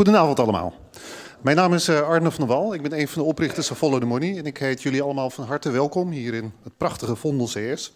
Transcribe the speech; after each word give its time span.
Goedenavond 0.00 0.40
allemaal. 0.40 0.74
Mijn 1.40 1.56
naam 1.56 1.74
is 1.74 1.88
eh, 1.88 2.00
Arne 2.00 2.30
van 2.30 2.46
der 2.46 2.56
Wal. 2.56 2.74
Ik 2.74 2.82
ben 2.82 3.00
een 3.00 3.08
van 3.08 3.22
de 3.22 3.28
oprichters 3.28 3.66
van 3.66 3.76
Follow 3.76 4.00
the 4.00 4.06
Money. 4.06 4.38
En 4.38 4.46
ik 4.46 4.58
heet 4.58 4.82
jullie 4.82 5.02
allemaal 5.02 5.30
van 5.30 5.44
harte 5.44 5.70
welkom 5.70 6.10
hier 6.10 6.34
in 6.34 6.52
het 6.62 6.76
prachtige 6.76 7.16
Vondel 7.16 7.46
CS. 7.46 7.92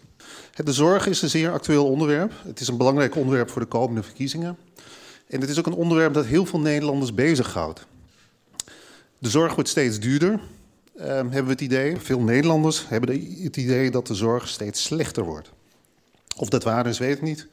De 0.63 0.73
zorg 0.73 1.07
is 1.07 1.21
een 1.21 1.29
zeer 1.29 1.51
actueel 1.51 1.89
onderwerp. 1.89 2.31
Het 2.43 2.59
is 2.59 2.67
een 2.67 2.77
belangrijk 2.77 3.15
onderwerp 3.15 3.49
voor 3.49 3.61
de 3.61 3.67
komende 3.67 4.03
verkiezingen. 4.03 4.57
En 5.27 5.41
het 5.41 5.49
is 5.49 5.59
ook 5.59 5.65
een 5.65 5.73
onderwerp 5.73 6.13
dat 6.13 6.25
heel 6.25 6.45
veel 6.45 6.59
Nederlanders 6.59 7.13
bezighoudt. 7.13 7.85
De 9.19 9.29
zorg 9.29 9.55
wordt 9.55 9.69
steeds 9.69 9.99
duurder, 9.99 10.39
uh, 10.97 11.03
hebben 11.05 11.45
we 11.45 11.51
het 11.51 11.61
idee. 11.61 11.97
Veel 11.99 12.19
Nederlanders 12.19 12.87
hebben 12.87 13.09
het 13.43 13.57
idee 13.57 13.91
dat 13.91 14.07
de 14.07 14.15
zorg 14.15 14.47
steeds 14.47 14.83
slechter 14.83 15.23
wordt. 15.23 15.51
Of 16.37 16.49
dat 16.49 16.63
waar 16.63 16.87
is, 16.87 16.99
weet 16.99 17.15
ik 17.15 17.21
niet. 17.21 17.47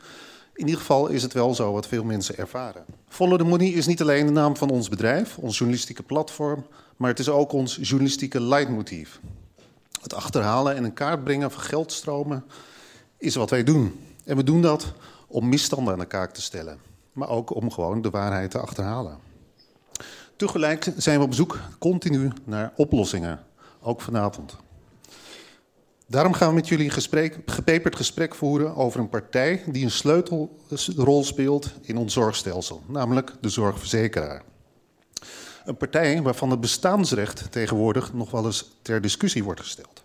In 0.54 0.64
ieder 0.64 0.80
geval 0.80 1.08
is 1.08 1.22
het 1.22 1.32
wel 1.32 1.54
zo 1.54 1.72
wat 1.72 1.86
veel 1.86 2.04
mensen 2.04 2.36
ervaren. 2.36 2.84
Follow 3.08 3.38
the 3.38 3.44
Money 3.44 3.68
is 3.68 3.86
niet 3.86 4.00
alleen 4.00 4.26
de 4.26 4.32
naam 4.32 4.56
van 4.56 4.70
ons 4.70 4.88
bedrijf, 4.88 5.38
ons 5.38 5.58
journalistieke 5.58 6.02
platform, 6.02 6.66
maar 6.96 7.10
het 7.10 7.18
is 7.18 7.28
ook 7.28 7.52
ons 7.52 7.78
journalistieke 7.80 8.40
leidmotief. 8.40 9.20
Het 10.02 10.14
achterhalen 10.14 10.76
en 10.76 10.84
in 10.84 10.92
kaart 10.92 11.24
brengen 11.24 11.50
van 11.50 11.62
geldstromen 11.62 12.44
is 13.16 13.34
wat 13.34 13.50
wij 13.50 13.64
doen. 13.64 14.00
En 14.24 14.36
we 14.36 14.44
doen 14.44 14.62
dat 14.62 14.92
om 15.26 15.48
misstanden 15.48 15.92
aan 15.92 15.98
de 15.98 16.06
kaak 16.06 16.34
te 16.34 16.42
stellen, 16.42 16.78
maar 17.12 17.28
ook 17.28 17.54
om 17.54 17.70
gewoon 17.70 18.02
de 18.02 18.10
waarheid 18.10 18.50
te 18.50 18.58
achterhalen. 18.58 19.18
Tegelijk 20.36 20.92
zijn 20.96 21.18
we 21.18 21.24
op 21.24 21.34
zoek 21.34 21.60
continu 21.78 22.32
naar 22.44 22.72
oplossingen, 22.76 23.40
ook 23.80 24.00
vanavond. 24.00 24.56
Daarom 26.12 26.32
gaan 26.32 26.48
we 26.48 26.54
met 26.54 26.68
jullie 26.68 26.84
een 26.84 26.92
gesprek, 26.92 27.38
gepeperd 27.46 27.96
gesprek 27.96 28.34
voeren 28.34 28.76
over 28.76 29.00
een 29.00 29.08
partij 29.08 29.62
die 29.66 29.84
een 29.84 29.90
sleutelrol 29.90 31.24
speelt 31.24 31.70
in 31.82 31.96
ons 31.96 32.12
zorgstelsel, 32.12 32.82
namelijk 32.86 33.32
de 33.40 33.48
zorgverzekeraar. 33.48 34.42
Een 35.64 35.76
partij 35.76 36.22
waarvan 36.22 36.50
het 36.50 36.60
bestaansrecht 36.60 37.52
tegenwoordig 37.52 38.12
nog 38.12 38.30
wel 38.30 38.44
eens 38.44 38.70
ter 38.82 39.00
discussie 39.00 39.44
wordt 39.44 39.60
gesteld. 39.60 40.04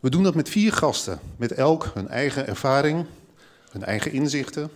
We 0.00 0.10
doen 0.10 0.22
dat 0.22 0.34
met 0.34 0.48
vier 0.48 0.72
gasten, 0.72 1.18
met 1.36 1.52
elk 1.52 1.90
hun 1.94 2.08
eigen 2.08 2.46
ervaring, 2.46 3.06
hun 3.70 3.84
eigen 3.84 4.12
inzichten 4.12 4.70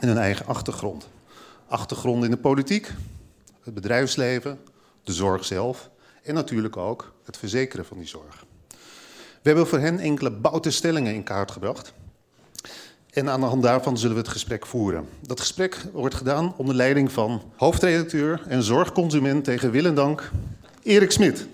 en 0.00 0.08
hun 0.08 0.18
eigen 0.18 0.46
achtergrond. 0.46 1.08
Achtergrond 1.66 2.24
in 2.24 2.30
de 2.30 2.36
politiek, 2.36 2.92
het 3.62 3.74
bedrijfsleven, 3.74 4.58
de 5.04 5.12
zorg 5.12 5.44
zelf 5.44 5.90
en 6.22 6.34
natuurlijk 6.34 6.76
ook 6.76 7.12
het 7.24 7.36
verzekeren 7.36 7.84
van 7.84 7.98
die 7.98 8.06
zorg. 8.06 8.45
We 9.46 9.52
hebben 9.52 9.70
voor 9.70 9.80
hen 9.80 9.98
enkele 9.98 10.30
bouwtestellingen 10.30 11.14
in 11.14 11.22
kaart 11.22 11.50
gebracht. 11.50 11.92
En 13.10 13.28
aan 13.28 13.40
de 13.40 13.46
hand 13.46 13.62
daarvan 13.62 13.98
zullen 13.98 14.14
we 14.14 14.22
het 14.22 14.30
gesprek 14.30 14.66
voeren. 14.66 15.08
Dat 15.20 15.40
gesprek 15.40 15.84
wordt 15.92 16.14
gedaan 16.14 16.54
onder 16.56 16.74
leiding 16.74 17.12
van 17.12 17.42
hoofdredacteur 17.56 18.42
en 18.48 18.62
zorgconsument 18.62 19.44
tegen 19.44 19.70
wil 19.70 19.94
dank, 19.94 20.30
Erik 20.82 21.10
Smit. 21.10 21.46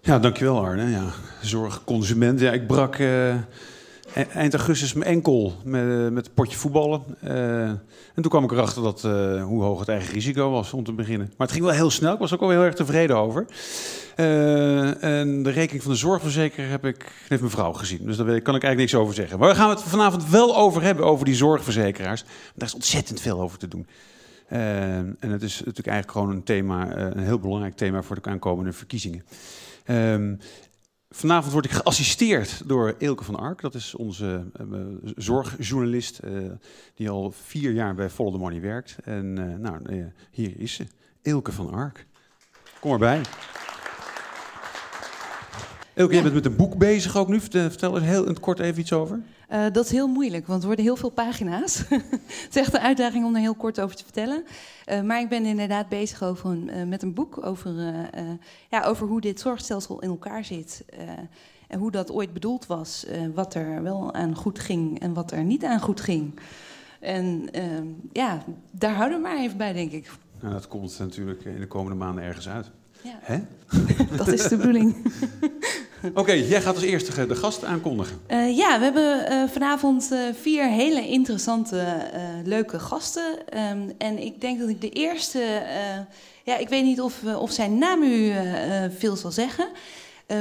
Ja, 0.00 0.18
dankjewel 0.18 0.64
Arne. 0.64 0.90
Ja, 0.90 1.04
zorgconsument. 1.42 2.40
Ja, 2.40 2.52
ik 2.52 2.66
brak 2.66 2.98
uh, 2.98 3.34
eind 4.24 4.54
augustus 4.54 4.92
mijn 4.92 5.10
enkel 5.10 5.54
met, 5.64 6.12
met 6.12 6.26
een 6.26 6.32
potje 6.34 6.56
voetballen. 6.56 7.02
Uh, 7.24 7.68
en 7.68 7.82
toen 8.14 8.28
kwam 8.28 8.44
ik 8.44 8.52
erachter 8.52 8.82
dat, 8.82 9.02
uh, 9.06 9.44
hoe 9.44 9.62
hoog 9.62 9.78
het 9.78 9.88
eigen 9.88 10.12
risico 10.12 10.50
was 10.50 10.72
om 10.72 10.84
te 10.84 10.92
beginnen. 10.92 11.26
Maar 11.26 11.46
het 11.46 11.56
ging 11.56 11.64
wel 11.64 11.74
heel 11.74 11.90
snel. 11.90 12.12
Ik 12.12 12.18
was 12.18 12.34
ook 12.34 12.40
al 12.40 12.50
heel 12.50 12.62
erg 12.62 12.74
tevreden 12.74 13.16
over. 13.16 13.46
En 14.16 15.42
de 15.42 15.50
rekening 15.50 15.82
van 15.82 15.92
de 15.92 15.98
zorgverzekeraar 15.98 16.70
heb 16.70 16.84
ik, 16.84 17.12
heeft 17.28 17.40
mijn 17.40 17.52
vrouw 17.52 17.72
gezien. 17.72 18.06
Dus 18.06 18.16
daar 18.16 18.26
kan 18.26 18.54
ik 18.54 18.62
eigenlijk 18.62 18.76
niks 18.76 18.94
over 18.94 19.14
zeggen. 19.14 19.38
Maar 19.38 19.48
we 19.48 19.54
gaan 19.54 19.70
het 19.70 19.82
vanavond 19.82 20.28
wel 20.30 20.56
over 20.56 20.82
hebben, 20.82 21.04
over 21.04 21.24
die 21.24 21.34
zorgverzekeraars. 21.34 22.24
Daar 22.54 22.68
is 22.68 22.74
ontzettend 22.74 23.20
veel 23.20 23.40
over 23.40 23.58
te 23.58 23.68
doen. 23.68 23.86
en 24.48 25.16
het 25.20 25.42
is 25.42 25.58
natuurlijk 25.58 25.86
eigenlijk 25.86 26.10
gewoon 26.10 26.30
een 26.30 26.42
thema, 26.42 26.96
een 26.96 27.24
heel 27.24 27.38
belangrijk 27.38 27.76
thema 27.76 28.02
voor 28.02 28.20
de 28.20 28.30
aankomende 28.30 28.72
verkiezingen. 28.72 29.24
Um, 29.90 30.38
Vanavond 31.10 31.52
word 31.52 31.64
ik 31.64 31.70
geassisteerd 31.70 32.68
door 32.68 32.94
Eelke 32.98 33.24
van 33.24 33.36
Ark. 33.36 33.60
Dat 33.60 33.74
is 33.74 33.94
onze 33.94 34.44
uh, 34.72 34.78
zorgjournalist 35.16 36.20
uh, 36.24 36.50
die 36.94 37.10
al 37.10 37.30
vier 37.30 37.72
jaar 37.72 37.94
bij 37.94 38.10
Follow 38.10 38.32
the 38.32 38.38
Money 38.38 38.60
werkt. 38.60 38.96
En 39.04 39.36
uh, 39.38 39.54
nou, 39.54 40.10
hier 40.30 40.60
is 40.60 40.74
ze, 40.74 40.86
Eelke 41.22 41.52
van 41.52 41.70
Ark. 41.70 42.06
Kom 42.80 42.92
erbij. 42.92 43.20
Eelke, 45.94 46.14
ja. 46.14 46.20
jij 46.20 46.22
bent 46.22 46.34
met 46.34 46.46
een 46.46 46.56
boek 46.56 46.78
bezig 46.78 47.16
ook 47.16 47.28
nu. 47.28 47.40
Vertel 47.40 47.96
er 47.96 48.02
heel 48.02 48.32
kort 48.40 48.58
even 48.58 48.80
iets 48.80 48.92
over. 48.92 49.22
Uh, 49.52 49.64
dat 49.72 49.84
is 49.84 49.90
heel 49.90 50.08
moeilijk, 50.08 50.46
want 50.46 50.60
er 50.60 50.66
worden 50.66 50.84
heel 50.84 50.96
veel 50.96 51.10
pagina's. 51.10 51.78
het 51.88 52.46
is 52.50 52.56
echt 52.56 52.74
een 52.74 52.80
uitdaging 52.80 53.24
om 53.24 53.34
er 53.34 53.40
heel 53.40 53.54
kort 53.54 53.80
over 53.80 53.96
te 53.96 54.04
vertellen. 54.04 54.44
Uh, 54.86 55.02
maar 55.02 55.20
ik 55.20 55.28
ben 55.28 55.44
inderdaad 55.44 55.88
bezig 55.88 56.22
over 56.22 56.50
een, 56.50 56.70
uh, 56.74 56.82
met 56.82 57.02
een 57.02 57.14
boek 57.14 57.46
over, 57.46 57.74
ja, 58.70 58.82
over 58.82 59.06
hoe 59.06 59.20
dit 59.20 59.40
zorgstelsel 59.40 60.00
in 60.00 60.08
elkaar 60.08 60.44
zit. 60.44 60.84
en 61.68 61.78
hoe 61.78 61.90
dat 61.90 62.12
ooit 62.12 62.32
bedoeld 62.32 62.66
was. 62.66 63.06
wat 63.34 63.54
er 63.54 63.82
wel 63.82 64.14
aan 64.14 64.34
goed 64.34 64.58
ging 64.58 65.00
en 65.00 65.12
wat 65.12 65.30
er 65.30 65.44
niet 65.44 65.64
aan 65.64 65.80
goed 65.80 66.00
ging. 66.00 66.40
En 67.00 67.48
ja, 68.12 68.42
daar 68.70 68.94
houden 68.94 69.18
we 69.18 69.28
maar 69.28 69.38
even 69.38 69.56
bij, 69.56 69.72
denk 69.72 69.92
ik. 69.92 70.10
Nou, 70.40 70.52
dat 70.52 70.68
komt 70.68 70.98
natuurlijk 70.98 71.44
in 71.44 71.60
de 71.60 71.66
komende 71.66 71.98
maanden 71.98 72.24
ergens 72.24 72.48
uit. 72.48 72.70
Ja. 73.02 73.18
Hè? 73.20 73.38
dat 74.16 74.28
is 74.28 74.48
de 74.48 74.56
bedoeling. 74.56 74.94
Oké, 76.14 76.32
jij 76.32 76.62
gaat 76.62 76.74
als 76.74 76.84
eerste 76.84 77.26
de 77.26 77.34
gast 77.34 77.64
aankondigen. 77.64 78.20
Uh, 78.30 78.56
ja, 78.56 78.78
we 78.78 78.84
hebben 78.84 79.32
uh, 79.32 79.48
vanavond 79.48 80.08
uh, 80.12 80.18
vier 80.40 80.68
hele 80.68 81.08
interessante, 81.08 81.84
leuke 82.44 82.78
gasten. 82.78 83.38
Um, 83.58 83.92
en 83.98 84.18
ik 84.18 84.40
denk 84.40 84.58
dat 84.58 84.68
ik 84.68 84.80
de 84.80 84.90
eerste... 84.90 85.62
ja, 86.44 86.56
ik 86.56 86.68
weet 86.68 86.84
niet 86.84 87.00
of, 87.00 87.22
of 87.38 87.52
zijn 87.52 87.78
naam 87.78 88.02
u 88.02 88.32
veel 88.98 89.16
zal 89.16 89.30
zeggen... 89.30 89.68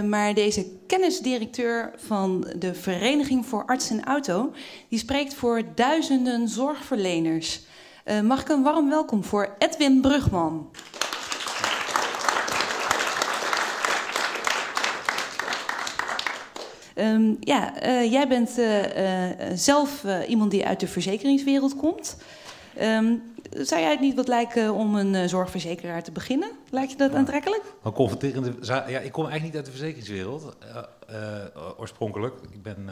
maar 0.05 0.33
deze 0.33 0.65
kennisdirecteur 0.87 1.91
van 1.95 2.47
de 2.59 2.73
Vereniging 2.73 3.45
voor 3.45 3.65
Arts 3.65 3.89
en 3.89 4.03
Auto... 4.03 4.53
die 4.89 4.99
spreekt 4.99 5.33
voor 5.33 5.61
duizenden 5.75 6.47
zorgverleners. 6.47 7.61
mag 8.23 8.41
ik 8.41 8.49
een 8.49 8.63
warm 8.63 8.89
welkom 8.89 9.23
voor 9.23 9.55
Edwin 9.57 10.01
Brugman. 10.01 10.69
Um, 16.95 17.37
ja, 17.39 17.85
uh, 17.85 18.11
jij 18.11 18.27
bent 18.27 18.57
uh, 18.57 18.97
uh, 18.97 19.47
zelf 19.53 20.05
iemand 20.27 20.51
die 20.51 20.65
uit 20.65 20.79
de 20.79 20.87
verzekeringswereld 20.87 21.75
komt. 21.75 22.17
Um, 22.81 23.33
zou 23.51 23.81
jij 23.81 23.91
het 23.91 23.99
niet 23.99 24.15
wat 24.15 24.27
lijken 24.27 24.73
om 24.73 24.95
een 24.95 25.29
zorgverzekeraar 25.29 26.03
te 26.03 26.11
beginnen? 26.11 26.49
Lijkt 26.69 26.91
je 26.91 26.97
dat 26.97 27.11
ja. 27.11 27.17
aantrekkelijk? 27.17 27.63
Een 27.83 27.91
confronterende. 27.91 28.53
Ja, 28.61 28.85
ik 28.85 29.11
kom 29.11 29.25
eigenlijk 29.25 29.43
niet 29.43 29.55
uit 29.55 29.65
de 29.65 29.71
verzekeringswereld 29.71 30.55
oorspronkelijk. 31.77 32.35
Ik 32.51 32.63
ben 32.63 32.89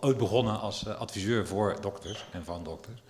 ooit 0.00 0.16
begonnen 0.16 0.60
als 0.60 0.88
adviseur 0.88 1.46
voor 1.46 1.76
dokters 1.80 2.26
en 2.32 2.44
van 2.44 2.64
dokters. 2.64 3.02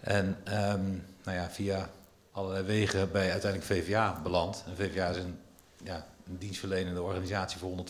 En 0.00 0.26
um, 0.26 1.04
nou 1.24 1.36
ja, 1.36 1.50
via 1.50 1.88
allerlei 2.32 2.64
wegen 2.64 3.12
bij 3.12 3.30
uiteindelijk 3.30 3.72
VVA 3.72 4.20
beland. 4.22 4.64
En 4.66 4.76
VVA 4.76 5.08
is 5.08 5.16
een 5.16 5.38
ja, 5.84 6.06
een 6.28 6.38
dienstverlenende 6.38 7.02
organisatie 7.02 7.58
voor 7.58 7.84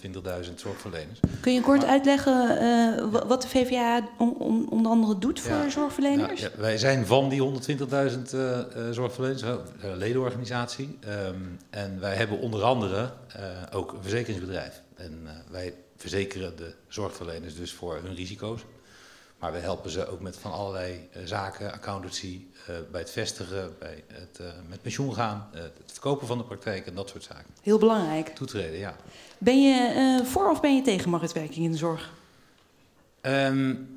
120.000 0.44 0.54
zorgverleners. 0.54 1.20
Kun 1.40 1.52
je 1.52 1.60
kort 1.60 1.80
maar, 1.80 1.88
uitleggen 1.88 2.62
uh, 2.62 3.22
wat 3.26 3.42
de 3.42 3.48
VVA 3.48 4.08
on, 4.18 4.36
on, 4.36 4.70
onder 4.70 4.92
andere 4.92 5.18
doet 5.18 5.40
voor 5.40 5.56
ja, 5.56 5.70
zorgverleners? 5.70 6.40
Ja, 6.40 6.50
wij 6.56 6.78
zijn 6.78 7.06
van 7.06 7.28
die 7.28 7.40
120.000 7.40 7.44
uh, 7.74 8.40
uh, 8.40 8.90
zorgverleners, 8.90 9.42
een 9.42 9.96
ledenorganisatie. 9.96 10.98
Um, 11.08 11.58
en 11.70 12.00
wij 12.00 12.14
hebben 12.14 12.38
onder 12.38 12.62
andere 12.62 13.12
ook 13.72 13.92
een 13.92 14.02
verzekeringsbedrijf. 14.02 14.82
En 14.94 15.26
wij 15.50 15.74
verzekeren 15.96 16.56
de 16.56 16.74
zorgverleners 16.88 17.56
dus 17.56 17.72
voor 17.72 18.00
hun 18.02 18.14
risico's. 18.14 18.60
Maar 19.38 19.52
we 19.52 19.58
helpen 19.58 19.90
ze 19.90 20.06
ook 20.06 20.20
met 20.20 20.36
van 20.36 20.52
allerlei 20.52 21.08
zaken, 21.24 21.72
accountancy, 21.72 22.46
bij 22.90 23.00
het 23.00 23.10
vestigen, 23.10 23.74
bij 23.78 24.04
het 24.12 24.40
met 24.68 24.82
pensioen 24.82 25.14
gaan, 25.14 25.50
verkopen 26.06 26.26
van 26.26 26.38
de 26.38 26.44
praktijk 26.44 26.86
en 26.86 26.94
dat 26.94 27.08
soort 27.08 27.22
zaken. 27.22 27.46
Heel 27.62 27.78
belangrijk. 27.78 28.28
Toetreden, 28.28 28.78
ja. 28.78 28.96
Ben 29.38 29.62
je 29.62 30.20
voor 30.24 30.50
of 30.50 30.60
ben 30.60 30.76
je 30.76 30.82
tegen 30.82 31.10
marktwerking 31.10 31.64
in 31.64 31.70
de 31.70 31.76
zorg? 31.76 32.12
Um, 33.22 33.88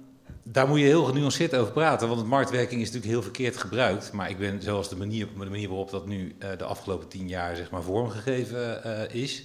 daar 0.43 0.67
moet 0.67 0.79
je 0.79 0.85
heel 0.85 1.03
genuanceerd 1.03 1.55
over 1.55 1.73
praten, 1.73 2.07
want 2.07 2.25
marktwerking 2.25 2.81
is 2.81 2.87
natuurlijk 2.87 3.13
heel 3.13 3.21
verkeerd 3.21 3.57
gebruikt. 3.57 4.11
Maar 4.11 4.29
ik 4.29 4.37
ben, 4.37 4.61
zoals 4.61 4.89
de 4.89 4.95
manier, 4.95 5.27
de 5.39 5.49
manier 5.49 5.67
waarop 5.67 5.91
dat 5.91 6.07
nu 6.07 6.35
de 6.57 6.63
afgelopen 6.63 7.07
tien 7.07 7.27
jaar 7.27 7.55
zeg 7.55 7.69
maar, 7.71 7.81
vormgegeven 7.81 9.11
is, 9.13 9.43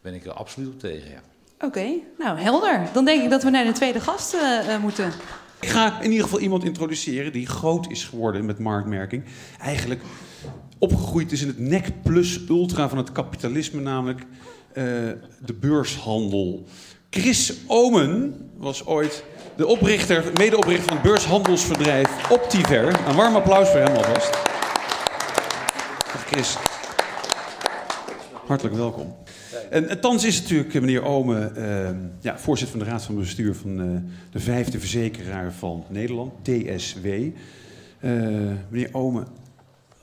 ben 0.00 0.14
ik 0.14 0.24
er 0.24 0.32
absoluut 0.32 0.68
op 0.68 0.78
tegen, 0.78 1.10
ja. 1.10 1.22
Oké, 1.54 1.66
okay, 1.66 2.02
nou 2.18 2.38
helder. 2.38 2.88
Dan 2.92 3.04
denk 3.04 3.22
ik 3.22 3.30
dat 3.30 3.42
we 3.42 3.50
naar 3.50 3.64
de 3.64 3.72
tweede 3.72 4.00
gast 4.00 4.34
uh, 4.34 4.78
moeten. 4.78 5.12
Ik 5.60 5.68
ga 5.68 6.00
in 6.00 6.10
ieder 6.10 6.24
geval 6.24 6.40
iemand 6.40 6.64
introduceren 6.64 7.32
die 7.32 7.46
groot 7.46 7.90
is 7.90 8.04
geworden 8.04 8.44
met 8.44 8.58
marktmerking. 8.58 9.24
Eigenlijk 9.58 10.02
opgegroeid 10.80 11.32
is 11.32 11.42
in 11.42 11.48
het 11.48 11.58
nek 11.58 12.02
plus 12.02 12.40
ultra 12.48 12.88
van 12.88 12.98
het 12.98 13.12
kapitalisme, 13.12 13.80
namelijk 13.80 14.20
uh, 14.20 14.84
de 15.44 15.52
beurshandel. 15.60 16.64
Chris 17.10 17.54
Omen 17.66 18.34
was 18.56 18.86
ooit 18.86 19.24
de 19.56 19.66
oprichter, 19.66 20.24
medeoprichter 20.34 20.84
van 20.84 20.96
het 20.96 21.02
beurshandelsbedrijf 21.02 22.30
Optiver. 22.30 23.08
Een 23.08 23.16
warm 23.16 23.34
applaus 23.34 23.68
voor 23.68 23.80
hem 23.80 23.96
alvast. 23.96 24.38
Chris. 26.26 26.56
Hartelijk 28.46 28.76
welkom. 28.76 29.16
En, 29.70 29.88
en 29.88 30.00
thans 30.00 30.24
is 30.24 30.40
natuurlijk 30.40 30.74
eh, 30.74 30.80
meneer 30.80 31.04
Omen 31.04 31.52
uh, 31.56 31.90
ja, 32.20 32.38
voorzitter 32.38 32.78
van 32.78 32.86
de 32.86 32.92
Raad 32.92 33.04
van 33.04 33.16
Bestuur 33.16 33.54
van 33.54 33.76
de 34.32 34.40
vijfde 34.40 34.78
verzekeraar 34.78 35.52
van 35.52 35.84
Nederland, 35.88 36.32
TSW. 36.42 37.06
Meneer 38.68 38.88
Omen, 38.92 39.26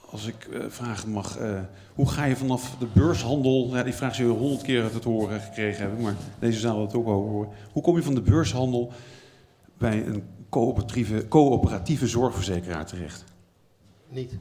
als 0.09 0.27
ik 0.27 0.48
uh, 0.51 0.63
vragen 0.68 1.09
mag, 1.09 1.39
uh, 1.39 1.59
hoe 1.94 2.09
ga 2.09 2.25
je 2.25 2.36
vanaf 2.36 2.75
de 2.80 2.88
beurshandel, 2.94 3.69
ja, 3.75 3.83
die 3.83 3.94
vraag 3.94 4.15
zul 4.15 4.27
je 4.27 4.38
honderd 4.38 4.62
keer 4.62 4.83
uit 4.83 4.94
het 4.94 5.04
horen 5.04 5.42
gekregen 5.42 5.81
hebben, 5.81 6.01
maar 6.01 6.15
deze 6.39 6.59
zaal 6.59 6.81
het 6.81 6.94
ook 6.94 7.06
wel 7.06 7.21
horen. 7.21 7.50
Hoe 7.71 7.83
kom 7.83 7.95
je 7.95 8.04
van 8.04 8.15
de 8.15 8.21
beurshandel 8.21 8.92
bij 9.77 10.06
een 10.07 10.24
coöperatieve, 10.50 11.25
coöperatieve 11.27 12.07
zorgverzekeraar 12.07 12.86
terecht? 12.86 13.24
Niet. 14.09 14.31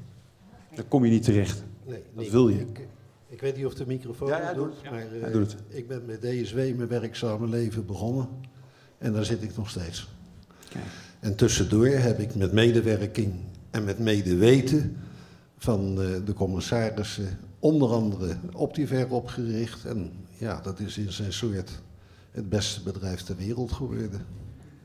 Daar 0.74 0.84
kom 0.84 1.04
je 1.04 1.10
niet 1.10 1.22
terecht. 1.22 1.62
Nee, 1.84 2.02
Dat 2.14 2.22
niet. 2.22 2.32
wil 2.32 2.48
je. 2.48 2.60
Ik, 2.60 2.86
ik 3.28 3.40
weet 3.40 3.56
niet 3.56 3.66
of 3.66 3.74
de 3.74 3.86
microfoon 3.86 4.28
Ja, 4.28 4.40
ja, 4.40 4.54
doet, 4.54 4.82
maar 4.90 5.00
eh, 5.12 5.20
Ja, 5.20 5.28
doe 5.28 5.40
het. 5.40 5.56
ik 5.68 5.88
ben 5.88 6.02
met 6.06 6.20
DSW 6.20 6.56
mijn 6.56 6.88
werkzame 6.88 7.48
leven 7.48 7.86
begonnen 7.86 8.28
en 8.98 9.12
daar 9.12 9.24
zit 9.24 9.42
ik 9.42 9.56
nog 9.56 9.70
steeds. 9.70 10.08
Kijk. 10.68 10.84
En 11.20 11.36
tussendoor 11.36 11.86
heb 11.86 12.18
ik 12.18 12.34
met 12.34 12.52
medewerking 12.52 13.34
en 13.70 13.84
met 13.84 13.98
medeweten 13.98 14.96
van 15.58 15.94
de 15.94 16.32
commissarissen 16.34 17.38
onder 17.58 17.90
andere 17.90 18.36
Optiver 18.52 19.08
opgericht. 19.10 19.84
En 19.84 20.12
ja, 20.38 20.60
dat 20.60 20.80
is 20.80 20.98
in 20.98 21.12
zijn 21.12 21.32
soort 21.32 21.70
het 22.30 22.48
beste 22.48 22.82
bedrijf 22.82 23.22
ter 23.22 23.36
wereld 23.36 23.72
geworden. 23.72 24.26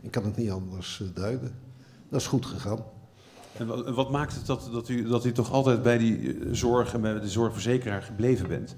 Ik 0.02 0.12
kan 0.12 0.24
het 0.26 0.38
niet 0.38 0.52
anders 0.52 1.02
eh, 1.02 1.08
duiden. 1.14 1.52
Dat 2.10 2.20
is 2.22 2.28
goed 2.28 2.46
gegaan. 2.46 2.80
En 3.58 3.68
wa- 3.68 3.84
en 3.84 3.94
wat 3.94 4.12
maakt 4.12 4.36
het 4.36 4.46
dat, 4.46 4.70
dat, 4.72 4.90
u, 4.90 5.08
dat 5.08 5.26
u 5.26 5.32
toch 5.32 5.52
altijd 5.52 5.82
bij 5.84 5.98
die 5.98 6.18
eh, 6.40 6.48
zorg 6.52 6.94
en 6.94 7.02
bij 7.02 7.20
de 7.20 7.30
zorgverzekeraar 7.30 8.02
gebleven 8.02 8.48
bent? 8.48 8.76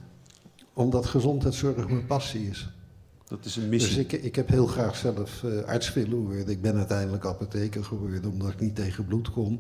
Omdat 0.73 1.05
gezondheidszorg 1.05 1.87
mijn 1.87 2.05
passie 2.05 2.49
is. 2.49 2.69
Dat 3.27 3.45
is 3.45 3.55
een 3.55 3.69
missie. 3.69 3.95
Dus 3.95 4.05
ik, 4.13 4.23
ik 4.23 4.35
heb 4.35 4.47
heel 4.49 4.67
graag 4.67 4.95
zelf 4.95 5.43
eh, 5.43 5.63
arts 5.63 5.93
willen 5.93 6.17
worden. 6.17 6.47
Ik 6.47 6.61
ben 6.61 6.75
uiteindelijk 6.75 7.25
apotheker 7.25 7.83
geworden 7.83 8.25
omdat 8.31 8.49
ik 8.49 8.59
niet 8.59 8.75
tegen 8.75 9.05
bloed 9.05 9.31
kon. 9.31 9.59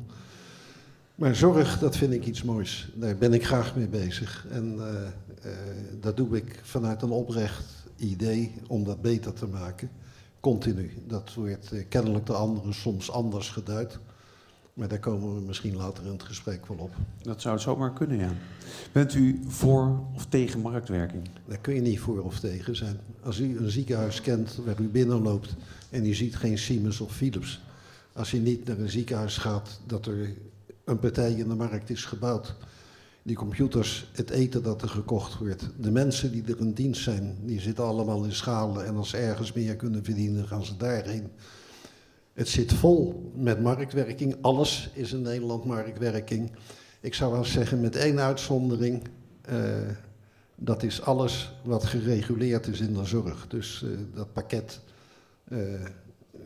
Maar 1.15 1.35
zorg, 1.35 1.79
dat 1.79 1.97
vind 1.97 2.13
ik 2.13 2.25
iets 2.25 2.43
moois. 2.43 2.89
Daar 2.95 3.15
ben 3.15 3.33
ik 3.33 3.45
graag 3.45 3.75
mee 3.75 3.87
bezig. 3.87 4.45
En 4.49 4.75
eh, 4.79 5.05
eh, 5.05 5.57
dat 5.99 6.17
doe 6.17 6.37
ik 6.37 6.59
vanuit 6.63 7.01
een 7.01 7.11
oprecht 7.11 7.65
idee 7.97 8.53
om 8.67 8.83
dat 8.83 9.01
beter 9.01 9.33
te 9.33 9.47
maken. 9.47 9.89
Continu. 10.39 10.91
Dat 11.07 11.33
wordt 11.33 11.71
eh, 11.71 11.83
kennelijk 11.89 12.25
door 12.25 12.35
anderen 12.35 12.73
soms 12.73 13.11
anders 13.11 13.49
geduid. 13.49 13.99
Maar 14.73 14.87
daar 14.87 14.99
komen 14.99 15.35
we 15.35 15.41
misschien 15.41 15.75
later 15.75 16.05
in 16.05 16.11
het 16.11 16.23
gesprek 16.23 16.67
wel 16.67 16.77
op. 16.77 16.91
Dat 17.21 17.41
zou 17.41 17.53
het 17.53 17.63
zomaar 17.63 17.93
kunnen, 17.93 18.17
ja. 18.17 18.31
Bent 18.91 19.13
u 19.13 19.41
voor 19.47 19.99
of 20.15 20.25
tegen 20.25 20.59
marktwerking? 20.59 21.29
Daar 21.47 21.57
kun 21.57 21.73
je 21.73 21.81
niet 21.81 21.99
voor 21.99 22.23
of 22.23 22.39
tegen 22.39 22.75
zijn. 22.75 22.99
Als 23.23 23.39
u 23.39 23.57
een 23.57 23.69
ziekenhuis 23.69 24.21
kent 24.21 24.59
waar 24.65 24.79
u 24.79 24.87
binnenloopt 24.87 25.55
en 25.89 26.05
u 26.05 26.13
ziet 26.13 26.35
geen 26.35 26.57
Siemens 26.57 26.99
of 26.99 27.15
Philips. 27.15 27.61
Als 28.13 28.31
je 28.31 28.39
niet 28.39 28.65
naar 28.65 28.77
een 28.77 28.89
ziekenhuis 28.89 29.37
gaat 29.37 29.79
dat 29.85 30.05
er 30.05 30.33
een 30.85 30.99
partij 30.99 31.31
in 31.31 31.47
de 31.47 31.55
markt 31.55 31.89
is 31.89 32.05
gebouwd. 32.05 32.55
Die 33.23 33.35
computers, 33.35 34.09
het 34.13 34.29
eten 34.29 34.63
dat 34.63 34.81
er 34.81 34.89
gekocht 34.89 35.37
wordt. 35.37 35.69
De 35.77 35.91
mensen 35.91 36.31
die 36.31 36.43
er 36.47 36.59
in 36.59 36.73
dienst 36.73 37.01
zijn, 37.03 37.37
die 37.41 37.59
zitten 37.59 37.83
allemaal 37.83 38.23
in 38.23 38.33
schalen. 38.33 38.85
En 38.85 38.95
als 38.95 39.09
ze 39.09 39.17
ergens 39.17 39.53
meer 39.53 39.75
kunnen 39.75 40.03
verdienen, 40.03 40.47
gaan 40.47 40.65
ze 40.65 40.77
daarheen. 40.77 41.31
Het 42.33 42.47
zit 42.47 42.73
vol 42.73 43.31
met 43.35 43.61
marktwerking. 43.61 44.35
Alles 44.41 44.89
is 44.93 45.13
in 45.13 45.21
Nederland 45.21 45.65
marktwerking. 45.65 46.51
Ik 46.99 47.13
zou 47.13 47.31
wel 47.31 47.45
zeggen 47.45 47.81
met 47.81 47.95
één 47.95 48.19
uitzondering. 48.19 49.03
eh, 49.41 49.55
dat 50.55 50.83
is 50.83 51.01
alles 51.01 51.53
wat 51.63 51.83
gereguleerd 51.85 52.67
is 52.67 52.79
in 52.79 52.93
de 52.93 53.05
zorg. 53.05 53.47
Dus 53.47 53.83
eh, 53.83 53.89
dat 54.13 54.33
pakket, 54.33 54.79
eh, 55.43 55.57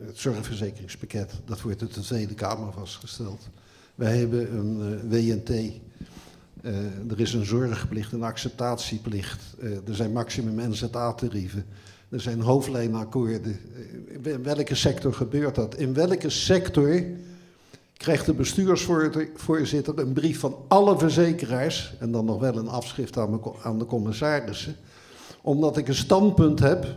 het 0.06 0.18
zorgverzekeringspakket, 0.18 1.32
dat 1.44 1.60
wordt 1.60 1.78
door 1.78 1.92
de 1.92 2.00
Tweede 2.00 2.34
Kamer 2.34 2.72
vastgesteld. 2.72 3.48
Wij 3.98 4.18
hebben 4.18 4.56
een 4.58 4.80
eh, 4.80 5.18
WNT. 5.18 5.50
eh, 5.50 7.10
er 7.10 7.20
is 7.20 7.34
een 7.34 7.44
zorgplicht, 7.44 8.12
een 8.12 8.22
acceptatieplicht. 8.22 9.54
eh, 9.60 9.70
er 9.70 9.94
zijn 9.94 10.12
maximum 10.12 10.70
NZA-tarieven. 10.70 11.64
Er 12.08 12.20
zijn 12.20 12.40
hoofdlijnakkoorden. 12.40 13.60
In 14.22 14.42
welke 14.42 14.74
sector 14.74 15.12
gebeurt 15.14 15.54
dat? 15.54 15.74
In 15.74 15.94
welke 15.94 16.30
sector 16.30 17.02
krijgt 17.96 18.26
de 18.26 18.32
bestuursvoorzitter 18.34 19.98
een 19.98 20.12
brief 20.12 20.38
van 20.38 20.56
alle 20.68 20.98
verzekeraars, 20.98 21.94
en 21.98 22.12
dan 22.12 22.24
nog 22.24 22.40
wel 22.40 22.56
een 22.56 22.68
afschrift 22.68 23.16
aan 23.62 23.78
de 23.78 23.86
commissarissen, 23.86 24.76
omdat 25.42 25.76
ik 25.76 25.88
een 25.88 25.94
standpunt 25.94 26.58
heb 26.58 26.96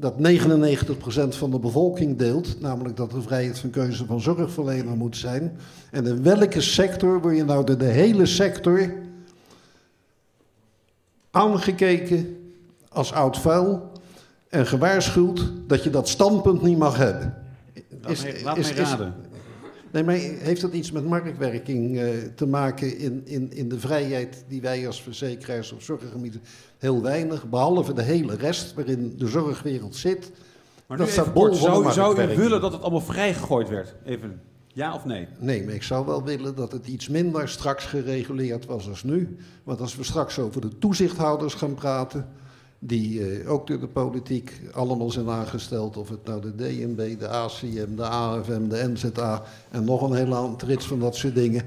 dat 0.00 0.14
99% 0.14 1.36
van 1.36 1.50
de 1.50 1.58
bevolking 1.58 2.18
deelt, 2.18 2.60
namelijk 2.60 2.96
dat 2.96 3.12
er 3.12 3.22
vrijheid 3.22 3.58
van 3.58 3.70
keuze 3.70 4.06
van 4.06 4.20
zorgverlener 4.20 4.96
moet 4.96 5.16
zijn. 5.16 5.58
En 5.90 6.06
in 6.06 6.22
welke 6.22 6.60
sector 6.60 7.20
word 7.20 7.36
je 7.36 7.44
nou 7.44 7.64
door 7.64 7.78
de 7.78 7.84
hele 7.84 8.26
sector 8.26 8.94
aangekeken 11.30 12.36
als 12.88 13.12
oud 13.12 13.38
vuil 13.38 13.92
en 14.48 14.66
gewaarschuwd 14.66 15.52
dat 15.66 15.84
je 15.84 15.90
dat 15.90 16.08
standpunt 16.08 16.62
niet 16.62 16.78
mag 16.78 16.96
hebben? 16.96 17.34
Laat 18.02 18.22
mij, 18.22 18.42
laat 18.42 18.58
mij 18.58 18.72
raden. 18.72 19.14
Nee, 19.90 20.04
maar 20.04 20.14
heeft 20.14 20.60
dat 20.60 20.72
iets 20.72 20.92
met 20.92 21.06
marktwerking 21.06 21.98
eh, 21.98 22.08
te 22.34 22.46
maken 22.46 22.98
in, 22.98 23.22
in, 23.24 23.52
in 23.52 23.68
de 23.68 23.78
vrijheid 23.78 24.44
die 24.48 24.60
wij 24.60 24.86
als 24.86 25.02
verzekeraars 25.02 25.72
op 25.72 25.82
zorggebieden 25.82 26.42
heel 26.78 27.02
weinig, 27.02 27.48
behalve 27.48 27.92
de 27.92 28.02
hele 28.02 28.36
rest 28.36 28.74
waarin 28.74 29.14
de 29.18 29.26
zorgwereld 29.26 29.96
zit. 29.96 30.30
Maar 30.86 30.98
Dat 30.98 31.08
staat 31.08 31.32
bol 31.32 31.54
zou, 31.54 31.92
zou 31.92 32.22
u 32.22 32.36
willen 32.36 32.60
dat 32.60 32.72
het 32.72 32.82
allemaal 32.82 33.00
vrijgegooid 33.00 33.68
werd? 33.68 33.94
Even, 34.04 34.40
ja 34.66 34.94
of 34.94 35.04
nee? 35.04 35.28
Nee, 35.38 35.64
maar 35.64 35.74
ik 35.74 35.82
zou 35.82 36.06
wel 36.06 36.24
willen 36.24 36.54
dat 36.54 36.72
het 36.72 36.86
iets 36.86 37.08
minder 37.08 37.48
straks 37.48 37.84
gereguleerd 37.84 38.66
was 38.66 38.88
als 38.88 39.02
nu. 39.02 39.36
Want 39.64 39.80
als 39.80 39.96
we 39.96 40.04
straks 40.04 40.38
over 40.38 40.60
de 40.60 40.78
toezichthouders 40.78 41.54
gaan 41.54 41.74
praten, 41.74 42.28
die 42.82 43.40
eh, 43.40 43.50
ook 43.50 43.66
door 43.66 43.80
de 43.80 43.86
politiek 43.86 44.60
allemaal 44.72 45.10
zijn 45.10 45.28
aangesteld, 45.28 45.96
of 45.96 46.08
het 46.08 46.24
nou 46.24 46.40
de 46.40 46.54
DNB, 46.54 47.18
de 47.18 47.28
ACM, 47.28 47.94
de 47.96 48.04
AFM, 48.04 48.68
de 48.68 48.92
NZA 48.92 49.42
en 49.70 49.84
nog 49.84 50.02
een 50.02 50.14
hele 50.14 50.34
aantal 50.34 50.68
rits 50.68 50.86
van 50.86 51.00
dat 51.00 51.16
soort 51.16 51.34
dingen, 51.34 51.64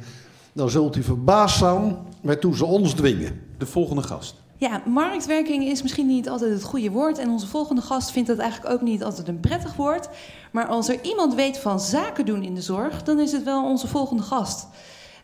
dan 0.53 0.69
zult 0.69 0.95
u 0.95 1.03
verbaasd 1.03 1.57
zijn 1.57 1.97
waartoe 2.21 2.55
ze 2.55 2.65
ons 2.65 2.93
dwingen. 2.93 3.41
De 3.57 3.65
volgende 3.65 4.01
gast. 4.01 4.35
Ja, 4.57 4.81
marktwerking 4.85 5.63
is 5.63 5.81
misschien 5.81 6.07
niet 6.07 6.29
altijd 6.29 6.51
het 6.51 6.63
goede 6.63 6.91
woord. 6.91 7.17
En 7.17 7.29
onze 7.29 7.47
volgende 7.47 7.81
gast 7.81 8.11
vindt 8.11 8.29
dat 8.29 8.37
eigenlijk 8.37 8.73
ook 8.73 8.81
niet 8.81 9.03
altijd 9.03 9.27
een 9.27 9.39
prettig 9.39 9.75
woord. 9.75 10.09
Maar 10.51 10.65
als 10.65 10.89
er 10.89 11.01
iemand 11.01 11.35
weet 11.35 11.57
van 11.57 11.79
zaken 11.79 12.25
doen 12.25 12.43
in 12.43 12.55
de 12.55 12.61
zorg, 12.61 13.03
dan 13.03 13.19
is 13.19 13.31
het 13.31 13.43
wel 13.43 13.63
onze 13.63 13.87
volgende 13.87 14.23
gast. 14.23 14.67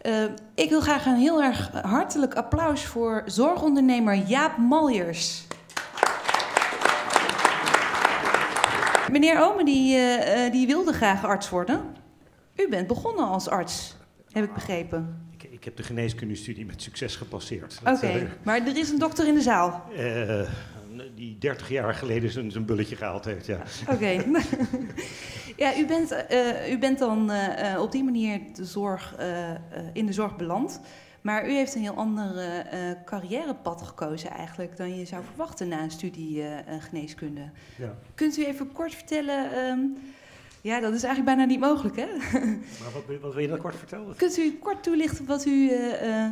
Eh, 0.01 0.23
ik 0.55 0.69
wil 0.69 0.81
graag 0.81 1.05
een 1.05 1.15
heel 1.15 1.43
erg 1.43 1.71
hartelijk 1.81 2.35
applaus 2.35 2.85
voor 2.85 3.23
zorgondernemer 3.25 4.15
Jaap 4.15 4.57
Maljers. 4.57 5.47
Meneer 9.11 9.41
Ome, 9.41 9.65
die, 9.65 9.95
eh, 9.95 10.45
eh, 10.45 10.51
die 10.51 10.67
wilde 10.67 10.93
graag 10.93 11.25
arts 11.25 11.49
worden. 11.49 11.81
U 12.55 12.69
bent 12.69 12.87
begonnen 12.87 13.27
als 13.27 13.47
arts, 13.47 13.95
heb 14.31 14.43
ik 14.43 14.53
begrepen. 14.53 15.27
Ik, 15.37 15.43
ik 15.43 15.63
heb 15.63 15.75
de 15.77 15.83
geneeskundestudie 15.83 16.65
met 16.65 16.81
succes 16.81 17.15
gepasseerd. 17.15 17.79
Oké, 17.85 18.07
eh, 18.07 18.21
maar 18.43 18.67
er 18.67 18.77
is 18.77 18.89
een 18.89 18.99
dokter 18.99 19.27
in 19.27 19.33
de 19.33 19.41
zaal. 19.41 19.83
die 21.15 21.37
30 21.37 21.69
jaar 21.69 21.93
geleden 21.93 22.31
zijn, 22.31 22.51
zijn 22.51 22.65
bulletje 22.65 22.95
gehaald 22.95 23.25
heeft, 23.25 23.45
ja. 23.45 23.61
Oké. 23.89 24.05
ja, 25.63 25.77
u 25.77 25.85
bent, 25.85 26.25
u 26.69 26.77
bent 26.77 26.99
dan 26.99 27.31
op 27.77 27.91
die 27.91 28.03
manier 28.03 28.39
de 28.53 28.65
zorg, 28.65 29.15
in 29.93 30.05
de 30.05 30.13
zorg 30.13 30.35
beland. 30.35 30.81
Maar 31.21 31.47
u 31.49 31.51
heeft 31.53 31.75
een 31.75 31.81
heel 31.81 31.95
ander 31.95 32.37
eh, 32.37 32.79
carrièrepad 33.05 33.81
gekozen 33.81 34.29
eigenlijk 34.29 34.77
dan 34.77 34.97
je 34.97 35.05
zou 35.05 35.23
verwachten 35.23 35.67
na 35.67 35.83
een 35.83 35.91
studie 35.91 36.41
eh, 36.41 36.57
eh, 36.59 36.83
geneeskunde. 36.83 37.49
ja. 37.77 37.95
Kunt 38.15 38.37
u 38.37 38.45
even 38.45 38.71
kort 38.71 38.95
vertellen? 38.95 39.51
ehm, 39.53 39.79
ja, 40.61 40.79
dat 40.79 40.93
is 40.93 41.03
eigenlijk 41.03 41.35
bijna 41.35 41.51
niet 41.51 41.59
mogelijk, 41.59 41.95
hè? 41.95 42.05
Maar 42.81 42.91
wat, 42.93 43.05
wil- 43.07 43.19
wat 43.19 43.33
wil 43.33 43.41
je 43.41 43.47
dan 43.47 43.57
kort 43.61 43.75
vertellen? 43.75 44.15
Kunt 44.15 44.37
u 44.37 44.57
kort 44.61 44.83
toelichten 44.83 45.25
wat 45.25 45.45
u, 45.45 45.71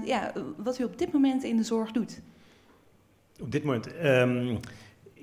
ja, 0.06 0.32
wat 0.58 0.80
u 0.80 0.84
op 0.84 0.98
dit 0.98 1.14
moment 1.14 1.44
in 1.44 1.58
de 1.58 1.64
zorg 1.64 1.92
doet? 1.92 2.22
Op 3.42 3.52
dit 3.52 3.64
moment. 3.64 3.98
ehm, 3.98 4.56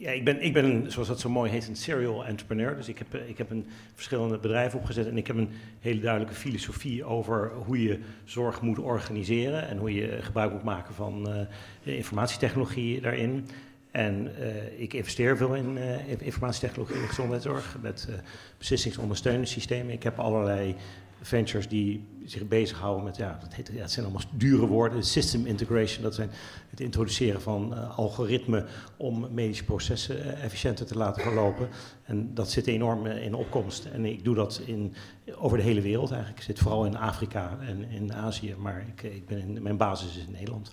ja, 0.04 0.10
ik 0.10 0.24
ben, 0.24 0.42
ik 0.42 0.52
ben 0.52 0.64
een, 0.64 0.90
zoals 0.90 1.08
dat 1.08 1.20
zo 1.20 1.28
mooi 1.28 1.50
heet, 1.50 1.68
een 1.68 1.76
serial 1.76 2.24
entrepreneur. 2.24 2.76
Dus 2.76 2.88
ik 2.88 2.98
heb, 2.98 3.14
eh, 3.14 3.28
ik 3.28 3.38
heb 3.38 3.50
een 3.50 3.66
verschillende 3.94 4.38
bedrijven 4.38 4.78
opgezet 4.78 5.06
en 5.06 5.16
ik 5.16 5.26
heb 5.26 5.36
een 5.36 5.50
hele 5.80 6.00
duidelijke 6.00 6.34
filosofie 6.34 7.04
over 7.04 7.52
hoe 7.66 7.82
je 7.82 7.98
zorg 8.24 8.60
moet 8.60 8.78
organiseren 8.78 9.68
en 9.68 9.78
hoe 9.78 9.94
je 9.94 10.18
gebruik 10.20 10.52
moet 10.52 10.62
maken 10.62 10.94
van 10.94 11.28
eh, 11.28 11.96
informatietechnologie 11.96 13.00
daarin. 13.00 13.46
En 13.90 14.30
ik 14.76 14.92
investeer 14.92 15.36
veel 15.36 15.54
in 15.54 15.78
informatietechnologie 16.18 16.96
en 16.96 17.08
gezondheidszorg 17.08 17.76
met 17.82 18.06
uh, 18.10 18.14
beslissingsondersteuningssystemen. 18.58 19.92
Ik 19.92 20.02
heb 20.02 20.18
allerlei 20.18 20.74
ventures 21.20 21.68
die 21.68 22.04
zich 22.24 22.48
bezighouden 22.48 23.04
met, 23.04 23.16
ja, 23.16 23.38
dat 23.40 23.54
heet, 23.54 23.70
ja, 23.72 23.80
het 23.80 23.90
zijn 23.90 24.04
allemaal 24.04 24.24
dure 24.30 24.66
woorden, 24.66 25.04
system 25.04 25.46
integration, 25.46 26.02
dat 26.02 26.14
zijn 26.14 26.30
het 26.70 26.80
introduceren 26.80 27.40
van 27.40 27.72
uh, 27.72 27.98
algoritmen 27.98 28.66
om 28.96 29.28
medische 29.30 29.64
processen 29.64 30.16
uh, 30.16 30.44
efficiënter 30.44 30.86
te 30.86 30.96
laten 30.96 31.22
verlopen. 31.22 31.68
En 32.04 32.34
dat 32.34 32.50
zit 32.50 32.66
enorm 32.66 33.06
uh, 33.06 33.24
in 33.24 33.34
opkomst. 33.34 33.84
En 33.84 34.04
ik 34.04 34.24
doe 34.24 34.34
dat 34.34 34.60
in, 34.66 34.94
over 35.36 35.56
de 35.56 35.64
hele 35.64 35.80
wereld 35.80 36.10
eigenlijk. 36.10 36.40
Ik 36.40 36.46
zit 36.46 36.58
vooral 36.58 36.84
in 36.84 36.96
Afrika 36.96 37.58
en 37.60 37.90
in 37.90 38.14
Azië, 38.14 38.54
maar 38.58 38.84
ik, 38.86 39.02
ik 39.02 39.26
ben 39.26 39.62
mijn 39.62 39.76
basis 39.76 40.16
is 40.16 40.26
in 40.26 40.32
Nederland. 40.32 40.72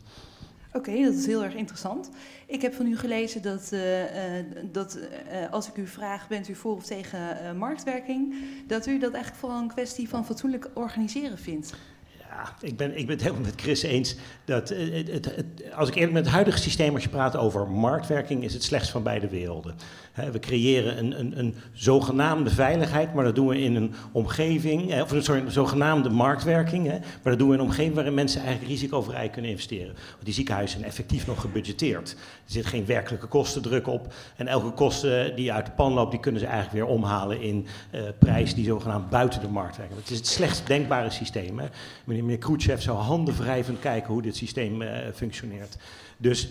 Oké, 0.74 1.04
dat 1.04 1.14
is 1.14 1.26
heel 1.26 1.44
erg 1.44 1.56
interessant. 1.56 2.10
Ik 2.46 2.62
heb 2.62 2.74
van 2.74 2.86
u 2.86 2.98
gelezen 2.98 3.42
dat, 3.42 3.70
uh, 3.74 4.02
uh, 4.02 4.46
dat 4.72 4.98
uh, 4.98 5.52
als 5.52 5.68
ik 5.68 5.78
u 5.78 5.88
vraag, 5.88 6.28
bent 6.28 6.50
u 6.50 6.56
voor 6.56 6.76
of 6.76 6.86
tegen 6.86 7.58
marktwerking, 7.58 8.36
dat 8.68 8.88
u 8.88 9.00
dat 9.00 9.14
eigenlijk 9.14 9.42
vooral 9.42 9.62
een 9.62 9.68
kwestie 9.68 10.10
van 10.10 10.26
fatsoenlijk 10.26 10.70
organiseren 10.74 11.38
vindt. 11.38 11.74
Ja, 12.18 12.56
ik 12.62 12.78
ben, 12.78 12.98
ik 12.98 13.06
ben 13.06 13.16
het 13.16 13.24
helemaal 13.24 13.46
met 13.46 13.62
Chris 13.62 13.82
eens. 13.82 14.16
Dat, 14.46 14.70
het, 14.70 15.26
het, 15.26 15.74
als 15.74 15.90
ik 15.90 15.96
eerlijk 15.96 16.14
met 16.14 16.24
het 16.24 16.34
huidige 16.34 16.58
systeem, 16.58 16.94
als 16.94 17.04
je 17.04 17.10
praat 17.10 17.38
over 17.38 17.68
marktwerking, 17.68 18.44
is 18.44 18.54
het 18.54 18.64
slechts 18.64 18.90
van 18.90 19.04
beide 19.04 19.28
werelden. 19.28 19.76
We 20.14 20.40
creëren 20.40 20.98
een, 20.98 21.20
een, 21.20 21.40
een, 21.40 21.56
zogenaamde 21.74 22.50
veiligheid, 22.50 23.14
maar 23.14 23.24
dat 23.24 23.36
doen 23.36 23.48
we 23.48 23.62
in 23.62 23.76
een 23.76 23.94
omgeving, 24.12 25.02
of 25.02 25.16
sorry, 25.18 25.42
een 25.42 25.52
zogenaamde 25.52 26.10
marktwerking, 26.10 26.88
maar 26.88 27.02
dat 27.24 27.40
doen 27.40 27.48
we 27.48 27.54
in 27.54 27.60
een 27.60 27.66
omgeving 27.66 27.96
waarin 27.96 28.14
mensen 28.14 28.42
eigenlijk 28.42 28.72
risicovrij 28.72 29.30
kunnen 29.30 29.52
investeren. 29.52 29.94
Want 29.94 30.26
die 30.26 30.34
ziekenhuizen 30.34 30.78
zijn 30.78 30.90
effectief 30.90 31.28
nog 31.28 31.42
gebudgeteerd. 31.42 32.12
Er 32.12 32.52
zit 32.52 32.66
geen 32.66 32.86
werkelijke 32.86 33.28
kostendruk 33.28 33.88
op. 33.88 34.14
En 34.36 34.48
elke 34.48 34.72
kosten 34.72 35.36
die 35.36 35.54
uit 35.54 35.66
de 35.66 35.72
pan 35.72 35.94
loopt, 35.94 36.12
die 36.12 36.20
kunnen 36.20 36.42
ze 36.42 36.48
eigenlijk 36.48 36.76
weer 36.76 36.96
omhalen 36.96 37.42
in 37.42 37.68
uh, 37.92 38.02
prijs 38.20 38.56
die 38.56 38.66
zogenaamd 38.66 39.10
buiten 39.10 39.42
de 39.42 39.48
markt 39.48 39.78
werken. 39.78 39.96
Het 39.96 40.10
is 40.10 40.18
het 40.18 40.28
slechtst 40.28 40.68
denkbare 40.68 41.10
systeem. 41.10 41.60
Hè. 41.60 41.68
Meneer, 42.04 42.38
Khrushchev 42.38 42.82
zou 42.82 42.98
handenwrijvend 42.98 43.80
kijken 43.80 44.14
hoe 44.14 44.22
dit 44.22 44.36
systeem 44.36 44.82
uh, 44.82 44.90
functioneert. 45.14 45.78
Dus 46.18 46.50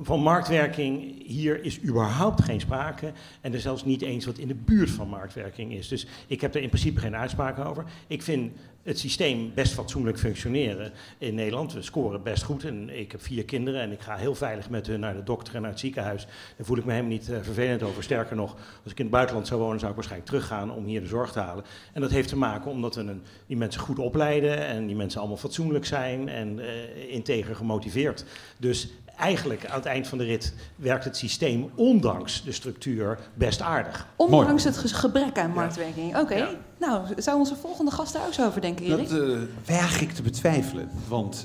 van 0.00 0.20
marktwerking 0.20 1.22
hier 1.26 1.64
is 1.64 1.82
überhaupt 1.82 2.42
geen 2.42 2.60
sprake. 2.60 3.12
En 3.40 3.52
er 3.52 3.60
zelfs 3.60 3.84
niet 3.84 4.02
eens 4.02 4.24
wat 4.24 4.38
in 4.38 4.48
de 4.48 4.54
buurt 4.54 4.90
van 4.90 5.08
marktwerking 5.08 5.72
is. 5.72 5.88
Dus 5.88 6.06
ik 6.26 6.40
heb 6.40 6.54
er 6.54 6.62
in 6.62 6.68
principe 6.68 7.00
geen 7.00 7.16
uitspraak 7.16 7.58
over. 7.58 7.84
Ik 8.06 8.22
vind 8.22 8.52
het 8.82 8.98
systeem 8.98 9.52
best 9.54 9.72
fatsoenlijk 9.72 10.18
functioneren 10.18 10.92
in 11.18 11.34
Nederland. 11.34 11.72
We 11.72 11.82
scoren 11.82 12.22
best 12.22 12.42
goed. 12.42 12.64
En 12.64 12.98
ik 12.98 13.12
heb 13.12 13.22
vier 13.22 13.44
kinderen 13.44 13.80
en 13.80 13.92
ik 13.92 14.00
ga 14.00 14.16
heel 14.16 14.34
veilig 14.34 14.70
met 14.70 14.86
hun 14.86 15.00
naar 15.00 15.14
de 15.14 15.22
dokter 15.22 15.54
en 15.54 15.60
naar 15.60 15.70
het 15.70 15.80
ziekenhuis. 15.80 16.26
Daar 16.56 16.66
voel 16.66 16.76
ik 16.76 16.84
me 16.84 16.90
helemaal 16.90 17.12
niet 17.12 17.28
uh, 17.28 17.36
vervelend 17.42 17.82
over. 17.82 18.02
Sterker 18.02 18.36
nog, 18.36 18.54
als 18.82 18.92
ik 18.92 18.98
in 18.98 19.04
het 19.04 19.14
buitenland 19.14 19.46
zou 19.46 19.60
wonen, 19.60 19.78
zou 19.78 19.90
ik 19.90 19.96
waarschijnlijk 19.96 20.30
teruggaan 20.30 20.72
om 20.72 20.84
hier 20.84 21.00
de 21.00 21.06
zorg 21.06 21.32
te 21.32 21.38
halen. 21.38 21.64
En 21.92 22.00
dat 22.00 22.10
heeft 22.10 22.28
te 22.28 22.36
maken 22.36 22.70
omdat 22.70 22.94
we 22.94 23.00
een, 23.00 23.22
die 23.46 23.56
mensen 23.56 23.80
goed 23.80 23.98
opleiden 23.98 24.66
en 24.66 24.86
die 24.86 24.96
mensen 24.96 25.20
allemaal 25.20 25.38
fatsoenlijk 25.38 25.86
zijn 25.86 26.28
en 26.28 26.58
uh, 26.58 27.12
integer 27.12 27.56
gemotiveerd. 27.56 28.24
Dus 28.56 28.88
eigenlijk 29.16 29.66
aan 29.66 29.76
het 29.76 29.84
eind 29.84 30.06
van 30.06 30.18
de 30.18 30.24
rit 30.24 30.54
werkt 30.76 31.04
het 31.04 31.16
systeem, 31.16 31.70
ondanks 31.74 32.44
de 32.44 32.52
structuur, 32.52 33.18
best 33.34 33.60
aardig. 33.60 34.06
Ondanks 34.16 34.64
Mooi. 34.64 34.76
het 34.76 34.92
gebrek 34.92 35.38
aan 35.38 35.50
marktwerking. 35.50 36.08
Oké, 36.08 36.20
okay. 36.20 36.38
ja. 36.38 36.50
nou, 36.78 37.06
zou 37.16 37.38
onze 37.38 37.56
volgende 37.56 37.90
gast 37.90 38.12
daar 38.12 38.26
ook 38.26 38.32
zo 38.32 38.46
over 38.46 38.60
denken, 38.60 38.84
Erik? 38.84 39.08
Dat 39.08 39.18
uh, 39.18 39.38
waag 39.66 40.00
ik 40.00 40.12
te 40.12 40.22
betwijfelen. 40.22 40.90
Want 41.08 41.36
uh, 41.36 41.42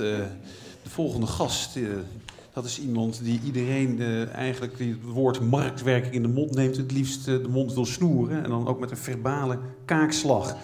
de 0.83 0.89
volgende 0.89 1.27
gast, 1.27 1.75
uh, 1.75 1.89
dat 2.53 2.65
is 2.65 2.79
iemand 2.79 3.23
die 3.23 3.41
iedereen 3.45 4.01
eigenlijk 4.33 4.77
die 4.77 4.91
het 4.91 5.13
woord 5.13 5.39
marktwerking 5.39 6.13
in 6.13 6.21
de 6.21 6.27
mond 6.27 6.55
neemt. 6.55 6.77
Het 6.77 6.91
liefst 6.91 7.25
de 7.25 7.47
mond 7.49 7.73
wil 7.73 7.85
snoeren. 7.85 8.43
En 8.43 8.49
dan 8.49 8.67
ook 8.67 8.79
met 8.79 8.91
een 8.91 8.97
verbale 8.97 9.59
kaakslag. 9.85 10.55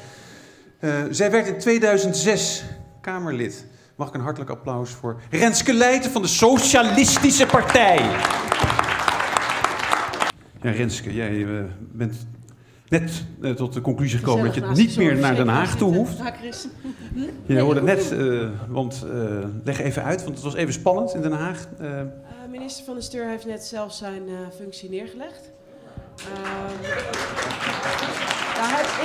zij 1.10 1.32
werd 1.32 1.48
in 1.48 1.60
2006 1.60 2.64
Kamerlid. 3.02 3.66
Mag 3.98 4.08
ik 4.08 4.14
een 4.14 4.22
hartelijk 4.22 4.52
applaus 4.52 4.90
voor 4.90 5.22
Renske 5.30 5.74
Leijten 5.74 6.12
van 6.12 6.22
de 6.22 6.28
Socialistische 6.28 7.46
Partij. 7.46 7.98
Ja, 10.62 10.72
Renske, 10.72 11.14
jij 11.14 11.32
uh, 11.32 11.64
bent 11.80 12.28
net 12.88 13.24
uh, 13.42 13.52
tot 13.52 13.74
de 13.74 13.82
conclusie 13.82 14.18
gekomen 14.18 14.46
dat 14.46 14.56
je 14.56 14.62
niet 14.62 14.98
meer 14.98 15.16
naar 15.16 15.36
Den 15.36 15.48
Haag 15.48 15.78
toe 15.78 15.96
hoeft. 15.96 16.18
Je 17.46 17.60
hoorde 17.60 17.82
net, 17.82 18.12
uh, 18.12 18.50
want 18.68 19.06
leg 19.64 19.80
even 19.80 20.04
uit, 20.04 20.24
want 20.24 20.36
het 20.36 20.44
was 20.44 20.56
even 20.56 20.74
spannend 20.74 21.14
in 21.14 21.22
Den 21.22 21.32
Haag. 21.32 21.68
minister 22.52 22.86
van 22.86 22.96
de 22.96 23.02
Steur 23.02 23.28
heeft 23.30 23.46
net 23.46 23.64
zelf 23.64 23.94
zijn 23.94 24.22
functie 24.56 24.90
neergelegd. 24.90 25.52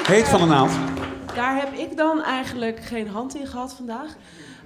Heet 0.06 0.28
van 0.28 0.40
de 0.40 0.46
naald. 0.46 0.72
Daar 1.34 1.56
heb 1.56 1.72
ik 1.72 1.96
dan 1.96 2.22
eigenlijk 2.22 2.80
geen 2.80 3.08
hand 3.08 3.34
in 3.34 3.46
gehad 3.46 3.72
vandaag. 3.72 4.16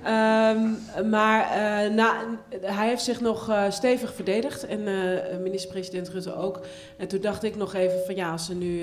Um, 0.06 0.78
maar 1.10 1.42
uh, 1.48 1.94
na, 1.94 2.14
hij 2.60 2.88
heeft 2.88 3.02
zich 3.02 3.20
nog 3.20 3.48
uh, 3.48 3.70
stevig 3.70 4.14
verdedigd 4.14 4.66
en 4.66 4.80
uh, 4.80 5.38
minister-president 5.42 6.08
Rutte 6.08 6.34
ook. 6.34 6.60
En 6.98 7.08
toen 7.08 7.20
dacht 7.20 7.42
ik 7.42 7.56
nog 7.56 7.74
even 7.74 7.98
van 8.06 8.14
ja, 8.14 8.30
als 8.30 8.48
er 8.48 8.54
nu 8.54 8.82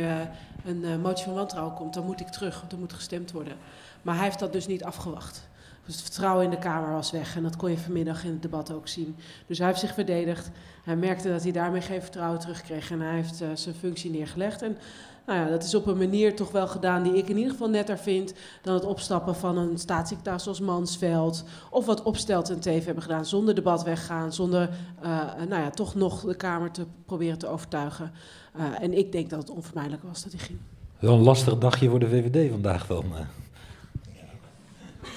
een 0.65 1.01
motie 1.01 1.25
van 1.25 1.33
wantrouwen 1.33 1.73
komt, 1.73 1.93
dan 1.93 2.05
moet 2.05 2.19
ik 2.19 2.27
terug, 2.27 2.59
want 2.59 2.71
er 2.71 2.77
moet 2.77 2.93
gestemd 2.93 3.31
worden. 3.31 3.53
Maar 4.01 4.15
hij 4.15 4.23
heeft 4.23 4.39
dat 4.39 4.53
dus 4.53 4.67
niet 4.67 4.83
afgewacht. 4.83 5.47
Dus 5.85 5.95
het 5.95 6.03
vertrouwen 6.03 6.43
in 6.43 6.49
de 6.49 6.57
Kamer 6.57 6.91
was 6.91 7.11
weg 7.11 7.35
en 7.35 7.43
dat 7.43 7.55
kon 7.55 7.71
je 7.71 7.77
vanmiddag 7.77 8.23
in 8.23 8.31
het 8.31 8.41
debat 8.41 8.71
ook 8.71 8.87
zien. 8.87 9.15
Dus 9.47 9.57
hij 9.57 9.67
heeft 9.67 9.79
zich 9.79 9.93
verdedigd. 9.93 10.49
Hij 10.83 10.95
merkte 10.95 11.29
dat 11.29 11.43
hij 11.43 11.51
daarmee 11.51 11.81
geen 11.81 12.01
vertrouwen 12.01 12.39
terugkreeg 12.39 12.91
en 12.91 13.01
hij 13.01 13.15
heeft 13.15 13.35
zijn 13.53 13.75
functie 13.75 14.11
neergelegd. 14.11 14.61
En 14.61 14.77
nou 15.25 15.39
ja, 15.39 15.49
dat 15.49 15.63
is 15.63 15.75
op 15.75 15.87
een 15.87 15.97
manier 15.97 16.35
toch 16.35 16.51
wel 16.51 16.67
gedaan 16.67 17.03
die 17.03 17.17
ik 17.17 17.29
in 17.29 17.37
ieder 17.37 17.51
geval 17.51 17.69
netter 17.69 17.97
vind 17.97 18.33
dan 18.61 18.73
het 18.73 18.85
opstappen 18.85 19.35
van 19.35 19.57
een 19.57 19.77
staatssecretaris 19.77 20.43
zoals 20.43 20.59
Mansveld. 20.59 21.43
Of 21.69 21.85
wat 21.85 22.03
Opstelt 22.03 22.49
en 22.49 22.59
Teven 22.59 22.85
hebben 22.85 23.03
gedaan, 23.03 23.25
zonder 23.25 23.55
debat 23.55 23.83
weggaan, 23.83 24.33
zonder 24.33 24.69
uh, 25.03 25.09
nou 25.49 25.61
ja, 25.61 25.69
toch 25.69 25.95
nog 25.95 26.21
de 26.21 26.35
Kamer 26.35 26.71
te 26.71 26.85
proberen 27.05 27.37
te 27.37 27.47
overtuigen. 27.47 28.11
Uh, 28.57 28.63
en 28.79 28.97
ik 28.97 29.11
denk 29.11 29.29
dat 29.29 29.39
het 29.39 29.49
onvermijdelijk 29.49 30.03
was 30.03 30.23
dat 30.23 30.31
hij 30.31 30.41
ging. 30.41 30.59
Wel 30.99 31.13
een 31.13 31.23
lastig 31.23 31.57
dagje 31.57 31.89
voor 31.89 31.99
de 31.99 32.09
VVD 32.09 32.51
vandaag 32.51 32.87
dan. 32.87 33.05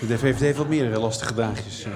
De 0.00 0.18
VVD 0.18 0.40
heeft 0.40 0.58
wat 0.58 0.68
meer 0.68 0.98
lastige 0.98 1.34
dagjes 1.34 1.86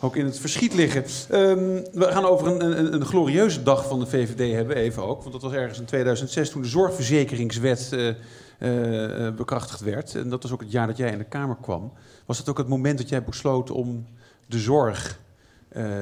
ook 0.00 0.16
in 0.16 0.24
het 0.24 0.38
verschiet 0.38 0.74
liggen. 0.74 1.04
Um, 1.40 1.84
we 1.92 2.04
gaan 2.04 2.24
over 2.24 2.46
een, 2.46 2.78
een, 2.78 2.94
een, 2.94 3.04
glorieuze 3.04 3.62
dag 3.62 3.88
van 3.88 4.00
de 4.00 4.06
VVD 4.06 4.54
hebben, 4.54 4.76
even 4.76 5.02
ook. 5.02 5.20
Want 5.20 5.32
dat 5.32 5.42
was 5.42 5.52
ergens 5.52 5.78
in 5.78 5.84
2006 5.84 6.50
toen 6.50 6.62
de 6.62 6.68
zorgverzekeringswet 6.68 7.90
uh, 7.92 8.14
uh, 8.58 9.34
bekrachtigd 9.34 9.80
werd. 9.80 10.14
En 10.14 10.28
dat 10.28 10.42
was 10.42 10.52
ook 10.52 10.60
het 10.60 10.72
jaar 10.72 10.86
dat 10.86 10.96
jij 10.96 11.10
in 11.10 11.18
de 11.18 11.24
Kamer 11.24 11.56
kwam. 11.60 11.92
Was 12.26 12.38
dat 12.38 12.48
ook 12.48 12.58
het 12.58 12.68
moment 12.68 12.98
dat 12.98 13.08
jij 13.08 13.24
besloot 13.24 13.70
om 13.70 14.06
de 14.46 14.58
zorg 14.58 15.20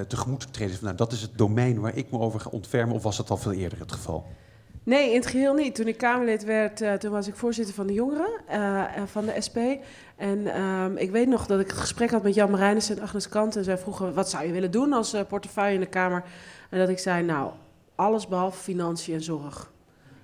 tegemoet 0.08 0.40
te 0.40 0.50
treden? 0.50 0.78
Nou, 0.80 0.96
dat 0.96 1.12
is 1.12 1.22
het 1.22 1.38
domein 1.38 1.80
waar 1.80 1.96
ik 1.96 2.10
me 2.10 2.18
over 2.18 2.40
ga 2.40 2.50
ontfermen. 2.50 2.94
Of 2.94 3.02
was 3.02 3.16
dat 3.16 3.30
al 3.30 3.36
veel 3.36 3.52
eerder 3.52 3.78
het 3.78 3.92
geval? 3.92 4.26
Nee, 4.88 5.10
in 5.10 5.16
het 5.16 5.26
geheel 5.26 5.54
niet. 5.54 5.74
Toen 5.74 5.86
ik 5.86 5.96
Kamerlid 5.96 6.44
werd, 6.44 6.82
uh, 6.82 6.92
toen 6.92 7.10
was 7.10 7.28
ik 7.28 7.34
voorzitter 7.34 7.74
van 7.74 7.86
de 7.86 7.92
jongeren 7.92 8.28
uh, 8.50 8.84
van 9.06 9.24
de 9.26 9.40
SP. 9.46 9.58
En 10.16 10.60
um, 10.62 10.96
ik 10.96 11.10
weet 11.10 11.28
nog 11.28 11.46
dat 11.46 11.60
ik 11.60 11.66
het 11.66 11.78
gesprek 11.78 12.10
had 12.10 12.22
met 12.22 12.34
Jan 12.34 12.50
Marijnissen 12.50 12.96
en 12.96 13.02
Agnes 13.02 13.28
Kant. 13.28 13.56
En 13.56 13.64
zij 13.64 13.78
vroegen, 13.78 14.14
wat 14.14 14.30
zou 14.30 14.46
je 14.46 14.52
willen 14.52 14.70
doen 14.70 14.92
als 14.92 15.14
uh, 15.14 15.20
portefeuille 15.28 15.74
in 15.74 15.80
de 15.80 15.86
Kamer? 15.86 16.24
En 16.70 16.78
dat 16.78 16.88
ik 16.88 16.98
zei, 16.98 17.24
nou, 17.24 17.52
alles 17.94 18.28
behalve 18.28 18.58
financiën 18.58 19.14
en 19.14 19.22
zorg. 19.22 19.70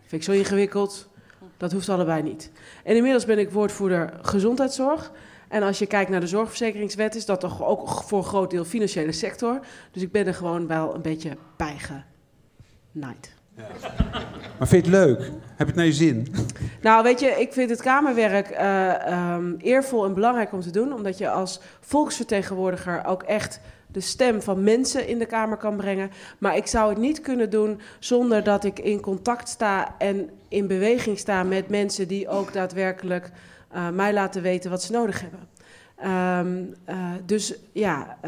Vind 0.00 0.12
ik 0.12 0.22
zo 0.22 0.32
ingewikkeld, 0.32 1.08
dat 1.56 1.72
hoeft 1.72 1.88
allebei 1.88 2.22
niet. 2.22 2.50
En 2.84 2.96
inmiddels 2.96 3.24
ben 3.24 3.38
ik 3.38 3.50
woordvoerder 3.50 4.18
gezondheidszorg. 4.22 5.12
En 5.48 5.62
als 5.62 5.78
je 5.78 5.86
kijkt 5.86 6.10
naar 6.10 6.20
de 6.20 6.26
zorgverzekeringswet, 6.26 7.14
is 7.14 7.26
dat 7.26 7.40
toch 7.40 7.64
ook 7.64 7.88
voor 7.88 8.18
een 8.18 8.24
groot 8.24 8.50
deel 8.50 8.64
financiële 8.64 9.12
sector. 9.12 9.60
Dus 9.90 10.02
ik 10.02 10.12
ben 10.12 10.26
er 10.26 10.34
gewoon 10.34 10.66
wel 10.66 10.94
een 10.94 11.02
beetje 11.02 11.36
bij. 11.56 11.76
Maar 14.58 14.68
vind 14.68 14.86
je 14.86 14.90
het 14.90 15.06
leuk? 15.06 15.18
Heb 15.18 15.58
je 15.58 15.64
het 15.64 15.74
naar 15.74 15.84
je 15.84 15.92
zin? 15.92 16.34
Nou, 16.82 17.02
weet 17.02 17.20
je, 17.20 17.26
ik 17.26 17.52
vind 17.52 17.70
het 17.70 17.82
Kamerwerk 17.82 18.50
uh, 18.50 19.34
um, 19.34 19.56
eervol 19.58 20.04
en 20.04 20.14
belangrijk 20.14 20.52
om 20.52 20.60
te 20.60 20.70
doen. 20.70 20.92
Omdat 20.92 21.18
je 21.18 21.30
als 21.30 21.60
volksvertegenwoordiger 21.80 23.04
ook 23.04 23.22
echt 23.22 23.60
de 23.86 24.00
stem 24.00 24.42
van 24.42 24.64
mensen 24.64 25.08
in 25.08 25.18
de 25.18 25.26
Kamer 25.26 25.56
kan 25.56 25.76
brengen. 25.76 26.10
Maar 26.38 26.56
ik 26.56 26.66
zou 26.66 26.88
het 26.88 26.98
niet 26.98 27.20
kunnen 27.20 27.50
doen 27.50 27.80
zonder 27.98 28.44
dat 28.44 28.64
ik 28.64 28.78
in 28.78 29.00
contact 29.00 29.48
sta 29.48 29.94
en 29.98 30.30
in 30.48 30.66
beweging 30.66 31.18
sta 31.18 31.42
met 31.42 31.68
mensen 31.68 32.08
die 32.08 32.28
ook 32.28 32.52
daadwerkelijk 32.52 33.30
uh, 33.74 33.88
mij 33.88 34.12
laten 34.12 34.42
weten 34.42 34.70
wat 34.70 34.82
ze 34.82 34.92
nodig 34.92 35.20
hebben. 35.20 35.48
Um, 36.46 36.74
uh, 36.88 36.96
dus 37.26 37.54
ja, 37.72 38.18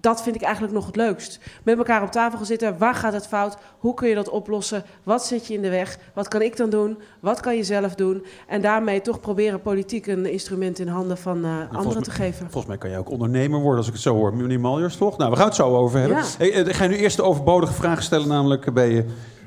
dat 0.00 0.22
vind 0.22 0.36
ik 0.36 0.42
eigenlijk 0.42 0.74
nog 0.74 0.86
het 0.86 0.96
leukst. 0.96 1.40
Met 1.62 1.78
elkaar 1.78 2.02
op 2.02 2.10
tafel 2.10 2.38
gaan 2.38 2.46
zitten. 2.46 2.78
Waar 2.78 2.94
gaat 2.94 3.12
het 3.12 3.26
fout? 3.26 3.56
Hoe 3.78 3.94
kun 3.94 4.08
je 4.08 4.14
dat 4.14 4.28
oplossen? 4.28 4.84
Wat 5.02 5.26
zit 5.26 5.46
je 5.46 5.54
in 5.54 5.62
de 5.62 5.70
weg? 5.70 5.98
Wat 6.14 6.28
kan 6.28 6.42
ik 6.42 6.56
dan 6.56 6.70
doen? 6.70 6.98
Wat 7.20 7.40
kan 7.40 7.56
je 7.56 7.64
zelf 7.64 7.94
doen? 7.94 8.24
En 8.48 8.60
daarmee 8.60 9.00
toch 9.00 9.20
proberen 9.20 9.60
politiek 9.60 10.06
een 10.06 10.26
instrument 10.26 10.78
in 10.78 10.88
handen 10.88 11.18
van 11.18 11.44
uh, 11.44 11.72
anderen 11.72 12.02
te 12.02 12.10
geven. 12.10 12.50
Volgens 12.50 12.66
mij 12.66 12.78
kan 12.78 12.90
jij 12.90 12.98
ook 12.98 13.10
ondernemer 13.10 13.60
worden 13.60 13.78
als 13.78 13.86
ik 13.86 13.92
het 13.92 14.02
zo 14.02 14.14
hoor. 14.14 14.34
Meneer 14.34 14.60
Maljers, 14.60 14.96
toch? 14.96 15.18
Nou, 15.18 15.30
we 15.30 15.36
gaan 15.36 15.46
het 15.46 15.54
zo 15.54 15.76
over 15.76 15.98
hebben. 15.98 16.24
Ja. 16.38 16.46
ik 16.46 16.74
ga 16.74 16.86
nu 16.86 16.96
eerst 16.96 17.16
de 17.16 17.22
overbodige 17.22 17.72
vraag 17.72 18.02
stellen, 18.02 18.28
namelijk 18.28 18.72
ben 18.72 18.90
je 18.90 19.04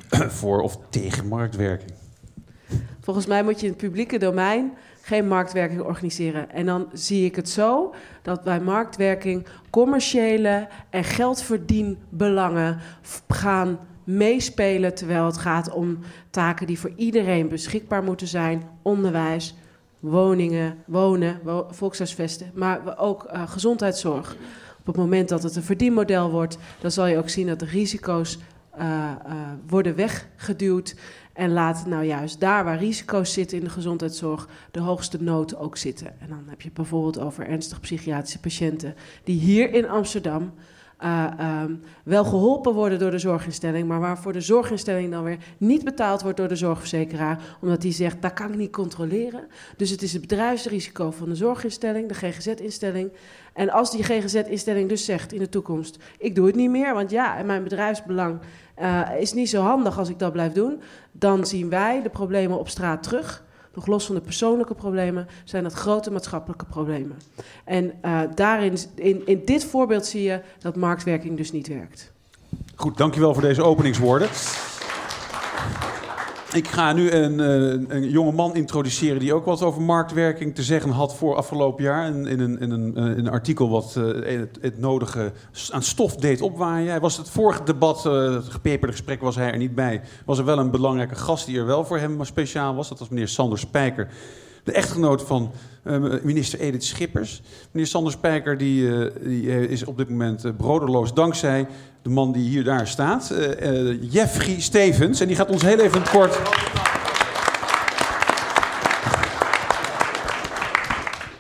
voor 0.40 0.62
of 0.62 0.78
tegen 0.90 1.28
marktwerking? 1.28 1.92
Volgens 3.02 3.26
mij 3.26 3.44
moet 3.44 3.60
je 3.60 3.66
in 3.66 3.72
het 3.72 3.82
publieke 3.82 4.18
domein 4.18 4.74
geen 5.06 5.28
marktwerking 5.28 5.82
organiseren. 5.82 6.52
En 6.52 6.66
dan 6.66 6.88
zie 6.94 7.26
ik 7.26 7.36
het 7.36 7.50
zo 7.50 7.94
dat 8.22 8.44
bij 8.44 8.60
marktwerking 8.60 9.46
commerciële 9.70 10.68
en 10.90 11.04
geldverdienbelangen 11.04 12.80
gaan 13.28 13.80
meespelen 14.04 14.96
terwijl 14.96 15.26
het 15.26 15.38
gaat 15.38 15.72
om 15.72 16.00
taken 16.30 16.68
die 16.68 16.80
voor 16.80 16.92
iedereen 16.96 17.50
beschikbaar 17.50 18.04
moeten 18.04 18.28
zijn: 18.28 18.64
onderwijs, 18.82 19.56
woningen, 20.00 20.78
wonen, 20.86 21.40
volkshuisvesten, 21.70 22.52
maar 22.54 22.98
ook 22.98 23.30
uh, 23.34 23.50
gezondheidszorg. 23.50 24.36
Op 24.80 24.86
het 24.86 24.96
moment 24.96 25.30
dat 25.30 25.44
het 25.44 25.56
een 25.56 25.64
verdienmodel 25.64 26.32
wordt, 26.32 26.58
dan 26.80 26.92
zal 26.92 27.06
je 27.06 27.18
ook 27.18 27.30
zien 27.30 27.48
dat 27.48 27.60
de 27.60 27.66
risico's 27.66 28.38
uh, 28.80 28.84
uh, 28.84 29.34
worden 29.68 29.96
weggeduwd. 29.96 30.96
En 31.36 31.52
laat 31.52 31.86
nou 31.86 32.04
juist 32.04 32.40
daar 32.40 32.64
waar 32.64 32.78
risico's 32.78 33.34
zitten 33.34 33.58
in 33.58 33.64
de 33.64 33.70
gezondheidszorg 33.70 34.48
de 34.72 34.80
hoogste 34.80 35.24
nood 35.24 35.56
ook 35.56 35.78
zitten. 35.78 36.08
En 36.20 36.28
dan 36.30 36.44
heb 36.48 36.62
je 36.62 36.72
bijvoorbeeld 36.74 37.20
over 37.20 37.48
ernstig 37.48 37.80
psychiatrische 37.80 38.40
patiënten 38.40 38.96
die 39.24 39.40
hier 39.40 39.74
in 39.74 39.90
Amsterdam 39.90 40.54
uh, 41.04 41.62
um, 41.64 41.82
wel 42.04 42.24
geholpen 42.24 42.74
worden 42.74 43.00
door 43.00 43.12
de 43.12 43.20
zorginstelling, 43.20 43.88
maar 43.88 44.00
waarvoor 44.00 44.34
de 44.34 44.42
zorginstelling 44.42 45.12
dan 45.12 45.24
weer 45.24 45.38
niet 45.58 45.84
betaald 45.84 46.22
wordt 46.22 46.38
door 46.38 46.48
de 46.48 46.56
zorgverzekeraar, 46.56 47.58
omdat 47.62 47.82
die 47.82 47.92
zegt 47.92 48.22
dat 48.22 48.34
kan 48.34 48.52
ik 48.52 48.58
niet 48.58 48.72
controleren. 48.72 49.48
Dus 49.78 49.90
het 49.90 50.02
is 50.02 50.14
het 50.14 50.22
bedrijfsrisico 50.22 51.12
van 51.12 51.30
de 51.30 51.36
zorginstelling, 51.36 52.08
de 52.08 52.14
GGZ-instelling. 52.14 53.12
En 53.56 53.70
als 53.70 53.92
die 53.92 54.04
GGZ-instelling 54.04 54.90
dus 54.90 55.06
zegt 55.06 55.34
in 55.34 55.40
de 55.40 55.50
toekomst: 55.50 55.98
ik 56.18 56.36
doe 56.36 56.48
het 56.48 56.56
niet 56.56 56.70
meer, 56.70 56.94
want 56.94 57.12
ja, 57.12 57.44
mijn 57.44 57.64
bedrijfsbelang 57.64 58.40
uh, 58.82 59.02
is 59.20 59.34
niet 59.34 59.50
zo 59.50 59.62
handig 59.62 59.98
als 59.98 60.10
ik 60.10 60.20
dat 60.20 60.32
blijf 60.32 60.54
doen, 60.54 60.82
dan 61.12 61.46
zien 61.46 61.70
wij 61.70 62.02
de 62.02 62.10
problemen 62.10 62.60
op 62.60 62.70
straat 62.70 63.04
terug. 63.04 63.44
Nog 63.74 63.88
los 63.88 64.06
van 64.06 64.16
de 64.16 64.22
persoonlijke 64.22 64.76
problemen 64.76 65.28
zijn 65.44 65.64
dat 65.64 65.74
grote 65.74 66.12
maatschappelijke 66.12 66.66
problemen. 66.66 67.18
En 67.64 67.94
uh, 68.06 68.22
daarin, 68.36 68.78
in, 68.96 69.22
in 69.26 69.42
dit 69.46 69.66
voorbeeld 69.66 70.06
zie 70.06 70.24
je 70.24 70.42
dat 70.60 70.76
marktwerking 70.76 71.38
dus 71.38 71.52
niet 71.52 71.68
werkt. 71.68 72.12
Goed, 72.76 72.98
dankjewel 72.98 73.34
voor 73.34 73.42
deze 73.42 73.64
openingswoorden. 73.64 74.30
Ik 76.56 76.68
ga 76.68 76.94
nu 76.94 77.12
een, 77.12 77.40
een, 77.40 77.96
een, 77.96 78.10
jonge 78.10 78.32
man 78.32 78.56
introduceren 78.56 79.20
die 79.20 79.34
ook 79.34 79.46
wat 79.46 79.62
over 79.62 79.82
marktwerking 79.82 80.56
te 80.56 80.64
zeggen 80.64 80.90
had 80.90 81.16
voor 81.16 81.36
afgelopen 81.36 81.84
jaar. 81.84 82.08
In, 82.08 82.26
in, 82.26 82.40
een, 82.40 82.60
in 82.60 82.72
een, 82.72 83.18
een, 83.18 83.30
artikel 83.30 83.70
wat 83.70 83.96
uh, 83.98 84.06
het, 84.40 84.58
het, 84.62 84.80
nodige 84.80 85.32
aan 85.72 85.84
stof 85.84 86.16
deed 86.16 86.42
opwaaien. 86.42 86.90
Hij 86.90 87.00
was 87.00 87.18
het 87.18 87.30
vorige 87.30 87.64
debat, 87.64 88.06
uh, 88.06 88.34
het 88.34 88.50
gepeperde 88.50 88.94
gesprek, 88.94 89.22
was 89.22 89.36
hij 89.36 89.52
er 89.52 89.58
niet 89.58 89.76
bij. 89.76 90.02
Was 90.26 90.38
er 90.38 90.46
wel 90.46 90.60
een 90.60 90.72
belangrijke 90.72 91.16
gast 91.16 91.46
die 91.46 91.58
er 91.58 91.66
wel 91.66 91.86
voor 91.86 91.98
hem 91.98 92.24
speciaal 92.24 92.76
was. 92.76 92.90
Dat 92.90 93.00
was 93.00 93.10
meneer 93.10 93.28
Sander 93.28 93.60
Spijker 93.60 94.08
de 94.66 94.72
echtgenoot 94.72 95.22
van 95.22 95.52
uh, 95.84 96.14
minister 96.24 96.60
Edith 96.60 96.84
Schippers. 96.84 97.42
Meneer 97.72 97.88
Sander 97.88 98.12
Spijker 98.12 98.58
die, 98.58 98.82
uh, 98.82 99.12
die 99.24 99.68
is 99.68 99.84
op 99.84 99.98
dit 99.98 100.10
moment 100.10 100.46
uh, 100.46 100.52
broderloos 100.58 101.14
dankzij 101.14 101.68
de 102.02 102.10
man 102.10 102.32
die 102.32 102.50
hier 102.50 102.64
daar 102.64 102.88
staat, 102.88 103.34
Jeffrey 104.02 104.62
Stevens. 104.62 105.20
En 105.20 105.28
die 105.28 105.36
gaat 105.36 105.50
ons 105.50 105.62
heel 105.62 105.80
even 105.80 106.04
kort... 106.12 106.40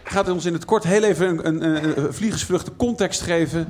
gaat 0.03 0.29
ons 0.29 0.45
in 0.45 0.53
het 0.53 0.65
kort 0.65 0.83
heel 0.83 1.03
even 1.03 1.47
een, 1.47 1.65
een, 1.65 2.03
een 2.03 2.11
de 2.47 2.75
context 2.77 3.21
geven 3.21 3.67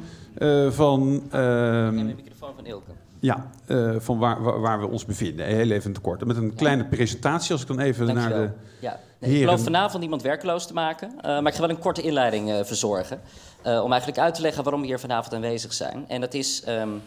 van... 0.70 1.24
Ehm, 1.32 1.96
de 1.96 2.04
microfoon 2.04 2.54
van 2.56 2.66
Ilke. 2.66 2.92
Ja, 3.26 3.46
uh, 3.68 3.96
van 3.98 4.18
waar, 4.18 4.44
waar, 4.44 4.60
waar, 4.60 4.80
we 4.80 4.88
ons 4.88 5.06
bevinden. 5.06 5.46
Heel 5.46 5.72
even 5.72 5.94
tekort. 5.94 6.26
Met 6.26 6.38
een 6.38 6.56
kleine 6.56 6.86
presentatie, 6.86 7.52
als 7.52 7.62
ik 7.62 7.68
dan 7.68 7.80
even 7.80 8.14
naar 8.14 8.30
de 8.30 8.50
ja. 8.80 9.00
Nee, 9.20 9.34
Ik 9.34 9.40
geloof 9.40 9.64
vanavond 9.64 10.04
iemand 10.04 10.22
werkloos 10.22 10.68
te 10.68 10.74
maken. 10.74 11.12
Uh, 11.18 11.22
maar 11.22 11.46
ik 11.46 11.54
ga 11.54 11.60
wel 11.60 11.70
een 11.70 11.80
korte 11.80 12.02
inleiding 12.02 12.50
uh, 12.50 12.64
verzorgen. 12.64 13.22
om 13.64 13.92
eigenlijk 13.92 14.20
uit 14.20 14.36
te 14.36 14.42
leggen 14.42 14.64
waarom 14.64 14.82
we 14.82 14.88
hier 14.88 15.00
vanavond 15.00 15.34
aanwezig 15.34 15.74
zijn. 15.74 16.06
En 16.08 16.22
dat 16.22 16.34
is... 16.34 16.64
Um, 16.68 17.02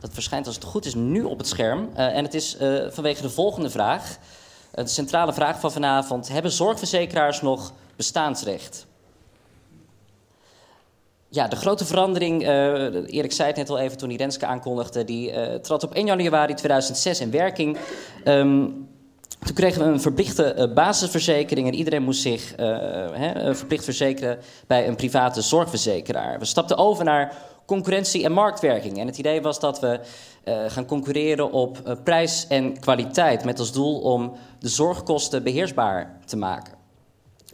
dat 0.00 0.10
verschijnt 0.12 0.46
als 0.46 0.54
het 0.54 0.64
goed 0.64 0.84
is 0.84 0.94
nu 0.94 1.22
op 1.22 1.38
het 1.38 1.46
scherm. 1.46 1.88
en 1.94 2.24
het 2.24 2.34
is 2.34 2.56
vanwege 2.88 3.22
de 3.22 3.30
volgende 3.30 3.70
vraag. 3.70 4.16
de 4.74 4.86
centrale 4.86 5.32
vraag 5.32 5.60
van 5.60 5.72
vanavond. 5.72 6.28
Hebben 6.28 6.52
zorgverzekeraars 6.52 7.42
nog 7.42 7.72
bestaansrecht? 7.96 8.86
Ja, 11.30 11.48
de 11.48 11.56
grote 11.56 11.84
verandering, 11.84 12.42
uh, 12.42 12.48
Erik 13.14 13.32
zei 13.32 13.48
het 13.48 13.56
net 13.56 13.70
al 13.70 13.78
even 13.78 13.98
toen 13.98 14.08
hij 14.08 14.18
Renske 14.18 14.46
aankondigde, 14.46 15.04
die 15.04 15.32
uh, 15.32 15.54
trad 15.54 15.82
op 15.82 15.94
1 15.94 16.06
januari 16.06 16.54
2006 16.54 17.20
in 17.20 17.30
werking. 17.30 17.78
Um, 18.24 18.88
toen 19.38 19.54
kregen 19.54 19.82
we 19.82 19.88
een 19.88 20.00
verplichte 20.00 20.54
uh, 20.58 20.74
basisverzekering 20.74 21.66
en 21.66 21.74
iedereen 21.74 22.02
moest 22.02 22.22
zich 22.22 22.54
verplicht 23.52 23.84
verzekeren 23.84 24.38
bij 24.66 24.88
een 24.88 24.96
private 24.96 25.42
zorgverzekeraar. 25.42 26.38
We 26.38 26.44
stapten 26.44 26.76
over 26.76 27.04
naar 27.04 27.36
concurrentie 27.66 28.24
en 28.24 28.32
marktwerking. 28.32 28.98
En 28.98 29.06
het 29.06 29.18
idee 29.18 29.42
was 29.42 29.60
dat 29.60 29.80
we 29.80 30.00
gaan 30.68 30.86
concurreren 30.86 31.52
op 31.52 31.98
prijs 32.04 32.46
en 32.46 32.80
kwaliteit, 32.80 33.44
met 33.44 33.58
als 33.58 33.72
doel 33.72 34.00
om 34.00 34.32
de 34.58 34.68
zorgkosten 34.68 35.42
beheersbaar 35.42 36.20
te 36.24 36.36
maken. 36.36 36.74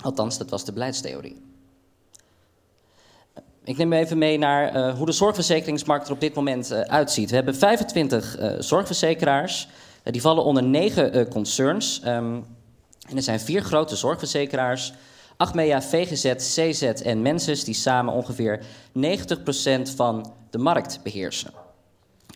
Althans, 0.03 0.39
dat 0.39 0.51
was 0.51 0.65
de 0.65 0.73
beleidstheorie. 0.73 1.44
Ik 3.65 3.77
neem 3.77 3.93
even 3.93 4.19
mee 4.19 4.39
naar 4.39 4.77
uh, 4.77 4.97
hoe 4.97 5.07
de 5.07 5.13
zorgverzekeringsmarkt 5.13 6.07
er 6.07 6.13
op 6.13 6.21
dit 6.21 6.35
moment 6.35 6.73
uh, 6.73 6.81
uitziet. 6.81 7.31
We 7.31 7.37
hebben 7.37 7.57
25 7.57 8.39
uh, 8.39 8.53
zorgverzekeraars. 8.59 9.69
die 10.03 10.21
vallen 10.21 10.45
onder 10.45 10.63
negen 10.63 11.29
concerns. 11.29 12.01
Um, 12.07 12.45
en 13.09 13.17
er 13.17 13.23
zijn 13.23 13.41
vier 13.41 13.63
grote 13.63 13.97
zorgverzekeraars. 13.97 14.93
Achmea, 15.37 15.83
VGZ, 15.83 16.35
CZ 16.35 16.83
en 16.83 17.23
Mensis 17.23 17.65
die 17.65 17.75
samen 17.75 18.15
ongeveer 18.15 18.61
90% 18.61 18.63
van 19.97 20.33
de 20.51 20.59
markt 20.59 21.01
beheersen. 21.03 21.51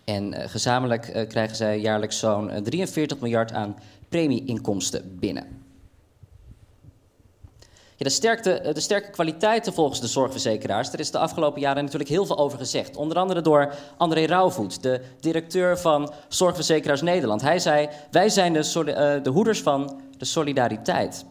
En 0.04 0.34
gezamenlijk 0.50 1.26
krijgen 1.28 1.56
zij 1.56 1.80
jaarlijks 1.80 2.18
zo'n 2.18 2.50
43 2.62 3.20
miljard 3.20 3.52
aan 3.52 3.76
premieinkomsten 4.08 5.18
binnen. 5.18 5.57
De, 7.98 8.61
eh, 8.62 8.74
de 8.74 8.80
sterke 8.80 9.11
kwaliteiten 9.11 9.72
volgens 9.72 10.00
de 10.00 10.06
zorgverzekeraars, 10.06 10.90
daar 10.90 11.00
is 11.00 11.11
de 11.11 11.18
afgelopen 11.18 11.61
jaren 11.61 11.82
natuurlijk 11.82 12.11
heel 12.11 12.26
veel 12.26 12.38
over 12.38 12.58
gezegd. 12.58 12.96
Onder 12.96 13.16
andere 13.16 13.40
door 13.40 13.74
André 13.96 14.24
Rauwvoet, 14.24 14.82
de 14.82 15.00
directeur 15.20 15.78
van 15.78 16.12
Zorgverzekeraars 16.28 17.02
Nederland. 17.02 17.42
Hij 17.42 17.58
zei, 17.58 17.88
wij 18.11 18.28
zijn 18.28 18.52
de, 18.52 18.84
uh, 18.84 19.24
de 19.24 19.30
hoeders 19.30 19.62
van 19.62 20.00
de 20.18 20.24
solidariteit. 20.24 21.24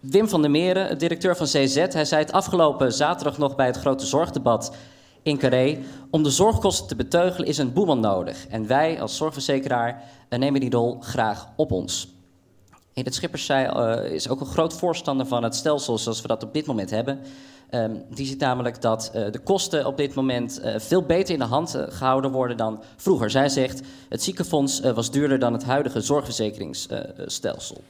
Wim 0.00 0.28
van 0.28 0.40
der 0.40 0.50
Meren, 0.50 0.98
directeur 0.98 1.36
van 1.36 1.46
CZ, 1.46 1.74
hij 1.74 2.04
zei 2.04 2.22
het 2.22 2.32
afgelopen 2.32 2.92
zaterdag 2.92 3.38
nog 3.38 3.54
bij 3.54 3.66
het 3.66 3.76
grote 3.76 4.06
zorgdebat 4.06 4.76
in 5.22 5.38
Carré. 5.38 5.78
Om 6.10 6.22
de 6.22 6.30
zorgkosten 6.30 6.86
te 6.86 6.96
beteugelen 6.96 7.48
is 7.48 7.58
een 7.58 7.72
boeman 7.72 8.00
nodig. 8.00 8.46
En 8.48 8.66
wij 8.66 9.00
als 9.00 9.16
zorgverzekeraar 9.16 10.02
eh, 10.28 10.38
nemen 10.38 10.60
die 10.60 10.70
rol 10.70 10.96
graag 11.00 11.48
op 11.56 11.72
ons. 11.72 12.15
Edith 12.96 13.14
Schippers 13.14 13.44
zei, 13.44 13.66
uh, 13.66 14.12
is 14.12 14.28
ook 14.28 14.40
een 14.40 14.46
groot 14.46 14.74
voorstander 14.74 15.26
van 15.26 15.42
het 15.42 15.54
stelsel 15.54 15.98
zoals 15.98 16.20
we 16.20 16.28
dat 16.28 16.42
op 16.42 16.52
dit 16.52 16.66
moment 16.66 16.90
hebben. 16.90 17.20
Um, 17.70 18.04
die 18.10 18.26
ziet 18.26 18.38
namelijk 18.38 18.82
dat 18.82 19.10
uh, 19.14 19.30
de 19.30 19.38
kosten 19.38 19.86
op 19.86 19.96
dit 19.96 20.14
moment 20.14 20.60
uh, 20.60 20.74
veel 20.78 21.02
beter 21.02 21.34
in 21.34 21.38
de 21.38 21.46
hand 21.46 21.76
gehouden 21.88 22.30
worden 22.30 22.56
dan 22.56 22.82
vroeger. 22.96 23.30
Zij 23.30 23.48
zegt, 23.48 23.80
het 24.08 24.22
ziekenfonds 24.22 24.80
was 24.80 25.10
duurder 25.10 25.38
dan 25.38 25.52
het 25.52 25.64
huidige 25.64 26.00
zorgverzekeringsstelsel. 26.00 27.82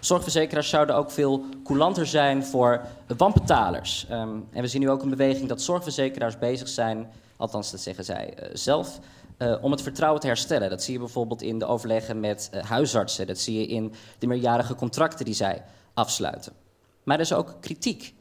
Zorgverzekeraars 0.00 0.68
zouden 0.68 0.96
ook 0.96 1.10
veel 1.10 1.44
coulanter 1.64 2.06
zijn 2.06 2.44
voor 2.44 2.80
wanbetalers. 3.16 4.06
Um, 4.10 4.48
en 4.52 4.62
we 4.62 4.68
zien 4.68 4.80
nu 4.80 4.90
ook 4.90 5.02
een 5.02 5.10
beweging 5.10 5.48
dat 5.48 5.62
zorgverzekeraars 5.62 6.38
bezig 6.38 6.68
zijn, 6.68 7.10
althans 7.36 7.70
dat 7.70 7.80
zeggen 7.80 8.04
zij 8.04 8.34
zelf, 8.52 8.98
uh, 9.38 9.54
om 9.60 9.70
het 9.70 9.82
vertrouwen 9.82 10.20
te 10.20 10.26
herstellen. 10.26 10.70
Dat 10.70 10.82
zie 10.82 10.92
je 10.92 10.98
bijvoorbeeld 10.98 11.42
in 11.42 11.58
de 11.58 11.66
overleggen 11.66 12.20
met 12.20 12.50
uh, 12.54 12.62
huisartsen. 12.62 13.26
Dat 13.26 13.38
zie 13.38 13.58
je 13.58 13.66
in 13.66 13.92
de 14.18 14.26
meerjarige 14.26 14.74
contracten 14.74 15.24
die 15.24 15.34
zij 15.34 15.62
afsluiten. 15.94 16.52
Maar 17.02 17.16
er 17.16 17.22
is 17.22 17.32
ook 17.32 17.56
kritiek. 17.60 18.14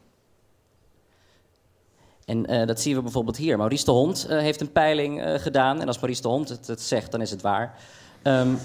En 2.25 2.53
uh, 2.53 2.67
dat 2.67 2.81
zien 2.81 2.95
we 2.95 3.01
bijvoorbeeld 3.01 3.37
hier. 3.37 3.57
Maurice 3.57 3.85
de 3.85 3.91
Hond 3.91 4.27
heeft 4.27 4.61
een 4.61 4.71
peiling 4.71 5.41
gedaan. 5.41 5.81
En 5.81 5.87
als 5.87 5.99
Maurice 5.99 6.21
de 6.21 6.27
Hond 6.27 6.49
het, 6.49 6.67
het 6.67 6.81
zegt, 6.81 7.11
dan 7.11 7.21
is 7.21 7.31
het 7.31 7.41
waar. 7.41 7.79
Um, 8.23 8.33
ehm, 8.33 8.55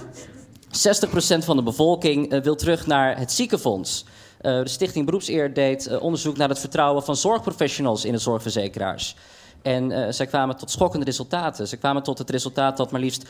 60% 1.40 1.44
van 1.44 1.56
de 1.56 1.62
bevolking 1.62 2.42
wil 2.42 2.56
terug 2.56 2.86
naar 2.86 3.18
het 3.18 3.32
ziekenfonds. 3.32 4.04
de 4.40 4.68
Stichting 4.68 5.04
Beroepseer 5.04 5.54
deed 5.54 5.98
onderzoek 5.98 6.36
naar 6.36 6.48
het 6.48 6.58
vertrouwen 6.58 7.02
van 7.02 7.16
zorgprofessionals 7.16 8.04
in 8.04 8.12
de 8.12 8.18
zorgverzekeraars. 8.18 9.16
En 9.62 9.90
uh, 9.90 10.07
zij 10.11 10.27
kwamen 10.27 10.57
tot 10.57 10.70
schokkende 10.70 11.05
resultaten. 11.05 11.68
Ze 11.68 11.77
kwamen 11.77 12.03
tot 12.03 12.18
het 12.18 12.31
resultaat 12.31 12.77
dat 12.77 12.90
maar 12.90 13.01
liefst 13.01 13.27
80% 13.27 13.29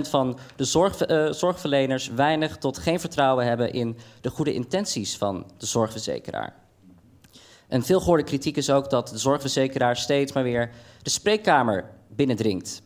van 0.00 0.38
de 0.56 0.64
zorg, 0.64 1.08
uh, 1.08 1.32
zorgverleners 1.32 2.08
weinig 2.08 2.56
tot 2.56 2.78
geen 2.78 3.00
vertrouwen 3.00 3.46
hebben 3.46 3.72
in 3.72 3.96
de 4.20 4.30
goede 4.30 4.54
intenties 4.54 5.16
van 5.16 5.46
de 5.58 5.66
zorgverzekeraar. 5.66 6.54
Een 7.68 7.84
veelgehoorde 7.84 8.22
kritiek 8.22 8.56
is 8.56 8.70
ook 8.70 8.90
dat 8.90 9.08
de 9.08 9.18
zorgverzekeraar 9.18 9.96
steeds 9.96 10.32
maar 10.32 10.42
weer 10.42 10.70
de 11.02 11.10
spreekkamer 11.10 11.90
binnendringt. 12.08 12.82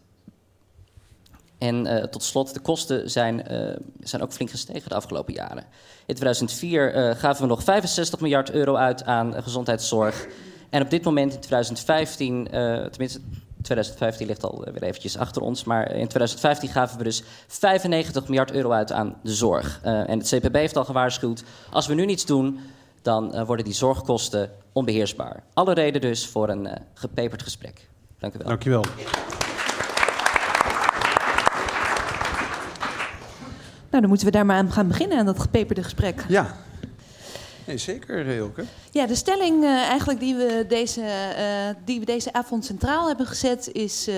En 1.58 1.86
uh, 1.86 2.02
tot 2.02 2.22
slot, 2.22 2.54
de 2.54 2.60
kosten 2.60 3.10
zijn, 3.10 3.52
uh, 3.52 3.76
zijn 4.00 4.22
ook 4.22 4.32
flink 4.32 4.50
gestegen 4.50 4.88
de 4.88 4.94
afgelopen 4.94 5.34
jaren. 5.34 5.64
In 6.06 6.14
2004 6.14 6.96
uh, 6.96 7.14
gaven 7.14 7.42
we 7.42 7.48
nog 7.48 7.62
65 7.62 8.20
miljard 8.20 8.50
euro 8.50 8.74
uit 8.74 9.04
aan 9.04 9.42
gezondheidszorg. 9.42 10.26
En 10.70 10.82
op 10.82 10.90
dit 10.90 11.04
moment 11.04 11.34
in 11.34 11.40
2015, 11.40 12.48
tenminste 12.90 13.20
2015 13.62 14.26
ligt 14.26 14.44
al 14.44 14.64
weer 14.72 14.82
eventjes 14.82 15.18
achter 15.18 15.42
ons, 15.42 15.64
maar 15.64 15.82
in 15.82 16.08
2015 16.08 16.68
gaven 16.68 16.98
we 16.98 17.04
dus 17.04 17.22
95 17.46 18.28
miljard 18.28 18.50
euro 18.52 18.70
uit 18.70 18.92
aan 18.92 19.14
de 19.22 19.34
zorg. 19.34 19.80
en 19.82 20.18
het 20.18 20.28
CPB 20.28 20.54
heeft 20.54 20.76
al 20.76 20.84
gewaarschuwd, 20.84 21.44
als 21.70 21.86
we 21.86 21.94
nu 21.94 22.04
niets 22.04 22.26
doen, 22.26 22.60
dan 23.02 23.44
worden 23.44 23.64
die 23.64 23.74
zorgkosten 23.74 24.50
onbeheersbaar. 24.72 25.42
Alle 25.54 25.74
reden 25.74 26.00
dus 26.00 26.26
voor 26.26 26.48
een 26.48 26.68
gepeperd 26.94 27.42
gesprek. 27.42 27.88
Dank 28.18 28.34
u 28.34 28.38
wel. 28.38 28.48
Dank 28.48 28.62
je 28.62 28.70
wel. 28.70 28.84
Nou, 33.90 34.00
dan 34.00 34.08
moeten 34.08 34.26
we 34.26 34.32
daar 34.32 34.46
maar 34.46 34.56
aan 34.56 34.72
gaan 34.72 34.88
beginnen, 34.88 35.18
aan 35.18 35.26
dat 35.26 35.40
gepeperde 35.40 35.82
gesprek. 35.82 36.24
Ja, 36.28 36.56
nee, 37.66 37.78
zeker, 37.78 38.24
Hilke. 38.24 38.64
Ja, 38.90 39.06
de 39.06 39.14
stelling 39.14 39.64
uh, 39.64 39.70
eigenlijk 39.70 40.20
die 40.20 40.34
we, 40.34 40.64
deze, 40.68 41.00
uh, 41.00 41.84
die 41.84 42.00
we 42.00 42.06
deze 42.06 42.32
avond 42.32 42.64
centraal 42.64 43.06
hebben 43.06 43.26
gezet 43.26 43.68
is... 43.72 44.08
Uh, 44.08 44.14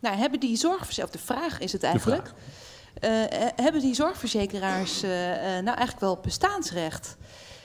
nou, 0.00 0.16
hebben 0.16 0.40
die 0.40 0.56
zorgverzekeraars, 0.56 1.12
de 1.12 1.32
vraag 1.32 1.58
is 1.58 1.72
het 1.72 1.82
eigenlijk... 1.82 2.32
hebben 3.56 3.80
die 3.80 3.94
zorgverzekeraars 3.94 5.00
nou 5.00 5.64
eigenlijk 5.64 6.00
wel 6.00 6.18
bestaansrecht? 6.22 7.16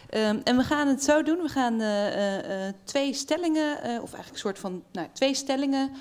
Um, 0.10 0.42
en 0.44 0.58
we 0.58 0.64
gaan 0.64 0.88
het 0.88 1.04
zo 1.04 1.24
doen, 1.24 1.42
we 1.42 1.50
gaan 1.50 1.82
twee 2.84 3.14
stellingen, 3.14 3.78
of 3.78 4.14
eigenlijk 4.14 4.30
een 4.30 4.38
soort 4.38 4.60
van 4.60 4.84
nou, 4.92 5.08
twee 5.14 5.34
stellingen... 5.34 5.92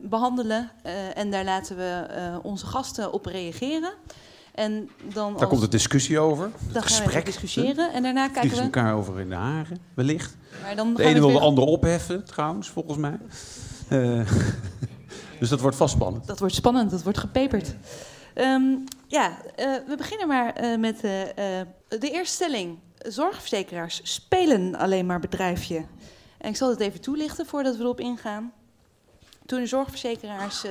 Behandelen. 0.00 0.70
En 1.14 1.30
daar 1.30 1.44
laten 1.44 1.76
we 1.76 2.06
onze 2.42 2.66
gasten 2.66 3.12
op 3.12 3.26
reageren. 3.26 3.92
En 4.54 4.90
dan 5.12 5.32
daar 5.32 5.40
als... 5.40 5.48
komt 5.48 5.60
de 5.60 5.68
discussie 5.68 6.18
over. 6.18 6.44
Het 6.44 6.72
dan 6.72 6.82
gesprek. 6.82 7.10
gaan 7.10 7.20
we 7.20 7.26
discussiëren. 7.26 7.92
En 7.92 8.02
daarna 8.02 8.28
kijken 8.28 8.56
we... 8.56 8.62
elkaar 8.62 8.94
over 8.94 9.20
in 9.20 9.28
de 9.28 9.34
haren, 9.34 9.78
wellicht. 9.94 10.36
Maar 10.62 10.76
dan 10.76 10.94
de 10.94 11.02
ene 11.02 11.18
wil 11.18 11.28
weer... 11.28 11.36
de 11.36 11.42
ander 11.42 11.64
opheffen, 11.64 12.24
trouwens, 12.24 12.68
volgens 12.68 12.98
mij. 12.98 13.18
dus 15.40 15.48
dat 15.48 15.60
wordt 15.60 15.76
vast 15.76 15.94
spannend. 15.94 16.26
Dat 16.26 16.38
wordt 16.38 16.54
spannend, 16.54 16.90
dat 16.90 17.02
wordt 17.02 17.18
gepeperd. 17.18 17.74
Um, 18.34 18.84
ja, 19.06 19.36
we 19.86 19.94
beginnen 19.96 20.28
maar 20.28 20.78
met 20.78 21.00
de 21.00 22.10
eerste 22.10 22.34
stelling. 22.34 22.78
Zorgverzekeraars 22.98 24.00
spelen 24.02 24.74
alleen 24.76 25.06
maar 25.06 25.20
bedrijfje. 25.20 25.84
En 26.38 26.48
ik 26.48 26.56
zal 26.56 26.70
het 26.70 26.80
even 26.80 27.00
toelichten 27.00 27.46
voordat 27.46 27.76
we 27.76 27.82
erop 27.82 28.00
ingaan 28.00 28.52
toen 29.46 29.60
de 29.60 29.66
zorgverzekeraars 29.66 30.64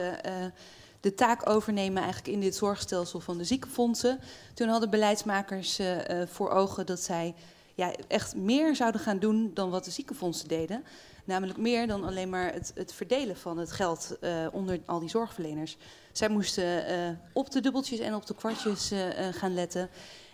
de 1.02 1.14
taak 1.14 1.50
overnemen 1.50 2.04
eigenlijk 2.04 2.34
in 2.34 2.40
dit 2.40 2.56
zorgstelsel 2.56 3.20
van 3.20 3.38
de 3.38 3.44
ziekenfondsen, 3.44 4.20
toen 4.54 4.68
hadden 4.68 4.90
beleidsmakers 4.90 5.80
uh, 5.80 5.98
voor 6.26 6.50
ogen 6.50 6.86
dat 6.86 7.00
zij 7.00 7.36
ja, 7.76 7.94
echt 8.08 8.36
meer 8.36 8.76
zouden 8.76 9.02
gaan 9.02 9.20
doen 9.20 9.52
dan 9.54 9.70
wat 9.70 9.86
de 9.86 9.92
ziekenfondsen 9.92 10.48
deden. 10.48 10.84
Namelijk 11.26 11.58
meer 11.58 11.88
dan 11.88 12.04
alleen 12.04 12.30
maar 12.30 12.54
het, 12.54 12.72
het 12.76 12.94
verdelen 12.94 13.38
van 13.38 13.58
het 13.58 13.72
geld 13.72 14.18
onder 14.52 14.80
al 14.86 15.00
die 15.00 15.10
zorgverleners. 15.10 15.78
Zij 16.12 16.30
moesten 16.30 17.20
op 17.34 17.52
de 17.52 17.62
dubbeltjes 17.62 18.00
en 18.00 18.16
op 18.16 18.26
de 18.26 18.36
kwartjes 18.36 18.92
gaan 19.32 19.54
letten. 19.54 19.90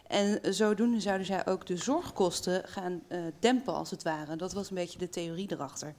En 0.08 0.54
zodoende 0.54 1.00
zouden 1.00 1.26
zij 1.26 1.46
ook 1.46 1.66
de 1.66 1.78
zorgkosten 1.78 2.64
gaan 2.66 3.04
dempen, 3.40 3.74
als 3.74 3.92
het 3.92 4.04
ware. 4.04 4.36
Dat 4.36 4.54
was 4.54 4.70
een 4.70 4.76
beetje 4.76 5.00
de 5.00 5.10
theorie 5.10 5.52
erachter. 5.52 5.94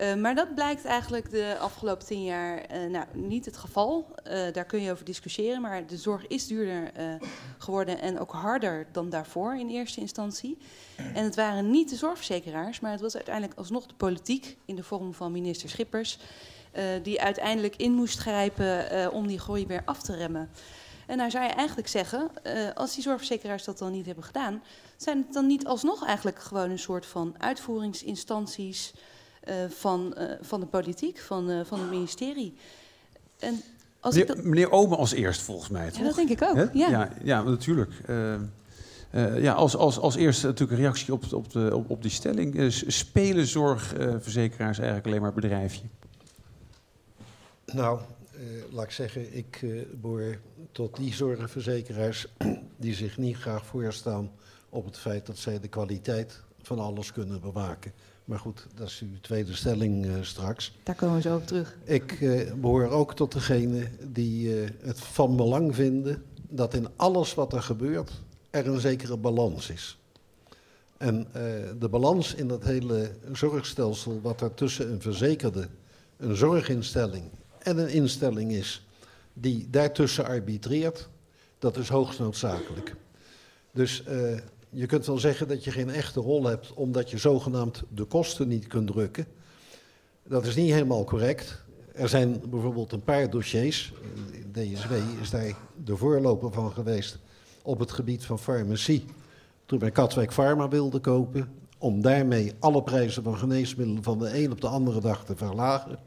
Uh, 0.00 0.14
maar 0.14 0.34
dat 0.34 0.54
blijkt 0.54 0.84
eigenlijk 0.84 1.30
de 1.30 1.56
afgelopen 1.60 2.06
tien 2.06 2.24
jaar 2.24 2.76
uh, 2.76 2.90
nou, 2.90 3.06
niet 3.12 3.44
het 3.44 3.56
geval. 3.56 4.14
Uh, 4.26 4.52
daar 4.52 4.64
kun 4.64 4.82
je 4.82 4.90
over 4.92 5.04
discussiëren, 5.04 5.60
maar 5.60 5.86
de 5.86 5.96
zorg 5.96 6.26
is 6.26 6.46
duurder 6.46 6.92
geworden 7.58 8.00
en 8.00 8.18
ook 8.18 8.32
harder 8.32 8.86
dan 8.92 9.10
daarvoor 9.10 9.56
in 9.56 9.68
eerste 9.68 10.00
instantie. 10.00 10.58
En 11.14 11.24
het 11.24 11.34
waren 11.34 11.70
niet 11.70 11.88
de 11.88 11.96
zorgverzekeraars, 11.96 12.80
maar 12.80 12.90
het 12.90 13.00
was 13.00 13.14
uiteindelijk 13.14 13.58
alsnog 13.58 13.86
de 13.86 13.94
politiek 13.94 14.56
in 14.64 14.76
de 14.76 14.82
vorm 14.82 15.14
van 15.14 15.32
minister 15.32 15.68
Schippers, 15.68 16.18
die 17.02 17.20
uiteindelijk 17.20 17.76
in 17.76 17.92
moest 17.92 18.18
grijpen 18.18 19.12
om 19.12 19.26
die 19.26 19.38
groei 19.38 19.66
weer 19.66 19.82
af 19.84 20.02
te 20.02 20.16
remmen. 20.16 20.50
En 21.06 21.16
nou 21.16 21.30
zou 21.30 21.44
je 21.44 21.50
eigenlijk 21.50 21.88
zeggen, 21.88 22.30
als 22.74 22.94
die 22.94 23.02
zorgverzekeraars 23.02 23.64
dat 23.64 23.78
dan 23.78 23.92
niet 23.92 24.06
hebben 24.06 24.24
gedaan, 24.24 24.62
zijn 24.96 25.18
het 25.18 25.32
dan 25.32 25.46
niet 25.46 25.66
alsnog 25.66 26.06
eigenlijk 26.06 26.38
gewoon 26.38 26.70
een 26.70 26.78
soort 26.78 27.06
van 27.06 27.34
uitvoeringsinstanties. 27.38 28.92
Uh, 29.48 29.54
van, 29.68 30.14
uh, 30.18 30.24
van 30.40 30.60
de 30.60 30.66
politiek, 30.66 31.18
van, 31.18 31.50
uh, 31.50 31.60
van 31.64 31.80
het 31.80 31.90
ministerie. 31.90 32.54
En 33.38 33.62
als 34.00 34.14
meneer, 34.14 34.34
dat... 34.34 34.44
meneer 34.44 34.70
Ome 34.70 34.96
als 34.96 35.12
eerst, 35.12 35.40
volgens 35.40 35.68
mij. 35.68 35.90
Toch? 35.90 35.98
Ja, 35.98 36.04
dat 36.04 36.14
denk 36.14 36.28
ik 36.28 36.42
ook. 36.42 36.56
Ja. 36.72 36.88
Ja, 36.88 37.10
ja, 37.22 37.42
natuurlijk. 37.42 37.92
ja, 39.36 39.52
als, 39.52 39.76
als, 39.76 39.98
als 39.98 40.16
eerste 40.16 40.46
natuurlijk 40.46 40.78
een 40.78 40.84
reactie 40.84 41.12
op, 41.12 41.32
op, 41.32 41.50
de, 41.50 41.70
op, 41.74 41.90
op 41.90 42.02
die 42.02 42.10
stelling. 42.10 42.72
spelen 42.86 43.46
zorgverzekeraars 43.46 44.78
eigenlijk 44.78 45.06
alleen 45.06 45.20
maar 45.20 45.32
bedrijfje? 45.32 45.84
Nou, 47.66 48.00
laat 48.70 48.84
ik 48.84 48.90
zeggen, 48.90 49.36
ik 49.36 49.64
behoor 50.00 50.38
tot 50.72 50.96
die 50.96 51.14
zorgverzekeraars 51.14 52.26
die 52.76 52.94
zich 52.94 53.18
niet 53.18 53.36
graag 53.36 53.66
voorstaan 53.66 54.30
op 54.68 54.84
het 54.84 54.98
feit 54.98 55.26
dat 55.26 55.38
zij 55.38 55.60
de 55.60 55.68
kwaliteit 55.68 56.42
van 56.62 56.78
alles 56.78 57.12
kunnen 57.12 57.40
bewaken. 57.40 57.92
Maar 58.26 58.38
goed, 58.38 58.66
dat 58.74 58.86
is 58.86 59.00
uw 59.00 59.20
tweede 59.20 59.54
stelling 59.54 60.06
uh, 60.06 60.12
straks. 60.22 60.72
Daar 60.82 60.94
komen 60.94 61.16
we 61.16 61.20
zo 61.20 61.36
op 61.36 61.46
terug. 61.46 61.76
Ik 61.84 62.20
uh, 62.20 62.52
behoor 62.52 62.88
ook 62.88 63.14
tot 63.14 63.32
degene 63.32 63.88
die 64.08 64.62
uh, 64.62 64.68
het 64.80 65.00
van 65.00 65.36
belang 65.36 65.74
vinden 65.74 66.24
dat 66.48 66.74
in 66.74 66.88
alles 66.96 67.34
wat 67.34 67.52
er 67.52 67.62
gebeurt 67.62 68.10
er 68.50 68.66
een 68.66 68.80
zekere 68.80 69.16
balans 69.16 69.70
is. 69.70 69.98
En 70.96 71.28
de 71.78 71.88
balans 71.88 72.34
in 72.34 72.48
dat 72.48 72.64
hele 72.64 73.10
zorgstelsel, 73.32 74.20
wat 74.22 74.40
er 74.40 74.54
tussen 74.54 74.92
een 74.92 75.00
verzekerde, 75.00 75.68
een 76.16 76.36
zorginstelling 76.36 77.24
en 77.58 77.78
een 77.78 77.88
instelling 77.88 78.52
is 78.52 78.86
die 79.32 79.66
daartussen 79.70 80.26
arbitreert, 80.26 81.08
dat 81.58 81.76
is 81.76 81.88
hoogst 81.88 82.18
noodzakelijk. 82.18 82.94
Dus 83.70 84.02
je 84.78 84.86
kunt 84.86 85.06
wel 85.06 85.18
zeggen 85.18 85.48
dat 85.48 85.64
je 85.64 85.70
geen 85.70 85.90
echte 85.90 86.20
rol 86.20 86.44
hebt 86.44 86.72
omdat 86.74 87.10
je 87.10 87.18
zogenaamd 87.18 87.82
de 87.88 88.04
kosten 88.04 88.48
niet 88.48 88.66
kunt 88.66 88.86
drukken. 88.86 89.26
Dat 90.28 90.46
is 90.46 90.54
niet 90.54 90.72
helemaal 90.72 91.04
correct. 91.04 91.64
Er 91.92 92.08
zijn 92.08 92.42
bijvoorbeeld 92.50 92.92
een 92.92 93.04
paar 93.04 93.30
dossiers. 93.30 93.92
DSW 94.52 94.92
is 95.20 95.30
daar 95.30 95.56
de 95.84 95.96
voorloper 95.96 96.52
van 96.52 96.72
geweest 96.72 97.18
op 97.62 97.78
het 97.78 97.92
gebied 97.92 98.24
van 98.24 98.38
farmacie. 98.38 99.04
Toen 99.66 99.78
wij 99.78 99.90
Katwijk 99.90 100.32
Pharma 100.32 100.68
wilden 100.68 101.00
kopen, 101.00 101.48
om 101.78 102.02
daarmee 102.02 102.52
alle 102.58 102.82
prijzen 102.82 103.22
van 103.22 103.38
geneesmiddelen 103.38 104.02
van 104.02 104.18
de 104.18 104.42
een 104.42 104.52
op 104.52 104.60
de 104.60 104.68
andere 104.68 105.00
dag 105.00 105.24
te 105.24 105.36
verlagen. 105.36 105.98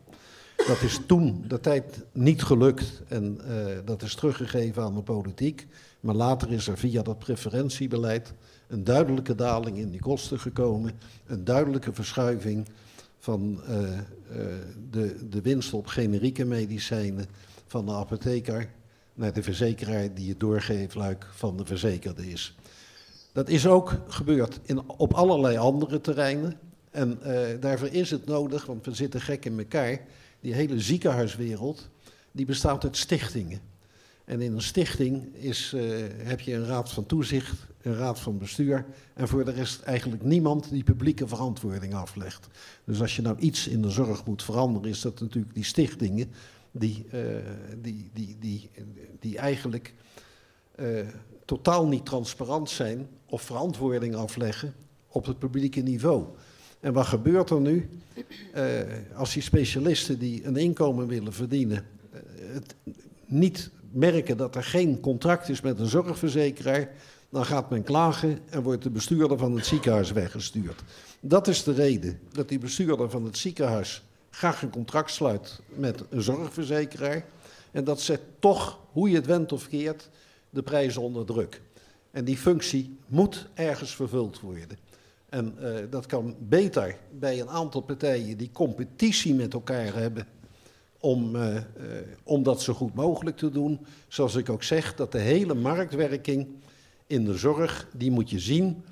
Dat 0.68 0.82
is 0.82 1.00
toen 1.08 1.44
de 1.48 1.60
tijd 1.60 2.06
niet 2.12 2.44
gelukt 2.44 3.02
en 3.08 3.40
uh, 3.48 3.78
dat 3.86 4.02
is 4.02 4.16
teruggegeven 4.16 4.84
aan 4.84 4.96
de 4.96 5.02
politiek. 5.02 5.68
Maar 6.00 6.16
later 6.16 6.52
is 6.52 6.68
er 6.68 6.78
via 6.78 7.02
dat 7.02 7.20
preferentiebeleid 7.20 8.34
een 8.70 8.84
duidelijke 8.84 9.36
daling 9.36 9.78
in 9.78 9.90
die 9.90 10.00
kosten 10.00 10.40
gekomen, 10.40 10.92
een 11.26 11.44
duidelijke 11.44 11.94
verschuiving 11.94 12.68
van 13.20 13.62
uh, 13.70 13.80
uh, 13.80 13.98
de, 14.90 15.30
de 15.30 15.42
winst 15.42 15.74
op 15.74 15.88
generieke 15.88 16.46
medicijnen 16.46 17.26
van 17.68 17.86
de 17.86 17.92
apotheker 17.92 18.70
naar 19.14 19.34
de 19.34 19.44
verzekeraar 19.44 20.14
die 20.14 20.30
het 20.30 20.40
doorgeefluik 20.40 21.28
van 21.32 21.58
de 21.58 21.66
verzekerde 21.66 22.30
is. 22.30 22.56
Dat 23.32 23.50
is 23.50 23.68
ook 23.68 24.02
gebeurd 24.08 24.60
in, 24.64 24.90
op 24.90 25.14
allerlei 25.14 25.58
andere 25.58 26.02
terreinen. 26.02 26.60
En 26.92 27.20
uh, 27.24 27.40
daarvoor 27.60 27.88
is 27.88 28.12
het 28.12 28.26
nodig, 28.26 28.66
want 28.66 28.86
we 28.86 28.94
zitten 28.94 29.22
gek 29.22 29.46
in 29.46 29.60
elkaar. 29.60 30.02
Die 30.40 30.54
hele 30.54 30.80
ziekenhuiswereld, 30.80 31.90
die 32.32 32.46
bestaat 32.46 32.84
uit 32.84 32.98
stichtingen. 32.98 33.60
En 34.30 34.42
in 34.42 34.54
een 34.54 34.62
stichting 34.62 35.36
is, 35.36 35.74
uh, 35.76 35.82
heb 36.18 36.40
je 36.40 36.54
een 36.54 36.66
raad 36.66 36.92
van 36.92 37.06
toezicht, 37.06 37.68
een 37.82 37.96
raad 37.96 38.20
van 38.20 38.38
bestuur 38.38 38.86
en 39.14 39.28
voor 39.28 39.46
de 39.46 39.52
rest 39.52 39.82
eigenlijk 39.82 40.24
niemand 40.24 40.70
die 40.70 40.84
publieke 40.84 41.28
verantwoording 41.28 41.94
aflegt. 41.94 42.48
Dus 42.84 43.02
als 43.02 43.16
je 43.16 43.22
nou 43.22 43.40
iets 43.40 43.68
in 43.68 43.82
de 43.82 43.90
zorg 43.90 44.26
moet 44.26 44.44
veranderen, 44.44 44.90
is 44.90 45.02
dat 45.02 45.20
natuurlijk 45.20 45.54
die 45.54 45.64
stichtingen 45.64 46.32
die, 46.72 47.06
uh, 47.14 47.22
die, 47.82 48.10
die, 48.14 48.36
die, 48.40 48.70
die 49.20 49.38
eigenlijk 49.38 49.94
uh, 50.80 51.08
totaal 51.46 51.88
niet 51.88 52.06
transparant 52.06 52.70
zijn 52.70 53.08
of 53.26 53.42
verantwoording 53.42 54.16
afleggen 54.16 54.74
op 55.08 55.26
het 55.26 55.40
publieke 55.40 55.82
niveau. 55.82 56.26
En 56.80 56.94
wat 56.94 57.06
gebeurt 57.06 57.50
er 57.50 57.62
nu? 57.62 57.90
Als 59.16 59.34
die 59.34 59.44
specialisten 59.44 60.20
die 60.20 60.46
een 60.46 60.58
inkomen 60.58 61.08
willen 61.08 61.34
verdienen, 61.34 61.86
het 62.54 62.76
niet 63.26 63.72
merken 63.92 64.38
dat 64.38 64.56
er 64.56 64.64
geen 64.64 65.00
contract 65.00 65.50
is 65.50 65.62
met 65.62 65.80
een 65.80 65.88
zorgverzekeraar, 65.88 66.90
dan 67.30 67.46
gaat 67.46 67.70
men 67.70 67.84
klagen 67.84 68.40
en 68.50 68.62
wordt 68.62 68.84
de 68.84 68.90
bestuurder 68.90 69.38
van 69.38 69.56
het 69.56 69.66
ziekenhuis 69.66 70.12
weggestuurd. 70.12 70.84
Dat 71.20 71.48
is 71.48 71.64
de 71.64 71.74
reden 71.74 72.20
dat 72.32 72.50
die 72.50 72.60
bestuurder 72.60 73.10
van 73.10 73.26
het 73.26 73.38
ziekenhuis 73.38 74.04
graag 74.30 74.62
een 74.62 74.70
contract 74.70 75.12
sluit 75.12 75.60
met 75.68 76.04
een 76.10 76.22
zorgverzekeraar. 76.22 77.26
En 77.72 77.84
dat 77.84 78.02
zet 78.02 78.22
toch, 78.40 78.80
hoe 78.92 79.10
je 79.10 79.16
het 79.16 79.26
went 79.26 79.52
of 79.52 79.68
keert, 79.68 80.10
de 80.50 80.64
prijzen 80.64 81.02
onder 81.02 81.26
druk. 81.26 81.62
En 82.12 82.26
die 82.26 82.38
functie 82.38 82.98
moet 83.08 83.48
ergens 83.54 83.96
vervuld 83.96 84.40
worden. 84.40 84.78
En 85.30 85.56
uh, 85.60 85.76
dat 85.90 86.06
kan 86.06 86.36
beter 86.40 86.98
bij 87.20 87.40
een 87.40 87.50
aantal 87.50 87.82
partijen 87.82 88.38
die 88.38 88.52
competitie 88.52 89.34
met 89.34 89.54
elkaar 89.54 89.94
hebben 89.94 90.28
om, 91.00 91.36
uh, 91.36 91.56
uh, 91.56 91.62
om 92.24 92.44
dat 92.44 92.62
zo 92.62 92.74
goed 92.74 92.94
mogelijk 92.94 93.38
te 93.38 93.50
doen. 93.50 93.80
Zoals 94.08 94.36
ik 94.36 94.50
ook 94.50 94.64
zeg, 94.64 94.96
dat 94.96 95.12
de 95.12 95.20
hele 95.20 95.54
marktwerking 95.54 96.48
in 97.08 97.26
de 97.26 97.38
zorg, 97.38 97.88
die 97.94 98.12
moet 98.12 98.30
je 98.30 98.40
zien 98.40 98.84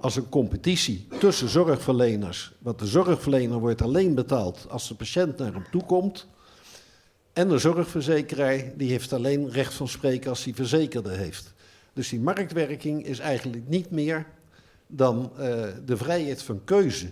als 0.00 0.16
een 0.16 0.28
competitie 0.28 1.06
tussen 1.18 1.48
zorgverleners. 1.48 2.52
Want 2.58 2.78
de 2.78 2.86
zorgverlener 2.86 3.58
wordt 3.58 3.82
alleen 3.82 4.14
betaald 4.14 4.66
als 4.68 4.88
de 4.88 4.94
patiënt 4.94 5.38
naar 5.38 5.52
hem 5.52 5.66
toe 5.70 5.84
komt. 5.84 6.26
En 7.32 7.48
de 7.48 7.58
zorgverzekeraar 7.58 8.72
die 8.76 8.90
heeft 8.90 9.12
alleen 9.12 9.50
recht 9.50 9.74
van 9.74 9.88
spreken 9.88 10.30
als 10.30 10.44
hij 10.44 10.54
verzekerde 10.54 11.10
heeft. 11.10 11.54
Dus 11.92 12.08
die 12.08 12.20
marktwerking 12.20 13.06
is 13.06 13.18
eigenlijk 13.18 13.68
niet 13.68 13.90
meer 13.90 14.26
dan 14.86 15.32
uh, 15.32 15.64
de 15.84 15.96
vrijheid 15.96 16.42
van 16.42 16.64
keuze 16.64 17.10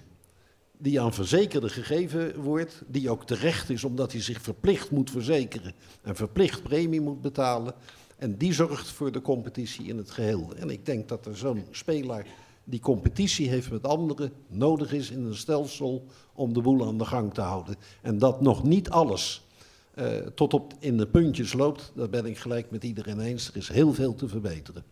die 0.79 1.01
aan 1.01 1.14
verzekerden 1.14 1.71
gegeven 1.71 2.41
wordt, 2.41 2.83
die 2.87 3.11
ook 3.11 3.27
terecht 3.27 3.71
is 3.71 3.85
omdat 3.85 4.12
hij 4.12 4.23
zich 4.23 4.43
verplicht 4.43 4.91
moet 4.91 5.11
verzekeren 5.11 5.75
en 6.03 6.17
verplicht 6.17 6.62
premie 6.62 7.01
moet 7.01 7.23
betalen. 7.23 7.75
En 8.17 8.37
die 8.37 8.53
zorgt 8.53 8.88
voor 8.88 9.12
de 9.12 9.23
competitie 9.23 9.87
in 9.87 9.97
het 9.97 10.11
geheel. 10.11 10.53
En 10.57 10.71
ik 10.71 10.87
denk 10.87 11.09
dat 11.09 11.27
er 11.27 11.37
zo'n 11.37 11.64
speler 11.71 12.27
die 12.64 12.81
competitie 12.81 13.49
heeft 13.49 13.71
met 13.71 13.87
anderen 13.87 14.33
nodig 14.47 14.93
is 14.93 15.11
in 15.11 15.25
een 15.25 15.37
stelsel 15.37 16.07
om 16.33 16.53
de 16.53 16.61
boel 16.61 16.87
aan 16.87 16.99
de 16.99 17.05
gang 17.05 17.35
te 17.35 17.41
houden. 17.41 17.77
En 18.03 18.19
dat 18.19 18.41
nog 18.41 18.64
niet 18.64 18.91
alles 18.91 19.47
uh, 19.95 20.17
tot 20.17 20.55
op 20.55 20.75
in 20.79 20.97
de 20.97 21.07
puntjes 21.07 21.53
loopt, 21.53 21.93
dat 21.95 22.11
ben 22.11 22.27
ik 22.27 22.38
gelijk 22.38 22.71
met 22.71 22.85
iedereen 22.85 23.21
eens. 23.21 23.49
Er 23.49 23.57
is 23.57 23.69
heel 23.69 23.95
veel 23.95 24.14
te 24.14 24.29
verbeteren. 24.29 24.85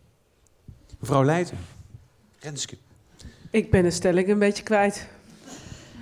Mevrouw 0.99 1.23
Leijten, 1.23 1.57
Renske. 2.39 2.77
Ik 3.51 3.71
ben 3.71 3.83
de 3.83 3.91
stelling 3.91 4.27
een 4.27 4.39
beetje 4.39 4.63
kwijt. 4.63 5.07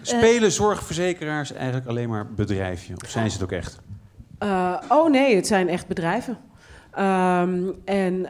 Spelen 0.07 0.51
zorgverzekeraars 0.51 1.53
eigenlijk 1.53 1.87
alleen 1.87 2.09
maar 2.09 2.33
bedrijfje? 2.33 2.93
Of 3.03 3.09
zijn 3.09 3.31
ze 3.31 3.33
het 3.37 3.43
ook 3.43 3.51
echt? 3.51 3.79
Uh, 4.43 4.81
oh 4.89 5.09
nee, 5.09 5.35
het 5.35 5.47
zijn 5.47 5.69
echt 5.69 5.87
bedrijven. 5.87 6.37
Um, 6.99 7.75
en 7.85 8.27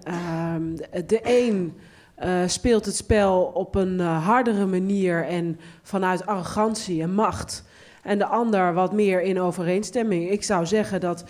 um, 0.54 0.76
de 1.08 1.20
een 1.24 1.78
uh, 2.24 2.30
speelt 2.46 2.86
het 2.86 2.96
spel 2.96 3.44
op 3.44 3.76
een 3.76 4.00
uh, 4.00 4.26
hardere 4.26 4.66
manier 4.66 5.26
en 5.26 5.60
vanuit 5.82 6.26
arrogantie 6.26 7.02
en 7.02 7.14
macht. 7.14 7.64
En 8.02 8.18
de 8.18 8.26
ander 8.26 8.74
wat 8.74 8.94
meer 8.94 9.22
in 9.22 9.40
overeenstemming. 9.40 10.30
Ik 10.30 10.44
zou 10.44 10.66
zeggen 10.66 11.02
dat 11.02 11.24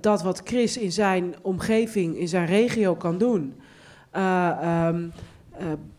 dat 0.00 0.22
wat 0.22 0.40
Chris 0.44 0.78
in 0.78 0.92
zijn 0.92 1.34
omgeving, 1.42 2.16
in 2.16 2.28
zijn 2.28 2.46
regio 2.46 2.94
kan 2.94 3.18
doen, 3.18 3.54
um, 4.16 5.12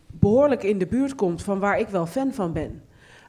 behoorlijk 0.06 0.62
in 0.62 0.78
de 0.78 0.86
buurt 0.86 1.14
komt 1.14 1.42
van 1.42 1.58
waar 1.58 1.78
ik 1.78 1.88
wel 1.88 2.06
fan 2.06 2.32
van 2.32 2.52
ben. 2.52 2.82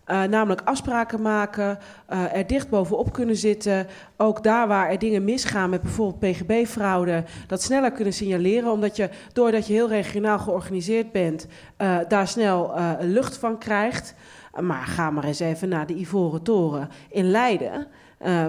Uh, 0.07 0.23
namelijk 0.23 0.61
afspraken 0.63 1.21
maken, 1.21 1.79
uh, 2.13 2.35
er 2.35 2.47
dicht 2.47 2.69
bovenop 2.69 3.13
kunnen 3.13 3.35
zitten. 3.35 3.87
Ook 4.17 4.43
daar 4.43 4.67
waar 4.67 4.89
er 4.89 4.99
dingen 4.99 5.23
misgaan 5.23 5.69
met 5.69 5.81
bijvoorbeeld 5.81 6.19
PGB-fraude, 6.19 7.23
dat 7.47 7.61
sneller 7.61 7.91
kunnen 7.91 8.13
signaleren. 8.13 8.71
Omdat 8.71 8.95
je, 8.95 9.09
doordat 9.33 9.67
je 9.67 9.73
heel 9.73 9.87
regionaal 9.87 10.39
georganiseerd 10.39 11.11
bent, 11.11 11.47
uh, 11.77 11.97
daar 12.07 12.27
snel 12.27 12.73
lucht 12.99 13.37
van 13.37 13.57
krijgt. 13.57 14.13
Maar 14.59 14.85
ga 14.85 15.09
maar 15.09 15.23
eens 15.23 15.39
even 15.39 15.69
naar 15.69 15.85
de 15.85 15.95
Ivoren 15.95 16.41
Toren 16.43 16.89
in 17.09 17.31
Leiden, 17.31 17.87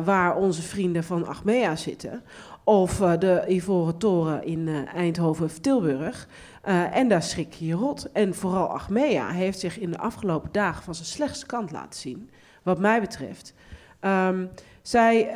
waar 0.05 0.37
onze 0.37 0.63
vrienden 0.63 1.05
van 1.05 1.27
Achmea 1.27 1.77
zitten. 1.77 2.23
Of 2.65 2.97
de 3.19 3.45
Ivoren 3.49 3.99
Toren 3.99 4.45
in 4.45 4.87
Eindhoven 4.95 5.45
of 5.45 5.59
Tilburg. 5.59 6.29
Uh, 6.69 6.97
en 6.97 7.09
daar 7.09 7.23
schrik 7.23 7.53
je 7.53 7.75
rot. 7.75 8.13
En 8.13 8.35
vooral 8.35 8.67
Achmea 8.69 9.29
heeft 9.29 9.59
zich 9.59 9.79
in 9.79 9.91
de 9.91 9.99
afgelopen 9.99 10.49
dagen 10.53 10.83
van 10.83 10.95
zijn 10.95 11.07
slechtste 11.07 11.47
kant 11.47 11.71
laten 11.71 12.01
zien, 12.01 12.31
wat 12.63 12.79
mij 12.79 13.01
betreft. 13.01 13.55
Um, 14.01 14.51
zij, 14.83 15.29
uh, 15.29 15.35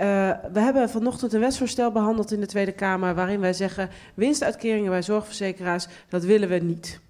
we 0.53 0.61
hebben 0.61 0.91
vanochtend 0.91 1.33
een 1.33 1.41
wetsvoorstel 1.41 1.93
behandeld 1.93 2.33
in 2.33 2.41
de 2.41 2.47
Tweede 2.47 2.73
Kamer, 2.73 3.15
waarin 3.15 3.41
wij 3.41 3.53
zeggen: 3.53 3.89
winstuitkeringen 4.15 4.91
bij 4.91 5.03
zorgverzekeraars, 5.03 5.87
dat 6.09 6.25
willen 6.25 6.49
we 6.49 6.59
niet. 6.59 7.01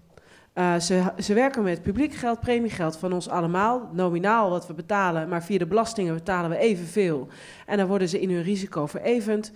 Uh, 0.54 0.78
ze, 0.78 1.12
ze, 1.18 1.34
werken 1.34 1.62
met 1.62 1.82
publiek 1.82 2.14
geld, 2.14 2.40
premiegeld 2.40 2.96
van 2.96 3.12
ons 3.12 3.28
allemaal. 3.28 3.90
Nominaal 3.92 4.50
wat 4.50 4.66
we 4.66 4.74
betalen, 4.74 5.28
maar 5.28 5.42
via 5.42 5.58
de 5.58 5.66
belastingen 5.66 6.14
betalen 6.14 6.50
we 6.50 6.56
evenveel. 6.56 7.28
En 7.66 7.76
dan 7.76 7.86
worden 7.86 8.08
ze 8.08 8.20
in 8.20 8.30
hun 8.30 8.42
risico 8.42 8.86
verevend. 8.86 9.52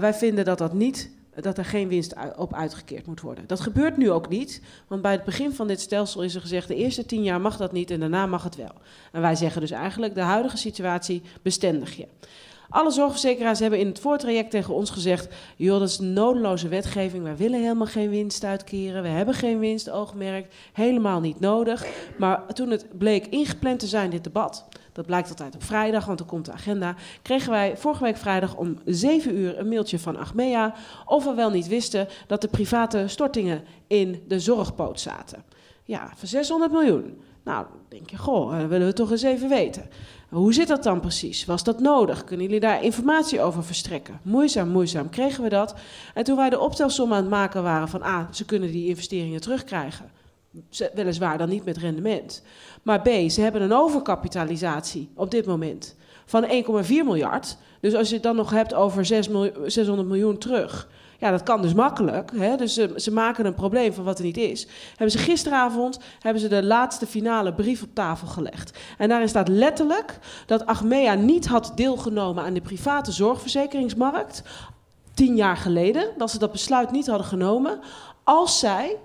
Wij 0.00 0.14
vinden 0.14 0.44
dat 0.44 0.58
dat 0.58 0.72
niet 0.72 1.10
dat 1.40 1.58
er 1.58 1.64
geen 1.64 1.88
winst 1.88 2.14
op 2.36 2.54
uitgekeerd 2.54 3.06
moet 3.06 3.20
worden. 3.20 3.46
Dat 3.46 3.60
gebeurt 3.60 3.96
nu 3.96 4.10
ook 4.10 4.28
niet, 4.28 4.62
want 4.88 5.02
bij 5.02 5.12
het 5.12 5.24
begin 5.24 5.52
van 5.52 5.66
dit 5.66 5.80
stelsel 5.80 6.22
is 6.22 6.34
er 6.34 6.40
gezegd: 6.40 6.68
de 6.68 6.74
eerste 6.74 7.06
tien 7.06 7.22
jaar 7.22 7.40
mag 7.40 7.56
dat 7.56 7.72
niet 7.72 7.90
en 7.90 8.00
daarna 8.00 8.26
mag 8.26 8.42
het 8.42 8.56
wel. 8.56 8.72
En 9.12 9.20
wij 9.20 9.34
zeggen 9.34 9.60
dus 9.60 9.70
eigenlijk: 9.70 10.14
de 10.14 10.20
huidige 10.20 10.56
situatie 10.56 11.22
bestendig 11.42 11.96
je. 11.96 12.06
Alle 12.68 12.90
zorgverzekeraars 12.90 13.58
hebben 13.58 13.78
in 13.78 13.86
het 13.86 14.00
voortraject 14.00 14.50
tegen 14.50 14.74
ons 14.74 14.90
gezegd: 14.90 15.28
joh, 15.56 15.78
dat 15.78 15.88
is 15.88 15.98
nodeloze 15.98 16.68
wetgeving. 16.68 17.22
Wij 17.22 17.36
willen 17.36 17.60
helemaal 17.60 17.86
geen 17.86 18.10
winst 18.10 18.44
uitkeren. 18.44 19.02
We 19.02 19.08
hebben 19.08 19.34
geen 19.34 19.58
winstoogmerk. 19.58 20.52
Helemaal 20.72 21.20
niet 21.20 21.40
nodig. 21.40 21.86
Maar 22.18 22.46
toen 22.46 22.70
het 22.70 22.98
bleek 22.98 23.26
ingepland 23.26 23.78
te 23.78 23.86
zijn, 23.86 24.10
dit 24.10 24.24
debat, 24.24 24.64
dat 24.98 25.06
blijkt 25.06 25.28
altijd 25.28 25.54
op 25.54 25.62
vrijdag, 25.62 26.04
want 26.04 26.18
dan 26.18 26.26
komt 26.26 26.44
de 26.44 26.52
agenda. 26.52 26.94
Kregen 27.22 27.50
wij 27.50 27.76
vorige 27.76 28.02
week 28.02 28.16
vrijdag 28.16 28.56
om 28.56 28.78
7 28.84 29.36
uur 29.38 29.58
een 29.58 29.68
mailtje 29.68 29.98
van 29.98 30.16
Achmea. 30.16 30.74
of 31.04 31.24
we 31.24 31.34
wel 31.34 31.50
niet 31.50 31.66
wisten 31.66 32.08
dat 32.26 32.40
de 32.40 32.48
private 32.48 33.04
stortingen 33.06 33.64
in 33.86 34.22
de 34.28 34.40
zorgpoot 34.40 35.00
zaten. 35.00 35.44
Ja, 35.84 36.12
voor 36.16 36.28
600 36.28 36.72
miljoen. 36.72 37.20
Nou, 37.44 37.66
denk 37.88 38.10
je, 38.10 38.16
goh, 38.16 38.58
dat 38.60 38.68
willen 38.68 38.86
we 38.86 38.92
toch 38.92 39.10
eens 39.10 39.22
even 39.22 39.48
weten. 39.48 39.90
Hoe 40.28 40.52
zit 40.54 40.68
dat 40.68 40.82
dan 40.82 41.00
precies? 41.00 41.44
Was 41.44 41.64
dat 41.64 41.80
nodig? 41.80 42.24
Kunnen 42.24 42.46
jullie 42.46 42.60
daar 42.60 42.82
informatie 42.82 43.40
over 43.40 43.64
verstrekken? 43.64 44.20
Moeizaam, 44.22 44.68
moeizaam 44.68 45.10
kregen 45.10 45.42
we 45.42 45.48
dat. 45.48 45.74
En 46.14 46.24
toen 46.24 46.36
wij 46.36 46.50
de 46.50 46.58
optelsom 46.58 47.12
aan 47.12 47.20
het 47.20 47.30
maken 47.30 47.62
waren 47.62 47.88
van... 47.88 48.02
A, 48.02 48.28
ze 48.32 48.44
kunnen 48.44 48.70
die 48.70 48.88
investeringen 48.88 49.40
terugkrijgen. 49.40 50.10
Weliswaar 50.94 51.38
dan 51.38 51.48
niet 51.48 51.64
met 51.64 51.76
rendement. 51.76 52.42
Maar 52.82 53.00
B, 53.00 53.30
ze 53.30 53.40
hebben 53.40 53.62
een 53.62 53.72
overkapitalisatie 53.72 55.10
op 55.14 55.30
dit 55.30 55.46
moment 55.46 55.96
van 56.26 56.44
1,4 56.84 56.88
miljard. 56.88 57.56
Dus 57.80 57.94
als 57.94 58.08
je 58.08 58.14
het 58.14 58.22
dan 58.22 58.36
nog 58.36 58.50
hebt 58.50 58.74
over 58.74 59.04
6 59.04 59.28
miljoen, 59.28 59.70
600 59.70 60.08
miljoen 60.08 60.38
terug... 60.38 60.88
Ja, 61.20 61.30
dat 61.30 61.42
kan 61.42 61.62
dus 61.62 61.74
makkelijk. 61.74 62.30
Hè? 62.34 62.56
Dus 62.56 62.74
ze, 62.74 62.92
ze, 62.96 63.12
maken 63.12 63.46
een 63.46 63.54
probleem 63.54 63.92
van 63.92 64.04
wat 64.04 64.18
er 64.18 64.24
niet 64.24 64.36
is. 64.36 64.66
Hebben 64.88 65.10
ze 65.10 65.18
gisteravond 65.18 65.98
hebben 66.20 66.42
ze 66.42 66.48
de 66.48 66.64
laatste 66.64 67.06
finale 67.06 67.54
brief 67.54 67.82
op 67.82 67.88
tafel 67.92 68.26
gelegd. 68.26 68.78
En 68.98 69.08
daarin 69.08 69.28
staat 69.28 69.48
letterlijk 69.48 70.18
dat 70.46 70.66
Achmea 70.66 71.14
niet 71.14 71.46
had 71.46 71.72
deelgenomen 71.74 72.44
aan 72.44 72.54
de 72.54 72.60
private 72.60 73.12
zorgverzekeringsmarkt. 73.12 74.42
Tien 75.14 75.36
jaar 75.36 75.56
geleden, 75.56 76.10
dat 76.16 76.30
ze 76.30 76.38
dat 76.38 76.52
besluit 76.52 76.90
niet 76.90 77.06
hadden 77.06 77.26
genomen. 77.26 77.80
Als 78.24 78.58
zij 78.58 78.96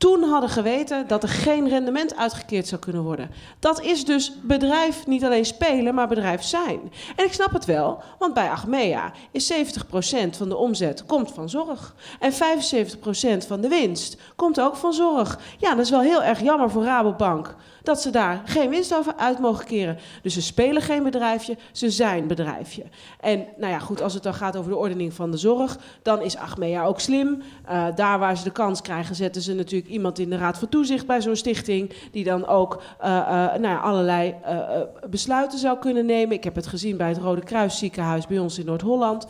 toen 0.00 0.22
hadden 0.22 0.50
geweten 0.50 1.06
dat 1.06 1.22
er 1.22 1.28
geen 1.28 1.68
rendement 1.68 2.16
uitgekeerd 2.16 2.68
zou 2.68 2.80
kunnen 2.80 3.02
worden. 3.02 3.30
Dat 3.58 3.82
is 3.82 4.04
dus 4.04 4.32
bedrijf 4.42 5.06
niet 5.06 5.24
alleen 5.24 5.44
spelen, 5.44 5.94
maar 5.94 6.08
bedrijf 6.08 6.42
zijn. 6.42 6.92
En 7.16 7.24
ik 7.24 7.32
snap 7.32 7.52
het 7.52 7.64
wel, 7.64 8.02
want 8.18 8.34
bij 8.34 8.50
Achmea 8.50 9.12
is 9.30 9.52
70% 9.52 9.56
van 10.30 10.48
de 10.48 10.56
omzet 10.56 11.06
komt 11.06 11.32
van 11.32 11.48
zorg. 11.48 11.94
En 12.20 12.32
75% 12.32 12.36
van 13.46 13.60
de 13.60 13.68
winst 13.68 14.16
komt 14.36 14.60
ook 14.60 14.76
van 14.76 14.92
zorg. 14.92 15.38
Ja, 15.58 15.70
dat 15.70 15.84
is 15.84 15.90
wel 15.90 16.00
heel 16.00 16.22
erg 16.22 16.40
jammer 16.40 16.70
voor 16.70 16.84
Rabobank 16.84 17.56
dat 17.82 18.02
ze 18.02 18.10
daar 18.10 18.42
geen 18.44 18.70
winst 18.70 18.94
over 18.94 19.14
uit 19.16 19.38
mogen 19.38 19.66
keren. 19.66 19.98
Dus 20.22 20.34
ze 20.34 20.42
spelen 20.42 20.82
geen 20.82 21.02
bedrijfje, 21.02 21.56
ze 21.72 21.90
zijn 21.90 22.26
bedrijfje. 22.26 22.82
En 23.20 23.46
nou 23.56 23.72
ja, 23.72 23.78
goed, 23.78 24.02
als 24.02 24.14
het 24.14 24.22
dan 24.22 24.34
gaat 24.34 24.56
over 24.56 24.70
de 24.70 24.76
ordening 24.76 25.12
van 25.12 25.30
de 25.30 25.36
zorg, 25.36 25.78
dan 26.02 26.22
is 26.22 26.36
Achmea 26.36 26.84
ook 26.84 27.00
slim. 27.00 27.42
Uh, 27.70 27.86
daar 27.94 28.18
waar 28.18 28.36
ze 28.36 28.44
de 28.44 28.50
kans 28.50 28.82
krijgen, 28.82 29.14
zetten 29.14 29.42
ze 29.42 29.54
natuurlijk 29.54 29.89
iemand 29.90 30.18
in 30.18 30.30
de 30.30 30.36
Raad 30.36 30.58
van 30.58 30.68
Toezicht 30.68 31.06
bij 31.06 31.20
zo'n 31.20 31.36
stichting, 31.36 31.92
die 32.10 32.24
dan 32.24 32.46
ook 32.46 32.82
uh, 33.02 33.06
uh, 33.06 33.54
nou 33.54 33.80
allerlei 33.80 34.34
besluiten 35.10 35.58
zou 35.58 35.78
kunnen 35.78 36.06
nemen. 36.06 36.36
Ik 36.36 36.44
heb 36.44 36.54
het 36.54 36.66
gezien 36.66 36.96
bij 36.96 37.08
het 37.08 37.18
Rode 37.18 37.42
Kruis 37.42 37.78
ziekenhuis 37.78 38.26
bij 38.26 38.38
ons 38.38 38.58
in 38.58 38.66
Noord-Holland. 38.66 39.26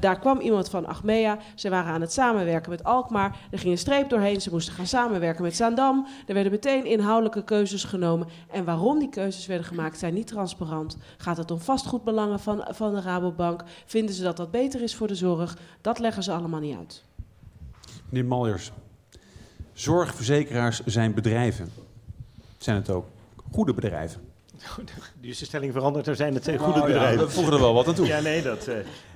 daar 0.00 0.18
kwam 0.18 0.40
iemand 0.40 0.68
van 0.70 0.86
Achmea. 0.86 1.38
Ze 1.54 1.70
waren 1.70 1.92
aan 1.92 2.00
het 2.00 2.12
samenwerken 2.12 2.70
met 2.70 2.84
Alkmaar. 2.84 3.36
Er 3.50 3.58
ging 3.58 3.72
een 3.72 3.78
streep 3.78 4.08
doorheen. 4.08 4.40
Ze 4.40 4.50
moesten 4.50 4.74
gaan 4.74 4.86
samenwerken 4.86 5.42
met 5.42 5.56
Zaandam. 5.56 6.06
Er 6.26 6.34
werden 6.34 6.52
meteen 6.52 6.84
inhoudelijke 6.86 7.44
keuzes 7.44 7.84
genomen. 7.84 8.28
En 8.50 8.64
waarom 8.64 8.98
die 8.98 9.08
keuzes 9.08 9.46
werden 9.46 9.66
gemaakt, 9.66 9.98
zijn 9.98 10.14
niet 10.14 10.26
transparant. 10.26 10.96
Gaat 11.16 11.36
het 11.36 11.50
om 11.50 11.60
vastgoedbelangen 11.60 12.40
van, 12.40 12.64
van 12.68 12.94
de 12.94 13.00
Rabobank? 13.00 13.64
Vinden 13.86 14.14
ze 14.14 14.22
dat 14.22 14.36
dat 14.36 14.50
beter 14.50 14.82
is 14.82 14.94
voor 14.94 15.06
de 15.06 15.14
zorg? 15.14 15.58
Dat 15.80 15.98
leggen 15.98 16.22
ze 16.22 16.32
allemaal 16.32 16.60
niet 16.60 16.76
uit. 16.76 17.04
Meneer 18.08 18.28
Maljers, 18.28 18.72
zorgverzekeraars 19.80 20.80
zijn 20.84 21.14
bedrijven. 21.14 21.70
Zijn 22.58 22.76
het 22.76 22.90
ook 22.90 23.06
goede 23.52 23.74
bedrijven? 23.74 24.20
Nu 25.20 25.28
is 25.28 25.38
de 25.38 25.44
stelling 25.44 25.72
veranderd, 25.72 26.06
er 26.06 26.16
zijn 26.16 26.34
het 26.34 26.42
twee 26.42 26.56
Nou 26.56 26.72
goede 26.72 26.86
ja, 26.88 26.94
bedrijven. 26.94 27.24
we 27.26 27.30
voegen 27.32 27.52
er 27.52 27.60
wel 27.60 27.74
wat 27.74 27.88
aan 27.88 27.94
toe. 27.94 28.06
Ja, 28.06 28.20
nee, 28.20 28.42
dat... 28.42 28.68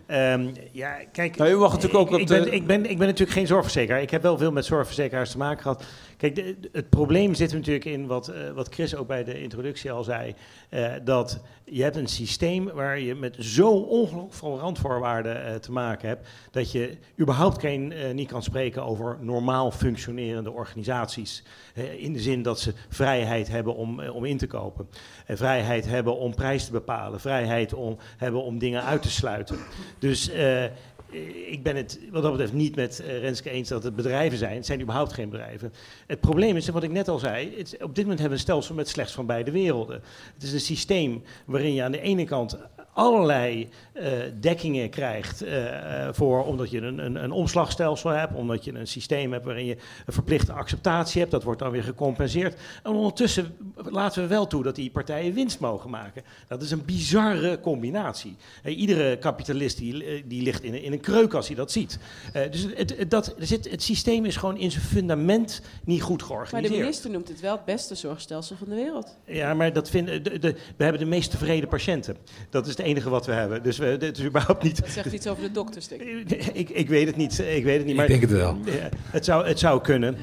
eh, 0.07 0.33
ehm, 0.33 0.48
ja, 0.72 0.96
kijk... 1.12 1.37
Nou, 1.37 1.50
u 1.50 1.57
mag 1.57 1.72
natuurlijk 1.72 2.00
ook 2.00 2.11
ik, 2.11 2.20
ik, 2.20 2.27
ben, 2.27 2.53
ik, 2.53 2.66
ben, 2.66 2.90
ik 2.90 2.98
ben 2.98 3.07
natuurlijk 3.07 3.37
geen 3.37 3.46
zorgverzekeraar. 3.46 4.03
Ik 4.03 4.11
heb 4.11 4.22
wel 4.22 4.38
veel 4.38 4.53
met 4.53 4.64
zorgverzekeraars 4.64 5.31
te 5.31 5.38
maken 5.38 5.62
gehad. 5.62 5.85
Kijk, 6.32 6.54
het 6.72 6.90
probleem 6.90 7.34
zit 7.34 7.52
natuurlijk 7.52 7.84
in 7.84 8.06
wat, 8.06 8.28
eh, 8.28 8.50
wat 8.50 8.68
Chris 8.68 8.94
ook 8.94 9.06
bij 9.06 9.24
de 9.24 9.42
introductie 9.42 9.92
al 9.92 10.04
zei. 10.04 10.34
eh, 10.68 10.92
dat 11.04 11.40
je 11.64 11.82
hebt 11.82 11.96
een 11.96 12.06
systeem 12.06 12.64
waar 12.64 13.00
je 13.00 13.14
met 13.14 13.37
zo 13.38 13.70
ongelooflijk 13.70 14.34
veel 14.34 14.58
randvoorwaarden 14.58 15.44
eh, 15.44 15.54
te 15.54 15.72
maken 15.72 16.08
hebt. 16.08 16.28
Dat 16.50 16.72
je 16.72 16.96
überhaupt 17.20 17.60
geen, 17.60 17.92
niet 18.14 18.28
kan 18.28 18.42
spreken 18.42 18.84
over 18.84 19.16
normaal 19.20 19.70
functionerende 19.70 20.50
organisaties. 20.50 21.42
In 21.96 22.12
de 22.12 22.20
zin 22.20 22.42
dat 22.42 22.60
ze 22.60 22.74
vrijheid 22.88 23.48
hebben 23.48 23.74
om, 23.74 24.00
om 24.00 24.24
in 24.24 24.38
te 24.38 24.46
kopen. 24.46 24.88
En 25.26 25.37
vrijheid 25.37 25.87
hebben 25.87 26.16
om 26.16 26.34
prijs 26.34 26.64
te 26.64 26.72
bepalen. 26.72 27.20
Vrijheid 27.20 27.74
om, 27.74 27.98
hebben 28.16 28.42
om 28.42 28.58
dingen 28.58 28.82
uit 28.82 29.02
te 29.02 29.10
sluiten. 29.10 29.56
Dus 29.98 30.30
ik 31.46 31.62
ben 31.62 31.77
het 31.77 32.00
wat 32.11 32.22
dat 32.22 32.31
betreft 32.31 32.53
niet 32.53 32.77
met 32.77 33.00
eh, 33.00 33.18
Renske 33.18 33.50
eens 33.50 33.68
dat 33.68 33.83
het 33.83 33.96
bedrijven 33.96 34.38
zijn. 34.38 34.57
Het 34.57 34.66
zijn 34.66 34.81
überhaupt 34.81 35.12
geen 35.12 35.29
bedrijven. 35.29 35.72
Het 36.07 36.20
probleem 36.20 36.57
is, 36.57 36.68
wat 36.68 36.83
ik 36.83 36.90
net 36.90 37.09
al 37.09 37.18
zei, 37.18 37.55
het, 37.57 37.77
op 37.83 37.94
dit 37.94 38.05
moment 38.05 38.20
hebben 38.20 38.29
we 38.29 38.31
een 38.31 38.38
stelsel 38.38 38.74
met 38.74 38.88
slechts 38.88 39.12
van 39.12 39.27
beide 39.27 39.50
werelden. 39.50 40.03
Het 40.35 40.42
is 40.42 40.53
een 40.53 40.61
systeem 40.61 41.22
waarin 41.44 41.74
je 41.74 41.83
aan 41.83 41.92
de 41.92 42.00
ene 42.00 42.24
kant 42.24 42.59
allerlei 42.94 43.68
eh, 43.92 44.12
dekkingen 44.40 44.90
krijgt 44.90 45.42
eh, 45.42 46.07
eh, 46.07 46.14
voor, 46.14 46.44
omdat 46.44 46.70
je 46.70 46.80
een, 46.80 47.04
een, 47.04 47.24
een 47.24 47.30
omslagstelsel 47.30 48.11
hebt, 48.11 48.35
omdat 48.35 48.64
je 48.64 48.74
een 48.74 48.87
systeem 48.87 49.33
hebt 49.33 49.44
waarin 49.44 49.64
je 49.66 49.76
een 50.07 50.12
verplichte 50.12 50.52
acceptatie 50.52 51.20
hebt, 51.20 51.30
dat 51.33 51.42
wordt 51.42 51.61
dan 51.61 51.70
weer 51.70 51.83
gecompenseerd. 51.85 52.61
En 52.83 52.92
ondertussen 52.92 53.57
laten 53.76 54.22
we 54.22 54.28
wel 54.28 54.46
toe 54.46 54.62
dat 54.62 54.74
die 54.74 54.90
partijen 54.90 55.35
winst 55.35 55.61
mogen 55.61 55.90
maken. 55.90 56.22
Dat 56.48 56.62
is 56.62 56.70
een 56.70 56.85
bizarre 56.85 57.61
combinatie. 57.61 58.37
Iedere 58.64 59.18
kapitalist 59.18 59.78
die, 59.78 60.24
die 60.26 60.42
ligt 60.42 60.62
in, 60.62 60.74
een- 60.74 60.83
in 60.83 60.92
een 60.92 61.00
kreuk 61.00 61.35
als 61.35 61.46
hij 61.46 61.57
dat 61.57 61.72
ziet. 61.72 61.98
Dus 62.50 62.66
het, 62.74 62.96
het, 62.98 63.11
dat, 63.11 63.26
er 63.38 63.46
zit, 63.46 63.70
het 63.70 63.83
systeem 63.83 64.24
is 64.24 64.37
gewoon 64.37 64.57
in 64.59 64.70
zijn 64.70 64.85
fundament 64.85 65.62
niet 65.85 66.02
goed 66.02 66.18
Maar 66.18 66.26
georganiseerd. 66.26 66.72
de 66.74 66.80
minister 66.80 67.11
noemt 67.11 67.28
het 67.28 67.40
wel 67.40 67.52
het 67.57 67.64
beste 67.64 67.94
zorgstelsel 67.94 68.57
van 68.57 68.68
de 68.68 68.74
wereld. 68.74 69.16
Ja, 69.26 69.54
maar 69.54 69.72
dat 69.72 69.90
vinden, 69.90 70.22
de, 70.22 70.38
de- 70.38 70.54
we 70.76 70.83
hebben 70.83 71.00
de 71.00 71.07
meest 71.09 71.30
tevreden 71.30 71.68
patiënten. 71.68 72.16
Dat 72.50 72.66
is 72.66 72.74
het 72.84 72.92
enige 72.92 73.10
wat 73.10 73.26
we 73.26 73.32
hebben. 73.32 73.62
Dus 73.62 73.78
we, 73.78 73.86
het 73.86 74.18
is 74.18 74.24
überhaupt 74.24 74.62
niet. 74.62 74.80
Dat 74.80 74.90
zegt 74.90 75.12
iets 75.12 75.26
over 75.26 75.42
de 75.42 75.50
dokters, 75.50 75.88
denk 75.88 76.00
ik. 76.00 76.32
Ik, 76.54 76.68
ik 76.70 76.88
weet 76.88 77.06
het 77.06 77.16
niet. 77.16 77.38
Ik 77.38 77.64
weet 77.64 77.76
het 77.76 77.86
niet. 77.86 77.90
Ik 77.90 77.96
Maar 77.96 78.06
denk 78.06 78.20
het 78.20 78.30
wel. 78.30 78.58
Ja, 78.64 78.88
het, 79.10 79.24
zou, 79.24 79.46
het 79.46 79.58
zou 79.58 79.80
kunnen. 79.80 80.16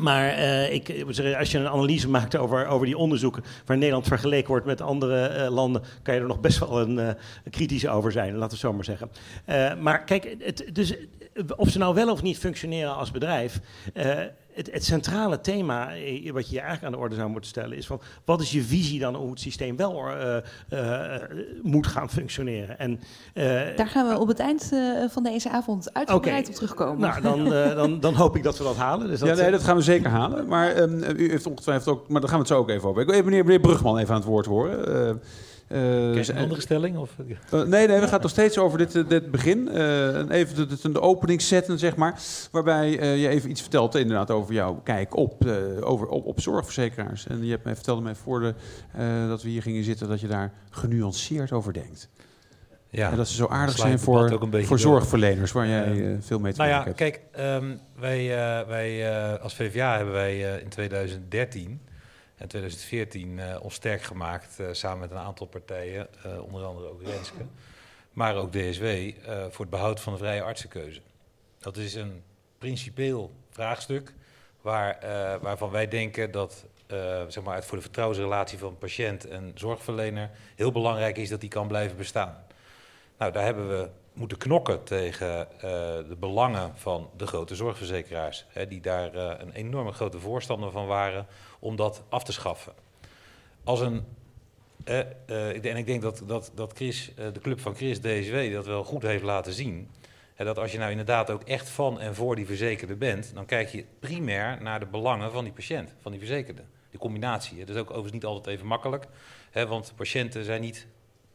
Maar 0.00 0.28
eh, 0.28 0.72
ik, 0.72 0.88
ik 0.88 1.06
als 1.38 1.50
je 1.50 1.58
een 1.58 1.68
analyse 1.68 2.08
maakt 2.08 2.36
over, 2.36 2.66
over 2.66 2.86
die 2.86 2.96
onderzoeken 2.96 3.44
waar 3.66 3.76
Nederland 3.76 4.06
vergeleken 4.06 4.48
wordt 4.48 4.66
met 4.66 4.80
andere 4.80 5.26
eh, 5.26 5.50
landen, 5.50 5.82
kan 6.02 6.14
je 6.14 6.20
er 6.20 6.26
nog 6.26 6.40
best 6.40 6.58
wel 6.58 6.80
een, 6.80 6.98
eh, 6.98 7.08
kritisch 7.50 7.88
over 7.88 8.12
zijn, 8.12 8.32
laten 8.32 8.46
we 8.46 8.52
het 8.52 8.60
zo 8.60 8.72
maar 8.72 8.84
zeggen. 8.84 9.10
Eh, 9.44 9.74
maar 9.74 10.04
kijk, 10.04 10.36
het, 10.38 10.64
dus, 10.72 10.94
of 11.56 11.68
ze 11.68 11.78
nou 11.78 11.94
wel 11.94 12.10
of 12.10 12.22
niet 12.22 12.38
functioneren 12.38 12.96
als 12.96 13.10
bedrijf, 13.10 13.60
eh, 13.94 14.18
het, 14.54 14.72
het 14.72 14.84
centrale 14.84 15.40
thema 15.40 15.94
eh, 15.94 16.32
wat 16.32 16.44
je 16.44 16.50
hier 16.50 16.60
eigenlijk 16.60 16.84
aan 16.84 16.92
de 16.92 16.98
orde 16.98 17.14
zou 17.14 17.30
moeten 17.30 17.50
stellen 17.50 17.76
is 17.76 17.86
van 17.86 18.00
wat 18.24 18.40
is 18.40 18.50
je 18.50 18.62
visie 18.62 19.00
dan 19.00 19.14
hoe 19.14 19.30
het 19.30 19.40
systeem 19.40 19.76
wel 19.76 20.08
eh, 20.08 20.36
eh, 20.68 21.22
moet 21.62 21.86
gaan 21.86 22.10
functioneren? 22.10 22.78
En, 22.78 23.00
eh, 23.34 23.76
Daar 23.76 23.88
gaan 23.88 24.08
we 24.08 24.18
op 24.18 24.28
het 24.28 24.38
eind 24.38 24.68
eh, 24.72 24.80
van 25.08 25.22
deze 25.22 25.50
avond 25.50 25.94
uitgebreid 25.94 26.48
op 26.48 26.54
terugkomen. 26.54 27.00
nou, 27.00 27.20
dan, 27.20 27.52
eh, 27.52 27.74
dan, 27.80 28.00
dan 28.00 28.14
hoop 28.14 28.36
ik 28.36 28.42
dat 28.42 28.58
we 28.58 28.64
dat 28.64 28.76
halen. 28.76 29.06
Dus 29.08 29.18
dat, 29.18 29.28
ja, 29.28 29.34
nee, 29.34 29.50
dat 29.50 29.62
gaan 29.64 29.76
we 29.76 29.82
zeker 29.82 30.10
halen. 30.10 30.46
Maar 30.46 30.72
ehm, 30.72 31.02
u 31.16 31.30
heeft 31.30 31.46
ongetwijfeld 31.46 31.96
ook... 31.96 32.08
Maar 32.08 32.20
daar 32.20 32.30
gaan 32.30 32.38
we 32.38 32.44
het 32.44 32.54
zo 32.54 32.60
ook 32.60 32.68
even 32.70 32.88
over. 32.88 33.00
Ik 33.00 33.06
wil 33.06 33.16
even 33.16 33.28
meneer, 33.28 33.44
meneer 33.44 33.60
Brugman 33.60 33.98
even 33.98 34.14
aan 34.14 34.20
het 34.20 34.28
woord 34.28 34.46
horen. 34.46 35.20
Ze- 35.70 36.24
een 36.32 36.36
andere 36.42 36.60
stelling? 36.60 36.96
Of? 36.96 37.10
Eh, 37.50 37.62
nee, 37.62 37.86
nee, 37.86 38.00
we 38.00 38.08
gaan 38.08 38.20
nog 38.20 38.30
steeds 38.30 38.58
over 38.58 38.78
dit, 38.78 38.94
eh, 38.96 39.08
dit 39.08 39.30
begin. 39.30 39.68
En 39.68 40.30
even 40.30 40.54
de, 40.54 40.66
de, 40.66 40.92
de 40.92 41.00
opening 41.00 41.42
zetten, 41.42 41.78
zeg 41.78 41.96
maar. 41.96 42.20
Waarbij 42.50 42.90
je 43.18 43.28
even 43.28 43.50
iets 43.50 43.60
vertelt 43.60 43.94
inderdaad 43.94 44.30
over 44.30 44.54
jouw 44.54 44.74
kijk 44.84 45.16
op, 45.16 45.46
over, 45.80 46.06
op, 46.08 46.26
op 46.26 46.40
zorgverzekeraars. 46.40 47.26
En 47.26 47.44
je 47.44 47.50
hebt 47.50 47.64
mij, 47.64 47.74
vertelde 47.74 48.02
mij 48.02 48.14
voor 48.14 48.40
de, 48.40 48.54
dat 49.28 49.42
we 49.42 49.48
hier 49.48 49.62
gingen 49.62 49.84
zitten 49.84 50.08
dat 50.08 50.20
je 50.20 50.26
daar 50.26 50.52
genuanceerd 50.70 51.52
over 51.52 51.72
denkt. 51.72 52.08
Ja, 52.88 53.10
en 53.10 53.16
dat 53.16 53.28
ze 53.28 53.34
zo 53.34 53.46
aardig 53.46 53.76
zijn 53.76 53.98
voor, 53.98 54.28
voor 54.28 54.66
door. 54.66 54.78
zorgverleners, 54.78 55.52
waar 55.52 55.66
jij 55.66 56.16
veel 56.20 56.38
mee 56.38 56.52
te 56.52 56.58
Nou 56.58 56.70
ja, 56.70 56.76
maken 56.84 56.94
hebt. 56.96 56.96
kijk, 56.96 57.20
ehm, 57.32 57.76
wij, 58.00 58.26
wij 58.66 59.10
als 59.40 59.54
VVA 59.54 59.96
hebben 59.96 60.14
wij 60.14 60.60
in 60.62 60.68
2013 60.68 61.80
en 62.40 62.48
2014 62.48 63.38
eh, 63.38 63.62
ons 63.62 63.74
sterk 63.74 64.02
gemaakt 64.02 64.60
eh, 64.60 64.66
samen 64.72 64.98
met 64.98 65.10
een 65.10 65.16
aantal 65.16 65.46
partijen, 65.46 66.08
eh, 66.22 66.42
onder 66.42 66.64
andere 66.64 66.88
ook 66.88 67.02
Renske, 67.02 67.46
maar 68.12 68.36
ook 68.36 68.52
DSW, 68.52 68.84
voor 69.50 69.64
het 69.64 69.70
behoud 69.70 70.00
van 70.00 70.12
de 70.12 70.18
vrije 70.18 70.42
artsenkeuze. 70.42 71.00
Dat 71.58 71.76
is 71.76 71.94
een 71.94 72.22
principieel 72.58 73.32
vraagstuk 73.50 74.14
waar, 74.60 74.98
waarvan 75.40 75.70
wij 75.70 75.88
denken 75.88 76.30
dat 76.30 76.64
eh, 76.90 77.22
zeg 77.28 77.44
maar, 77.44 77.62
voor 77.62 77.76
de 77.76 77.82
vertrouwensrelatie 77.82 78.58
van 78.58 78.78
patiënt 78.78 79.28
en 79.28 79.52
zorgverlener 79.54 80.30
heel 80.56 80.72
belangrijk 80.72 81.16
is 81.16 81.28
dat 81.28 81.40
die 81.40 81.48
kan 81.48 81.68
blijven 81.68 81.96
bestaan. 81.96 82.44
Nou, 83.18 83.32
daar 83.32 83.44
hebben 83.44 83.68
we 83.68 83.88
moeten 84.12 84.38
knokken 84.38 84.84
tegen 84.84 85.52
eh, 85.52 85.60
de 86.08 86.16
belangen 86.18 86.72
van 86.76 87.10
de 87.16 87.26
grote 87.26 87.54
zorgverzekeraars, 87.54 88.46
hè, 88.48 88.66
die 88.66 88.80
daar 88.80 89.14
eh, 89.14 89.34
een 89.38 89.52
enorme 89.52 89.92
grote 89.92 90.18
voorstander 90.18 90.70
van 90.70 90.86
waren 90.86 91.26
om 91.58 91.76
dat 91.76 92.02
af 92.08 92.24
te 92.24 92.32
schaffen. 92.32 92.72
Als 93.64 93.80
een, 93.80 94.04
eh, 94.84 95.64
en 95.64 95.76
ik 95.76 95.86
denk 95.86 96.02
dat, 96.02 96.22
dat, 96.26 96.52
dat 96.54 96.72
Chris, 96.72 97.12
de 97.14 97.40
club 97.40 97.60
van 97.60 97.74
Chris 97.74 98.00
DSW 98.00 98.52
dat 98.52 98.66
wel 98.66 98.84
goed 98.84 99.02
heeft 99.02 99.22
laten 99.22 99.52
zien. 99.52 99.90
Hè, 100.34 100.44
dat 100.44 100.58
als 100.58 100.72
je 100.72 100.78
nou 100.78 100.90
inderdaad 100.90 101.30
ook 101.30 101.42
echt 101.42 101.68
van 101.68 102.00
en 102.00 102.14
voor 102.14 102.36
die 102.36 102.46
verzekerde 102.46 102.96
bent, 102.96 103.34
dan 103.34 103.46
kijk 103.46 103.68
je 103.68 103.84
primair 103.98 104.62
naar 104.62 104.80
de 104.80 104.86
belangen 104.86 105.32
van 105.32 105.44
die 105.44 105.52
patiënt, 105.52 105.94
van 106.00 106.10
die 106.10 106.20
verzekerde. 106.20 106.62
Die 106.90 107.00
combinatie. 107.00 107.58
hè. 107.58 107.64
Dat 107.64 107.74
is 107.74 107.80
ook 107.80 107.88
overigens 107.88 108.12
niet 108.12 108.24
altijd 108.24 108.56
even 108.56 108.66
makkelijk, 108.66 109.06
hè, 109.50 109.66
want 109.66 109.92
patiënten 109.96 110.44
zijn 110.44 110.60
niet 110.60 110.86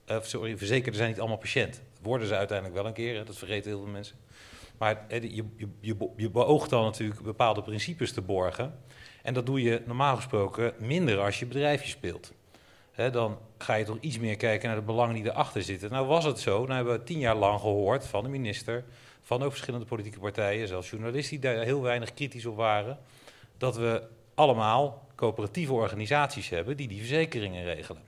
sorry, 0.06 0.58
verzekerden 0.58 0.96
zijn 0.96 1.10
niet 1.10 1.20
allemaal 1.20 1.38
patiënt. 1.38 1.82
Worden 2.06 2.28
ze 2.28 2.36
uiteindelijk 2.36 2.78
wel 2.78 2.88
een 2.88 2.94
keer, 2.94 3.26
dat 3.26 3.38
vergeten 3.38 3.70
heel 3.70 3.82
veel 3.82 3.92
mensen. 3.92 4.18
Maar 4.78 5.06
je, 5.10 5.36
je, 5.36 5.68
je, 5.80 5.96
be- 5.96 6.10
je 6.16 6.30
beoogt 6.30 6.70
dan 6.70 6.84
natuurlijk 6.84 7.22
bepaalde 7.22 7.62
principes 7.62 8.12
te 8.12 8.22
borgen. 8.22 8.80
En 9.24 9.34
dat 9.34 9.46
doe 9.46 9.62
je 9.62 9.82
normaal 9.86 10.16
gesproken 10.16 10.74
minder 10.78 11.20
als 11.20 11.40
je 11.40 11.46
bedrijfje 11.46 11.90
speelt. 11.90 12.34
Dan 13.12 13.38
ga 13.58 13.74
je 13.74 13.86
toch 13.86 13.98
iets 14.00 14.20
meer 14.20 14.38
kijken 14.38 14.68
naar 14.68 14.78
de 14.78 14.84
belangen 14.86 15.16
die 15.16 15.26
erachter 15.26 15.64
zitten. 15.64 15.92
Nou 15.92 16.08
was 16.08 16.26
het 16.26 16.40
zo, 16.40 16.62
nou 16.62 16.74
hebben 16.74 16.94
we 16.94 17.04
tien 17.04 17.20
jaar 17.20 17.36
lang 17.36 17.60
gehoord 17.60 18.08
van 18.08 18.24
de 18.24 18.30
minister, 18.30 18.84
van 19.22 19.44
ook 19.44 19.52
verschillende 19.52 19.86
politieke 19.86 20.20
partijen, 20.20 20.68
zelfs 20.68 20.90
journalisten 20.90 21.40
die 21.42 21.52
daar 21.52 21.64
heel 21.64 21.82
weinig 21.82 22.14
kritisch 22.14 22.46
op 22.46 22.56
waren, 22.56 22.98
dat 23.58 23.76
we 23.76 24.04
allemaal 24.34 25.08
coöperatieve 25.16 25.74
organisaties 25.74 26.50
hebben 26.50 26.78
die 26.78 26.88
die 26.88 27.00
verzekeringen 27.00 27.64
regelen. 27.64 28.05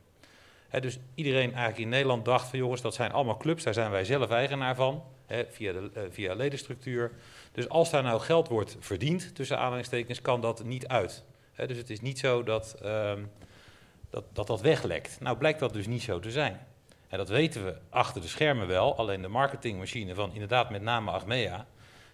Dus 0.70 1.00
iedereen 1.16 1.50
eigenlijk 1.50 1.78
in 1.78 1.90
Nederland 1.90 2.26
dacht 2.26 2.50
van 2.50 2.60
jongens, 2.60 2.82
dat 2.82 2.94
zijn 2.94 3.12
allemaal 3.12 3.38
clubs, 3.38 3.64
daar 3.64 3.74
zijn 3.74 3.92
wij 3.92 4.06
zelf 4.06 4.30
eigenaar 4.30 4.76
van, 4.76 5.04
via, 5.50 5.72
de, 5.72 5.90
eh, 5.94 6.02
via 6.10 6.34
ledenstructuur. 6.34 7.12
Dus 7.52 7.70
als 7.70 7.90
daar 7.90 8.04
nou 8.04 8.20
geld 8.20 8.48
wordt 8.48 8.78
verdiend, 8.80 9.36
tussen 9.36 9.58
aanhalingstekens, 9.58 10.22
kan 10.22 10.42
dat 10.42 10.64
niet 10.64 10.88
uit. 10.88 11.24
Dus 11.56 11.78
het 11.78 11.90
is 11.90 12.02
niet 12.02 12.20
zo 12.20 12.44
dat, 12.44 12.76
ehm, 12.82 13.24
dat, 14.10 14.24
dat 14.34 14.48
dat 14.48 14.62
weglekt. 14.62 15.18
Nou 15.20 15.38
blijkt 15.38 15.60
dat 15.60 15.74
dus 15.74 15.88
niet 15.88 16.02
zo 16.02 16.20
te 16.20 16.32
zijn. 16.32 16.60
En 17.08 17.18
dat 17.18 17.30
weten 17.30 17.66
we 17.66 17.76
achter 17.90 18.22
de 18.22 18.28
schermen 18.28 18.68
wel, 18.68 18.98
alleen 18.98 19.22
de 19.22 19.28
marketingmachine 19.28 20.16
van 20.16 20.34
inderdaad 20.34 20.70
met 20.70 20.82
name 20.82 21.12
Achmea, 21.12 21.66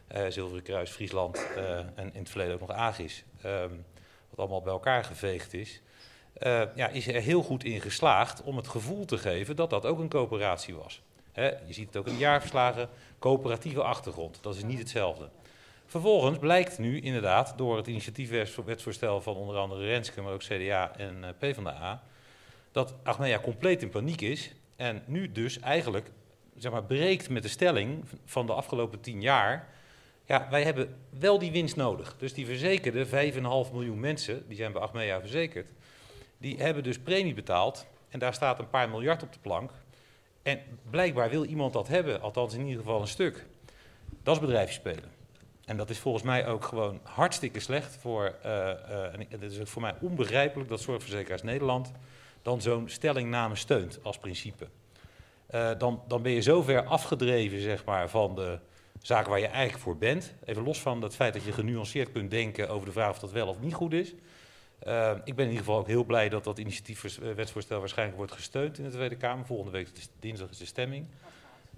eh, 0.07 0.25
Zilveren 0.29 0.63
Kruis, 0.63 0.89
Friesland 0.89 1.47
eh, 1.55 1.77
en 1.77 2.13
in 2.13 2.19
het 2.19 2.29
verleden 2.29 2.53
ook 2.53 2.59
nog 2.59 2.71
Agis, 2.71 3.23
ehm, 3.41 3.69
wat 4.29 4.39
allemaal 4.39 4.61
bij 4.61 4.73
elkaar 4.73 5.03
geveegd 5.03 5.53
is, 5.53 5.81
eh, 6.43 6.61
ja, 6.75 6.87
is 6.87 7.07
er 7.07 7.21
heel 7.21 7.43
goed 7.43 7.63
in 7.63 7.81
geslaagd 7.81 8.43
om 8.43 8.57
het 8.57 8.67
gevoel 8.67 9.05
te 9.05 9.17
geven 9.17 9.55
dat 9.55 9.69
dat 9.69 9.85
ook 9.85 9.99
een 9.99 10.09
coöperatie 10.09 10.75
was. 10.75 11.01
Je 11.65 11.73
ziet 11.73 11.87
het 11.87 11.97
ook 11.97 12.07
in 12.07 12.13
de 12.13 12.19
jaarverslagen, 12.19 12.89
coöperatieve 13.19 13.83
achtergrond, 13.83 14.37
dat 14.41 14.55
is 14.55 14.63
niet 14.63 14.79
hetzelfde. 14.79 15.29
Vervolgens 15.85 16.37
blijkt 16.39 16.77
nu 16.77 16.99
inderdaad 16.99 17.53
door 17.57 17.77
het 17.77 17.87
initiatiefwetsvoorstel 17.87 19.21
van 19.21 19.35
onder 19.35 19.57
andere 19.57 19.85
Renske, 19.85 20.21
maar 20.21 20.33
ook 20.33 20.43
CDA 20.43 20.91
en 20.97 21.23
eh, 21.23 21.29
PvdA, 21.37 22.03
dat 22.71 22.93
Achmea 23.03 23.39
compleet 23.39 23.81
in 23.81 23.89
paniek 23.89 24.21
is 24.21 24.51
en 24.75 25.03
nu 25.05 25.31
dus 25.31 25.59
eigenlijk 25.59 26.11
zeg 26.57 26.71
maar, 26.71 26.83
breekt 26.83 27.29
met 27.29 27.43
de 27.43 27.49
stelling 27.49 28.05
van 28.25 28.45
de 28.45 28.53
afgelopen 28.53 28.99
tien 28.99 29.21
jaar. 29.21 29.67
Ja, 30.25 30.47
wij 30.49 30.63
hebben 30.63 30.95
wel 31.19 31.39
die 31.39 31.51
winst 31.51 31.75
nodig. 31.75 32.15
Dus 32.17 32.33
die 32.33 32.45
verzekerde 32.45 33.05
5,5 33.05 33.71
miljoen 33.73 33.99
mensen, 33.99 34.43
die 34.47 34.57
zijn 34.57 34.71
bij 34.71 34.81
Achmea 34.81 35.19
verzekerd. 35.19 35.69
Die 36.43 36.57
hebben 36.57 36.83
dus 36.83 36.99
premie 36.99 37.33
betaald. 37.33 37.85
En 38.09 38.19
daar 38.19 38.33
staat 38.33 38.59
een 38.59 38.69
paar 38.69 38.89
miljard 38.89 39.23
op 39.23 39.33
de 39.33 39.39
plank. 39.39 39.71
En 40.41 40.59
blijkbaar 40.89 41.29
wil 41.29 41.43
iemand 41.43 41.73
dat 41.73 41.87
hebben, 41.87 42.21
althans 42.21 42.53
in 42.53 42.65
ieder 42.65 42.83
geval 42.83 43.01
een 43.01 43.07
stuk. 43.07 43.45
Dat 44.23 44.35
is 44.35 44.41
bedrijfje 44.41 44.73
spelen. 44.73 45.11
En 45.65 45.77
dat 45.77 45.89
is 45.89 45.99
volgens 45.99 46.23
mij 46.23 46.47
ook 46.47 46.65
gewoon 46.65 46.99
hartstikke 47.03 47.59
slecht 47.59 47.97
voor. 47.99 48.35
Uh, 48.45 48.51
uh, 48.51 49.13
en 49.13 49.25
het 49.29 49.41
is 49.41 49.59
ook 49.59 49.67
voor 49.67 49.81
mij 49.81 49.95
onbegrijpelijk 50.01 50.69
dat 50.69 50.81
Zorgverzekeraars 50.81 51.43
Nederland 51.43 51.91
dan 52.41 52.61
zo'n 52.61 52.89
stellingname 52.89 53.55
steunt 53.55 53.99
als 54.01 54.17
principe. 54.17 54.67
Uh, 55.51 55.71
dan, 55.77 56.01
dan 56.07 56.21
ben 56.21 56.31
je 56.31 56.41
zo 56.41 56.61
ver 56.61 56.83
afgedreven 56.83 57.61
zeg 57.61 57.85
maar, 57.85 58.09
van 58.09 58.35
de 58.35 58.59
zaken 59.01 59.29
waar 59.29 59.39
je 59.39 59.47
eigenlijk 59.47 59.83
voor 59.83 59.97
bent. 59.97 60.33
Even 60.45 60.63
los 60.63 60.81
van 60.81 61.01
het 61.01 61.15
feit 61.15 61.33
dat 61.33 61.43
je 61.43 61.51
genuanceerd 61.51 62.11
kunt 62.11 62.31
denken 62.31 62.69
over 62.69 62.85
de 62.85 62.93
vraag 62.93 63.09
of 63.09 63.19
dat 63.19 63.31
wel 63.31 63.47
of 63.47 63.59
niet 63.59 63.73
goed 63.73 63.93
is. 63.93 64.13
Uh, 64.87 65.11
ik 65.23 65.35
ben 65.35 65.45
in 65.45 65.51
ieder 65.51 65.65
geval 65.65 65.79
ook 65.79 65.87
heel 65.87 66.03
blij 66.03 66.29
dat 66.29 66.43
dat 66.43 66.57
initiatiefwetsvoorstel 66.57 67.79
waarschijnlijk 67.79 68.17
wordt 68.17 68.31
gesteund 68.31 68.77
in 68.77 68.83
de 68.83 68.89
Tweede 68.89 69.15
Kamer. 69.15 69.45
Volgende 69.45 69.71
week, 69.71 69.89
dinsdag, 70.19 70.49
is 70.49 70.57
de 70.57 70.65
stemming. 70.65 71.07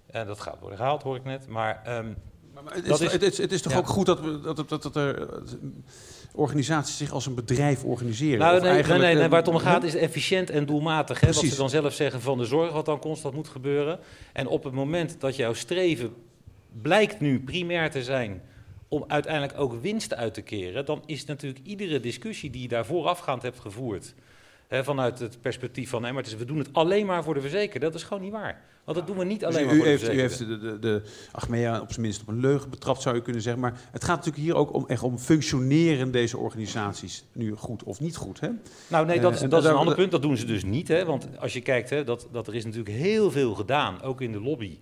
En 0.06 0.28
dat 0.28 0.40
gaat 0.40 0.60
worden 0.60 0.78
gehaald, 0.78 1.04
hoor 1.04 1.16
ik 1.16 1.24
net. 1.24 1.48
Maar, 1.48 1.98
um, 1.98 2.16
maar, 2.54 2.64
maar 2.64 2.74
het, 2.74 2.86
is, 2.86 3.02
is, 3.02 3.12
het, 3.12 3.22
is, 3.22 3.38
het, 3.38 3.52
is, 3.52 3.62
toch 3.62 3.72
ja. 3.72 3.78
ook 3.78 3.88
goed 3.88 4.06
dat, 4.06 4.20
we, 4.20 4.40
dat, 4.40 4.70
dat, 4.70 4.84
dat 4.84 4.96
er 4.96 5.30
organisaties 6.34 6.98
zich 6.98 7.12
als 7.12 7.26
een 7.26 7.36
bedrijf 7.36 7.84
organiseren? 7.84 8.40
Nou, 8.40 8.62
nee, 8.62 8.84
nee, 8.84 8.98
nee, 8.98 9.16
nee, 9.16 9.30
waar 9.30 9.40
het 9.40 9.48
om 9.48 9.58
gaat 9.58 9.84
is 9.84 9.96
efficiënt 9.96 10.50
en 10.50 10.66
doelmatig. 10.66 11.20
Hè, 11.20 11.28
wat 11.28 11.36
ze 11.36 11.56
dan 11.56 11.70
zelf 11.70 11.94
zeggen 11.94 12.22
van 12.22 12.38
de 12.38 12.46
zorg 12.46 12.72
wat 12.72 12.86
dan 12.86 13.00
constant 13.00 13.36
moet 13.36 13.48
gebeuren. 13.48 14.00
En 14.34 14.48
op 14.48 14.64
het 14.64 14.74
moment 14.74 15.16
dat 15.20 15.36
jouw 15.36 15.54
streven 15.54 16.14
blijkt 16.82 17.20
nu 17.20 17.40
primair 17.40 17.92
te 17.92 18.04
zijn 18.04 18.42
om 18.88 19.04
uiteindelijk 19.08 19.60
ook 19.60 19.82
winst 19.82 20.14
uit 20.16 20.34
te 20.34 20.42
keren, 20.42 20.86
dan 20.86 21.04
is 21.06 21.26
natuurlijk 21.26 21.66
iedere 21.66 22.00
discussie 22.00 22.50
die 22.50 22.62
je 22.62 22.68
daar 22.68 22.86
voorafgaand 22.86 23.42
hebt 23.42 23.60
gevoerd, 23.60 24.14
vanuit 24.70 25.20
het 25.20 25.42
perspectief 25.42 25.90
van 25.90 26.02
nee, 26.02 26.12
maar 26.12 26.24
het 26.24 26.32
is, 26.32 26.38
we 26.38 26.46
doen 26.46 26.58
het 26.58 26.70
alleen 26.72 27.06
maar 27.06 27.24
voor 27.24 27.34
de 27.34 27.42
verzekerde, 27.42 27.86
dat 27.86 27.96
is 27.96 28.04
gewoon 28.04 28.24
niet 28.24 28.32
waar. 28.32 28.62
Want 28.86 28.98
dat 28.98 29.08
doen 29.08 29.18
we 29.18 29.26
niet 29.26 29.46
alleen 29.46 29.58
dus 29.58 29.66
maar 29.66 29.76
u 29.76 29.78
voor 29.78 29.88
heeft, 29.88 30.06
de 30.06 30.14
U 30.14 30.20
verzekerde. 30.20 30.54
heeft 30.56 30.62
de, 30.62 30.80
de, 30.80 31.02
de 31.02 31.02
Achmea 31.32 31.82
op 31.82 31.90
zijn 31.90 32.02
minst 32.02 32.22
op 32.22 32.28
een 32.28 32.40
leugen 32.40 32.70
betrapt, 32.70 33.02
zou 33.02 33.16
je 33.16 33.22
kunnen 33.22 33.42
zeggen. 33.42 33.62
Maar 33.62 33.80
het 33.92 34.04
gaat 34.04 34.16
natuurlijk 34.16 34.44
hier 34.44 34.56
ook 34.56 34.74
om, 34.74 34.86
echt 34.88 35.04
om 35.04 35.20
functioneren 35.20 36.12
deze 36.12 36.38
organisaties 36.38 37.26
nu 37.32 37.56
goed 37.56 37.84
of 37.84 38.00
niet 38.00 38.16
goed. 38.16 38.40
Hè? 38.40 38.50
Nou 38.88 39.06
nee, 39.06 39.20
dat 39.20 39.32
is, 39.32 39.38
Eh, 39.38 39.44
en 39.44 39.50
dat 39.50 39.64
is 39.64 39.70
een 39.70 39.76
ander 39.76 39.96
punt. 39.96 40.12
Dat 40.12 40.22
doen 40.22 40.38
ze 40.38 40.46
dus 40.46 40.64
niet. 40.64 40.88
Hè? 40.88 41.06
Want 41.06 41.28
als 41.40 41.54
je 41.54 41.62
kijkt, 41.62 41.90
hè, 41.90 42.04
dat, 42.04 42.28
dat 42.32 42.48
er 42.48 42.56
is 42.56 42.64
natuurlijk 42.64 42.96
heel 42.96 43.32
veel 43.32 43.54
gedaan, 43.56 44.02
ook 44.02 44.22
in 44.22 44.32
de 44.32 44.42
lobby, 44.42 44.78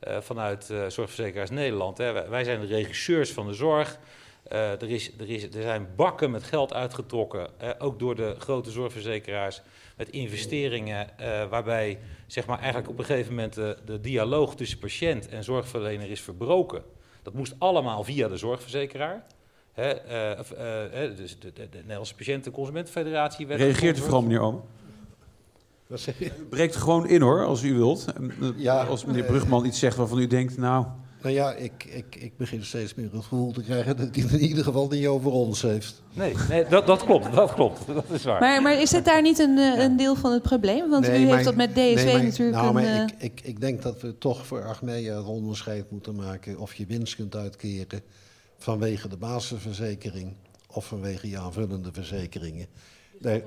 vanuit 0.00 0.70
eh, 0.70 0.86
Zorgverzekeraars 0.88 1.50
Nederland. 1.50 1.98
Hè. 1.98 2.12
Wij, 2.12 2.28
wij 2.28 2.44
zijn 2.44 2.60
de 2.60 2.66
regisseurs 2.66 3.32
van 3.32 3.46
de 3.46 3.54
zorg. 3.54 3.98
Eh, 4.42 4.70
er, 4.70 4.90
is, 4.90 5.12
er, 5.18 5.30
is, 5.30 5.42
er 5.42 5.62
zijn 5.62 5.88
bakken 5.96 6.30
met 6.30 6.42
geld 6.42 6.72
uitgetrokken, 6.72 7.48
eh, 7.58 7.70
ook 7.78 7.98
door 7.98 8.14
de 8.14 8.34
grote 8.38 8.70
zorgverzekeraars, 8.70 9.62
met 9.96 10.10
investeringen, 10.10 11.18
eh, 11.18 11.48
waarbij 11.48 11.98
zeg 12.26 12.46
maar, 12.46 12.58
eigenlijk 12.58 12.88
op 12.88 12.98
een 12.98 13.04
gegeven 13.04 13.34
moment 13.34 13.54
de, 13.54 13.76
de 13.84 14.00
dialoog 14.00 14.54
tussen 14.54 14.78
patiënt 14.78 15.28
en 15.28 15.44
zorgverlener 15.44 16.10
is 16.10 16.20
verbroken. 16.20 16.82
Dat 17.22 17.34
moest 17.34 17.54
allemaal 17.58 18.04
via 18.04 18.28
de 18.28 18.36
zorgverzekeraar. 18.36 19.26
Eh, 19.74 20.38
eh, 20.38 21.16
dus 21.16 21.38
de, 21.38 21.52
de, 21.52 21.68
de 21.68 21.78
Nederlandse 21.78 22.14
Patiënten- 22.14 22.50
en 22.50 22.56
Consumentenfederatie. 22.56 23.46
Reageert 23.46 23.98
u 23.98 24.00
vooral, 24.00 24.22
meneer 24.22 24.40
Omen? 24.40 24.62
Je? 26.18 26.30
Breekt 26.50 26.76
gewoon 26.76 27.08
in 27.08 27.20
hoor, 27.20 27.44
als 27.44 27.62
u 27.62 27.74
wilt. 27.74 28.04
Eh, 28.40 28.48
Ja, 28.56 28.82
als 28.84 29.04
meneer 29.04 29.22
eh, 29.22 29.28
Brugman 29.28 29.64
iets 29.64 29.78
zegt 29.78 29.96
waarvan 29.96 30.18
u 30.18 30.26
denkt, 30.26 30.56
nou... 30.56 30.86
Nou 31.22 31.34
ja, 31.34 31.52
ik, 31.54 31.84
ik, 31.84 32.16
ik 32.18 32.36
begin 32.36 32.64
steeds 32.64 32.94
meer 32.94 33.08
het 33.12 33.22
gevoel 33.22 33.52
te 33.52 33.62
krijgen 33.62 33.96
dat 33.96 34.08
hij 34.14 34.22
het 34.24 34.32
in 34.32 34.40
ieder 34.48 34.64
geval 34.64 34.88
niet 34.88 35.06
over 35.06 35.30
ons 35.30 35.62
heeft. 35.62 36.02
Nee, 36.12 36.34
nee 36.48 36.64
dat, 36.68 36.86
dat 36.86 37.04
klopt, 37.04 37.32
dat 37.34 37.54
klopt. 37.54 37.86
Dat 37.86 38.04
is 38.10 38.24
waar. 38.24 38.40
Maar, 38.40 38.62
maar 38.62 38.80
is 38.80 38.90
het 38.92 39.04
daar 39.04 39.22
niet 39.22 39.38
een, 39.38 39.58
eh, 39.58 39.82
een 39.84 39.96
deel 39.96 40.14
van 40.16 40.32
het 40.32 40.42
probleem? 40.42 40.90
Want 40.90 41.06
Nee, 41.06 41.20
u 41.20 41.24
maar- 41.24 41.32
heeft 41.32 41.44
dat 41.44 41.54
met 41.54 41.70
DSW 41.70 41.76
nee, 41.76 42.12
maar- 42.14 42.22
natuurlijk 42.22 42.56
nou, 42.56 42.72
maar 42.72 42.84
een... 42.84 43.02
ik, 43.08 43.14
eh, 43.18 43.24
ik, 43.24 43.40
ik 43.44 43.60
denk 43.60 43.82
dat 43.82 44.00
we 44.00 44.18
toch 44.18 44.46
voor 44.46 44.64
Achmea 44.64 45.16
het 45.16 45.26
onderscheid 45.26 45.90
moeten 45.90 46.14
maken 46.14 46.58
of 46.58 46.74
je 46.74 46.86
winst 46.86 47.14
kunt 47.14 47.36
uitkeren 47.36 48.00
vanwege 48.58 49.08
de 49.08 49.16
basisverzekering 49.16 50.34
of 50.72 50.86
vanwege 50.86 51.28
je 51.28 51.38
aanvullende 51.38 51.92
verzekeringen. 51.92 52.66
Daar, 53.20 53.40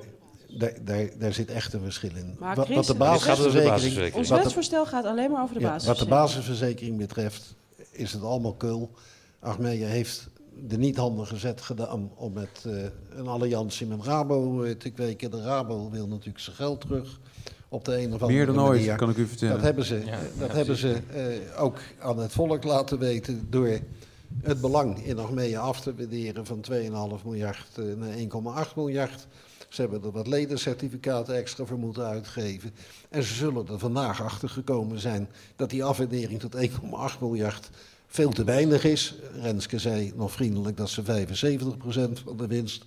daar, 0.57 0.73
daar, 0.81 1.09
daar 1.17 1.33
zit 1.33 1.51
echt 1.51 1.73
een 1.73 1.81
verschil 1.81 2.15
in. 2.15 2.35
Maar 2.39 2.55
wat, 2.55 2.65
Chris, 2.65 2.77
wat 2.77 2.85
de 2.85 2.95
basisverzekering, 2.95 3.69
basisverzekering. 3.69 4.15
Ons 4.15 4.29
wetsvoorstel 4.29 4.85
gaat 4.85 5.05
alleen 5.05 5.31
maar 5.31 5.41
over 5.43 5.55
de 5.55 5.61
ja, 5.61 5.69
basis. 5.69 5.87
wat 5.87 5.97
de 5.97 6.05
basisverzekering 6.05 6.97
betreft 6.97 7.55
is 7.91 8.13
het 8.13 8.23
allemaal 8.23 8.53
kul. 8.53 8.91
Achmea 9.39 9.87
heeft 9.87 10.29
de 10.67 10.77
niet 10.77 10.97
handige 10.97 11.37
zet 11.37 11.61
gedaan 11.61 12.11
om 12.15 12.33
met 12.33 12.65
eh, 12.65 12.73
een 13.09 13.27
alliantie 13.27 13.87
met 13.87 14.03
Rabo 14.03 14.65
te 14.77 14.89
kweken. 14.89 15.31
De 15.31 15.41
Rabo 15.41 15.89
wil 15.89 16.07
natuurlijk 16.07 16.39
zijn 16.39 16.55
geld 16.55 16.81
terug 16.81 17.19
op 17.69 17.85
de 17.85 17.97
een 17.97 18.13
of 18.13 18.21
andere 18.21 18.31
Meer 18.31 18.45
dan 18.45 18.55
manier. 18.55 18.89
ooit, 18.89 18.95
kan 18.95 19.09
ik 19.09 19.17
u 19.17 19.27
vertellen. 19.27 19.53
Dat 19.53 19.63
hebben 19.63 19.85
ze, 19.85 19.95
Ja, 20.05 20.19
dat 20.39 20.49
ja, 20.49 20.55
hebben 20.55 20.77
ze 20.77 20.97
eh, 21.13 21.61
ook 21.63 21.77
aan 21.99 22.19
het 22.19 22.31
volk 22.31 22.63
laten 22.63 22.99
weten 22.99 23.47
door 23.49 23.79
het 24.41 24.61
belang 24.61 25.05
in 25.05 25.19
Achmea 25.19 25.59
af 25.59 25.81
te 25.81 25.95
waarderen 25.95 26.45
van 26.45 26.65
2,5 26.71 27.23
miljard 27.23 27.67
eh, 27.77 27.83
naar 27.97 28.65
1,8 28.67 28.73
miljard. 28.75 29.27
Ze 29.71 29.81
hebben 29.81 30.03
er 30.03 30.11
wat 30.11 30.27
ledencertificaten 30.27 31.35
extra 31.35 31.65
voor 31.65 31.77
moeten 31.77 32.05
uitgeven. 32.05 32.73
En 33.09 33.23
ze 33.23 33.33
zullen 33.33 33.67
er 33.67 33.79
vandaag 33.79 34.23
achter 34.23 34.49
gekomen 34.49 34.99
zijn 34.99 35.29
dat 35.55 35.69
die 35.69 35.83
afwaardering 35.83 36.39
tot 36.39 36.55
1,8 36.55 37.19
miljard 37.19 37.69
veel 38.07 38.31
te 38.31 38.43
weinig 38.43 38.83
is. 38.83 39.15
Renske 39.41 39.79
zei 39.79 40.13
nog 40.15 40.31
vriendelijk 40.31 40.77
dat 40.77 40.89
ze 40.89 41.03
75% 41.03 41.05
van 42.25 42.37
de 42.37 42.47
winst 42.47 42.85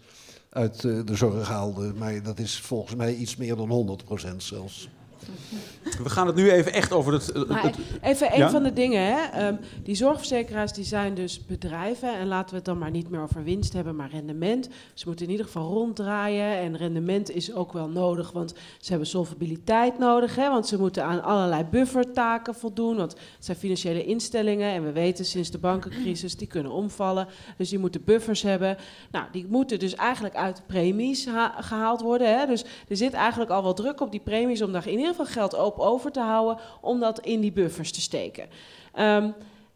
uit 0.49 0.85
eh, 0.85 1.01
de 1.05 1.17
zorg 1.17 1.49
haalde. 1.49 1.93
Maar 1.95 2.23
dat 2.23 2.39
is 2.39 2.61
volgens 2.61 2.95
mij 2.95 3.15
iets 3.15 3.37
meer 3.37 3.57
dan 3.57 4.01
100% 4.33 4.37
zelfs. 4.37 4.89
We 6.03 6.11
gaan 6.11 6.27
het 6.27 6.37
nu 6.37 6.51
even 6.51 6.73
echt 6.73 6.93
over 6.93 7.13
het... 7.13 7.27
het- 7.27 7.49
Maar 7.49 7.63
het- 7.63 7.77
even 8.03 8.33
een 8.33 8.39
Ja? 8.39 8.51
van 8.51 8.63
de 8.63 8.73
dingen, 8.73 9.01
hè. 9.07 9.23
Ehm, 9.25 9.55
die 9.83 9.95
zorgverzekeraars 9.95 10.73
die 10.73 10.85
zijn 10.85 11.15
dus 11.15 11.47
bedrijven 11.47 12.15
en 12.19 12.27
laten 12.27 12.51
we 12.51 12.57
het 12.57 12.65
dan 12.65 12.79
maar 12.79 12.91
niet 12.91 13.11
meer 13.11 13.21
over 13.21 13.45
winst 13.45 13.73
hebben, 13.73 13.97
maar 13.97 14.11
rendement. 14.11 14.69
Ze 14.95 15.05
moeten 15.07 15.25
in 15.25 15.31
ieder 15.31 15.47
geval 15.47 15.69
ronddraaien 15.73 16.59
en 16.59 16.77
rendement 16.77 17.31
is 17.31 17.53
ook 17.55 17.73
wel 17.73 17.89
nodig, 17.89 18.33
want 18.33 18.55
ze 18.81 18.91
hebben 18.91 19.09
solvabiliteit 19.09 19.99
nodig, 19.99 20.37
hè, 20.37 20.49
want 20.51 20.67
ze 20.67 20.79
moeten 20.79 21.05
aan 21.05 21.23
allerlei 21.23 21.65
buffertaken 21.71 22.55
voldoen, 22.55 22.97
want 22.97 23.13
het 23.13 23.21
zijn 23.45 23.57
financiële 23.57 24.05
instellingen 24.05 24.73
en 24.73 24.85
we 24.85 24.93
weten 24.93 25.25
sinds 25.25 25.51
de 25.51 25.59
bankencrisis 25.59 26.37
die 26.37 26.47
kunnen 26.49 26.73
omvallen, 26.73 27.27
dus 27.57 27.69
die 27.69 27.79
moeten 27.79 28.05
buffers 28.05 28.43
hebben. 28.43 28.77
Nou, 29.11 29.25
die 29.33 29.47
moeten 29.49 29.79
dus 29.79 29.95
eigenlijk 29.95 30.35
uit 30.35 30.57
de 30.57 30.63
premies 30.67 31.27
ha- 31.27 31.55
gehaald 31.61 32.01
worden, 32.01 32.39
hè. 32.39 32.47
dus 32.47 32.65
er 32.89 32.97
zit 32.97 33.13
eigenlijk 33.13 33.51
al 33.51 33.63
wel 33.63 33.75
druk 33.75 34.01
op 34.01 34.11
die 34.11 34.21
premies 34.21 34.63
om 34.63 34.73
daar 34.73 34.87
in 34.89 34.99
ieder 34.99 35.14
geval 35.17 35.33
geld 35.33 35.55
op 35.55 35.79
over 35.79 36.13
te 36.13 36.21
houden 36.21 36.59
om 36.81 37.01
dat 37.01 37.21
in 37.21 37.41
die 37.41 37.53
buffers 37.53 37.93
te 37.93 38.01
steken. 38.01 38.49
Ehm, 38.93 39.31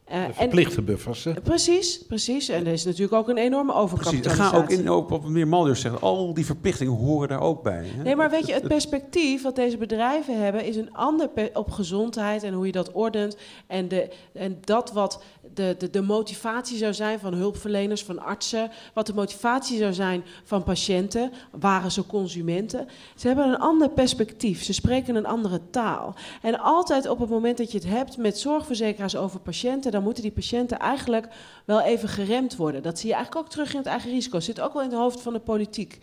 eh, 0.08 0.24
en, 0.24 0.34
Verplichte 0.34 0.82
buffers, 0.82 1.24
hè? 1.24 1.32
precies, 1.32 2.02
precies. 2.06 2.48
En 2.48 2.66
er 2.66 2.72
is 2.72 2.84
natuurlijk 2.84 3.12
ook 3.12 3.28
een 3.28 3.36
enorme 3.36 3.72
precies, 3.72 3.82
er 3.86 3.92
overkapitalisatie. 3.92 4.52
gaan 4.52 4.62
ook 4.62 4.70
in, 4.70 4.90
op, 4.90 5.12
op 5.12 5.24
meneer 5.24 5.48
Malders 5.48 5.80
zegt, 5.80 6.00
al 6.00 6.34
die 6.34 6.46
verplichtingen 6.46 6.92
horen 6.92 7.28
daar 7.28 7.40
ook 7.40 7.62
bij. 7.62 7.86
Hè? 7.86 8.02
Nee, 8.02 8.16
maar 8.16 8.30
weet 8.30 8.46
je, 8.46 8.52
het 8.52 8.68
perspectief 8.68 9.42
wat 9.42 9.56
deze 9.56 9.76
bedrijven 9.76 10.42
hebben 10.42 10.64
is 10.64 10.76
een 10.76 10.94
ander 10.94 11.30
op 11.52 11.70
gezondheid 11.70 12.42
en 12.42 12.52
hoe 12.52 12.66
je 12.66 12.72
dat 12.72 12.92
ordent. 12.92 13.36
En, 13.66 13.88
de, 13.88 14.08
en 14.32 14.58
dat 14.60 14.92
wat 14.92 15.22
de, 15.54 15.74
de, 15.78 15.90
de 15.90 16.02
motivatie 16.02 16.76
zou 16.76 16.94
zijn 16.94 17.18
van 17.18 17.34
hulpverleners, 17.34 18.04
van 18.04 18.18
artsen, 18.18 18.70
wat 18.94 19.06
de 19.06 19.14
motivatie 19.14 19.78
zou 19.78 19.92
zijn 19.92 20.24
van 20.44 20.62
patiënten, 20.62 21.32
waren 21.50 21.90
ze 21.90 22.06
consumenten. 22.06 22.88
Ze 23.16 23.26
hebben 23.26 23.48
een 23.48 23.58
ander 23.58 23.90
perspectief, 23.90 24.62
ze 24.62 24.72
spreken 24.72 25.16
een 25.16 25.26
andere 25.26 25.60
taal. 25.70 26.14
En 26.42 26.58
altijd 26.60 27.08
op 27.08 27.18
het 27.18 27.28
moment 27.28 27.58
dat 27.58 27.72
je 27.72 27.78
het 27.78 27.86
hebt 27.86 28.16
met 28.16 28.38
zorgverzekeraars 28.38 29.16
over 29.16 29.40
patiënten, 29.40 29.92
dan 29.92 30.02
moeten 30.02 30.22
die 30.22 30.32
patiënten 30.32 30.78
eigenlijk 30.78 31.28
wel 31.64 31.80
even 31.80 32.08
geremd 32.08 32.56
worden. 32.56 32.82
Dat 32.82 32.98
zie 32.98 33.08
je 33.08 33.14
eigenlijk 33.14 33.46
ook 33.46 33.52
terug 33.52 33.70
in 33.72 33.78
het 33.78 33.86
eigen 33.86 34.10
risico. 34.10 34.40
Zit 34.40 34.60
ook 34.60 34.72
wel 34.72 34.82
in 34.82 34.88
het 34.88 34.98
hoofd 34.98 35.20
van 35.20 35.32
de 35.32 35.38
politiek. 35.38 35.98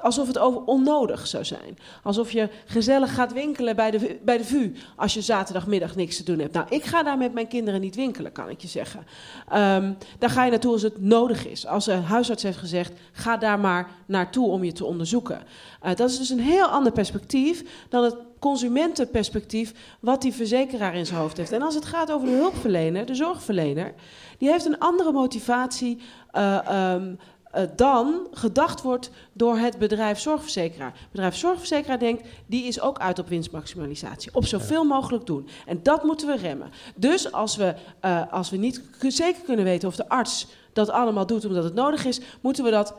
Alsof 0.00 0.26
het 0.26 0.38
over 0.38 0.64
onnodig 0.64 1.26
zou 1.26 1.44
zijn. 1.44 1.78
Alsof 2.02 2.30
je 2.30 2.48
gezellig 2.64 3.14
gaat 3.14 3.32
winkelen 3.32 3.76
bij 3.76 3.90
de, 3.90 4.18
bij 4.22 4.36
de 4.36 4.44
VU 4.44 4.72
als 4.96 5.14
je 5.14 5.20
zaterdagmiddag 5.20 5.96
niks 5.96 6.16
te 6.16 6.24
doen 6.24 6.38
hebt. 6.38 6.52
Nou, 6.52 6.66
ik 6.70 6.84
ga 6.84 7.02
daar 7.02 7.18
met 7.18 7.32
mijn 7.32 7.48
kinderen 7.48 7.80
niet 7.80 7.94
winkelen, 7.94 8.32
kan 8.32 8.48
ik 8.48 8.60
je 8.60 8.68
zeggen. 8.68 9.06
Ehm 9.48 9.92
daar 10.18 10.30
ga 10.30 10.44
je 10.44 10.50
naartoe 10.50 10.72
als 10.72 10.82
het 10.82 11.00
nodig 11.00 11.46
is. 11.46 11.66
Als 11.66 11.86
een 11.86 12.02
huisarts 12.02 12.42
heeft 12.42 12.58
gezegd, 12.58 12.92
ga 13.12 13.36
daar 13.36 13.58
maar 13.58 13.90
naartoe 14.06 14.48
om 14.48 14.64
je 14.64 14.72
te 14.72 14.84
onderzoeken. 14.84 15.42
Eh, 15.80 15.94
dat 15.94 16.10
is 16.10 16.18
dus 16.18 16.30
een 16.30 16.40
heel 16.40 16.66
ander 16.66 16.92
perspectief 16.92 17.64
dan 17.88 18.04
het 18.04 18.16
consumentenperspectief 18.38 19.72
wat 20.00 20.22
die 20.22 20.32
verzekeraar 20.32 20.94
in 20.94 21.06
zijn 21.06 21.20
hoofd 21.20 21.36
heeft. 21.36 21.52
En 21.52 21.62
als 21.62 21.74
het 21.74 21.84
gaat 21.84 22.12
over 22.12 22.28
de 22.28 22.34
hulpverlener, 22.34 23.06
de 23.06 23.14
zorgverlener, 23.14 23.94
die 24.38 24.50
heeft 24.50 24.64
een 24.64 24.78
andere 24.78 25.12
motivatie 25.12 26.00
eh, 26.30 26.68
ehm, 26.68 27.14
eh, 27.54 27.64
dan 27.76 28.26
gedacht 28.32 28.82
wordt 28.82 29.10
door 29.32 29.56
het 29.56 29.78
bedrijf 29.78 30.18
zorgverzekeraar. 30.18 30.92
Het 30.92 31.10
bedrijf 31.10 31.36
zorgverzekeraar 31.36 31.98
denkt, 31.98 32.28
die 32.46 32.64
is 32.64 32.80
ook 32.80 32.98
uit 32.98 33.18
op 33.18 33.28
winstmaximalisatie. 33.28 34.34
Op 34.34 34.46
zoveel 34.46 34.84
mogelijk 34.84 35.26
doen. 35.26 35.48
En 35.66 35.82
dat 35.82 36.04
moeten 36.04 36.26
we 36.26 36.36
remmen. 36.36 36.70
Dus 36.96 37.32
als 37.32 37.56
we, 37.56 37.74
eh, 38.00 38.32
als 38.32 38.50
we 38.50 38.56
niet 38.56 38.82
zeker 39.00 39.42
kunnen 39.42 39.64
weten 39.64 39.88
of 39.88 39.96
de 39.96 40.08
arts 40.08 40.46
dat 40.72 40.90
allemaal 40.90 41.26
doet 41.26 41.44
omdat 41.44 41.64
het 41.64 41.74
nodig 41.74 42.04
is, 42.04 42.20
moeten 42.40 42.64
we 42.64 42.70
dat 42.70 42.94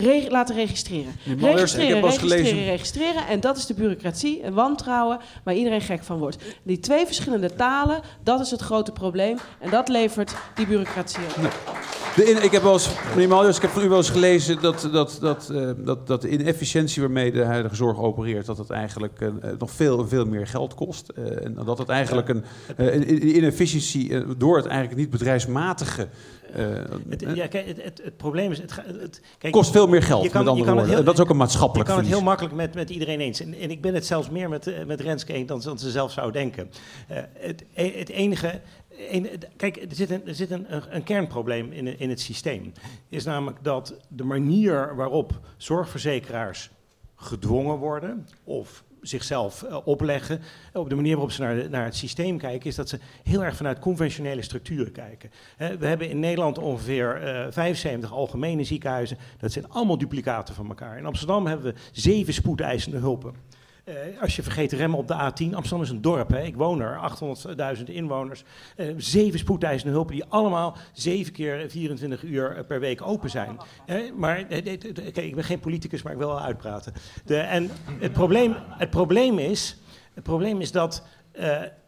Re- 0.00 0.26
laten 0.28 0.54
registreren. 0.54 1.12
Meneer 1.24 1.40
Mallers, 1.40 1.72
ik 1.74 1.78
registreren, 1.78 1.92
heb 1.92 2.02
wel 2.02 2.10
eens 2.12 2.20
registreren, 2.20 2.48
gelezen- 2.54 2.70
registreren. 2.70 3.26
En 3.28 3.40
dat 3.40 3.56
is 3.56 3.66
de 3.66 3.74
bureaucratie, 3.74 4.40
en 4.42 4.54
wantrouwen, 4.54 5.18
waar 5.44 5.54
iedereen 5.54 5.80
gek 5.80 6.02
van 6.02 6.18
wordt. 6.18 6.36
Die 6.62 6.78
twee 6.78 7.06
verschillende 7.06 7.54
talen, 7.54 8.00
dat 8.22 8.40
is 8.40 8.50
het 8.50 8.60
grote 8.60 8.92
probleem. 8.92 9.36
En 9.58 9.70
dat 9.70 9.88
levert 9.88 10.34
die 10.54 10.66
bureaucratie 10.66 11.18
op. 11.36 11.50
De 12.16 12.24
in- 12.30 12.42
ik 12.44 12.50
heb 12.50 12.62
wel 12.62 12.72
eens, 12.72 12.88
meneer 13.16 13.48
ik 13.48 13.62
heb 13.62 13.70
van 13.70 13.82
u 13.84 13.88
wel 13.88 13.96
eens 13.98 14.10
gelezen 14.10 14.60
dat, 14.60 14.88
dat, 14.92 15.18
dat, 15.20 15.50
eh, 15.54 15.70
dat, 15.76 16.06
dat 16.06 16.22
de 16.22 16.28
inefficiëntie 16.30 17.02
waarmee 17.02 17.32
de 17.32 17.44
huidige 17.44 17.74
zorg 17.74 17.98
opereert, 17.98 18.46
dat 18.46 18.58
het 18.58 18.70
eigenlijk 18.70 19.20
eh, 19.20 19.26
eh, 19.28 19.34
nog 19.58 19.70
veel, 19.70 20.08
veel 20.08 20.24
meer 20.24 20.46
geld 20.46 20.74
kost. 20.74 21.08
Eh, 21.08 21.44
en 21.44 21.56
dat 21.64 21.78
het 21.78 21.88
eigenlijk 21.88 22.28
een, 22.28 22.44
een- 22.76 23.36
inefficiëntie 23.36 24.36
door 24.36 24.56
het 24.56 24.66
eigenlijk 24.66 25.00
niet 25.00 25.10
bedrijfsmatige 25.10 26.08
Het, 26.52 27.22
eh, 27.22 27.34
ja, 27.34 27.46
kijk, 27.46 27.66
het, 27.66 27.82
het, 27.82 28.00
het 28.04 28.16
probleem 28.16 28.50
is... 28.50 28.58
Het, 28.58 29.20
kijk, 29.38 29.52
kost 29.52 29.70
veel 29.70 29.86
meer 29.86 30.02
geld, 30.02 30.22
je 30.22 30.30
kan- 30.30 30.44
met 30.44 30.46
je 30.46 30.50
andere 30.50 30.66
kan 30.70 30.76
het 30.78 30.86
woorden. 30.86 30.88
heel- 30.88 30.98
En 30.98 31.04
dat 31.04 31.14
is 31.14 31.20
ook 31.20 31.26
een 31.28 31.32
Je 31.32 31.38
maatschappelijk 31.40 31.88
kan 31.88 31.98
het 31.98 32.06
heel 32.06 32.22
makkelijk 32.22 32.54
met, 32.54 32.74
met 32.74 32.90
iedereen 32.90 33.20
eens. 33.20 33.40
En, 33.40 33.54
en 33.54 33.70
ik 33.70 33.80
ben 33.80 33.94
het 33.94 34.06
zelfs 34.06 34.30
meer 34.30 34.48
met, 34.48 34.66
eh, 34.66 34.84
met 34.84 35.00
Renske 35.00 35.32
eens 35.32 35.46
dan, 35.48 35.60
dan 35.60 35.78
ze 35.78 35.90
zelf 35.90 36.12
zou 36.12 36.32
denken. 36.32 36.70
Eh, 37.08 37.18
het, 37.32 37.64
e- 37.74 37.98
het 37.98 38.08
enige... 38.08 38.60
kijk, 39.56 39.76
er 39.76 39.94
zit, 39.96 40.10
een, 40.10 40.26
er 40.26 40.34
zit 40.34 40.50
een, 40.50 40.66
een 40.90 41.02
kernprobleem 41.02 41.72
in, 41.72 41.98
in 41.98 42.08
het 42.10 42.20
systeem. 42.20 42.72
Is 43.08 43.24
namelijk 43.24 43.58
dat 43.62 43.94
de 44.08 44.24
manier 44.24 44.96
waarop 44.96 45.40
zorgverzekeraars 45.56 46.70
gedwongen 47.16 47.76
worden... 47.76 48.26
of 48.44 48.84
zichzelf 49.02 49.62
eh, 49.62 49.76
opleggen. 49.84 50.40
Op 50.72 50.88
de 50.88 50.94
manier 50.94 51.12
waarop 51.12 51.32
ze 51.32 51.42
naar, 51.42 51.70
naar 51.70 51.84
het 51.84 51.96
systeem 51.96 52.38
kijken, 52.38 52.68
is 52.68 52.74
dat 52.74 52.88
ze 52.88 52.98
heel 53.22 53.44
erg 53.44 53.56
vanuit 53.56 53.78
conventionele 53.78 54.42
structuren 54.42 54.92
kijken. 54.92 55.30
We 55.56 55.86
hebben 55.86 56.08
in 56.08 56.18
Nederland 56.18 56.58
ongeveer 56.58 57.22
eh 57.22 57.46
75 57.50 58.12
algemene 58.12 58.64
ziekenhuizen. 58.64 59.18
Dat 59.38 59.52
zijn 59.52 59.68
allemaal 59.68 59.98
duplicaten 59.98 60.54
van 60.54 60.68
elkaar. 60.68 60.98
In 60.98 61.06
Amsterdam 61.06 61.46
hebben 61.46 61.74
we 61.74 61.80
zeven 61.92 62.34
spoedeisende 62.34 62.98
hulpen. 62.98 63.34
Eh, 63.90 64.20
als 64.20 64.36
je 64.36 64.42
vergeet 64.42 64.72
remmen 64.72 64.98
op 64.98 65.08
de 65.08 65.14
A10, 65.14 65.54
Amsterdam 65.54 65.82
is 65.82 65.90
een 65.90 66.00
dorp, 66.00 66.30
hè? 66.30 66.42
ik 66.42 66.56
woon 66.56 66.80
er, 66.80 67.00
800.000 67.76 67.84
inwoners. 67.84 68.44
Eh, 68.76 68.86
zeven 68.96 69.38
spoedeisende 69.38 69.92
hulpen 69.92 70.14
die 70.14 70.24
allemaal 70.24 70.76
zeven 70.92 71.32
keer 71.32 71.70
24 71.70 72.22
uur 72.22 72.56
eh, 72.56 72.64
per 72.66 72.80
week 72.80 73.02
open 73.02 73.30
zijn. 73.30 73.56
Maar 74.16 74.44
kijk, 74.44 75.16
ik 75.16 75.34
ben 75.34 75.44
geen 75.44 75.60
politicus, 75.60 76.02
maar 76.02 76.12
ik 76.12 76.18
wil 76.18 76.28
wel 76.28 76.40
uitpraten. 76.40 76.92
De, 77.24 77.36
en 77.36 77.70
het 77.98 78.12
probleem, 78.12 78.54
het, 78.68 78.90
probleem 78.90 79.38
is, 79.38 79.76
het 80.14 80.24
probleem 80.24 80.60
is 80.60 80.72
dat 80.72 81.02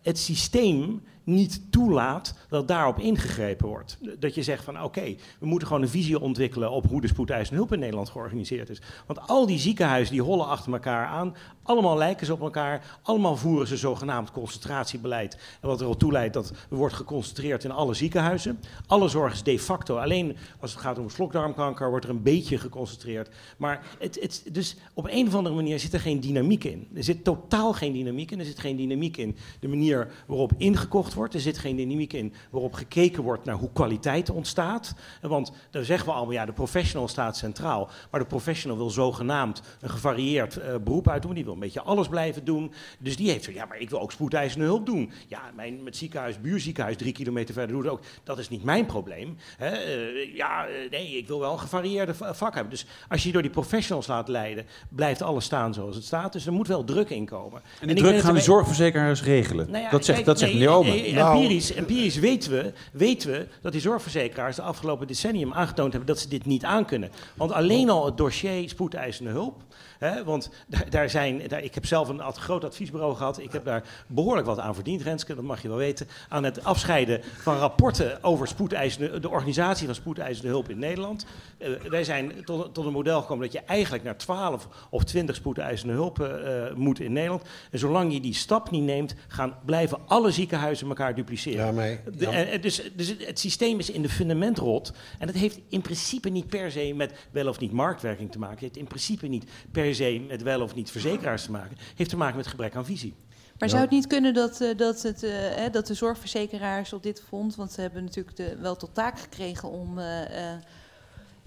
het 0.03 0.19
systeem 0.19 1.03
niet 1.25 1.61
toelaat 1.71 2.35
dat 2.49 2.69
daarop 2.69 2.99
ingegrepen 2.99 3.69
wordt. 3.69 3.99
Dat 4.19 4.35
je 4.35 4.43
zegt 4.43 4.65
van 4.65 4.83
oké, 4.83 5.15
we 5.39 5.47
moeten 5.47 5.69
gewoon 5.69 5.83
een 5.83 5.89
visie 5.89 6.21
ontwikkelen 6.21 6.71
op 6.71 6.87
hoe 6.87 7.01
de 7.01 7.07
spoedeisende 7.07 7.59
hulp 7.59 7.73
in 7.73 7.79
Nederland 7.79 8.09
georganiseerd 8.09 8.69
is. 8.69 8.81
Want 9.07 9.29
al 9.29 9.47
die 9.47 9.59
ziekenhuizen 9.59 10.13
die 10.13 10.23
hollen 10.23 10.47
achter 10.47 10.73
elkaar 10.73 11.07
aan, 11.07 11.35
allemaal 11.63 11.97
lijken 11.97 12.27
ze 12.27 12.33
op 12.33 12.41
elkaar, 12.41 12.99
allemaal 13.03 13.37
voeren 13.37 13.67
ze 13.67 13.77
zogenaamd 13.77 14.31
concentratiebeleid. 14.31 15.39
En 15.61 15.69
wat 15.69 15.81
erop 15.81 15.99
toe 15.99 16.13
leidt 16.13 16.35
dat 16.35 16.53
er 16.71 16.77
wordt 16.77 16.95
geconcentreerd 16.95 17.65
in 17.65 17.71
alle 17.71 17.95
ziekenhuizen. 17.95 18.61
Alle 18.87 19.09
zorg 19.09 19.33
is 19.33 19.43
de 19.43 19.59
facto, 19.59 19.97
alleen 19.97 20.37
als 20.61 20.73
het 20.73 20.81
gaat 20.81 20.99
om 20.99 21.11
slokdarmkanker, 21.11 21.91
wordt 21.91 22.05
er 22.05 22.11
een 22.11 22.23
beetje 22.23 22.59
geconcentreerd. 22.59 23.29
Maar 23.57 23.87
het, 23.99 24.19
het, 24.21 24.45
dus 24.53 24.77
op 24.95 25.07
een 25.11 25.27
of 25.27 25.35
andere 25.35 25.55
manier 25.55 25.79
zit 25.79 25.93
er 25.93 26.01
geen 26.01 26.21
dynamiek 26.21 26.65
in. 26.65 26.89
Er 26.95 27.05
zit 27.05 27.25
totaal 27.25 27.73
geen 27.73 27.93
dynamiek 27.93 28.31
in. 28.31 28.39
Er 28.39 28.45
zit 28.45 28.59
geen 28.59 28.77
dynamiek 28.77 29.17
in 29.17 29.37
de 29.61 29.69
manier 29.69 30.09
waarop 30.27 30.53
ingekocht 30.57 31.12
wordt. 31.15 31.35
Er 31.35 31.41
zit 31.41 31.59
geen 31.59 31.77
dynamiek 31.77 32.13
in 32.13 32.33
waarop 32.51 32.73
gekeken 32.75 33.23
wordt 33.23 33.45
naar 33.45 33.55
hoe 33.55 33.71
kwaliteit 33.73 34.31
ontstaat. 34.31 34.95
Want 35.21 35.53
dan 35.71 35.85
zeggen 35.85 36.07
we 36.07 36.13
allemaal, 36.15 36.35
ja, 36.35 36.47
de 36.47 36.53
professional 36.53 37.09
staat 37.09 37.37
centraal. 37.37 37.91
Maar 38.11 38.21
de 38.21 38.27
professional 38.27 38.77
wil 38.77 38.91
zogenaamd 38.91 39.63
een 39.81 39.91
gevarieerd 39.91 40.57
eh, 40.57 40.75
beroep 40.85 41.09
uitdoen. 41.09 41.35
Die 41.35 41.45
wil 41.45 41.53
een 41.53 41.59
beetje 41.59 41.83
alles 41.83 42.09
blijven 42.09 42.45
doen. 42.45 42.73
Dus 42.99 43.17
die 43.17 43.31
heeft 43.31 43.45
zo, 43.45 43.51
ja, 43.53 43.65
maar 43.65 43.79
ik 43.81 43.91
wil 43.91 44.01
ook 44.01 44.13
spoedeisende 44.13 44.65
hulp 44.65 44.87
doen. 44.87 45.11
Ja, 45.29 45.41
mijn 45.57 45.83
met 45.83 45.97
ziekenhuis, 45.97 46.41
buurziekenhuis, 46.41 46.97
drie 46.97 47.13
kilometer 47.13 47.55
verder 47.55 47.75
doet 47.77 47.85
het 47.85 47.93
ook. 47.93 48.01
Dat 48.25 48.39
is 48.39 48.49
niet 48.49 48.65
mijn 48.65 48.87
probleem. 48.87 49.37
Hè? 49.57 49.67
Eh, 49.69 50.35
ja, 50.37 50.67
eh, 50.67 50.91
nee, 50.91 51.17
ik 51.17 51.27
wil 51.29 51.41
wel 51.41 51.53
een 51.53 51.59
gevarieerde 51.59 52.15
va- 52.15 52.35
vak 52.35 52.55
hebben. 52.55 52.71
Dus 52.73 52.87
als 53.09 53.21
je 53.21 53.27
je 53.27 53.33
door 53.33 53.43
die 53.43 53.51
professionals 53.51 54.07
laat 54.07 54.29
leiden, 54.29 54.67
blijft 54.89 55.23
alles 55.23 55.45
staan 55.45 55.75
zoals 55.75 55.95
het 55.95 56.05
staat. 56.05 56.33
Dus 56.33 56.47
er 56.47 56.53
moet 56.53 56.69
wel 56.69 56.85
druk 56.85 57.11
in 57.11 57.27
komen. 57.27 57.63
En 57.81 57.87
die 57.87 57.97
druk 57.97 58.21
gaan 58.21 58.35
de 58.35 58.41
zorgverzekeraars 58.41 59.23
regelen. 59.23 59.71
nou 59.71 59.83
ja, 59.85 59.91
dat 59.91 60.05
zegt, 60.05 60.15
kijk, 60.17 60.27
dat 60.27 60.39
zegt 60.39 60.53
nee, 60.53 60.61
meneer 60.61 61.02
Nou- 61.11 61.35
Empirisch, 61.35 61.73
empirisch 61.73 62.17
weten, 62.19 62.51
we, 62.51 62.73
weten 62.93 63.31
we 63.31 63.47
dat 63.61 63.73
die 63.73 63.81
zorgverzekeraars 63.81 64.57
de 64.57 64.63
afgelopen 64.63 65.07
decennium 65.07 65.53
aangetoond 65.53 65.93
hebben 65.93 66.15
dat 66.15 66.23
ze 66.23 66.29
dit 66.29 66.47
niet 66.47 66.65
aankunnen. 66.65 67.11
Want 67.35 67.53
alleen 67.53 67.91
al 67.91 68.07
het 68.07 68.17
dossier 68.17 68.69
spoedeisende 68.69 69.31
hulp. 69.31 69.63
Hè, 70.03 70.25
want 70.25 70.51
daar, 70.89 71.11
zijn, 71.11 71.43
daar, 71.49 71.63
ik 71.63 71.75
heb 71.75 71.87
zelf 71.87 72.09
een 72.09 72.21
ad- 72.21 72.37
groot 72.37 72.65
adviesbureau 72.65 73.15
gehad. 73.15 73.39
Ik 73.39 73.53
heb 73.53 73.65
daar 73.65 74.05
behoorlijk 74.07 74.47
wat 74.47 74.59
aan 74.59 74.75
verdiend, 74.75 75.03
Renske, 75.03 75.35
dat 75.35 75.45
mag 75.45 75.63
je 75.63 75.69
wel 75.69 75.77
weten. 75.77 76.09
Aan 76.29 76.45
het 76.45 76.65
afscheiden 76.65 77.21
van 77.43 77.57
rapporten 77.57 78.25
over 78.25 78.49
spoedeisende, 78.49 79.21
de 79.21 79.29
organisatie 79.29 79.87
van 79.87 79.95
spoedeisende 79.95 80.49
hulp 80.49 80.69
in 80.71 80.79
Nederland. 80.79 81.27
Eh, 81.59 81.71
wij 81.89 82.05
zijn 82.05 82.33
tot, 82.45 82.75
tot 82.75 82.87
een 82.87 82.93
model 82.93 83.21
gekomen 83.21 83.45
dat 83.45 83.53
je 83.53 83.61
eigenlijk 83.67 84.05
naar 84.05 84.17
12 84.17 84.69
of 84.91 85.05
20 85.05 85.37
spoedeisende 85.37 85.93
hulpen 85.93 86.67
eh, 86.69 86.75
moet 86.75 87.01
in 87.01 87.13
Nederland. 87.13 87.43
En 87.71 87.79
zolang 87.79 88.13
je 88.13 88.21
die 88.21 88.35
stap 88.35 88.71
niet 88.71 88.83
neemt, 88.83 89.15
gaan, 89.29 89.57
blijven 89.65 89.99
alle 90.07 90.31
ziekenhuizen 90.31 90.89
elkaar 90.89 91.15
dupliceren. 91.15 91.67
Ja, 91.67 91.73
maar, 91.73 92.01
De- 92.17 92.27
en 92.29 92.61
dus, 92.61 92.83
dus 92.97 93.09
het, 93.09 93.27
het 93.27 93.39
systeem 93.39 93.79
is 93.79 93.91
in 93.91 94.03
de 94.03 94.09
fundament 94.09 94.59
rot. 94.59 94.93
En 95.19 95.27
dat 95.27 95.37
heeft 95.37 95.59
in 95.69 95.81
principe 95.81 96.29
niet 96.29 96.47
per 96.49 96.71
se 96.71 96.93
met 96.97 97.13
wel 97.31 97.49
of 97.49 97.59
niet 97.61 97.73
marktwerking 97.73 98.31
te 98.33 98.39
maken. 98.39 98.55
Het 98.55 98.63
heeft 98.65 98.77
in 98.77 98.87
principe 98.87 99.27
niet 99.27 99.45
per 99.73 99.92
se 99.95 100.25
met 100.29 100.43
wel 100.43 100.63
of 100.63 100.75
niet 100.75 100.91
verzekeraars 100.91 101.45
te 101.45 101.51
maken. 101.51 101.77
Heeft 101.95 102.11
te 102.11 102.17
maken 102.17 102.37
met 102.37 102.47
gebrek 102.47 102.77
aan 102.77 102.85
visie. 102.85 103.15
Maar 103.59 103.71
zou 103.71 103.83
het 103.83 103.91
niet 103.91 104.07
kunnen 104.07 104.35
dat, 104.35 104.61
eh, 104.61 104.77
dat, 104.77 105.03
het, 105.03 105.23
eh, 105.23 105.31
hè, 105.33 105.71
dat 105.71 105.87
de 105.87 105.95
zorgverzekeraars 105.95 106.93
op 106.93 107.03
dit 107.03 107.23
fonds, 107.29 107.57
want 107.57 107.73
ze 107.73 107.81
hebben 107.81 108.05
natuurlijk 108.05 108.37
de, 108.37 108.57
wel 108.57 108.77
tot 108.77 108.95
taak 108.95 109.19
gekregen 109.19 109.69
om, 109.69 109.99
eh, 109.99 110.53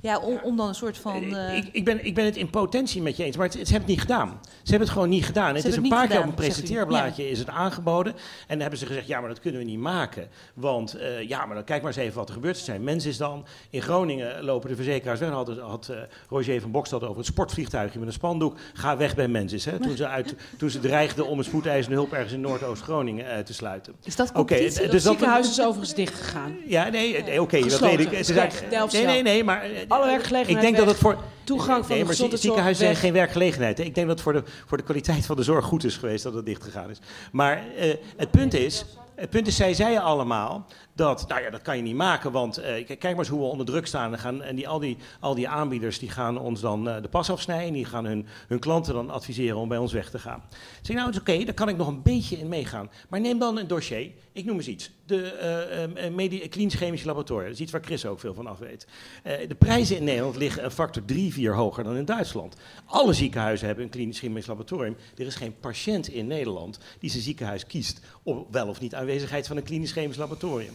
ja, 0.06 0.20
om, 0.20 0.40
om 0.44 0.58
dan 0.58 0.68
een 0.68 0.76
soort 0.76 0.98
van. 0.98 1.36
eh, 1.36 1.58
ik, 1.58 1.70
ik, 1.72 1.86
ben, 1.86 2.06
ik 2.06 2.16
ben 2.16 2.26
het 2.26 2.36
in 2.36 2.50
potentie 2.50 3.02
met 3.02 3.18
je 3.18 3.24
eens, 3.24 3.38
maar 3.38 3.46
het, 3.46 3.54
ze 3.54 3.60
hebben 3.60 3.80
het 3.80 3.88
niet 3.88 4.00
gedaan. 4.00 4.40
Ze 4.44 4.70
hebben 4.70 4.80
het 4.80 4.90
gewoon 4.90 5.10
niet 5.10 5.26
gedaan. 5.26 5.56
het 5.56 5.66
is 5.66 5.76
een 5.76 5.88
paar 5.90 6.08
keer 6.08 6.20
op 6.20 6.24
een 6.26 6.34
presenteerblaadje 6.34 7.30
is 7.30 7.40
het 7.40 7.50
aangeboden. 7.50 8.14
En 8.14 8.20
dan 8.48 8.60
hebben 8.60 8.80
ze 8.80 8.86
gezegd, 8.86 9.08
ja, 9.08 9.20
maar 9.20 9.30
dat 9.30 9.40
kunnen 9.40 9.60
we 9.62 9.66
niet 9.68 9.80
maken. 9.80 10.28
Want 10.54 10.94
eh, 10.94 11.28
ja, 11.28 11.46
maar 11.46 11.56
dan 11.56 11.64
kijk 11.64 11.82
maar 11.82 11.92
eens 11.92 12.02
even 12.02 12.18
wat 12.18 12.28
er 12.28 12.34
gebeurt. 12.34 12.58
Er 12.58 12.64
zijn 12.64 12.84
mensen 12.84 13.10
is 13.10 13.18
dan. 13.18 13.46
In 13.70 13.82
Groningen 13.82 14.44
lopen 14.44 14.70
de 14.70 14.76
verzekeraars 14.76 15.20
weg. 15.20 15.30
Had, 15.30 15.58
had 15.60 15.90
eh, 15.90 15.98
Roger 16.30 16.62
van 16.62 16.72
Bokstad 16.72 17.04
over 17.04 17.18
het 17.18 17.26
sportvliegtuigje 17.26 18.00
met 18.00 18.08
een 18.08 18.14
spandoek. 18.14 18.58
Ga 18.74 18.98
weg 18.98 19.16
bij 19.16 19.28
mensen. 19.28 19.72
Hè, 19.72 19.80
toen, 19.80 19.98
ze 19.98 20.08
uit, 20.08 20.36
toen 20.58 20.70
ze 20.70 20.80
dreigden 20.80 21.28
om 21.28 21.38
een 21.38 21.44
spoedeisende 21.44 21.96
hulp 21.98 22.14
ergens 22.14 22.34
in 22.34 22.42
Noordoost-Groningen 22.42 23.30
eh, 23.32 23.40
te 23.44 23.54
sluiten. 23.54 23.94
is 24.04 24.16
dat 24.16 24.30
Oké, 24.30 24.38
competitie? 24.38 24.82
dus 24.82 25.04
dat- 25.04 25.14
ziekenhuis 25.14 25.50
is 25.50 25.62
overigens 25.62 25.94
dicht 25.94 26.14
gegaan. 26.14 26.56
Ja, 26.68 26.90
nee, 26.90 27.24
nee 27.24 27.42
oké, 27.42 27.60
dat 27.60 27.72
Gesloten. 27.72 27.98
weet 27.98 28.06
ik. 28.06 28.12
Is 28.12 28.28
Delfzijl. 28.70 29.06
nee, 29.06 29.14
nee, 29.14 29.24
nee, 29.24 29.44
maar... 29.44 29.66
Alle 29.96 30.06
werkgelegenheid 30.06 30.56
Ik 30.58 30.62
denk 30.62 30.76
dat 30.76 30.86
weg. 30.86 30.94
het 30.94 31.04
voor... 31.04 31.18
Toegang 31.44 31.86
van 31.86 31.96
nee, 31.96 32.06
de 32.06 32.26
maar 32.28 32.38
ziekenhuizen 32.38 32.86
zijn 32.86 32.96
geen 32.96 33.14
werkgelegenheid. 33.14 33.78
hè. 33.78 33.84
Ik 33.84 33.96
denk 33.96 34.08
dat 34.08 34.16
het 34.16 34.24
voor 34.24 34.34
de, 34.34 34.44
voor 34.66 34.78
de 34.78 34.84
kwaliteit 34.84 35.26
van 35.26 35.36
de 35.36 35.44
zorg 35.44 35.66
goed 35.66 35.84
is 35.84 35.98
geweest 35.98 36.24
dat 36.24 36.34
het 36.34 36.46
dicht 36.46 36.64
gegaan 36.64 36.90
is. 36.90 37.00
Maar 37.32 37.64
eh, 37.78 37.94
het 38.18 38.32
punt 38.32 38.54
is, 38.54 38.86
het 39.16 39.30
punt 39.30 39.48
is, 39.48 39.56
zij 39.56 39.74
zeiden 39.74 40.04
allemaal 40.04 40.66
dat, 40.96 41.28
nou 41.28 41.42
ja, 41.42 41.50
dat 41.50 41.62
kan 41.62 41.78
je 41.78 41.84
niet 41.84 41.96
maken, 41.96 42.32
want 42.32 42.58
eh, 42.58 42.86
kijk, 42.86 43.04
maar 43.04 43.18
eens 43.18 43.28
hoe 43.28 43.40
we 43.40 43.46
onder 43.46 43.66
druk 43.66 43.88
staan. 43.88 44.12
En, 44.12 44.20
gaan, 44.20 44.42
en 44.42 44.56
die, 44.56 44.68
al, 44.68 44.80
die, 44.80 44.98
al 45.20 45.36
die 45.36 45.48
aanbieders 45.48 46.00
die 46.00 46.10
gaan 46.10 46.38
ons 46.38 46.62
dan 46.62 46.90
eh, 46.90 47.02
de 47.02 47.08
pas 47.08 47.30
afsnijden, 47.30 47.74
die 47.74 47.86
gaan 47.86 48.06
hun, 48.06 48.28
hun 48.48 48.60
klanten 48.60 48.94
dan 48.94 49.10
adviseren 49.10 49.58
om 49.58 49.68
bij 49.68 49.78
ons 49.78 49.94
weg 49.94 50.10
te 50.10 50.20
gaan. 50.20 50.44
Ik 50.52 50.86
zeg, 50.86 50.96
nou, 50.96 51.08
het 51.08 51.16
is 51.16 51.22
oké, 51.22 51.44
daar 51.46 51.54
kan 51.54 51.70
ik 51.70 51.78
nog 51.78 51.88
een 51.88 52.02
beetje 52.02 52.38
in 52.38 52.48
meegaan. 52.48 52.90
Maar 53.10 53.20
neem 53.20 53.40
dan 53.40 53.58
een 53.58 53.68
dossier, 53.68 54.12
ik 54.32 54.46
noem 54.46 54.56
eens 54.58 54.68
iets, 54.68 54.92
de 55.06 55.32
eh, 55.32 55.84
eh, 55.84 56.14
medi- 56.14 56.50
klinisch 56.50 56.76
chemische 56.76 57.08
laboratoria, 57.08 57.44
dat 57.44 57.54
is 57.54 57.62
iets 57.62 57.72
waar 57.72 57.84
Chris 57.84 58.06
ook 58.06 58.20
veel 58.20 58.34
van 58.34 58.48
af 58.48 58.60
weet. 58.60 58.88
De 59.24 59.56
prijzen 59.56 59.98
in 59.98 60.04
Nederland 60.04 60.36
liggen 60.36 60.64
een 60.64 60.72
factor 60.72 61.06
3, 61.06 61.34
4 61.34 61.54
hoger 61.54 61.84
dan 61.84 61.96
in 61.96 62.06
Duitsland. 62.06 62.56
Alle 62.86 63.14
ziekenhuizen 63.14 63.68
hebben 63.68 63.86
een 63.86 63.92
klinisch 63.92 64.20
chemisch 64.20 64.46
laboratorium. 64.46 64.96
Er 65.18 65.26
is 65.26 65.36
geen 65.36 65.60
patiënt 65.60 66.08
in 66.08 66.28
Nederland 66.28 66.80
die 67.00 67.10
zijn 67.10 67.24
ziekenhuis 67.24 67.66
kiest 67.66 68.00
op 68.24 68.48
wel 68.52 68.68
of 68.68 68.80
niet 68.80 68.96
aanwezigheid 68.96 69.48
van 69.48 69.58
een 69.58 69.64
klinisch 69.64 69.92
chemisch 69.92 70.18
laboratorium. 70.18 70.74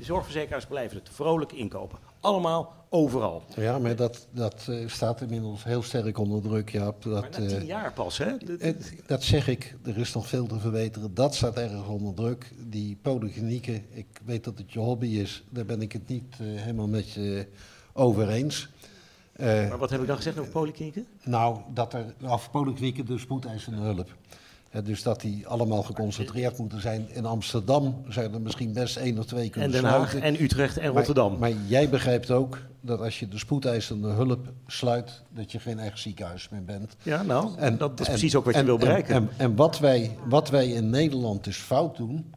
De 0.00 0.06
zorgverzekeraars 0.06 0.66
blijven 0.66 0.96
het 0.98 1.08
vrolijk 1.12 1.52
inkopen. 1.52 1.98
Allemaal, 2.20 2.74
overal. 2.88 3.42
ja, 3.56 3.78
maar 3.78 3.96
dat, 3.96 4.26
dat 4.30 4.66
eh, 4.68 4.88
staat 4.88 5.20
inmiddels 5.20 5.64
heel 5.64 5.82
sterk 5.82 6.18
onder 6.18 6.42
druk, 6.42 6.70
Jaap. 6.70 7.02
Dat, 7.02 7.20
Maar 7.20 7.30
na 7.40 7.46
tien 7.46 7.56
eh, 7.60 7.66
jaar 7.66 7.92
pas, 7.92 8.18
hè? 8.18 8.36
Dat- 8.38 8.60
het- 8.60 8.94
dat 9.06 9.22
zeg 9.22 9.48
ik, 9.48 9.76
er 9.84 9.98
is 9.98 10.12
nog 10.14 10.26
veel 10.28 10.46
te 10.46 10.58
verbeteren. 10.60 11.14
Dat 11.14 11.34
staat 11.34 11.56
erg 11.56 11.88
onder 11.88 12.14
druk. 12.14 12.52
Die 12.58 12.98
polyklinieken, 13.02 13.84
ik 13.90 14.06
weet 14.24 14.44
dat 14.44 14.58
het 14.58 14.72
je 14.72 14.78
hobby 14.78 15.06
is, 15.06 15.44
daar 15.50 15.64
ben 15.64 15.82
ik 15.82 15.92
het 15.92 16.08
niet 16.08 16.32
eh, 16.32 16.46
helemaal 16.46 16.88
met 16.88 17.10
je 17.12 17.46
over 17.92 18.28
eens. 18.28 18.68
Maar 19.38 19.78
wat 19.78 19.90
heb 19.90 20.00
ik 20.00 20.06
dan 20.06 20.16
gezegd 20.16 20.38
over 20.38 20.50
polyklinieken? 20.52 21.06
Nou, 21.24 21.60
dat 21.74 21.94
er 21.94 22.14
af 22.24 22.50
polyklinieken 22.50 23.06
de 23.06 23.18
spoedeisende 23.18 23.78
hulp. 23.80 24.14
Dus 24.84 25.02
dat 25.02 25.20
die 25.20 25.46
allemaal 25.46 25.82
geconcentreerd 25.82 26.58
moeten 26.58 26.80
zijn. 26.80 27.06
In 27.12 27.24
Amsterdam 27.24 28.02
zijn 28.08 28.34
er 28.34 28.40
misschien 28.40 28.72
best 28.72 28.96
één 28.96 29.18
of 29.18 29.24
twee 29.26 29.44
En 29.44 29.50
kunnen 29.50 29.70
Den 29.70 29.84
Haag 29.84 30.10
sluiten. 30.10 30.22
en 30.38 30.42
Utrecht 30.44 30.76
en 30.78 30.90
Rotterdam. 30.92 31.38
Maar, 31.38 31.52
jij 31.66 31.88
begrijpt 31.88 32.30
ook 32.30 32.58
dat 32.80 33.00
als 33.00 33.18
je 33.18 33.28
de 33.28 33.38
spoedeisende 33.38 34.08
hulp 34.08 34.52
sluit, 34.66 35.22
dat 35.34 35.52
je 35.52 35.58
geen 35.58 35.78
echt 35.78 35.98
ziekenhuis 35.98 36.48
meer 36.48 36.64
bent. 36.64 36.96
ja, 37.02 37.22
nou, 37.22 37.50
En- 37.56 37.78
dat 37.78 38.00
is 38.00 38.06
en- 38.06 38.12
precies 38.12 38.34
ook 38.36 38.44
wat 38.44 38.54
je 38.54 38.60
en- 38.60 38.66
wil 38.66 38.74
en- 38.74 38.80
bereiken. 38.80 39.14
En, 39.14 39.28
en, 39.36 39.56
wat, 39.56 39.78
wij, 39.78 40.16
wat 40.28 40.50
wij 40.50 40.68
in 40.68 40.90
Nederland 40.90 41.44
dus 41.44 41.56
fout 41.56 41.96
doen, 41.96 42.34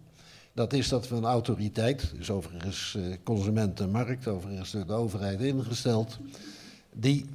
dat 0.54 0.74
is 0.74 0.88
dat 0.90 1.08
we 1.08 1.16
een 1.16 1.26
autoriteit, 1.26 2.14
dus 2.18 2.30
overigens 2.30 2.96
eh, 2.98 3.04
consumentenmarkt, 3.24 4.28
overigens 4.28 4.72
door 4.72 4.86
de 4.88 4.94
overheid 4.94 5.42
ingesteld, 5.42 6.18
die 6.94 7.26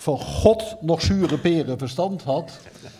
van 0.00 0.18
God 0.18 0.76
nog 0.80 1.02
zure 1.02 1.38
peren 1.38 1.78
verstand 1.78 2.22
had 2.22 2.58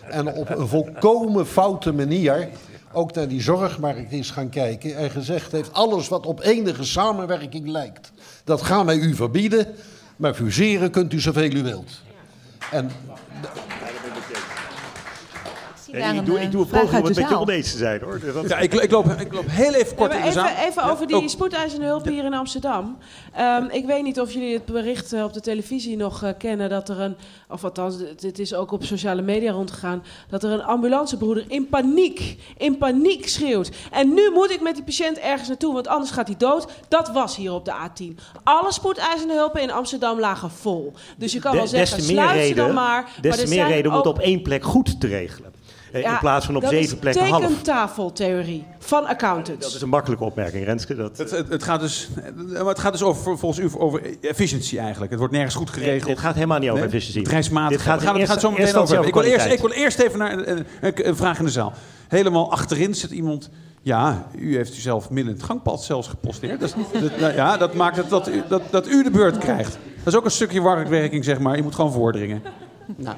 en 0.09 0.35
op 0.35 0.51
een 0.51 0.69
volkomen 0.69 1.47
foute 1.47 1.93
manier 1.93 2.49
ook 2.93 3.15
naar 3.15 3.29
die 3.29 3.43
zorgmarkt 3.43 4.13
is 4.13 4.31
gaan 4.31 4.49
kijken 4.49 4.97
en 4.97 5.11
gezegd 5.11 5.53
heeft, 5.53 5.73
alles 5.73 6.09
wat 6.09 6.27
op 6.27 6.41
enige 6.41 6.85
samenwerking 6.85 7.69
lijkt, 7.69 8.13
dat 8.45 8.63
gaan 8.63 8.87
wij 8.87 8.97
u 8.97 9.15
verbieden, 9.15 9.67
maar 10.17 10.35
fuseren 10.35 10.91
kunt 10.91 11.13
u 11.13 11.21
zoveel 11.21 11.53
u 11.53 11.63
wilt. 11.63 12.01
En 12.71 12.91
daar 15.93 16.13
ik, 16.13 16.19
een, 16.19 16.25
doe, 16.25 16.39
eh, 16.39 16.45
ik 16.45 16.51
doe 16.51 16.61
een 16.61 16.67
poging 16.69 17.01
om 17.03 17.05
het 17.09 17.17
met 17.17 17.29
je 17.29 17.39
oneens 17.39 17.71
te 17.73 17.79
zijn 17.79 18.01
hoor. 18.01 18.21
Dus 18.21 18.35
dat- 18.35 18.49
Ja, 18.49 18.59
ik, 18.59 18.75
ik, 18.75 18.91
loop, 18.91 19.07
ik 19.07 19.33
loop 19.33 19.45
heel 19.49 19.75
even 19.75 19.97
kort 19.97 20.13
Ja, 20.13 20.19
in 20.19 20.25
maar 20.25 20.33
de 20.35 20.39
even, 20.41 20.55
zaal. 20.57 20.67
even 20.69 20.83
Ja, 20.85 20.91
over 20.91 21.07
die 21.07 21.17
oh, 21.17 21.29
spoedeisende 21.29 21.85
hulp 21.87 22.05
hier 22.07 22.25
in 22.25 22.35
Amsterdam. 22.35 22.99
Ehm, 23.35 23.65
ik 23.71 23.87
weet 23.87 24.03
niet 24.03 24.21
of 24.21 24.33
jullie 24.33 24.55
het 24.55 24.65
bericht 24.65 25.13
eh, 25.13 25.25
op 25.25 25.33
de 25.33 25.41
televisie 25.41 25.97
nog 25.97 26.23
eh, 26.23 26.31
kennen 26.39 26.69
dat 26.69 26.89
er 26.89 27.01
een, 27.01 27.17
of 27.49 27.65
althans, 27.65 27.95
het 27.99 28.23
het 28.23 28.39
is 28.39 28.55
ook 28.55 28.73
op 28.73 28.85
sociale 28.85 29.23
media 29.23 29.53
rondgegaan, 29.53 30.03
dat 30.29 30.43
er 30.43 30.51
een 30.51 30.63
ambulancebroeder 30.63 31.45
in 31.49 31.69
paniek, 31.69 32.37
in 32.57 32.79
paniek 32.79 33.29
schreeuwt. 33.29 33.71
En 33.91 34.15
nu 34.15 34.31
moet 34.35 34.51
ik 34.51 34.61
met 34.61 34.75
die 34.75 34.85
patiënt 34.85 35.19
ergens 35.19 35.49
naartoe, 35.49 35.73
want 35.75 35.89
anders 35.89 36.11
gaat 36.11 36.27
hij 36.27 36.37
dood. 36.37 36.67
Dat 36.89 37.11
was 37.13 37.37
hier 37.37 37.53
op 37.53 37.65
de 37.65 37.73
A10. 37.73 38.15
Alle 38.43 38.73
spoedeisende 38.73 39.35
hulpen 39.35 39.63
in 39.63 39.71
Amsterdam 39.71 40.21
lagen 40.21 40.51
vol. 40.51 40.93
Dus 41.17 41.33
je 41.33 41.39
kan 41.41 41.55
wel 41.57 41.67
zeggen, 41.67 41.97
des 41.97 42.07
te 42.07 42.13
meer 42.13 42.23
sluit 42.23 42.41
ze 42.41 42.47
reden, 42.49 42.57
dan 42.67 42.75
maar. 42.75 43.03
maar 43.03 43.13
des 43.21 43.39
er 43.39 43.45
te 43.45 43.51
meer 43.55 43.67
reden 43.67 43.91
om 43.91 43.97
het 43.97 44.07
op 44.07 44.19
één 44.19 44.43
plek 44.43 44.65
goed 44.65 45.01
te 45.01 45.07
regelen. 45.07 45.53
Eh, 45.93 46.01
Ja, 46.03 46.13
in 46.13 46.19
plaats 46.19 46.47
van 46.47 46.57
op 46.57 46.63
dat 46.63 46.71
zeven 46.71 46.93
is 46.95 46.99
plekken 47.01 47.27
half. 47.29 47.43
tekentafeltheorie 47.47 48.65
van 48.79 49.07
accountants. 49.07 49.65
Dat 49.67 49.75
is 49.75 49.83
een 49.83 49.89
makkelijke 49.89 50.25
opmerking, 50.25 50.65
Renske. 50.65 50.95
Dat, 50.95 51.19
Het, 51.19 51.31
het, 51.31 51.49
het 51.49 51.63
gaat 51.63 51.81
dus, 51.81 52.09
maar 52.53 52.65
het 52.65 52.79
gaat 52.79 52.93
dus 52.93 53.03
over, 53.03 53.39
volgens 53.39 53.59
u 53.75 53.79
over 53.81 54.03
efficiëntie 54.21 54.79
eigenlijk. 54.79 55.11
Het 55.11 55.19
wordt 55.19 55.35
nergens 55.35 55.55
goed 55.55 55.71
Nee, 55.77 55.85
geregeld. 55.85 56.07
dit 56.09 56.19
gaat 56.19 56.35
helemaal 56.35 56.59
niet 56.59 56.71
over 56.71 56.89
Nee? 56.89 57.13
Bedrijfsmatig. 57.15 57.77
Dit 57.77 57.81
gaat 57.87 58.03
gaan 58.03 58.21
het 58.21 58.41
zo 58.41 58.51
meteen 58.51 58.75
over. 58.77 59.07
Ik 59.07 59.15
wil, 59.15 59.23
eerst, 59.23 59.47
ik 59.47 59.61
wil 59.61 59.71
eerst 59.71 59.99
even 59.99 60.19
naar 60.19 60.33
een, 60.33 60.65
een, 60.81 61.09
een 61.09 61.17
vraag 61.17 61.39
in 61.39 61.45
de 61.45 61.51
zaal. 61.51 61.73
Helemaal 62.09 62.51
achterin 62.53 62.95
zit 62.95 63.11
iemand. 63.11 63.51
Ja, 63.83 64.27
u 64.39 64.57
heeft 64.57 64.77
u 64.77 64.81
zelf 64.81 65.11
midden 65.11 65.33
in 65.33 65.39
het 65.39 65.49
gangpad 65.49 65.85
zelfs 65.85 66.09
geposteerd. 66.09 66.61
Dat, 66.61 66.69
is 66.69 66.75
niet- 66.75 67.03
dat- 67.03 67.21
nou 67.21 67.35
ja, 67.35 67.57
dat 67.57 67.75
maakt 67.75 67.97
het 67.97 68.09
dat 68.09 68.29
u, 68.29 68.43
dat, 68.49 68.63
dat 68.71 68.89
u 68.89 69.03
de 69.03 69.11
beurt 69.11 69.39
krijgt. 69.39 69.79
Dat 70.05 70.13
is 70.13 70.17
ook 70.19 70.25
een 70.25 70.31
stukje 70.31 70.61
warkwerking, 70.61 71.25
zeg 71.25 71.39
maar. 71.39 71.57
Je 71.57 71.63
moet 71.63 71.75
gewoon 71.75 71.93
voordringen. 71.93 72.43
Nou, 72.97 73.17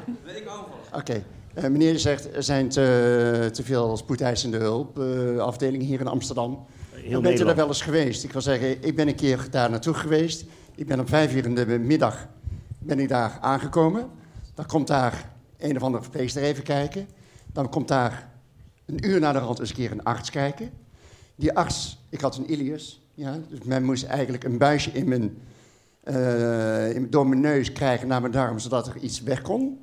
oké. 0.94 1.22
Eh, 1.54 1.62
meneer 1.62 1.98
zegt 1.98 2.34
er 2.34 2.42
zijn 2.42 2.68
te, 2.68 3.48
te 3.52 3.62
veel 3.62 3.96
spoedeisende 3.96 4.56
hulp 4.56 4.98
eh, 4.98 5.38
afdelingen 5.38 5.86
hier 5.86 6.00
in 6.00 6.06
Amsterdam. 6.06 6.66
Heel 6.90 7.10
Dan 7.10 7.22
bent 7.22 7.40
u 7.40 7.44
daar 7.44 7.56
wel 7.56 7.66
eens 7.68 7.82
geweest? 7.82 8.24
Ik 8.24 8.32
wil 8.32 8.40
zeggen, 8.40 8.84
ik 8.84 8.96
ben 8.96 9.08
een 9.08 9.14
keer 9.14 9.46
daar 9.50 9.70
naartoe 9.70 9.94
geweest. 9.94 10.44
Ik 10.74 10.86
ben 10.86 11.00
om 11.00 11.06
vijf 11.06 11.34
uur 11.34 11.44
in 11.44 11.54
de 11.54 11.66
middag 11.66 12.28
ben 12.78 12.98
ik 12.98 13.08
daar 13.08 13.38
aangekomen. 13.40 14.10
Dan 14.54 14.66
komt 14.66 14.86
daar 14.86 15.30
een 15.58 15.76
of 15.76 15.82
andere 15.82 16.02
verpleegster 16.02 16.42
even 16.42 16.62
kijken. 16.62 17.06
Dan 17.52 17.68
komt 17.68 17.88
daar 17.88 18.28
een 18.86 19.06
uur 19.06 19.20
na 19.20 19.32
de 19.32 19.38
rand 19.38 19.58
eens 19.58 19.68
een 19.68 19.74
keer 19.74 19.90
een 19.90 20.02
arts 20.02 20.30
kijken. 20.30 20.70
Die 21.34 21.52
arts, 21.52 22.04
ik 22.08 22.20
had 22.20 22.36
een 22.36 22.50
Ilius, 22.50 23.02
ja, 23.14 23.38
dus 23.48 23.58
men 23.64 23.84
moest 23.84 24.04
eigenlijk 24.04 24.44
een 24.44 24.58
buisje 24.58 24.90
in 24.90 25.08
mijn, 25.08 25.38
eh, 26.02 26.94
in, 26.94 27.10
door 27.10 27.26
mijn 27.26 27.40
neus 27.40 27.72
krijgen 27.72 28.08
naar 28.08 28.20
mijn 28.20 28.32
darm, 28.32 28.58
zodat 28.58 28.86
er 28.86 28.96
iets 28.96 29.22
weg 29.22 29.42
kon. 29.42 29.78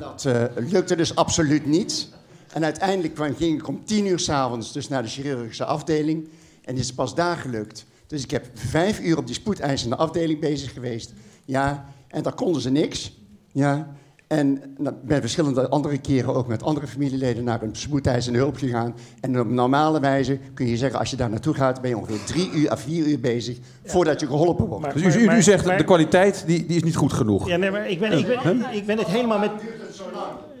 Dat 0.00 0.24
eh, 0.24 0.44
lukte 0.56 0.96
dus 0.96 1.14
absoluut 1.14 1.66
niet. 1.66 2.08
En 2.52 2.64
uiteindelijk 2.64 3.14
kwam, 3.14 3.36
ging 3.36 3.58
ik 3.58 3.68
om 3.68 3.84
tien 3.84 4.06
uur 4.06 4.18
s'avonds 4.18 4.72
dus 4.72 4.88
naar 4.88 5.02
de 5.02 5.08
chirurgische 5.08 5.64
afdeling. 5.64 6.28
En 6.64 6.76
is 6.76 6.94
pas 6.94 7.14
daar 7.14 7.36
gelukt. 7.36 7.86
Dus 8.06 8.22
ik 8.22 8.30
heb 8.30 8.46
vijf 8.54 9.00
uur 9.00 9.18
op 9.18 9.26
die 9.26 9.34
spoedeisende 9.34 9.96
afdeling 9.96 10.40
bezig 10.40 10.72
geweest. 10.72 11.12
Ja, 11.44 11.92
en 12.08 12.22
daar 12.22 12.34
konden 12.34 12.62
ze 12.62 12.70
niks. 12.70 13.18
Ja, 13.52 13.96
en 14.28 14.62
nou, 14.78 14.94
ben 15.02 15.20
verschillende 15.20 15.68
andere 15.68 15.98
keren 15.98 16.34
ook 16.34 16.46
met 16.46 16.62
andere 16.62 16.86
familieleden 16.86 17.44
naar 17.44 17.62
een 17.62 17.76
spoedeisende 17.76 18.38
hulp 18.38 18.56
gegaan. 18.56 18.94
En 19.20 19.40
op 19.40 19.48
normale 19.48 20.00
wijze 20.00 20.38
kun 20.54 20.66
je 20.66 20.76
zeggen, 20.76 20.98
als 20.98 21.10
je 21.10 21.16
daar 21.16 21.30
naartoe 21.30 21.54
gaat, 21.54 21.80
ben 21.80 21.90
je 21.90 21.96
ongeveer 21.96 22.24
drie 22.24 22.50
uur 22.52 22.70
à 22.70 22.76
vier 22.76 23.06
uur 23.06 23.20
bezig 23.20 23.58
voordat 23.84 24.20
je 24.20 24.26
geholpen 24.26 24.66
wordt. 24.66 24.82
Maar- 24.84 24.94
Dus 24.94 25.14
u, 25.16 25.18
u, 25.18 25.22
u 25.22 25.26
maar- 25.26 25.42
zegt 25.42 25.66
maar- 25.66 25.78
de 25.78 25.84
kwaliteit 25.84 26.42
die, 26.46 26.66
die 26.66 26.76
is 26.76 26.82
niet 26.82 26.96
goed 26.96 27.12
genoeg. 27.12 27.48
Ja, 27.48 27.56
nee, 27.56 27.70
maar 27.70 27.88
ik 27.90 28.00
ben, 28.00 28.18
ik, 28.18 28.26
ben, 28.42 28.64
ik 28.72 28.86
ben 28.86 28.98
het 28.98 29.06
helemaal 29.06 29.38
met... 29.38 29.50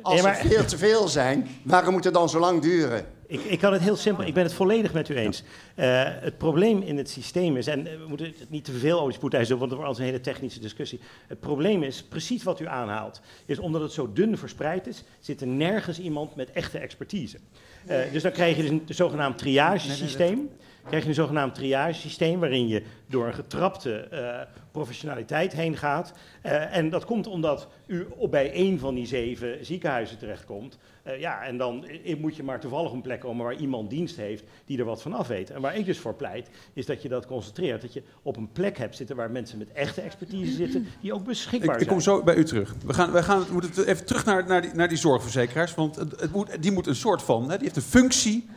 Als 0.02 0.22
er 0.24 0.34
veel 0.34 0.64
te 0.64 0.78
veel 0.78 1.08
zijn, 1.08 1.46
waarom 1.62 1.92
moet 1.92 2.04
het 2.04 2.14
dan 2.14 2.28
zo 2.28 2.38
lang 2.38 2.62
duren? 2.62 3.04
Ik, 3.28 3.40
ik 3.40 3.58
kan 3.58 3.72
het 3.72 3.82
heel 3.82 3.96
simpel, 3.96 4.24
ik 4.24 4.34
ben 4.34 4.42
het 4.42 4.54
volledig 4.54 4.92
met 4.92 5.08
u 5.08 5.14
eens. 5.14 5.42
Eh, 5.74 6.02
het 6.04 6.38
probleem 6.38 6.82
in 6.82 6.96
het 6.96 7.10
systeem 7.10 7.56
is, 7.56 7.66
en 7.66 7.86
eh, 7.86 7.98
we 7.98 8.08
moeten 8.08 8.26
het 8.26 8.50
niet 8.50 8.64
te 8.64 8.72
veel 8.72 9.00
over 9.00 9.12
spoedeisende 9.12 9.58
hulp, 9.58 9.60
want 9.60 9.70
er 9.70 9.76
wordt 9.76 9.88
als 9.88 9.98
een 9.98 10.12
hele 10.12 10.32
technische 10.32 10.60
discussie. 10.60 11.00
Het 11.26 11.40
probleem 11.40 11.82
is, 11.82 12.02
precies 12.02 12.42
wat 12.42 12.60
u 12.60 12.66
aanhaalt, 12.66 13.20
is 13.46 13.58
omdat 13.58 13.80
het 13.80 13.92
zo 13.92 14.12
dun 14.12 14.38
verspreid 14.38 14.86
is, 14.86 15.04
zit 15.20 15.40
er 15.40 15.46
nergens 15.46 15.98
iemand 15.98 16.34
met 16.34 16.52
echte 16.52 16.78
expertise. 16.78 17.38
Eh, 17.86 18.12
dus 18.12 18.22
dan 18.22 18.32
krijg 18.32 18.56
je 18.56 18.62
dus 18.62 18.70
een 18.70 18.82
zogenaamd 18.88 19.38
triagesysteem. 19.38 20.50
krijg 20.86 21.02
je 21.02 21.08
een 21.08 21.14
zogenaamd 21.14 21.54
triagesysteem 21.54 22.40
waarin 22.40 22.68
je 22.68 22.82
door 23.06 23.26
een 23.26 23.34
getrapte 23.34 23.98
eh, 23.98 24.40
professionaliteit 24.72 25.52
heen 25.52 25.76
gaat. 25.76 26.12
Eh, 26.42 26.76
en 26.76 26.90
dat 26.90 27.04
komt 27.04 27.26
omdat 27.26 27.68
u 27.88 28.06
op 28.16 28.30
bij 28.30 28.52
één 28.52 28.78
van 28.78 28.94
die 28.94 29.06
zeven 29.06 29.66
ziekenhuizen 29.66 30.18
terechtkomt. 30.18 30.78
Eh, 31.02 31.20
ja, 31.20 31.42
en 31.42 31.56
dan 31.56 31.84
eh, 31.86 32.16
moet 32.16 32.36
je 32.36 32.42
maar 32.42 32.60
toevallig 32.60 32.92
een 32.92 33.00
plek 33.00 33.20
komen 33.20 33.44
waar 33.44 33.56
iemand 33.56 33.90
dienst 33.90 34.16
heeft 34.16 34.44
die 34.66 34.78
er 34.78 34.84
wat 34.84 35.02
van 35.02 35.12
af 35.12 35.26
weet. 35.28 35.50
En 35.50 35.60
waar 35.60 35.76
ik 35.76 35.84
dus 35.84 35.98
voor 35.98 36.14
pleit, 36.14 36.48
is 36.72 36.86
dat 36.86 37.02
je 37.02 37.08
dat 37.08 37.26
concentreert. 37.26 37.80
Dat 37.82 37.92
je 37.92 38.02
op 38.22 38.36
een 38.36 38.52
plek 38.52 38.78
hebt 38.78 38.96
zitten 38.96 39.16
waar 39.16 39.30
mensen 39.30 39.58
met 39.58 39.72
echte 39.72 40.00
expertise 40.00 40.52
zitten, 40.52 40.86
die 41.00 41.12
ook 41.12 41.24
beschikbaar 41.24 41.74
Ik, 41.74 41.80
ik 41.80 41.88
kom 41.88 42.00
zijn. 42.00 42.16
zo 42.16 42.22
bij 42.24 42.34
u 42.34 42.44
terug. 42.44 42.74
We, 42.86 42.94
gaan, 42.94 43.12
we, 43.12 43.22
gaan, 43.22 43.44
we 43.46 43.52
moeten 43.52 43.86
even 43.86 44.06
terug 44.06 44.24
naar, 44.24 44.46
naar, 44.46 44.62
die, 44.62 44.74
naar 44.74 44.88
die 44.88 44.98
zorgverzekeraars. 44.98 45.74
Want 45.74 45.96
het, 45.96 46.20
het 46.20 46.32
moet, 46.32 46.62
die 46.62 46.72
moet 46.72 46.86
een 46.86 46.94
soort 46.96 47.22
van... 47.22 47.42
Hè, 47.42 47.56
die 47.56 47.64
heeft 47.64 47.76
een 47.76 47.82
functie 47.82 48.48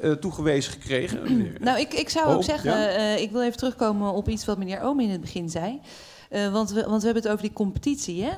eh, 0.00 0.12
toegewezen 0.12 0.72
gekregen. 0.72 1.54
Nou, 1.60 1.78
ik, 1.80 1.94
ik 1.94 2.08
zou 2.08 2.26
Oh, 2.28 2.34
ook 2.34 2.44
zeggen, 2.44 2.70
ja? 2.70 2.88
eh, 2.88 3.22
ik 3.22 3.30
wil 3.30 3.42
even 3.42 3.56
terugkomen 3.58 4.12
op 4.12 4.28
iets 4.28 4.44
wat 4.44 4.58
meneer 4.58 4.80
Oom 4.80 5.00
in 5.00 5.10
het 5.10 5.20
begin 5.20 5.48
zei. 5.50 5.80
Eh, 6.30 6.52
want, 6.52 6.70
we, 6.70 6.80
want 6.86 7.00
we 7.00 7.04
hebben 7.04 7.22
het 7.22 7.32
over 7.32 7.44
die 7.44 7.52
competitie, 7.54 8.22
hè? 8.24 8.32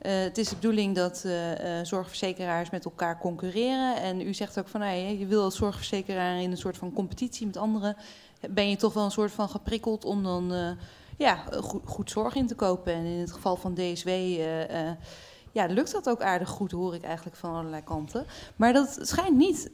Eh, 0.00 0.20
het 0.20 0.38
is 0.38 0.48
de 0.48 0.54
bedoeling 0.54 0.94
dat 0.94 1.22
eh, 1.24 1.78
eh, 1.78 1.86
zorgverzekeraars 1.86 2.70
met 2.70 2.84
elkaar 2.84 3.18
concurreren. 3.18 3.96
En 3.96 4.20
u 4.20 4.34
zegt 4.34 4.58
ook 4.58 4.68
van, 4.68 4.80
nou, 4.80 4.96
je 4.96 5.26
wil 5.26 5.42
als 5.42 5.56
zorgverzekeraar 5.56 6.40
in 6.40 6.50
een 6.50 6.56
soort 6.56 6.76
van 6.76 6.92
competitie 6.92 7.46
met 7.46 7.56
anderen. 7.56 7.96
Ben 8.50 8.68
je 8.68 8.76
toch 8.76 8.92
wel 8.92 9.04
een 9.04 9.10
soort 9.10 9.32
van 9.32 9.48
geprikkeld 9.48 10.04
om 10.04 10.22
dan 10.22 10.76
ja, 11.16 11.44
goed, 11.84 12.10
zorg 12.10 12.34
in 12.34 12.46
te 12.46 12.54
kopen. 12.54 12.92
En 12.92 13.04
in 13.04 13.18
het 13.18 13.32
geval 13.32 13.56
van 13.56 13.74
DSW 13.74 14.08
ja, 15.52 15.66
lukt 15.66 15.92
dat 15.92 16.08
ook 16.08 16.22
aardig 16.22 16.48
goed, 16.48 16.70
hoor 16.70 16.94
ik 16.94 17.02
eigenlijk 17.02 17.36
van 17.36 17.54
allerlei 17.54 17.82
kanten. 17.82 18.26
Maar 18.56 18.72
dat 18.72 18.98
schijnt 19.00 19.36
niet 19.36 19.70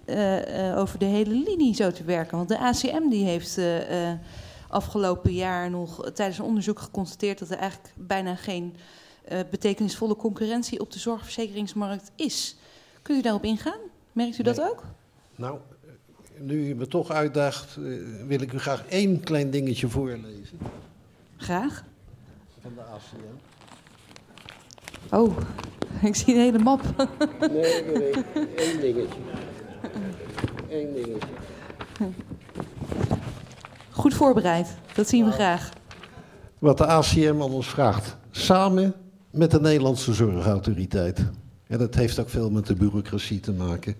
over 0.76 0.98
de 0.98 1.04
hele 1.04 1.34
linie 1.34 1.74
zo 1.74 1.90
te 1.90 2.04
werken. 2.04 2.36
Want 2.36 2.48
de 2.48 2.58
ACM 2.58 3.08
die 3.08 3.24
heeft 3.24 3.60
afgelopen 4.68 5.32
jaar 5.32 5.70
nog 5.70 6.10
tijdens 6.14 6.38
een 6.38 6.44
onderzoek 6.44 6.78
geconstateerd 6.78 7.38
dat 7.38 7.50
er 7.50 7.58
eigenlijk 7.58 7.92
bijna 7.96 8.34
geen 8.34 8.76
eh, 9.26 9.40
betekenisvolle 9.50 10.16
concurrentie 10.16 10.80
op 10.80 10.92
de 10.92 10.98
zorgverzekeringsmarkt 10.98 12.10
is. 12.14 12.56
Kunt 13.02 13.18
u 13.18 13.22
daarop 13.22 13.44
ingaan? 13.44 13.78
Merkt 14.12 14.38
u 14.38 14.42
dat 14.42 14.60
ook? 14.60 14.82
Nou, 15.36 15.58
nu 16.38 16.68
u 16.68 16.74
me 16.74 16.86
toch 16.86 17.10
uitdaagt, 17.10 17.76
eh, 17.76 17.82
wil 18.26 18.40
ik 18.40 18.52
u 18.52 18.58
graag 18.58 18.86
één 18.88 19.20
klein 19.20 19.50
dingetje 19.50 19.88
voorlezen 19.88 20.58
Graag. 21.36 21.84
van 22.62 22.72
de 22.74 22.82
ACM. 22.82 23.36
Oh, 25.16 25.36
ik 26.02 26.16
zie 26.16 26.34
een 26.34 26.40
hele 26.40 26.58
map. 26.58 26.80
Nee, 27.40 27.82
nee, 27.82 27.96
nee, 27.98 28.12
één 28.56 28.80
dingetje. 28.80 29.18
Eén 30.70 30.92
dingetje. 30.92 31.28
Goed 33.90 34.14
voorbereid. 34.14 34.76
Dat 34.94 35.08
zien 35.08 35.24
we 35.24 35.30
graag. 35.30 35.70
Wat 36.58 36.78
de 36.78 36.86
ACM 36.86 37.42
aan 37.42 37.52
ons 37.52 37.68
vraagt, 37.68 38.16
samen 38.30 38.94
met 39.36 39.50
de 39.50 39.60
Nederlandse 39.60 40.14
Zorgautoriteit. 40.14 41.18
En 41.66 41.78
dat 41.78 41.94
heeft 41.94 42.18
ook 42.18 42.28
veel 42.28 42.50
met 42.50 42.66
de 42.66 42.74
bureaucratie 42.74 43.40
te 43.40 43.52
maken. 43.52 43.94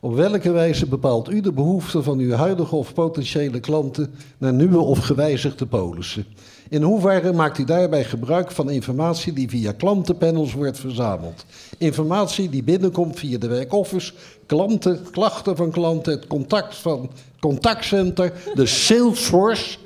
Op 0.00 0.14
welke 0.14 0.50
wijze 0.50 0.86
bepaalt 0.86 1.30
u 1.30 1.40
de 1.40 1.52
behoeften 1.52 2.04
van 2.04 2.18
uw 2.18 2.32
huidige 2.32 2.76
of 2.76 2.94
potentiële 2.94 3.60
klanten 3.60 4.14
naar 4.38 4.52
nieuwe 4.52 4.78
of 4.78 4.98
gewijzigde 4.98 5.66
polissen? 5.66 6.24
In 6.68 6.82
hoeverre 6.82 7.32
maakt 7.32 7.58
u 7.58 7.64
daarbij 7.64 8.04
gebruik 8.04 8.50
van 8.50 8.70
informatie 8.70 9.32
die 9.32 9.48
via 9.48 9.72
klantenpanels 9.72 10.52
wordt 10.52 10.78
verzameld? 10.78 11.44
Informatie 11.78 12.48
die 12.48 12.62
binnenkomt 12.62 13.18
via 13.18 13.38
de 13.38 13.48
back-office, 13.48 14.12
klanten, 14.46 15.00
klachten 15.10 15.56
van 15.56 15.70
klanten, 15.70 16.12
het 16.12 16.26
contact 16.26 16.76
van 16.76 17.10
contactcenter, 17.40 18.32
de 18.54 18.66
Salesforce 18.66 19.78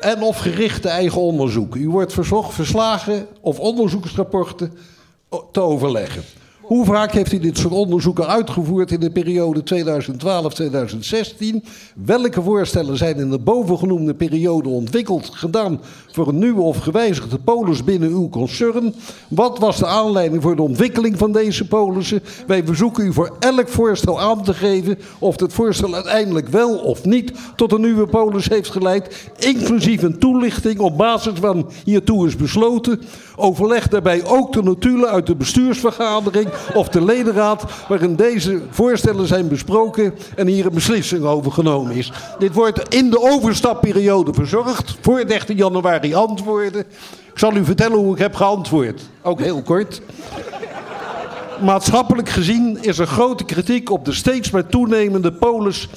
en 0.00 0.22
of 0.22 0.38
gerichte 0.38 0.88
eigen 0.88 1.20
onderzoek. 1.20 1.74
U 1.74 1.88
wordt 1.88 2.12
verzocht 2.12 2.54
verslagen 2.54 3.26
of 3.40 3.58
onderzoeksrapporten 3.58 4.72
te 5.52 5.60
overleggen. 5.60 6.22
Hoe 6.70 6.84
vaak 6.84 7.12
heeft 7.12 7.32
u 7.32 7.38
dit 7.38 7.58
soort 7.58 7.74
onderzoeken 7.74 8.26
uitgevoerd 8.26 8.90
in 8.90 9.00
de 9.00 9.10
periode 9.10 9.62
2012-2016? 11.62 11.66
Welke 12.04 12.42
voorstellen 12.42 12.96
zijn 12.96 13.16
in 13.16 13.30
de 13.30 13.38
bovengenoemde 13.38 14.14
periode 14.14 14.68
ontwikkeld, 14.68 15.30
gedaan 15.32 15.80
voor 16.12 16.28
een 16.28 16.38
nieuwe 16.38 16.60
of 16.60 16.78
gewijzigde 16.78 17.38
polis 17.38 17.84
binnen 17.84 18.10
uw 18.10 18.28
concern? 18.28 18.94
Wat 19.28 19.58
was 19.58 19.78
de 19.78 19.86
aanleiding 19.86 20.42
voor 20.42 20.56
de 20.56 20.62
ontwikkeling 20.62 21.18
van 21.18 21.32
deze 21.32 21.66
polissen? 21.66 22.22
Wij 22.46 22.64
verzoeken 22.64 23.06
u 23.06 23.12
voor 23.12 23.36
elk 23.38 23.68
voorstel 23.68 24.20
aan 24.20 24.44
te 24.44 24.54
geven 24.54 24.98
of 25.18 25.40
het 25.40 25.52
voorstel 25.52 25.94
uiteindelijk 25.94 26.48
wel 26.48 26.78
of 26.78 27.04
niet 27.04 27.32
tot 27.56 27.72
een 27.72 27.80
nieuwe 27.80 28.06
polis 28.06 28.48
heeft 28.48 28.70
geleid, 28.70 29.30
inclusief 29.38 30.02
een 30.02 30.18
toelichting 30.18 30.78
op 30.78 30.96
basis 30.96 31.38
van 31.40 31.70
hiertoe 31.84 32.26
is 32.26 32.36
besloten. 32.36 33.00
Overleg 33.36 33.88
daarbij 33.88 34.24
ook 34.26 34.52
de 34.52 34.62
notulen 34.62 35.08
uit 35.08 35.26
de 35.26 35.36
bestuursvergadering 35.36 36.48
of 36.74 36.88
de 36.88 37.04
ledenraad 37.04 37.64
waarin 37.88 38.16
deze 38.16 38.60
voorstellen 38.70 39.26
zijn 39.26 39.48
besproken 39.48 40.14
en 40.36 40.46
hier 40.46 40.66
een 40.66 40.74
beslissing 40.74 41.24
over 41.24 41.52
genomen 41.52 41.96
is. 41.96 42.12
Dit 42.38 42.54
wordt 42.54 42.94
in 42.94 43.10
de 43.10 43.20
overstapperiode 43.20 44.34
verzorgd. 44.34 44.96
Voor 45.00 45.26
13 45.26 45.56
januari 45.56 46.14
antwoorden. 46.14 46.80
Ik 47.32 47.38
zal 47.38 47.56
u 47.56 47.64
vertellen 47.64 47.98
hoe 47.98 48.12
ik 48.12 48.18
heb 48.18 48.34
geantwoord. 48.34 49.00
Ook 49.22 49.40
heel 49.40 49.62
kort. 49.62 50.00
Maatschappelijk 51.60 52.28
gezien 52.28 52.78
is 52.80 52.98
er 52.98 53.06
grote 53.06 53.44
kritiek 53.44 53.90
op 53.90 54.04
de 54.04 54.12
steeds 54.12 54.50
meer 54.50 54.66
toenemende 54.66 55.32
polis 55.32 55.88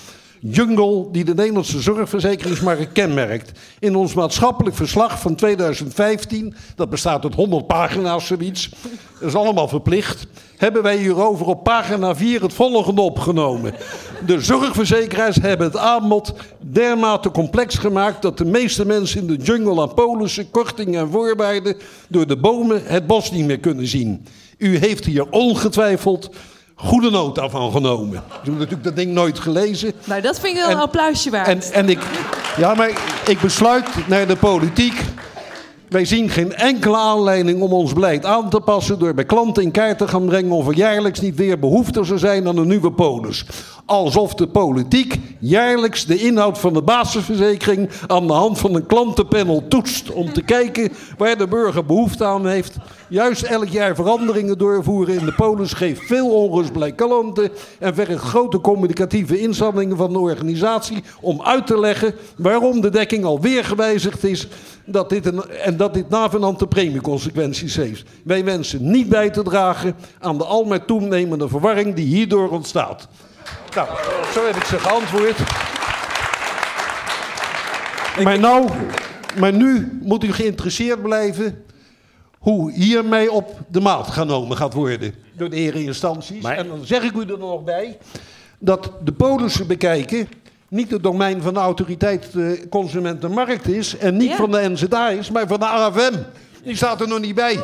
jungle 0.46 1.08
die 1.12 1.24
de 1.24 1.34
Nederlandse 1.34 1.82
zorgverzekeringsmarkt 1.82 2.91
kenmerkt. 2.91 3.60
In 3.80 3.96
ons 3.96 4.14
maatschappelijk 4.14 4.76
verslag 4.76 5.20
van 5.20 5.36
2015, 5.36 6.56
dat 6.76 6.89
bestaat 6.89 7.24
uit 7.24 7.36
100 7.36 7.68
pagina's 7.68 8.28
zoiets, 8.28 8.70
dat 9.20 9.30
is 9.30 9.36
allemaal 9.36 9.68
verplicht, 9.68 10.28
hebben 10.58 10.84
wij 10.84 10.98
hierover 10.98 11.46
op 11.46 11.64
pagina 11.64 12.16
4 12.16 12.41
het 12.41 12.54
volgende 12.54 13.02
opgenomen. 13.02 13.74
De 14.26 14.41
zorgverzekeraars 14.41 15.36
hebben 15.36 15.68
het 15.68 15.78
aanbod 15.78 16.34
dermate 16.60 17.32
complex 17.32 17.76
gemaakt 17.76 18.22
dat 18.22 18.38
de 18.38 18.46
meeste 18.46 18.86
mensen 18.86 19.20
in 19.22 19.28
de 19.28 19.44
jungle 19.44 19.82
aan 19.82 19.94
polissen, 19.94 20.52
kortingen 20.52 21.00
en 21.00 21.10
voorwaarden 21.10 21.78
door 22.10 22.28
de 22.28 22.38
bomen 22.38 22.82
het 22.86 23.08
bos 23.08 23.32
niet 23.32 23.46
meer 23.46 23.60
kunnen 23.60 23.88
zien. 23.88 24.26
U 24.58 24.78
heeft 24.78 25.06
hier 25.06 25.30
ongetwijfeld 25.30 26.30
goede 26.76 27.09
nota 27.09 27.49
van 27.49 27.71
genomen. 27.71 28.15
Ik 28.17 28.24
heb 28.43 28.53
natuurlijk 28.53 28.84
dat 28.84 28.95
ding 28.95 29.11
nooit 29.11 29.39
gelezen. 29.39 29.93
Nou, 30.03 30.21
dat 30.21 30.39
vind 30.39 30.53
ik 30.55 30.59
wel 30.61 30.69
En- 30.69 30.76
een 30.76 30.82
applausje 30.82 31.30
waard. 31.30 31.47
En, 31.47 31.61
en 31.74 31.89
ik, 31.89 31.99
ja, 32.57 32.74
maar 32.74 32.89
ik 33.28 33.39
besluit 33.41 34.07
naar 34.07 34.28
de 34.28 34.36
politiek. 34.36 34.93
Wij 35.94 36.06
zien 36.06 36.30
geen 36.30 36.54
enkele 36.54 36.98
aanleiding 36.98 37.62
om 37.62 37.74
ons 37.74 37.94
beleid 37.94 38.26
aan 38.26 38.50
te 38.50 38.60
passen 38.60 39.00
door 39.00 39.14
bij 39.14 39.26
klanten 39.26 39.64
in 39.64 39.72
kaart 39.72 39.98
te 39.98 40.08
gaan 40.08 40.26
brengen 40.26 40.52
of 40.52 40.68
er 40.68 40.74
jaarlijks 40.74 41.20
niet 41.20 41.36
weer 41.36 41.60
behoefte 41.60 42.04
zou 42.04 42.20
zijn 42.20 42.48
aan 42.48 42.58
een 42.58 42.68
nieuwe 42.68 42.91
polis. 42.91 43.46
Alsof 43.86 44.34
de 44.34 44.48
politiek 44.48 45.20
jaarlijks 45.39 46.06
de 46.06 46.18
inhoud 46.18 46.58
van 46.58 46.74
de 46.74 46.82
basisverzekering 46.82 47.89
aan 48.08 48.28
de 48.28 48.34
hand 48.34 48.60
van 48.60 48.76
een 48.76 48.86
klantenpanel 48.86 49.68
toetst 49.68 50.12
om 50.12 50.34
te 50.34 50.41
kijken 50.41 50.91
waar 51.18 51.38
de 51.38 51.48
burger 51.48 51.86
behoefte 51.86 52.26
aan 52.26 52.48
heeft. 52.48 52.78
Juist 53.10 53.44
elk 53.44 53.68
jaar 53.68 53.96
veranderingen 53.96 54.58
doorvoeren 54.58 55.20
in 55.20 55.26
de 55.26 55.34
polis 55.34 55.74
geeft 55.74 56.06
veel 56.06 56.30
onrust 56.30 56.74
bij 56.74 56.91
klanten 56.91 57.52
en 57.80 57.96
vergt 57.96 58.24
grote 58.24 58.62
communicatieve 58.62 59.39
inspanningen 59.39 59.98
van 59.98 60.14
de 60.14 60.20
organisatie 60.20 61.04
om 61.22 61.41
uit 61.41 61.68
te 61.68 61.80
leggen 61.80 62.14
waarom 62.38 62.82
de 62.82 62.89
dekking 62.89 63.24
alweer 63.24 63.66
gewijzigd 63.66 64.24
is 64.24 64.48
dat 64.86 65.09
dit 65.09 65.25
een, 65.25 65.49
en 65.49 65.77
dat 65.77 65.93
dit 65.93 66.09
navenante 66.09 66.67
premieconsequenties 66.67 67.75
heeft. 67.75 68.09
Wij 68.23 68.43
wensen 68.43 68.91
niet 68.91 69.09
bij 69.09 69.29
te 69.29 69.43
dragen 69.43 69.95
aan 70.19 70.38
de 70.38 70.43
almaar 70.45 70.86
toenemende 70.86 71.47
verwarring 71.47 71.93
die 71.95 72.05
hierdoor 72.05 72.49
ontstaat. 72.49 73.07
Nou, 73.75 73.88
zo 74.34 74.45
heb 74.45 74.55
ik 74.55 74.63
ze 74.63 74.79
geantwoord. 74.79 75.38
Maar, 78.23 78.39
nou, 78.39 78.69
maar 79.39 79.53
nu 79.53 79.99
moet 80.01 80.23
u 80.23 80.31
geïnteresseerd 80.34 81.01
blijven 81.01 81.63
hoe 82.38 82.71
hiermee 82.71 83.31
op 83.31 83.59
de 83.67 83.79
maat 83.81 84.07
genomen 84.07 84.57
gaat 84.57 84.73
worden 84.73 85.13
door 85.38 85.49
de 85.49 85.55
heren 85.55 85.84
instanties. 85.84 86.41
Maar- 86.41 86.57
En 86.57 86.67
dan 86.67 86.86
zeg 86.86 87.03
ik 87.03 87.11
u 87.13 87.21
er 87.31 87.38
nog 87.39 87.63
bij 87.63 87.97
dat 88.59 88.91
de 89.03 89.11
polissen 89.11 89.67
bekijken 89.67 90.27
niet 90.74 90.91
het 90.91 91.03
domein 91.03 91.41
van 91.41 91.53
de 91.53 91.59
autoriteit 91.59 92.30
eh, 92.36 92.45
Consumentenmarkt 92.69 93.67
is 93.67 93.97
en 93.97 94.17
niet 94.17 94.30
Ja. 94.30 94.36
van 94.36 94.51
de 94.51 94.69
NZA 94.69 95.09
is, 95.09 95.32
maar 95.32 95.47
van 95.47 95.59
de 95.59 95.65
AFM. 95.65 96.13
Die 96.63 96.76
staat 96.76 97.01
er 97.01 97.07
nog 97.07 97.19
niet 97.19 97.36
bij. 97.36 97.59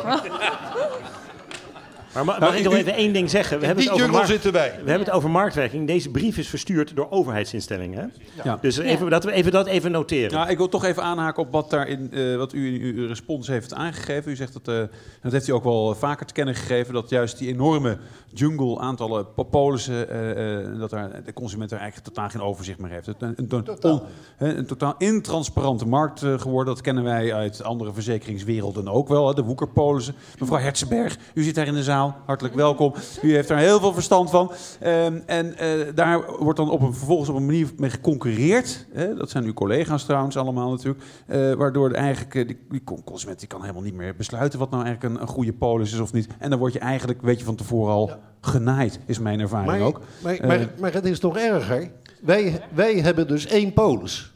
Maar 2.14 2.24
ma- 2.24 2.36
mag 2.38 2.56
ik 2.56 2.64
nog 2.64 2.74
even 2.74 2.94
één 2.94 3.12
ding 3.12 3.30
zeggen? 3.30 3.58
We 3.60 3.66
hebben, 3.66 3.84
Die 3.84 3.92
het 3.92 4.02
over 4.02 4.14
markt- 4.14 4.28
zitten 4.28 4.52
wij. 4.52 4.70
we 4.70 4.90
hebben 4.90 5.06
het 5.06 5.10
over 5.10 5.30
marktwerking. 5.30 5.86
Deze 5.86 6.10
brief 6.10 6.36
is 6.38 6.48
verstuurd 6.48 6.96
door 6.96 7.10
overheidsinstellingen. 7.10 7.98
Hè? 7.98 8.06
Ja. 8.50 8.58
Dus 8.60 8.76
even, 8.78 9.10
dat 9.10 9.24
we 9.24 9.32
even 9.32 9.52
dat 9.52 9.66
even 9.66 9.90
noteren. 9.90 10.32
Nou, 10.32 10.50
ik 10.50 10.56
wil 10.56 10.68
toch 10.68 10.84
even 10.84 11.02
aanhaken 11.02 11.42
op 11.42 11.52
wat, 11.52 11.70
daar 11.70 11.88
in, 11.88 12.12
eh, 12.12 12.36
wat 12.36 12.52
u 12.52 12.74
in 12.74 12.80
uw 12.96 13.06
respons 13.06 13.46
heeft 13.48 13.74
aangegeven. 13.74 14.30
U 14.32 14.36
zegt 14.36 14.52
dat, 14.52 14.68
eh, 14.68 14.82
dat 15.22 15.32
heeft 15.32 15.48
u 15.48 15.52
ook 15.52 15.64
wel 15.64 15.94
vaker 15.94 16.26
te 16.26 16.32
kennen 16.32 16.54
gegeven, 16.54 16.94
dat 16.94 17.08
juist 17.10 17.38
die 17.38 17.48
enorme 17.48 17.98
jungle 18.34 18.78
aantallen 18.78 19.26
po- 19.34 19.44
polissen, 19.44 20.08
eh, 20.10 20.58
eh, 20.60 20.78
dat 20.78 20.90
daar 20.90 21.24
de 21.24 21.32
consument 21.32 21.70
er 21.72 21.78
eigenlijk 21.78 22.08
totaal 22.14 22.28
geen 22.30 22.40
overzicht 22.42 22.78
meer 22.78 22.90
heeft. 22.90 23.06
Het, 23.06 23.22
een, 23.22 23.34
een, 23.36 23.64
on- 23.82 24.02
hè, 24.36 24.54
een 24.56 24.66
totaal 24.66 24.94
intransparante 24.98 25.86
markt 25.86 26.18
geworden. 26.20 26.74
Dat 26.74 26.82
kennen 26.82 27.04
wij 27.04 27.34
uit 27.34 27.62
andere 27.62 27.92
verzekeringswerelden 27.92 28.88
ook 28.88 29.08
wel. 29.08 29.28
Hè, 29.28 29.34
de 29.34 29.42
woekerpolissen. 29.42 30.14
Mevrouw 30.38 30.58
Hertzenberg, 30.58 31.16
u 31.34 31.42
zit 31.42 31.54
daar 31.54 31.66
in 31.66 31.74
de 31.74 31.82
zaal. 31.82 31.98
Hartelijk 32.08 32.54
welkom. 32.54 32.94
U 33.22 33.34
heeft 33.34 33.48
daar 33.48 33.58
heel 33.58 33.80
veel 33.80 33.92
verstand 33.92 34.30
van. 34.30 34.52
Ehm, 34.80 35.18
en 35.26 35.56
eh, 35.58 35.68
daar 35.94 36.36
wordt 36.38 36.58
dan 36.58 36.70
op 36.70 36.80
een, 36.80 36.94
vervolgens 36.94 37.28
op 37.28 37.36
een 37.36 37.46
manier 37.46 37.68
mee 37.76 37.90
geconcurreerd. 37.90 38.86
Hè? 38.92 39.14
Dat 39.14 39.30
zijn 39.30 39.44
uw 39.44 39.52
collega's 39.52 40.04
trouwens 40.04 40.36
allemaal 40.36 40.70
natuurlijk. 40.70 41.04
eh, 41.26 41.52
waardoor 41.52 41.88
de 41.88 41.94
eigenlijk, 41.94 42.34
eh, 42.34 42.46
die, 42.46 42.58
die 42.70 42.84
con- 42.84 43.04
consument 43.04 43.38
die 43.38 43.48
kan 43.48 43.60
helemaal 43.60 43.82
niet 43.82 43.94
meer 43.94 44.16
besluiten 44.16 44.58
wat 44.58 44.70
nou 44.70 44.84
eigenlijk 44.84 45.14
een, 45.14 45.20
een 45.22 45.28
goede 45.28 45.52
polis 45.52 45.92
is 45.92 45.98
of 45.98 46.12
niet. 46.12 46.28
En 46.38 46.50
dan 46.50 46.58
word 46.58 46.72
je 46.72 46.78
eigenlijk, 46.78 47.22
weet 47.22 47.38
je 47.38 47.44
van 47.44 47.56
tevoren 47.56 47.92
al, 47.92 48.10
genaaid, 48.40 49.00
is 49.06 49.18
mijn 49.18 49.40
ervaring 49.40 49.70
Maar, 49.70 49.80
ook. 49.80 50.00
maar, 50.22 50.36
maar, 50.46 50.68
maar 50.78 50.92
het 50.92 51.04
is 51.04 51.20
nog 51.20 51.36
erger. 51.36 51.90
Wij, 52.22 52.60
wij 52.74 52.94
hebben 52.94 53.28
dus 53.28 53.46
één 53.46 53.72
polis. 53.72 54.32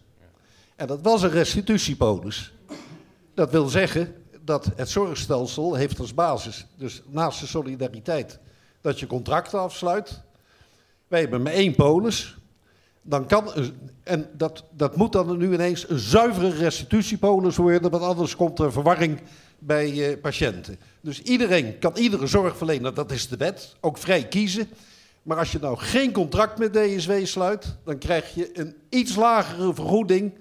En 0.76 0.86
dat 0.86 0.98
was 1.02 1.22
een 1.22 1.30
restitutiepolis. 1.30 2.54
Dat 3.34 3.50
wil 3.50 3.66
zeggen 3.68 4.14
dat 4.44 4.70
het 4.76 4.88
zorgstelsel 4.88 5.74
heeft 5.74 5.98
als 5.98 6.14
basis, 6.14 6.66
dus 6.76 7.02
naast 7.06 7.40
de 7.40 7.46
solidariteit, 7.46 8.38
dat 8.80 9.00
je 9.00 9.06
contracten 9.06 9.60
afsluit. 9.60 10.20
Wij 11.08 11.20
hebben 11.20 11.42
maar 11.42 11.52
één 11.52 11.74
polis. 11.74 12.36
Dan 13.02 13.26
kan, 13.26 13.52
en 14.02 14.30
dat, 14.32 14.64
dat 14.70 14.96
moet 14.96 15.12
dan 15.12 15.36
nu 15.36 15.52
ineens 15.52 15.88
een 15.88 15.98
zuivere 15.98 16.50
restitutiepolis 16.50 17.56
worden, 17.56 17.90
want 17.90 18.02
anders 18.02 18.36
komt 18.36 18.58
er 18.58 18.72
verwarring 18.72 19.20
bij 19.58 20.10
eh, 20.10 20.20
patiënten. 20.20 20.78
Dus 21.00 21.22
iedereen 21.22 21.78
kan 21.78 21.96
iedere 21.96 22.26
zorgverlener, 22.26 22.94
dat 22.94 23.12
is 23.12 23.28
de 23.28 23.36
wet, 23.36 23.76
ook 23.80 23.98
vrij 23.98 24.28
kiezen. 24.28 24.68
Maar 25.22 25.38
als 25.38 25.52
je 25.52 25.58
nou 25.58 25.76
geen 25.76 26.12
contract 26.12 26.58
met 26.58 26.72
DSW 26.72 27.12
sluit, 27.22 27.76
dan 27.84 27.98
krijg 27.98 28.34
je 28.34 28.58
een 28.58 28.76
iets 28.88 29.16
lagere 29.16 29.74
vergoeding 29.74 30.32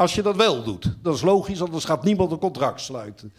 als 0.00 0.14
je 0.14 0.22
dat 0.22 0.36
wel 0.36 0.62
doet. 0.62 0.96
Dat 1.02 1.14
is 1.14 1.22
logisch, 1.22 1.62
anders 1.62 1.84
gaat 1.84 2.04
niemand 2.04 2.30
een 2.32 2.38
contract 2.38 2.80
sluiten. 2.80 3.32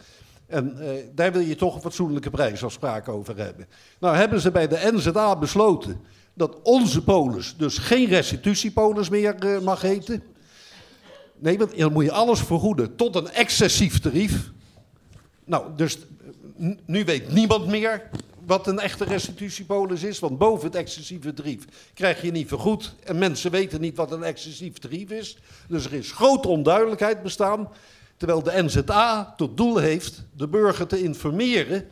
En 0.46 0.78
eh, 0.78 1.04
daar 1.14 1.32
wil 1.32 1.40
je 1.40 1.54
toch 1.54 1.74
een 1.74 1.80
fatsoenlijke 1.80 2.30
prijsafspraak 2.30 3.08
over 3.08 3.36
hebben. 3.38 3.66
Nou 4.00 4.16
hebben 4.16 4.40
ze 4.40 4.50
bij 4.50 4.68
de 4.68 4.90
NZA 4.92 5.36
besloten 5.36 6.00
dat 6.34 6.56
onze 6.62 7.02
polis 7.04 7.54
dus 7.56 7.78
geen 7.78 8.06
restitutiepolis 8.06 9.08
meer 9.08 9.34
eh, 9.34 9.60
mag 9.60 9.80
heten. 9.80 10.22
Nee, 11.38 11.58
want 11.58 11.78
dan 11.78 11.92
moet 11.92 12.04
je 12.04 12.12
alles 12.12 12.40
vergoeden 12.40 12.96
tot 12.96 13.16
een 13.16 13.30
excessief 13.30 14.00
tarief. 14.00 14.50
Nou, 15.44 15.66
dus 15.76 15.98
eh, 15.98 16.68
nu 16.86 17.04
weet 17.04 17.32
niemand 17.32 17.66
meer 17.66 18.10
wat 18.46 18.66
een 18.66 18.78
echte 18.78 19.04
restitutiepolis 19.04 20.02
is. 20.02 20.18
Want 20.18 20.38
boven 20.38 20.66
het 20.66 20.74
excessieve 20.74 21.34
tarief 21.34 21.64
krijg 21.94 22.22
je 22.22 22.30
niet 22.30 22.48
vergoed. 22.48 22.94
En 23.04 23.18
mensen 23.18 23.50
weten 23.50 23.80
niet 23.80 23.96
wat 23.96 24.12
een 24.12 24.22
excessief 24.22 24.78
tarief 24.78 25.10
is. 25.10 25.36
Dus 25.68 25.84
er 25.84 25.92
is 25.92 26.12
grote 26.12 26.48
onduidelijkheid 26.48 27.22
bestaan. 27.22 27.68
Terwijl 28.16 28.42
de 28.42 28.62
NZA 28.62 29.34
tot 29.36 29.56
doel 29.56 29.76
heeft 29.76 30.24
de 30.36 30.48
burger 30.48 30.86
te 30.86 31.02
informeren 31.02 31.88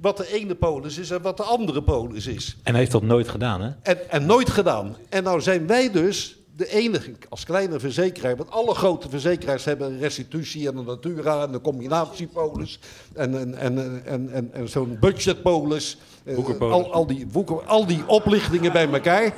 wat 0.00 0.16
de 0.16 0.32
ene 0.32 0.54
polis 0.54 0.98
is 0.98 1.10
en 1.10 1.22
wat 1.22 1.36
de 1.36 1.42
andere 1.42 1.82
polis 1.82 2.26
is. 2.26 2.56
En 2.62 2.70
hij 2.70 2.80
heeft 2.80 2.92
dat 2.92 3.02
nooit 3.02 3.28
gedaan, 3.28 3.60
hè? 3.60 3.70
En, 3.82 4.10
en 4.10 4.26
nooit 4.26 4.50
gedaan. 4.50 4.96
En 5.08 5.22
nou 5.22 5.40
zijn 5.40 5.66
wij 5.66 5.90
dus, 5.90 6.36
de 6.62 6.72
enige 6.72 7.12
als 7.28 7.44
kleine 7.44 7.80
verzekeraar, 7.80 8.36
want 8.36 8.50
alle 8.50 8.74
grote 8.74 9.08
verzekeraars 9.08 9.64
hebben 9.64 9.92
een 9.92 9.98
restitutie 9.98 10.68
en 10.68 10.76
een 10.76 10.84
natura 10.84 11.42
en 11.42 11.54
een 11.54 11.60
combinatiepolis 11.60 12.78
en, 13.14 13.38
en, 13.38 13.54
en, 13.54 14.04
en, 14.04 14.30
en, 14.32 14.50
en 14.52 14.68
zo'n 14.68 14.96
budgetpolis. 15.00 15.98
Eh. 16.24 16.60
Al, 16.60 16.92
al, 16.92 17.06
die, 17.06 17.26
woeker, 17.32 17.62
al 17.62 17.86
die 17.86 18.06
oplichtingen 18.06 18.72
bij 18.72 18.88
elkaar. 18.92 19.34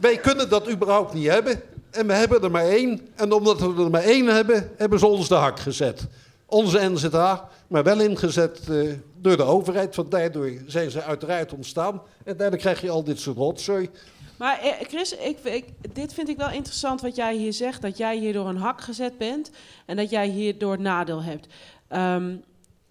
Wij 0.00 0.16
kunnen 0.16 0.48
dat 0.48 0.70
überhaupt 0.70 1.14
niet 1.14 1.26
hebben. 1.26 1.62
En 1.90 2.06
we 2.06 2.12
hebben 2.12 2.42
er 2.42 2.50
maar 2.50 2.68
één. 2.68 3.00
En 3.14 3.32
omdat 3.32 3.60
we 3.60 3.82
er 3.84 3.90
maar 3.90 4.02
één 4.02 4.26
hebben, 4.26 4.70
hebben 4.76 4.98
ze 4.98 5.06
ons 5.06 5.28
de 5.28 5.34
hak 5.34 5.60
gezet. 5.60 6.06
Onze 6.46 6.90
NZA, 6.90 7.48
maar 7.68 7.82
wel 7.82 8.00
ingezet 8.00 8.60
eh, 8.68 8.92
door 9.20 9.36
de 9.36 9.42
overheid. 9.42 9.96
Want 9.96 10.10
daardoor 10.10 10.52
zijn 10.66 10.90
ze 10.90 11.02
uiteraard 11.02 11.52
ontstaan. 11.52 12.02
En 12.24 12.36
daardoor 12.36 12.58
krijg 12.58 12.80
je 12.80 12.90
al 12.90 13.04
dit 13.04 13.18
soort 13.18 13.36
rotzooi. 13.36 13.90
Maar 14.36 14.58
eh, 14.58 14.72
Chris, 14.88 15.16
ik, 15.16 15.38
ik, 15.38 15.64
dit 15.92 16.14
vind 16.14 16.28
ik 16.28 16.36
wel 16.36 16.50
interessant 16.50 17.00
wat 17.00 17.16
jij 17.16 17.34
hier 17.34 17.52
zegt. 17.52 17.82
Dat 17.82 17.96
jij 17.96 18.16
hier 18.16 18.32
door 18.32 18.48
een 18.48 18.56
hak 18.56 18.80
gezet 18.80 19.18
bent 19.18 19.50
en 19.86 19.96
dat 19.96 20.10
jij 20.10 20.28
hierdoor 20.28 20.80
nadeel 20.80 21.22
hebt. 21.22 21.46
Ehm, 21.88 22.36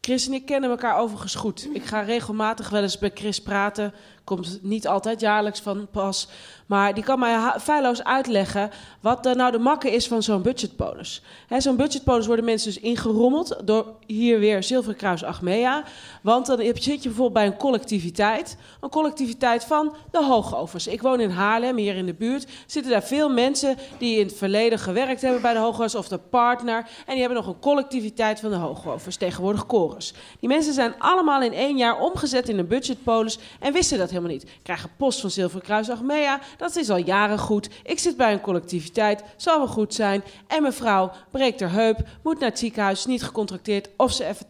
Chris 0.01 0.27
en 0.27 0.33
ik 0.33 0.45
kennen 0.45 0.69
elkaar 0.69 0.97
overigens 0.97 1.35
goed. 1.35 1.69
Ik 1.73 1.85
ga 1.85 2.01
regelmatig 2.01 2.69
wel 2.69 2.81
eens 2.81 2.97
bij 2.97 3.11
Chris 3.13 3.41
praten. 3.41 3.93
Komt 4.23 4.59
niet 4.61 4.87
altijd 4.87 5.19
jaarlijks 5.19 5.59
van 5.59 5.87
pas. 5.91 6.27
Maar 6.65 6.93
die 6.93 7.03
kan 7.03 7.19
mij 7.19 7.53
feilloos 7.59 8.03
uitleggen 8.03 8.69
wat 9.01 9.23
nou 9.23 9.51
de 9.51 9.59
makke 9.59 9.91
is 9.91 10.07
van 10.07 10.23
zo'n 10.23 10.41
budgetpolis. 10.41 11.21
Zo'n 11.57 11.75
budgetpolis 11.75 12.25
worden 12.25 12.45
mensen 12.45 12.73
dus 12.73 12.83
ingerommeld 12.83 13.61
door 13.63 13.93
hier 14.05 14.39
weer 14.39 14.63
Zilveren 14.63 14.97
Kruis 14.97 15.23
Achmea. 15.23 15.83
Want 16.21 16.45
dan 16.45 16.59
zit 16.59 16.85
je 16.85 16.97
bijvoorbeeld 16.97 17.33
bij 17.33 17.45
een 17.45 17.57
collectiviteit. 17.57 18.57
Een 18.81 18.89
collectiviteit 18.89 19.63
van 19.63 19.95
de 20.11 20.23
hoogovers. 20.23 20.87
Ik 20.87 21.01
woon 21.01 21.19
in 21.19 21.29
Haarlem, 21.29 21.77
hier 21.77 21.95
in 21.95 22.05
de 22.05 22.13
buurt. 22.13 22.47
Zitten 22.65 22.91
daar 22.91 23.03
veel 23.03 23.29
mensen 23.29 23.77
die 23.97 24.19
in 24.19 24.25
het 24.25 24.35
verleden 24.35 24.79
gewerkt 24.79 25.21
hebben 25.21 25.41
bij 25.41 25.53
de 25.53 25.59
hoogovers 25.59 25.95
of 25.95 26.07
de 26.07 26.17
partner. 26.17 26.77
En 26.77 27.11
die 27.11 27.19
hebben 27.19 27.37
nog 27.37 27.47
een 27.47 27.59
collectiviteit 27.59 28.39
van 28.39 28.49
de 28.49 28.55
hoogovers, 28.55 29.15
tegenwoordig 29.15 29.65
Chorus. 29.67 30.13
Die 30.39 30.49
mensen 30.49 30.73
zijn 30.73 30.93
allemaal 30.97 31.41
in 31.41 31.53
één 31.53 31.77
jaar 31.77 31.99
omgezet 31.99 32.49
in 32.49 32.57
een 32.59 32.67
budgetpolis 32.67 33.37
en 33.59 33.73
wisten 33.73 33.97
dat 33.97 34.11
helemaal 34.13 34.35
niet. 34.35 34.51
Krijgen 34.63 34.89
post 34.97 35.19
van 35.19 35.29
Zilveren 35.29 35.65
Kruis 35.65 35.89
Achmea, 35.89 36.39
dat 36.57 36.75
is 36.75 36.89
al 36.89 36.97
jaren 36.97 37.39
goed. 37.39 37.69
Ik 37.83 37.99
zit 37.99 38.17
bij 38.17 38.33
een 38.33 38.41
collectiviteit, 38.41 39.23
zal 39.37 39.57
wel 39.57 39.67
goed 39.67 39.93
zijn. 39.93 40.23
En 40.47 40.61
mevrouw 40.61 41.11
breekt 41.31 41.59
haar 41.59 41.71
heup, 41.71 41.99
moet 42.23 42.39
naar 42.39 42.49
het 42.49 42.59
ziekenhuis, 42.59 42.99
is 42.99 43.05
niet 43.05 43.23
gecontracteerd 43.23 43.89
of 43.97 44.11
ze 44.11 44.25
even 44.25 44.45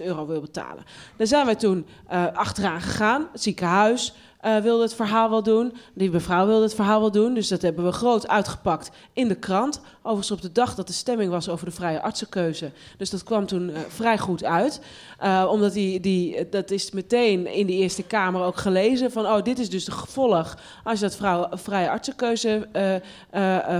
20.000 0.00 0.04
euro 0.04 0.26
wil 0.26 0.40
betalen. 0.40 0.84
Daar 1.16 1.26
zijn 1.26 1.44
wij 1.44 1.54
toen 1.54 1.86
eh, 2.08 2.26
achteraan 2.32 2.80
gegaan, 2.80 3.28
het 3.32 3.42
ziekenhuis 3.42 4.14
eh, 4.46 4.56
wilde 4.56 4.82
het 4.82 4.94
verhaal 4.94 5.30
wel 5.30 5.42
doen. 5.42 5.72
Die 5.94 6.10
mevrouw 6.10 6.46
wilde 6.46 6.62
het 6.62 6.74
verhaal 6.74 7.00
wel 7.00 7.10
doen. 7.10 7.34
Dus 7.34 7.48
dat 7.48 7.62
hebben 7.62 7.84
we 7.84 7.92
groot 7.92 8.28
uitgepakt 8.28 8.90
in 9.12 9.28
de 9.28 9.34
krant. 9.34 9.80
Overigens 9.98 10.30
op 10.30 10.42
de 10.42 10.52
dag 10.52 10.74
dat 10.74 10.86
de 10.86 10.92
stemming 10.92 11.30
was 11.30 11.48
over 11.48 11.66
de 11.66 11.72
vrije 11.72 12.02
artsenkeuze. 12.02 12.70
Dus 12.96 13.10
dat 13.10 13.22
kwam 13.22 13.46
toen 13.46 13.70
eh, 13.70 13.80
vrij 13.88 14.18
goed 14.18 14.44
uit. 14.44 14.80
Eh, 15.18 15.48
omdat 15.50 15.72
die, 15.72 16.00
die, 16.00 16.48
dat 16.48 16.70
is 16.70 16.90
meteen 16.90 17.46
in 17.46 17.66
de 17.66 17.72
Eerste 17.72 18.02
Kamer 18.02 18.42
ook 18.42 18.56
gelezen. 18.56 19.12
Van, 19.12 19.26
oh, 19.26 19.42
dit 19.42 19.58
is 19.58 19.70
dus 19.70 19.84
de 19.84 19.92
gevolg 19.92 20.58
als 20.84 20.98
je 20.98 21.04
dat 21.04 21.16
vrouw, 21.16 21.48
vrije 21.50 21.90
artsenkeuze 21.90 22.68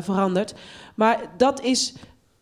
verandert. 0.00 0.54
Maar 0.94 1.20
dat 1.36 1.60
is... 1.60 1.94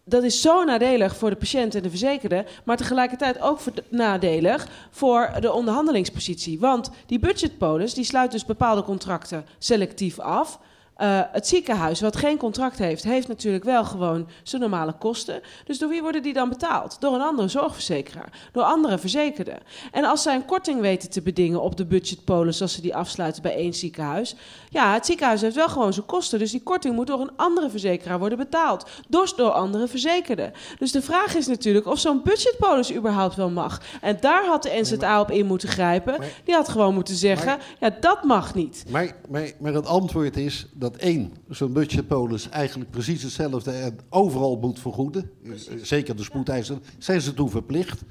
Dat 0.05 0.23
is 0.23 0.41
zo 0.41 0.65
nadelig 0.65 1.17
voor 1.17 1.31
de 1.31 1.37
patiënt 1.37 1.75
en 1.75 1.83
de 1.83 1.89
verzekerde, 1.89 2.45
maar 2.65 2.77
tegelijkertijd 2.77 3.41
ook 3.41 3.61
nadelig 3.89 4.69
voor 4.91 5.31
de 5.41 5.53
onderhandelingspositie. 5.53 6.59
Want 6.61 6.91
die 7.07 7.19
budgetpolis 7.19 7.95
die 7.95 8.05
sluit 8.05 8.31
dus 8.31 8.45
bepaalde 8.45 8.83
contracten 8.83 9.47
selectief 9.59 10.19
af. 10.19 10.59
Eh, 10.95 11.21
het 11.33 11.47
ziekenhuis, 11.47 12.01
wat 12.01 12.17
geen 12.17 12.37
contract 12.37 12.79
heeft, 12.79 13.05
heeft 13.05 13.29
natuurlijk 13.29 13.65
wel 13.65 13.85
gewoon 13.85 14.29
zijn 14.43 14.61
normale 14.63 14.93
kosten. 14.93 15.41
Dus 15.65 15.79
door 15.79 15.89
wie 15.89 16.03
worden 16.03 16.23
die 16.23 16.33
dan 16.33 16.49
betaald? 16.49 16.97
Door 17.01 17.15
een 17.15 17.21
andere 17.21 17.49
zorgverzekeraar, 17.49 18.49
door 18.53 18.63
andere 18.63 18.99
verzekerden. 18.99 19.59
En 19.93 20.05
als 20.05 20.23
zij 20.23 20.35
een 20.35 20.45
korting 20.45 20.81
weten 20.81 21.11
te 21.11 21.23
bedingen 21.23 21.63
op 21.63 21.77
de 21.77 21.87
budgetpolis, 21.87 22.63
als 22.63 22.73
ze 22.73 22.81
die 22.81 22.95
afsluiten 22.97 23.43
bij 23.43 23.55
één 23.55 23.75
ziekenhuis, 23.75 24.37
ja, 24.71 24.93
het 24.93 25.07
ziekenhuis 25.07 25.41
heeft 25.41 25.55
wel 25.55 25.69
gewoon 25.69 25.93
zijn 25.93 26.07
kosten. 26.07 26.39
Dus 26.39 26.51
die 26.51 26.63
korting 26.63 26.95
moet 26.95 27.07
door 27.07 27.21
een 27.21 27.37
andere 27.37 27.71
verzekeraar 27.71 28.19
worden 28.19 28.39
betaald. 28.39 28.91
Dus 29.09 29.35
door 29.35 29.51
andere 29.51 29.89
verzekerden. 29.89 30.53
Dus 30.79 30.93
de 30.93 31.03
vraag 31.03 31.35
is 31.35 31.47
natuurlijk 31.47 31.87
of 31.87 31.99
zo'n 31.99 32.21
budgetpolis 32.25 32.95
überhaupt 32.95 33.35
wel 33.35 33.51
mag. 33.51 33.81
En 34.01 34.17
daar 34.21 34.45
had 34.45 34.63
de 34.63 34.79
NZA 34.81 35.21
op 35.21 35.31
in 35.31 35.47
moeten 35.47 35.69
grijpen. 35.69 36.17
Die 36.45 36.55
had 36.55 36.69
gewoon 36.69 36.95
moeten 36.95 37.15
zeggen, 37.15 37.59
ja, 37.81 37.91
dat 38.01 38.25
mag 38.25 38.55
niet. 38.55 38.85
Maar, 38.91 39.17
maar, 39.29 39.53
maar 39.59 39.75
het 39.75 39.87
antwoord 39.87 40.37
is 40.37 40.67
dat 40.85 40.97
één, 40.97 41.33
zo'n 41.49 41.73
budgetpolis 41.73 42.49
eigenlijk 42.49 42.91
precies 42.91 43.23
hetzelfde 43.23 43.71
en 43.71 43.99
overal 44.09 44.59
moet 44.61 44.81
vergoeden. 44.81 45.31
Eh, 45.45 45.51
Zeker 45.83 46.17
de 46.17 46.23
spoedeisers 46.23 46.79
zijn 46.99 47.21
ze 47.21 47.35
toe 47.35 47.51
verplicht. 47.51 48.03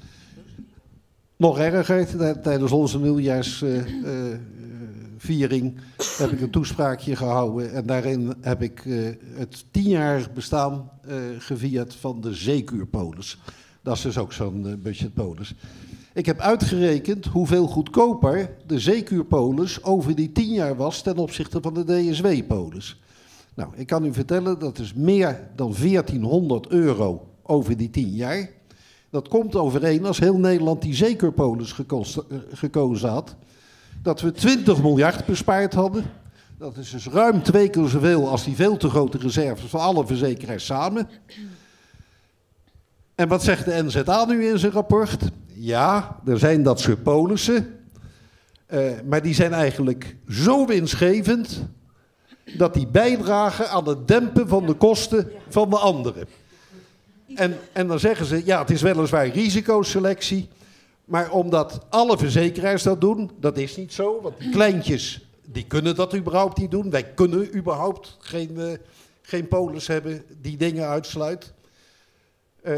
Nog 1.36 1.58
erger, 1.58 2.06
tij- 2.16 2.34
tijdens 2.34 2.72
onze 2.72 2.98
nieuwjaarsviering 2.98 5.74
heb 6.18 6.30
ik 6.32 6.40
een 6.40 6.50
toespraakje 6.50 7.16
gehouden. 7.16 7.72
En 7.72 7.86
daarin 7.86 8.34
heb 8.40 8.62
ik 8.62 8.86
eh, 8.86 9.08
het 9.34 9.64
tienjarig 9.70 10.32
bestaan 10.32 10.90
eh, 11.06 11.14
gevierd 11.38 11.94
van 11.94 12.20
de 12.20 12.34
zeekuurpolis. 12.34 13.38
Dat 13.82 13.96
is 13.96 14.02
dus 14.02 14.18
ook 14.18 14.32
zo'n 14.32 14.66
eh, 14.68 14.74
budgetpolis. 14.74 15.54
Ik 16.14 16.26
heb 16.26 16.38
uitgerekend 16.38 17.26
hoeveel 17.26 17.66
goedkoper 17.66 18.50
de 18.66 18.78
zeekuurpolis 18.78 19.82
over 19.82 20.14
die 20.14 20.32
tien 20.32 20.52
jaar 20.52 20.76
was 20.76 21.02
ten 21.02 21.16
opzichte 21.16 21.58
van 21.60 21.74
de 21.74 21.84
DSW-polis. 21.84 23.00
Nou, 23.54 23.70
ik 23.76 23.86
kan 23.86 24.04
u 24.04 24.12
vertellen 24.12 24.58
dat 24.58 24.78
is 24.78 24.92
meer 24.92 25.48
dan 25.56 25.74
1400 25.80 26.68
euro 26.68 27.28
over 27.42 27.76
die 27.76 27.90
tien 27.90 28.08
jaar. 28.08 28.48
Dat 29.10 29.28
komt 29.28 29.56
overeen 29.56 30.06
als 30.06 30.18
heel 30.18 30.38
Nederland 30.38 30.82
die 30.82 30.94
zeekuurpolis 30.94 31.72
gekost- 31.72 32.16
eh, 32.16 32.38
gekozen 32.52 33.08
had. 33.08 33.34
Dat 34.02 34.20
we 34.20 34.32
20 34.32 34.82
miljard 34.82 35.26
bespaard 35.26 35.74
hadden. 35.74 36.04
Dat 36.58 36.76
is 36.76 36.90
dus 36.90 37.06
ruim 37.06 37.42
twee 37.42 37.70
keer 37.70 37.88
zoveel 37.88 38.28
als 38.28 38.44
die 38.44 38.54
veel 38.54 38.76
te 38.76 38.88
grote 38.88 39.18
reserves 39.18 39.70
van 39.70 39.80
alle 39.80 40.06
verzekeraars 40.06 40.64
samen. 40.64 41.08
En 43.14 43.28
wat 43.28 43.42
zegt 43.42 43.64
de 43.64 43.82
NZA 43.82 44.24
nu 44.24 44.46
in 44.46 44.58
zijn 44.58 44.72
rapport? 44.72 45.22
Ja, 45.54 46.18
er 46.26 46.38
zijn 46.38 46.62
dat 46.62 46.80
soort 46.80 47.02
polissen. 47.02 47.78
eh, 48.66 48.80
maar 49.04 49.22
die 49.22 49.34
zijn 49.34 49.52
eigenlijk 49.52 50.16
zo 50.28 50.66
winstgevend. 50.66 51.66
dat 52.56 52.74
die 52.74 52.86
bijdragen 52.86 53.70
aan 53.70 53.88
het 53.88 54.08
dempen 54.08 54.48
van 54.48 54.66
de 54.66 54.74
kosten 54.74 55.30
van 55.48 55.70
de 55.70 55.78
anderen. 55.78 56.26
En, 57.34 57.56
en 57.72 57.86
dan 57.86 57.98
zeggen 57.98 58.26
ze: 58.26 58.42
ja, 58.44 58.60
het 58.60 58.70
is 58.70 58.82
weliswaar 58.82 59.26
risicoselectie. 59.26 60.48
Maar 61.04 61.30
omdat 61.30 61.80
alle 61.88 62.18
verzekeraars 62.18 62.82
dat 62.82 63.00
doen, 63.00 63.30
dat 63.40 63.58
is 63.58 63.76
niet 63.76 63.92
zo. 63.92 64.20
Want 64.22 64.38
die 64.38 64.50
kleintjes, 64.50 65.26
die 65.44 65.64
kunnen 65.66 65.94
dat 65.94 66.14
überhaupt 66.14 66.58
niet 66.58 66.70
doen. 66.70 66.90
Wij 66.90 67.04
kunnen 67.04 67.56
überhaupt 67.56 68.16
geen, 68.20 68.58
eh, 68.60 68.72
geen 69.22 69.48
polis 69.48 69.86
hebben 69.86 70.22
die 70.40 70.56
dingen 70.56 70.88
uitsluit. 70.88 71.52
Eh, 72.64 72.74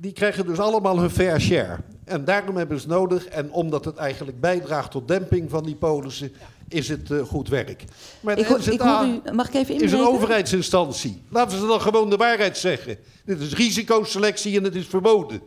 die 0.00 0.12
krijgen 0.12 0.46
dus 0.46 0.58
allemaal 0.58 0.98
hun 0.98 1.10
fair 1.10 1.40
share. 1.40 1.76
En 2.04 2.24
daarom 2.24 2.56
hebben 2.56 2.80
ze 2.80 2.86
het 2.88 2.96
nodig. 2.96 3.26
En 3.26 3.52
omdat 3.52 3.84
het 3.84 3.96
eigenlijk 3.96 4.40
bijdraagt 4.40 4.90
tot 4.90 5.08
demping 5.08 5.50
van 5.50 5.64
die 5.64 5.74
polissen, 5.74 6.32
is 6.68 6.88
het 6.88 7.10
eh, 7.10 7.20
goed 7.22 7.48
werk. 7.48 7.84
Maar 8.20 8.38
Ik, 8.38 8.46
hoor- 8.46 8.68
ik 8.72 8.80
hoor 8.80 9.06
u, 9.06 9.32
mag 9.32 9.48
ik 9.48 9.54
even 9.54 9.74
is 9.74 9.80
een 9.80 9.88
inbreken? 9.88 10.08
overheidsinstantie. 10.14 11.22
Laten 11.28 11.58
ze 11.58 11.66
dan 11.66 11.80
gewoon 11.80 12.10
de 12.10 12.16
waarheid 12.16 12.56
zeggen. 12.58 12.96
Dit 13.24 13.40
is 13.40 13.54
risicoselectie 13.54 14.56
en 14.56 14.64
het 14.64 14.74
is 14.74 14.86
verboden. 14.86 15.40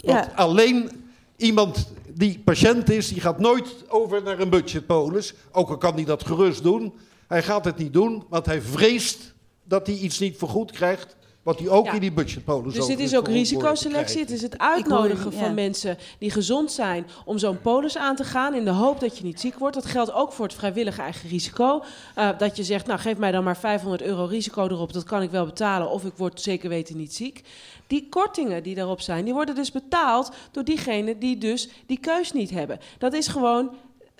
Want 0.00 0.28
alleen 0.34 0.90
iemand 1.36 1.86
die 2.14 2.38
patiënt 2.44 2.90
is, 2.90 3.08
die 3.08 3.20
gaat 3.20 3.38
nooit 3.38 3.68
over 3.88 4.22
naar 4.22 4.38
een 4.40 4.50
budgetpolis. 4.50 5.34
Ook 5.52 5.68
al 5.68 5.78
kan 5.78 5.94
hij 5.94 6.04
dat 6.04 6.26
gerust 6.26 6.62
doen. 6.62 6.92
Hij 7.28 7.42
gaat 7.42 7.64
het 7.64 7.76
niet 7.76 7.92
doen, 7.92 8.24
want 8.28 8.46
hij 8.46 8.60
vreest 8.62 9.34
dat 9.64 9.86
hij 9.86 9.96
iets 9.96 10.18
niet 10.18 10.36
vergoed 10.38 10.70
krijgt. 10.70 11.16
Wat 11.44 11.58
hij 11.58 11.68
ook 11.68 11.84
Ja. 11.84 11.92
in 11.92 12.00
die 12.00 12.12
budgetpolis 12.12 12.74
Dus 12.74 12.86
dit 12.86 12.98
is 12.98 13.16
ook 13.16 13.28
risicoselectie. 13.28 14.20
Het 14.20 14.30
is 14.30 14.42
het 14.42 14.58
uitnodigen 14.58 15.30
ja. 15.30 15.38
van 15.38 15.54
mensen 15.54 15.98
die 16.18 16.30
gezond 16.30 16.72
zijn 16.72 17.06
om 17.24 17.38
zo'n 17.38 17.60
polis 17.60 17.96
aan 17.96 18.16
te 18.16 18.24
gaan 18.24 18.54
in 18.54 18.64
de 18.64 18.70
hoop 18.70 19.00
dat 19.00 19.18
je 19.18 19.24
niet 19.24 19.40
ziek 19.40 19.58
wordt. 19.58 19.74
Dat 19.74 19.86
geldt 19.86 20.12
ook 20.12 20.32
voor 20.32 20.44
het 20.44 20.54
vrijwillige 20.54 21.02
eigen 21.02 21.28
risico. 21.28 21.82
Eh, 22.14 22.28
dat 22.38 22.56
je 22.56 22.64
zegt, 22.64 22.86
nou 22.86 22.98
geef 22.98 23.16
mij 23.16 23.30
dan 23.30 23.44
maar 23.44 23.56
500 23.56 24.02
euro 24.02 24.24
risico 24.24 24.66
erop, 24.66 24.92
dat 24.92 25.04
kan 25.04 25.22
ik 25.22 25.30
wel 25.30 25.44
betalen 25.44 25.90
of 25.90 26.04
ik 26.04 26.12
word 26.16 26.40
zeker 26.40 26.68
weten 26.68 26.96
niet 26.96 27.14
ziek. 27.14 27.42
Die 27.86 28.08
kortingen 28.08 28.62
die 28.62 28.74
daarop 28.74 29.00
zijn, 29.00 29.24
die 29.24 29.34
worden 29.34 29.54
dus 29.54 29.72
betaald 29.72 30.30
door 30.50 30.64
diegenen 30.64 31.18
die 31.18 31.38
dus 31.38 31.68
die 31.86 31.98
keus 31.98 32.32
niet 32.32 32.50
hebben. 32.50 32.78
Dat 32.98 33.12
is 33.12 33.26
gewoon 33.26 33.70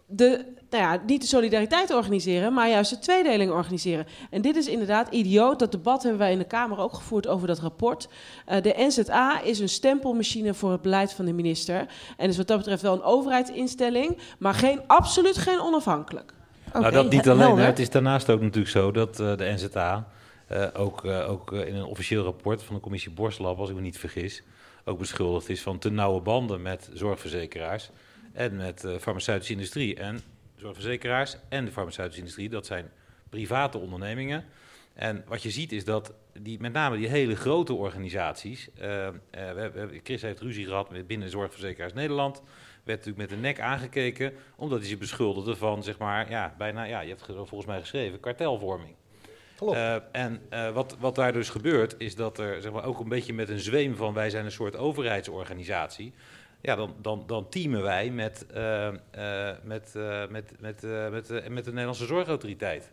de, 0.07 0.45
nou 0.71 0.83
ja, 0.83 1.03
niet 1.07 1.21
de 1.21 1.27
solidariteit 1.27 1.95
organiseren, 1.95 2.53
maar 2.53 2.69
juist 2.69 2.91
de 2.91 2.99
tweedeling 2.99 3.51
organiseren. 3.51 4.07
En 4.31 4.43
dit 4.43 4.57
is 4.57 4.67
inderdaad 4.67 5.09
idioot. 5.11 5.59
Dat 5.59 5.73
debat 5.73 6.03
hebben 6.03 6.21
wij 6.21 6.33
in 6.33 6.39
de 6.39 6.45
Kamer 6.45 6.79
ook 6.79 6.95
gevoerd 6.95 7.27
over 7.27 7.47
dat 7.47 7.59
rapport. 7.59 8.09
Eh, 8.47 8.63
de 8.63 8.75
NZA 8.77 9.41
is 9.41 9.59
een 9.59 9.69
stempelmachine 9.69 10.55
voor 10.55 10.73
het 10.73 10.83
beleid 10.83 11.13
van 11.13 11.25
de 11.25 11.33
minister. 11.33 11.87
En 12.17 12.29
is 12.29 12.37
wat 12.37 12.47
dat 12.47 12.59
betreft 12.59 12.83
wel 12.83 12.95
een 12.95 13.03
overheidsinstelling, 13.03 14.19
maar 14.39 14.55
geen, 14.55 14.81
absoluut 14.87 15.39
geen 15.39 15.61
onafhankelijk. 15.61 16.33
nou, 16.73 16.91
dat 16.91 17.11
niet 17.11 17.29
alleen. 17.29 17.59
Het 17.59 17.79
is 17.79 17.91
daarnaast 17.91 18.31
ook 18.31 18.41
natuurlijk 18.41 18.73
zo 18.73 18.91
dat 18.91 19.21
uh, 19.21 19.37
de 19.37 19.45
NZA 19.45 20.09
uh, 20.53 20.67
ook, 20.75 21.05
uh, 21.05 21.31
ook 21.31 21.53
in 21.53 21.75
een 21.75 21.85
officieel 21.85 22.25
rapport 22.25 22.63
van 22.63 22.75
de 22.75 22.81
commissie 22.81 23.11
Borstlab, 23.11 23.59
als 23.59 23.69
ik 23.69 23.75
me 23.75 23.81
niet 23.81 23.99
vergis, 23.99 24.43
ook 24.85 24.99
beschuldigd 24.99 25.49
is 25.49 25.63
van 25.63 25.79
te 25.79 25.91
nauwe 25.91 26.21
banden 26.21 26.63
met 26.63 26.91
zorgverzekeraars 26.93 27.91
en 28.35 28.57
met 28.57 28.81
de 28.81 29.01
farmaceutische 29.01 29.53
industrie. 29.53 29.97
En 29.97 30.21
zorgverzekeraars 30.57 31.37
en 31.49 31.65
de 31.65 31.73
farmaceutische 31.73 32.21
industrie, 32.21 32.49
dat 32.49 32.67
zijn 32.67 32.91
private 33.29 33.79
ondernemingen. 33.79 34.45
En 34.95 35.25
wat 35.27 35.43
je 35.43 35.51
ziet 35.51 35.73
is 35.73 35.85
dat 35.85 36.15
die, 36.39 36.61
met 36.61 36.73
name 36.73 36.97
die 36.97 37.09
hele 37.09 37.37
grote 37.37 37.73
organisaties. 37.73 38.69
Uh, 38.81 38.87
uh, 38.87 39.11
we, 39.31 40.01
Chris 40.03 40.23
heeft 40.23 40.41
ruzie 40.41 40.67
gehad 40.67 40.91
met 40.91 41.07
binnen 41.07 41.31
Zorgverzekeraars 41.31 41.93
Nederland. 41.93 42.43
Werd 42.85 42.99
natuurlijk 42.99 43.31
met 43.31 43.39
de 43.39 43.47
nek 43.47 43.61
aangekeken, 43.61 44.33
omdat 44.57 44.79
hij 44.79 44.89
ze 44.89 44.97
beschuldigde 44.97 45.57
van, 45.57 45.83
zeg 45.83 45.99
maar, 45.99 46.31
ja, 46.31 46.55
bijna, 46.59 46.85
ja, 46.85 47.01
je 47.01 47.09
hebt 47.09 47.25
volgens 47.25 47.67
mij 47.67 47.81
geschreven, 47.81 48.21
kartelvorming. 48.21 48.95
Uh, 49.63 49.97
en 50.13 50.41
wat, 50.73 50.97
wat 51.01 51.15
daar 51.15 51.33
dus 51.33 51.49
gebeurt, 51.49 51.95
is 51.99 52.15
dat 52.15 52.39
er 52.39 52.63
zeg 52.63 52.73
maar, 52.73 52.85
ook 52.85 53.01
een 53.01 53.09
beetje 53.09 53.33
met 53.33 53.49
een 53.49 53.61
zweem 53.61 53.97
van 53.97 54.15
wij 54.15 54.31
zijn 54.31 54.45
een 54.45 54.53
soort 54.53 54.77
overheidsorganisatie. 54.77 56.13
Ja, 56.65 56.77
dan, 56.77 56.95
dan, 57.01 57.25
dan 57.27 57.49
teamen 57.49 57.83
wij 57.83 58.11
met, 58.11 58.47
met, 59.63 59.95
met, 60.31 60.51
met, 60.61 60.83
met, 61.11 61.49
met 61.49 61.65
de 61.65 61.71
Nederlandse 61.71 62.07
Zorgautoriteit. 62.07 62.91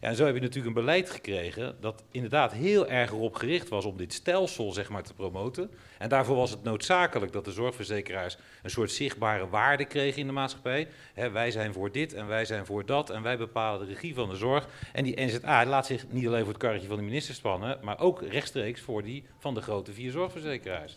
Ja, 0.00 0.08
en 0.08 0.16
zo 0.16 0.24
heb 0.24 0.34
je 0.34 0.40
natuurlijk 0.40 0.66
een 0.66 0.84
beleid 0.84 1.10
gekregen 1.10 1.76
dat 1.80 2.04
inderdaad 2.10 2.52
heel 2.52 2.88
erg 2.88 3.10
erop 3.10 3.34
gericht 3.34 3.68
was 3.68 3.84
om 3.84 3.96
dit 3.96 4.12
stelsel 4.12 4.72
zeg 4.72 4.88
maar, 4.88 5.02
te 5.02 5.14
promoten. 5.14 5.70
En 5.98 6.08
daarvoor 6.08 6.36
was 6.36 6.50
het 6.50 6.62
noodzakelijk 6.62 7.32
dat 7.32 7.44
de 7.44 7.52
zorgverzekeraars 7.52 8.36
een 8.62 8.70
soort 8.70 8.90
zichtbare 8.90 9.48
waarde 9.48 9.84
kregen 9.84 10.20
in 10.20 10.26
de 10.26 10.32
maatschappij. 10.32 10.88
wij 11.32 11.50
zijn 11.50 11.72
voor 11.72 11.92
dit 11.92 12.14
en 12.14 12.26
wij 12.26 12.44
zijn 12.44 12.66
voor 12.66 12.86
dat 12.86 13.10
en 13.10 13.22
wij 13.22 13.38
bepalen 13.38 13.86
de 13.86 13.92
regie 13.92 14.14
van 14.14 14.28
de 14.28 14.36
zorg. 14.36 14.68
En 14.92 15.04
die 15.04 15.20
NZA 15.24 15.66
laat 15.66 15.86
zich 15.86 16.04
niet 16.08 16.26
alleen 16.26 16.44
voor 16.44 16.52
het 16.52 16.62
karretje 16.62 16.88
van 16.88 16.96
de 16.96 17.02
minister 17.02 17.34
spannen, 17.34 17.78
maar 17.82 18.00
ook 18.00 18.22
rechtstreeks 18.22 18.80
voor 18.80 19.02
die 19.02 19.24
van 19.38 19.54
de 19.54 19.62
grote 19.62 19.92
vier 19.92 20.10
zorgverzekeraars. 20.10 20.96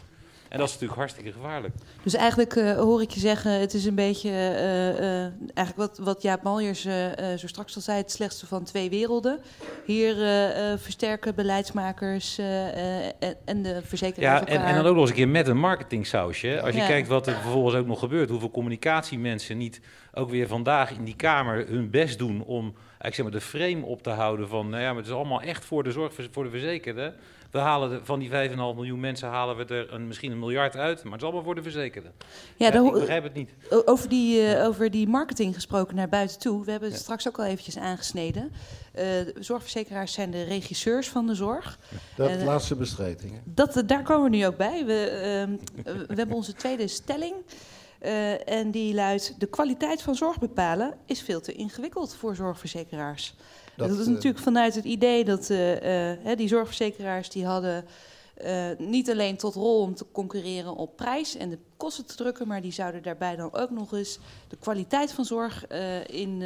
En 0.49 0.57
dat 0.57 0.67
is 0.67 0.73
natuurlijk 0.73 0.99
hartstikke 0.99 1.31
gevaarlijk. 1.31 1.73
Dus 2.03 2.13
eigenlijk 2.13 2.55
uh, 2.55 2.77
hoor 2.77 3.01
ik 3.01 3.11
je 3.11 3.19
zeggen, 3.19 3.59
het 3.59 3.73
is 3.73 3.85
een 3.85 3.95
beetje 3.95 4.29
uh, 4.29 4.99
uh, 4.99 5.21
eigenlijk 5.53 5.75
wat, 5.75 5.97
wat 5.97 6.21
Jaap 6.21 6.43
Maljers 6.43 6.81
zo 7.37 7.47
straks 7.47 7.75
al 7.75 7.81
zei, 7.81 7.97
het 7.97 8.11
slechtste 8.11 8.47
van 8.47 8.63
twee 8.63 8.89
werelden. 8.89 9.39
Hier 9.85 10.15
versterken 10.77 11.35
beleidsmakers 11.35 12.37
en 13.45 13.61
de 13.63 13.81
verzekeraars 13.83 14.39
Ja, 14.39 14.47
en, 14.47 14.63
en, 14.63 14.75
dan 14.75 14.85
ook 14.85 14.93
nog 14.93 15.01
eens 15.01 15.09
een 15.09 15.15
keer 15.15 15.27
met 15.27 15.47
een 15.47 15.59
marketingsausje. 15.59 16.61
Als 16.61 16.75
je 16.75 16.85
kijkt 16.85 17.07
wat 17.07 17.27
er 17.27 17.33
vervolgens 17.33 17.75
ook 17.75 17.87
nog 17.87 17.99
gebeurt, 17.99 18.29
hoeveel 18.29 18.51
communicatiemensen 18.51 19.57
niet 19.57 19.81
ook 20.13 20.29
weer 20.29 20.47
vandaag 20.47 20.91
in 20.91 21.03
die 21.03 21.15
Kamer 21.15 21.67
hun 21.67 21.89
best 21.89 22.17
doen 22.17 22.43
om 22.43 22.75
ik 23.05 23.13
zeg 23.13 23.25
maar, 23.25 23.33
de 23.33 23.41
frame 23.41 23.85
op 23.85 24.03
te 24.03 24.09
houden 24.09 24.47
van, 24.47 24.69
nou 24.69 24.81
ja, 24.81 24.87
maar 24.87 24.97
het 24.97 25.05
is 25.05 25.11
allemaal 25.11 25.41
echt 25.41 25.65
voor 25.65 25.83
de 25.83 25.91
zorg 25.91 26.13
voor 26.31 26.43
de 26.43 26.49
verzekerden. 26.49 27.15
We 27.55 27.61
halen 27.61 27.89
de, 27.89 27.99
van 28.03 28.19
die 28.19 28.29
5,5 28.29 28.55
miljoen 28.55 28.99
mensen 28.99 29.27
halen 29.27 29.57
we 29.57 29.65
er 29.65 29.93
een, 29.93 30.07
misschien 30.07 30.31
een 30.31 30.39
miljard 30.39 30.75
uit, 30.75 31.03
maar 31.03 31.11
het 31.11 31.21
is 31.21 31.27
allemaal 31.27 31.43
voor 31.43 31.55
de 31.55 31.61
verzekerden. 31.61 32.11
Ja, 32.55 32.67
ja 32.67 32.85
ik 32.85 32.91
begrijp 32.91 33.23
het 33.23 33.33
niet. 33.33 33.49
Over 33.85 34.09
die, 34.09 34.41
uh, 34.41 34.65
over 34.65 34.91
die 34.91 35.07
marketing 35.07 35.53
gesproken 35.53 35.95
naar 35.95 36.09
buiten 36.09 36.39
toe. 36.39 36.65
We 36.65 36.71
hebben 36.71 36.89
het 36.89 36.99
straks 36.99 37.27
ook 37.27 37.39
al 37.39 37.45
eventjes 37.45 37.77
aangesneden. 37.77 38.51
Uh, 38.95 39.03
zorgverzekeraars 39.39 40.13
zijn 40.13 40.31
de 40.31 40.43
regisseurs 40.43 41.09
van 41.09 41.27
de 41.27 41.35
zorg. 41.35 41.79
Dat 42.15 42.29
uh, 42.29 42.43
laatste 42.43 42.75
bestrijding. 42.75 43.41
Dat, 43.43 43.83
daar 43.85 44.03
komen 44.03 44.31
we 44.31 44.37
nu 44.37 44.45
ook 44.45 44.57
bij. 44.57 44.85
We, 44.85 45.09
ehm, 45.09 45.55
we 46.07 46.15
hebben 46.15 46.35
onze 46.35 46.53
tweede 46.53 46.87
stelling. 46.87 47.35
Uh, 48.01 48.49
en 48.49 48.71
die 48.71 48.93
luidt: 48.93 49.39
De 49.39 49.47
kwaliteit 49.47 50.01
van 50.01 50.15
zorg 50.15 50.39
bepalen 50.39 50.93
is 51.05 51.21
veel 51.21 51.41
te 51.41 51.53
ingewikkeld 51.53 52.15
voor 52.15 52.35
zorgverzekeraars. 52.35 53.35
Dat, 53.77 53.89
dat 53.89 53.99
is 53.99 54.07
natuurlijk 54.07 54.43
vanuit 54.43 54.75
het 54.75 54.85
idee 54.85 55.25
dat 55.25 55.49
uh, 55.49 56.15
uh, 56.25 56.37
die 56.37 56.47
zorgverzekeraars 56.47 57.29
die 57.29 57.45
hadden 57.45 57.85
niet 58.77 59.09
alleen 59.09 59.37
tot 59.37 59.53
rol 59.53 59.81
om 59.81 59.95
te 59.95 60.05
concurreren 60.11 60.75
op 60.75 60.95
prijs 60.95 61.37
en 61.37 61.49
de 61.49 61.57
kosten 61.77 62.05
te 62.05 62.15
drukken, 62.15 62.47
maar 62.47 62.61
die 62.61 62.71
zouden 62.71 63.03
daarbij 63.03 63.35
dan 63.35 63.53
ook 63.53 63.69
nog 63.69 63.93
eens 63.93 64.19
de 64.47 64.57
kwaliteit 64.57 65.11
van 65.11 65.25
zorg 65.25 65.67
in, 66.07 66.39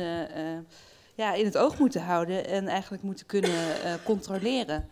ja, 1.15 1.33
in 1.33 1.45
het 1.45 1.57
oog 1.57 1.79
moeten 1.79 2.01
houden 2.01 2.47
en 2.47 2.67
eigenlijk 2.67 3.03
moeten 3.03 3.25
kunnen 3.25 3.75
controleren. 4.03 4.87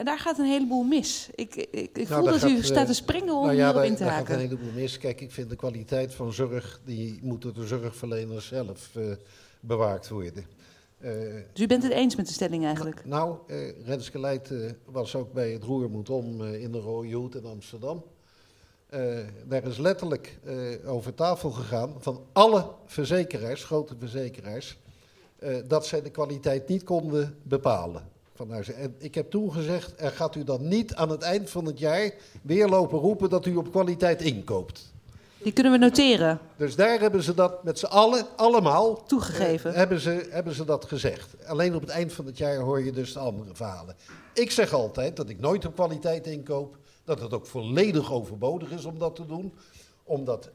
En 0.00 0.06
daar 0.06 0.18
gaat 0.18 0.38
een 0.38 0.44
heleboel 0.44 0.82
mis. 0.82 1.28
Ik, 1.34 1.54
ik, 1.54 1.70
ik 1.70 2.08
nou, 2.08 2.22
voel 2.22 2.38
dat 2.38 2.50
u 2.50 2.62
staat 2.62 2.86
te 2.86 2.94
springen 2.94 3.34
om 3.34 3.44
nou 3.46 3.56
ja, 3.56 3.82
in 3.82 3.96
te 3.96 4.04
daar 4.04 4.12
haken. 4.12 4.26
gaat 4.26 4.36
een 4.36 4.42
heleboel 4.42 4.72
mis. 4.74 4.98
Kijk, 4.98 5.20
ik 5.20 5.30
vind 5.30 5.50
de 5.50 5.56
kwaliteit 5.56 6.14
van 6.14 6.32
zorg, 6.32 6.80
die 6.84 7.18
moet 7.22 7.42
door 7.42 7.54
de 7.54 7.66
zorgverleners 7.66 8.46
zelf 8.46 8.90
uh, 8.96 9.12
bewaakt 9.60 10.08
worden. 10.08 10.44
Uh, 11.04 11.10
dus 11.52 11.62
u 11.62 11.66
bent 11.66 11.82
het 11.82 11.92
eens 11.92 12.16
met 12.16 12.26
de 12.26 12.32
stelling 12.32 12.64
eigenlijk? 12.64 13.04
Nou, 13.04 13.36
uh, 13.46 13.86
Renske 13.86 14.20
Leijt 14.20 14.50
uh, 14.50 14.70
was 14.84 15.14
ook 15.14 15.32
bij 15.32 15.50
het 15.50 15.62
Roer 15.62 15.90
moet 15.90 16.10
om 16.10 16.42
in 16.44 16.72
de 16.72 16.78
Rode 16.78 17.12
Hoed 17.12 17.34
in 17.34 17.44
Amsterdam. 17.44 18.04
daar 19.44 19.66
is 19.66 19.78
letterlijk 19.78 20.38
over 20.86 21.14
tafel 21.14 21.50
gegaan 21.50 21.94
van 21.98 22.24
alle 22.32 22.66
verzekeraars, 22.86 23.64
grote 23.64 23.94
verzekeraars, 23.98 24.78
dat 25.66 25.86
zij 25.86 26.02
de 26.02 26.10
kwaliteit 26.10 26.68
niet 26.68 26.84
konden 26.84 27.36
bepalen. 27.42 28.08
Van 28.34 28.52
en 28.52 28.94
ik 28.98 29.14
heb 29.14 29.30
toen 29.30 29.52
gezegd, 29.52 29.92
er 29.96 30.10
gaat 30.10 30.34
u 30.34 30.44
dan 30.44 30.68
niet 30.68 30.94
aan 30.94 31.10
het 31.10 31.22
eind 31.22 31.50
van 31.50 31.64
het 31.64 31.78
jaar 31.78 32.10
weer 32.42 32.68
lopen 32.68 32.98
roepen 32.98 33.30
dat 33.30 33.46
u 33.46 33.56
op 33.56 33.70
kwaliteit 33.70 34.22
inkoopt. 34.22 34.92
Die 35.42 35.52
kunnen 35.52 35.72
we 35.72 35.78
noteren. 35.78 36.40
Dus 36.56 36.76
daar 36.76 37.00
hebben 37.00 37.22
ze 37.22 37.34
dat 37.34 37.64
met 37.64 37.78
z'n 37.78 37.86
allen, 37.86 38.26
allemaal... 38.36 39.02
Toegegeven. 39.02 39.70
Eh, 39.70 39.76
hebben, 39.76 40.00
ze, 40.00 40.28
hebben 40.30 40.54
ze 40.54 40.64
dat 40.64 40.84
gezegd. 40.84 41.46
Alleen 41.46 41.74
op 41.74 41.80
het 41.80 41.90
eind 41.90 42.12
van 42.12 42.26
het 42.26 42.38
jaar 42.38 42.56
hoor 42.56 42.84
je 42.84 42.92
dus 42.92 43.12
de 43.12 43.18
andere 43.18 43.54
verhalen. 43.54 43.96
Ik 44.34 44.50
zeg 44.50 44.72
altijd 44.72 45.16
dat 45.16 45.28
ik 45.28 45.40
nooit 45.40 45.66
op 45.66 45.74
kwaliteit 45.74 46.26
inkoop. 46.26 46.76
Dat 47.04 47.20
het 47.20 47.32
ook 47.32 47.46
volledig 47.46 48.12
overbodig 48.12 48.70
is 48.70 48.84
om 48.84 48.98
dat 48.98 49.16
te 49.16 49.26
doen. 49.26 49.54
Omdat 50.04 50.48
96,5% 50.48 50.52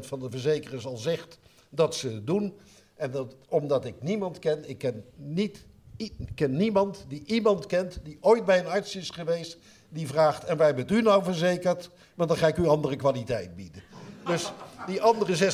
van 0.00 0.20
de 0.20 0.30
verzekeraars 0.30 0.86
al 0.86 0.96
zegt 0.96 1.38
dat 1.68 1.94
ze 1.94 2.08
het 2.08 2.26
doen. 2.26 2.54
En 2.94 3.10
dat, 3.10 3.36
omdat 3.48 3.84
ik 3.84 3.94
niemand 4.00 4.38
ken, 4.38 4.68
ik 4.68 4.78
ken, 4.78 5.04
niet, 5.16 5.64
ik 5.96 6.12
ken 6.34 6.56
niemand 6.56 7.04
die 7.08 7.22
iemand 7.24 7.66
kent 7.66 8.00
die 8.02 8.18
ooit 8.20 8.44
bij 8.44 8.58
een 8.58 8.66
arts 8.66 8.96
is 8.96 9.10
geweest 9.10 9.58
die 9.96 10.06
vraagt, 10.06 10.44
en 10.44 10.56
wij 10.56 10.74
bent 10.74 10.90
u 10.90 11.02
nou 11.02 11.24
verzekerd? 11.24 11.90
Want 12.14 12.28
dan 12.28 12.38
ga 12.38 12.46
ik 12.46 12.56
u 12.56 12.66
andere 12.66 12.96
kwaliteit 12.96 13.56
bieden. 13.56 13.82
Dus 14.26 14.52
die 14.86 15.02
andere 15.02 15.52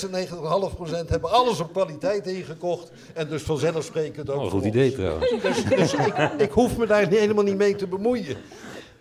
96,5% 1.04 1.08
hebben 1.08 1.30
alles 1.30 1.60
op 1.60 1.72
kwaliteit 1.72 2.26
ingekocht. 2.26 2.90
En 3.14 3.28
dus 3.28 3.42
vanzelfsprekend 3.42 4.30
ook. 4.30 4.40
Oh, 4.40 4.50
goed 4.50 4.64
idee 4.64 4.92
trouwens. 4.92 5.30
Dus, 5.42 5.64
dus 5.64 5.94
ik, 5.94 6.32
ik, 6.38 6.50
hoef 6.50 6.76
me 6.76 6.86
daar 6.86 7.08
helemaal 7.08 7.44
niet 7.44 7.56
mee 7.56 7.74
te 7.74 7.86
bemoeien. 7.86 8.36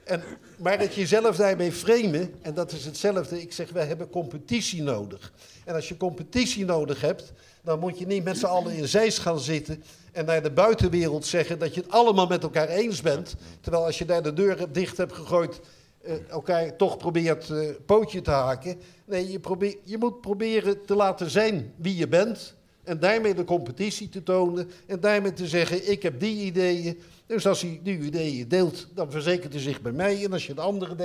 En, 0.03 0.23
maar 0.57 0.77
dat 0.77 0.93
jezelf 0.93 1.35
daarmee 1.35 1.71
framen, 1.71 2.33
en 2.41 2.53
dat 2.53 2.71
is 2.71 2.85
hetzelfde. 2.85 3.41
Ik 3.41 3.53
zeg, 3.53 3.71
wij 3.71 3.85
hebben 3.85 4.09
competitie 4.09 4.83
nodig. 4.83 5.33
En 5.65 5.75
als 5.75 5.87
je 5.87 5.97
competitie 5.97 6.65
nodig 6.65 7.01
hebt, 7.01 7.31
dan 7.61 7.79
moet 7.79 7.99
je 7.99 8.05
niet 8.05 8.23
met 8.23 8.37
z'n 8.37 8.45
allen 8.45 8.73
in 8.73 8.87
zeis 8.87 9.17
gaan 9.17 9.39
zitten 9.39 9.83
en 10.11 10.25
naar 10.25 10.43
de 10.43 10.51
buitenwereld 10.51 11.25
zeggen 11.25 11.59
dat 11.59 11.75
je 11.75 11.81
het 11.81 11.91
allemaal 11.91 12.27
met 12.27 12.43
elkaar 12.43 12.67
eens 12.67 13.01
bent. 13.01 13.35
Terwijl 13.61 13.85
als 13.85 13.97
je 13.97 14.05
daar 14.05 14.23
de 14.23 14.33
deur 14.33 14.71
dicht 14.71 14.97
hebt 14.97 15.13
gegooid, 15.13 15.59
uh, 16.05 16.29
elkaar 16.29 16.75
toch 16.75 16.97
probeert 16.97 17.49
uh, 17.49 17.69
pootje 17.85 18.21
te 18.21 18.31
haken. 18.31 18.79
Nee, 19.05 19.31
je, 19.31 19.39
probeer, 19.39 19.77
je 19.83 19.97
moet 19.97 20.21
proberen 20.21 20.85
te 20.85 20.95
laten 20.95 21.29
zijn 21.29 21.73
wie 21.75 21.95
je 21.95 22.07
bent. 22.07 22.55
En 22.83 22.99
daarmee 22.99 23.35
de 23.35 23.43
competitie 23.43 24.09
te 24.09 24.23
tonen. 24.23 24.69
En 24.85 24.99
daarmee 24.99 25.33
te 25.33 25.47
zeggen, 25.47 25.91
ik 25.91 26.03
heb 26.03 26.19
die 26.19 26.45
ideeën. 26.45 26.99
Dus 27.25 27.47
als 27.47 27.61
hij 27.61 27.79
die 27.83 27.99
ideeën 27.99 28.47
deelt, 28.47 28.87
dan 28.93 29.11
verzekert 29.11 29.53
hij 29.53 29.61
zich 29.61 29.81
bij 29.81 29.91
mij. 29.91 30.23
En 30.23 30.33
als 30.33 30.47
je 30.47 30.53
de 30.53 30.61
andere 30.61 30.95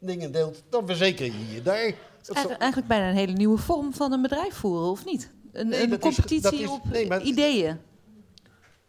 dingen 0.00 0.32
deelt, 0.32 0.62
dan 0.68 0.86
verzeker 0.86 1.24
je 1.24 1.54
je 1.54 1.62
daar. 1.62 1.92
Het 2.18 2.36
is 2.36 2.46
eigenlijk 2.46 2.88
bijna 2.88 3.08
een 3.08 3.16
hele 3.16 3.32
nieuwe 3.32 3.58
vorm 3.58 3.94
van 3.94 4.12
een 4.12 4.22
bedrijf 4.22 4.54
voeren, 4.54 4.90
of 4.90 5.04
niet? 5.04 5.30
Een, 5.52 5.68
nee, 5.68 5.82
een 5.82 5.98
competitie 5.98 6.58
is, 6.58 6.60
is, 6.60 6.68
op 6.68 6.84
nee, 6.92 7.20
ideeën. 7.22 7.78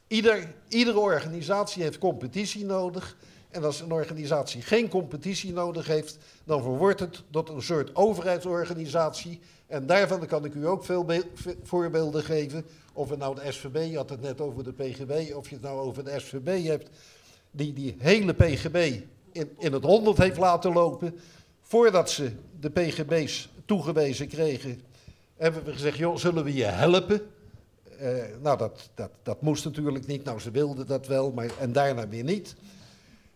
Ieder, 0.09 0.53
iedere 0.67 0.99
organisatie 0.99 1.83
heeft 1.83 1.97
competitie 1.97 2.65
nodig. 2.65 3.17
En 3.49 3.63
als 3.63 3.81
een 3.81 3.91
organisatie 3.91 4.61
geen 4.61 4.89
competitie 4.89 5.53
nodig 5.53 5.87
heeft, 5.87 6.17
dan 6.43 6.61
verwordt 6.61 6.99
het 6.99 7.23
tot 7.31 7.49
een 7.49 7.61
soort 7.61 7.95
overheidsorganisatie. 7.95 9.39
En 9.67 9.85
daarvan 9.85 10.25
kan 10.25 10.45
ik 10.45 10.53
u 10.53 10.67
ook 10.67 10.85
veel 10.85 11.05
voorbeelden 11.63 12.23
geven. 12.23 12.65
Of 12.93 13.09
het 13.09 13.19
nou 13.19 13.35
de 13.35 13.51
SVB, 13.51 13.89
je 13.91 13.97
had 13.97 14.09
het 14.09 14.21
net 14.21 14.41
over 14.41 14.63
de 14.63 14.73
PGB, 14.73 15.35
of 15.35 15.49
je 15.49 15.55
het 15.55 15.63
nou 15.63 15.79
over 15.79 16.03
de 16.03 16.19
SVB 16.19 16.65
hebt, 16.65 16.89
die 17.51 17.73
die 17.73 17.95
hele 17.97 18.33
PGB 18.33 19.01
in, 19.31 19.49
in 19.57 19.73
het 19.73 19.83
honderd 19.83 20.17
heeft 20.17 20.37
laten 20.37 20.73
lopen. 20.73 21.19
Voordat 21.61 22.09
ze 22.09 22.31
de 22.59 22.69
PGB's 22.69 23.49
toegewezen 23.65 24.27
kregen, 24.27 24.81
hebben 25.37 25.63
we 25.63 25.73
gezegd, 25.73 25.97
joh, 25.97 26.17
zullen 26.17 26.43
we 26.43 26.53
je 26.53 26.63
helpen? 26.63 27.21
Uh, 28.01 28.23
nou, 28.41 28.57
dat, 28.57 28.89
dat, 28.93 29.09
dat 29.23 29.41
moest 29.41 29.65
natuurlijk 29.65 30.07
niet. 30.07 30.23
Nou, 30.23 30.39
ze 30.39 30.51
wilden 30.51 30.87
dat 30.87 31.07
wel, 31.07 31.31
maar, 31.31 31.49
en 31.59 31.71
daarna 31.71 32.07
weer 32.07 32.23
niet. 32.23 32.55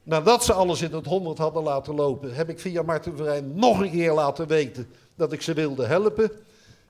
Nadat 0.04 0.44
ze 0.44 0.54
alles 0.54 0.82
in 0.82 0.94
het 0.94 1.06
honderd 1.06 1.38
hadden 1.38 1.64
laten 1.64 1.96
lopen, 1.96 2.36
heb 2.36 2.50
ik 2.50 2.60
via 2.60 2.82
Marten 2.82 3.18
Verijn 3.18 3.56
nog 3.56 3.80
een 3.80 3.92
keer 3.92 4.14
laten 4.14 4.48
weten 4.48 4.88
dat 5.16 5.32
ik 5.32 5.42
ze 5.42 5.54
wilde 5.54 5.86
helpen. 5.86 6.32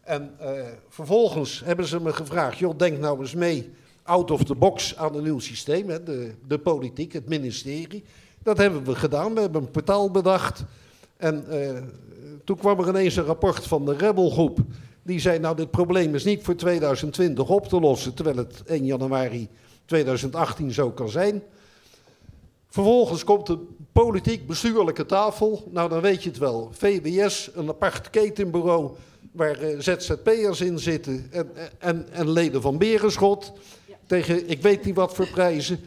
En 0.02 0.36
uh, 0.42 0.52
vervolgens 0.90 1.62
hebben 1.66 1.86
ze 1.86 2.02
me 2.02 2.14
gevraagd, 2.14 2.58
joh, 2.58 2.78
denk 2.78 3.00
nou 3.00 3.20
eens 3.20 3.34
mee 3.34 3.74
out 4.04 4.32
of 4.32 4.44
the 4.44 4.56
box 4.56 4.98
aan 4.98 5.16
een 5.16 5.24
nieuw 5.24 5.40
systeem, 5.40 5.90
hè, 5.90 6.04
de, 6.04 6.32
de 6.48 6.60
politiek, 6.60 7.14
het 7.14 7.28
ministerie. 7.28 8.04
Dat 8.44 8.58
hebben 8.58 8.84
we 8.84 8.96
gedaan, 8.96 9.34
we 9.34 9.42
hebben 9.42 9.62
een 9.62 9.72
portaal 9.72 10.12
bedacht. 10.12 10.64
En 11.18 11.46
uh, 11.50 11.82
toen 12.44 12.58
kwam 12.58 12.80
er 12.80 12.88
ineens 12.88 13.16
een 13.16 13.24
rapport 13.24 13.68
van 13.68 13.86
de 13.86 13.94
Rebelgroep. 13.94 14.60
Die 15.04 15.20
zei, 15.20 15.40
nou 15.40 15.56
dit 15.56 15.72
probleem 15.72 16.16
is 16.16 16.24
niet 16.24 16.44
voor 16.44 16.56
2020 16.56 17.50
op 17.50 17.68
te 17.68 17.80
lossen, 17.80 18.14
terwijl 18.14 18.38
het 18.38 18.64
1 18.66 18.86
januari 18.86 19.50
2018 19.86 20.72
zo 20.72 20.92
kan 20.92 21.10
zijn. 21.10 21.44
Vervolgens 22.68 23.24
komt 23.24 23.48
de 23.48 23.58
politiek-bestuurlijke 23.92 25.06
tafel. 25.06 25.68
Nou, 25.72 25.90
dan 25.90 26.02
weet 26.02 26.24
je 26.24 26.30
het 26.30 26.38
wel. 26.38 26.70
VBS, 26.72 27.50
een 27.54 27.70
apart 27.70 28.10
ketenbureau 28.10 28.92
waar 29.32 29.64
uh, 29.64 29.80
ZZP'ers 29.80 30.62
in 30.62 30.80
zitten 30.80 31.28
en, 31.32 31.50
en, 31.80 32.08
en, 32.12 32.30
leden 32.30 32.62
van 32.62 32.78
Berenschot. 32.78 33.52
Tegen, 34.06 34.50
ik 34.50 34.62
weet 34.62 34.86
niet 34.86 34.96
wat 34.96 35.14
voor 35.14 35.28
prijzen. 35.28 35.80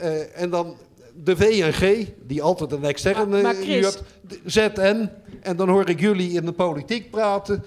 Uh, 0.00 0.40
en 0.40 0.50
dan 0.50 0.76
de 1.24 1.36
VNG, 1.36 2.08
die 2.22 2.42
altijd 2.42 2.72
een 2.72 2.84
externe 2.84 3.42
maar, 3.42 3.54
Chris... 3.54 3.98
ZN. 4.44 5.08
En 5.40 5.56
dan 5.56 5.68
hoor 5.68 5.88
ik 5.88 6.00
jullie 6.00 6.30
in 6.30 6.44
de 6.44 6.52
politiek 6.52 7.10
praten. 7.10 7.64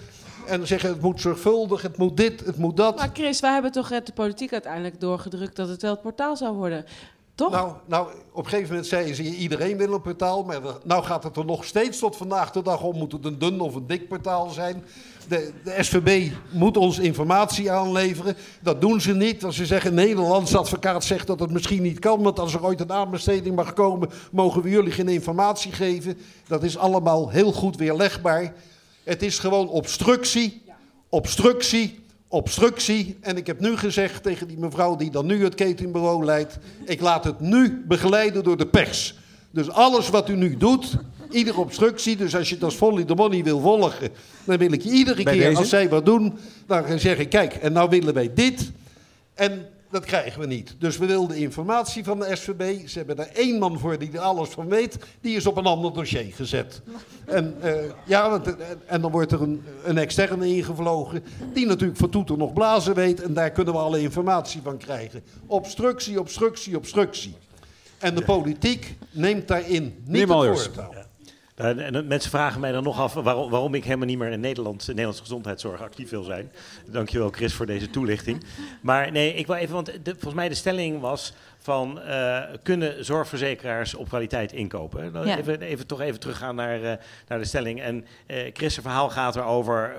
En 0.49 0.67
zeggen 0.67 0.89
het 0.89 1.01
moet 1.01 1.21
zorgvuldig, 1.21 1.81
het 1.81 1.97
moet 1.97 2.17
dit, 2.17 2.45
het 2.45 2.57
moet 2.57 2.77
dat. 2.77 2.97
Maar 2.97 3.09
Chris, 3.13 3.39
wij 3.39 3.53
hebben 3.53 3.71
toch 3.71 3.87
de 3.89 4.13
politiek 4.13 4.53
uiteindelijk 4.53 4.99
doorgedrukt 4.99 5.55
dat 5.55 5.67
het 5.67 5.81
wel 5.81 5.91
het 5.91 6.01
portaal 6.01 6.37
zou 6.37 6.55
worden. 6.55 6.85
Toch? 7.39 7.51
Nou, 7.51 7.73
nou, 7.85 8.07
op 8.31 8.43
een 8.43 8.49
gegeven 8.49 8.69
moment 8.69 8.87
zeiden 8.87 9.15
ze, 9.15 9.23
iedereen 9.23 9.77
wil 9.77 9.93
een 9.93 10.01
portaal. 10.01 10.43
Maar 10.43 10.59
nou 10.83 11.03
gaat 11.03 11.23
het 11.23 11.37
er 11.37 11.45
nog 11.45 11.65
steeds 11.65 11.99
tot 11.99 12.15
vandaag 12.15 12.51
de 12.51 12.61
dag 12.61 12.81
om. 12.81 12.97
Moet 12.97 13.11
het 13.11 13.25
een 13.25 13.39
dun 13.39 13.61
of 13.61 13.75
een 13.75 13.87
dik 13.87 14.07
portaal 14.07 14.49
zijn? 14.49 14.83
De, 15.27 15.51
de 15.63 15.75
SVB 15.79 16.31
moet 16.51 16.77
ons 16.77 16.99
informatie 16.99 17.71
aanleveren. 17.71 18.35
Dat 18.61 18.81
doen 18.81 19.01
ze 19.01 19.15
niet. 19.15 19.43
Als 19.43 19.55
ze 19.55 19.65
zeggen, 19.65 19.89
een 19.89 19.95
Nederlandse 19.95 20.57
advocaat 20.57 21.03
zegt 21.03 21.27
dat 21.27 21.39
het 21.39 21.51
misschien 21.51 21.81
niet 21.81 21.99
kan... 21.99 22.23
want 22.23 22.39
als 22.39 22.53
er 22.53 22.63
ooit 22.63 22.79
een 22.79 22.91
aanbesteding 22.91 23.55
mag 23.55 23.73
komen... 23.73 24.09
mogen 24.31 24.61
we 24.61 24.69
jullie 24.69 24.91
geen 24.91 25.09
informatie 25.09 25.71
geven. 25.71 26.17
Dat 26.47 26.63
is 26.63 26.77
allemaal 26.77 27.29
heel 27.29 27.51
goed 27.51 27.77
weerlegbaar. 27.77 28.53
Het 29.10 29.24
is 29.24 29.39
gewoon 29.39 29.70
obstructie, 29.70 30.62
obstructie, 31.10 31.99
obstructie. 32.28 33.18
En 33.22 33.38
ik 33.38 33.47
heb 33.47 33.60
nu 33.60 33.78
gezegd 33.78 34.24
tegen 34.24 34.47
die 34.47 34.57
mevrouw 34.57 34.95
die 34.95 35.12
dan 35.12 35.26
nu 35.26 35.43
het 35.43 35.55
ketenbureau 35.55 36.26
leidt... 36.26 36.57
ik 36.86 37.01
laat 37.01 37.24
het 37.24 37.39
nu 37.39 37.84
begeleiden 37.88 38.43
door 38.43 38.57
de 38.57 38.68
pers. 38.68 39.16
Dus 39.51 39.70
alles 39.70 40.10
wat 40.10 40.30
u 40.30 40.36
nu 40.36 40.57
doet, 40.57 40.95
iedere 41.32 41.60
obstructie... 41.60 42.16
dus 42.16 42.36
als 42.36 42.49
je 42.49 42.55
het 42.55 42.64
als 42.64 42.76
Folly 42.76 43.05
de 43.05 43.16
Money 43.16 43.43
wil 43.43 43.60
volgen... 43.60 44.10
dan 44.43 44.57
wil 44.57 44.72
ik 44.72 44.82
je 44.82 44.91
iedere 44.91 45.24
Bij 45.24 45.34
keer, 45.34 45.43
deze? 45.43 45.57
als 45.57 45.70
zij 45.70 45.89
wat 45.89 46.05
doen... 46.05 46.38
dan 46.68 46.99
zeg 46.99 47.18
ik, 47.18 47.30
kijk, 47.30 47.53
en 47.53 47.74
nou 47.74 47.89
willen 47.89 48.14
wij 48.14 48.34
dit... 48.34 48.72
En 49.34 49.68
dat 49.89 50.05
krijgen 50.05 50.39
we 50.39 50.47
niet. 50.47 50.75
Dus 50.79 50.97
we 50.97 51.05
wilden 51.05 51.37
informatie 51.37 52.03
van 52.03 52.19
de 52.19 52.35
SVB. 52.35 52.87
Ze 52.87 52.97
hebben 52.97 53.15
daar 53.15 53.29
één 53.33 53.59
man 53.59 53.79
voor 53.79 53.97
die 53.97 54.11
er 54.11 54.19
alles 54.19 54.49
van 54.49 54.67
weet. 54.67 54.97
Die 55.21 55.35
is 55.35 55.45
op 55.45 55.57
een 55.57 55.65
ander 55.65 55.93
dossier 55.93 56.33
gezet. 56.33 56.81
En, 57.25 57.55
uh, 57.63 57.73
ja, 58.05 58.29
want, 58.29 58.55
en 58.85 59.01
dan 59.01 59.11
wordt 59.11 59.31
er 59.31 59.41
een, 59.41 59.63
een 59.83 59.97
externe 59.97 60.47
ingevlogen. 60.47 61.23
Die 61.53 61.65
natuurlijk 61.65 61.99
van 61.99 62.09
toeter 62.09 62.37
nog 62.37 62.53
blazen 62.53 62.95
weet. 62.95 63.21
En 63.21 63.33
daar 63.33 63.51
kunnen 63.51 63.73
we 63.73 63.79
alle 63.79 64.01
informatie 64.01 64.61
van 64.61 64.77
krijgen. 64.77 65.23
Obstructie, 65.45 66.19
obstructie, 66.19 66.77
obstructie. 66.77 67.35
En 67.97 68.15
de 68.15 68.23
politiek 68.23 68.95
neemt 69.11 69.47
daarin 69.47 69.83
niet 69.83 70.27
Meneer 70.27 70.49
het 70.49 70.61
voortouw. 70.61 70.98
Uh, 71.62 71.86
en 71.86 71.93
dan- 71.93 72.07
mensen 72.07 72.30
vragen 72.30 72.60
mij 72.60 72.72
dan 72.72 72.84
nog 72.84 72.99
af 72.99 73.14
waarom, 73.14 73.49
waarom 73.49 73.74
ik 73.74 73.84
helemaal 73.84 74.05
niet 74.07 74.18
meer 74.18 74.32
in 74.32 74.39
Nederland, 74.39 74.88
Nederlandse 74.88 75.22
gezondheidszorg 75.22 75.82
actief 75.82 76.10
wil 76.10 76.24
zijn. 76.24 76.51
Dankjewel 76.86 77.30
Chris 77.30 77.53
voor 77.53 77.66
deze 77.66 77.89
toelichting. 77.89 78.43
Maar 78.82 79.12
nee, 79.12 79.34
ik 79.34 79.47
wil 79.47 79.55
even, 79.55 79.74
want 79.74 79.91
volgens 80.03 80.34
mij 80.34 80.49
de 80.49 80.55
stelling 80.55 80.99
was 81.01 81.34
van 81.62 82.01
eh, 82.01 82.43
kunnen 82.64 83.05
zorgverzekeraars 83.05 83.93
op 83.95 84.07
kwaliteit 84.07 84.51
inkopen? 84.51 85.14
Dan 85.14 85.28
Ja. 85.28 85.38
Even, 85.38 85.62
even 85.62 85.88
toch 85.88 86.01
even 86.01 86.20
teruggaan 86.20 86.55
naar, 86.55 86.84
eh, 86.84 86.93
naar 87.28 87.39
de 87.39 87.45
stelling. 87.45 87.82
En 87.82 88.05
eh 88.26 88.38
Chris' 88.53 88.76
verhaal 88.76 89.10
gaat 89.10 89.36
erover, 89.36 89.95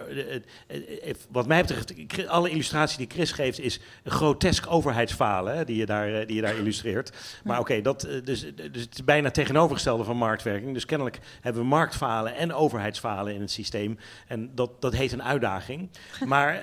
wat 1.30 1.46
mij 1.46 1.60
betreft, 1.60 1.94
alle 2.28 2.50
illustratie 2.50 2.98
die 2.98 3.06
Chris 3.10 3.32
geeft 3.32 3.60
is 3.60 3.80
een 4.02 4.10
grotesk 4.10 4.66
overheidsfalen 4.70 5.56
hè, 5.56 5.64
die, 5.64 5.76
je 5.76 5.86
daar, 5.86 6.26
die 6.26 6.36
je 6.36 6.42
daar 6.42 6.56
illustreert. 6.56 7.12
Maar 7.44 7.58
oké, 7.58 7.80
dat 7.80 8.00
dus, 8.00 8.24
dus 8.24 8.82
het 8.82 8.94
is 8.94 9.04
bijna 9.04 9.30
tegenovergestelde 9.30 10.04
van 10.04 10.16
marktwerking. 10.16 10.74
Dus 10.74 10.84
kennelijk 10.84 11.18
hebben 11.40 11.62
we 11.62 11.68
marktfalen 11.68 12.34
en 12.34 12.54
overheidsfalen 12.54 13.34
in 13.34 13.40
het 13.40 13.50
systeem. 13.50 13.98
En 14.26 14.50
dat, 14.54 14.80
dat 14.80 14.94
heet 14.94 15.12
een 15.12 15.22
uitdaging. 15.22 15.88
Maar 16.26 16.60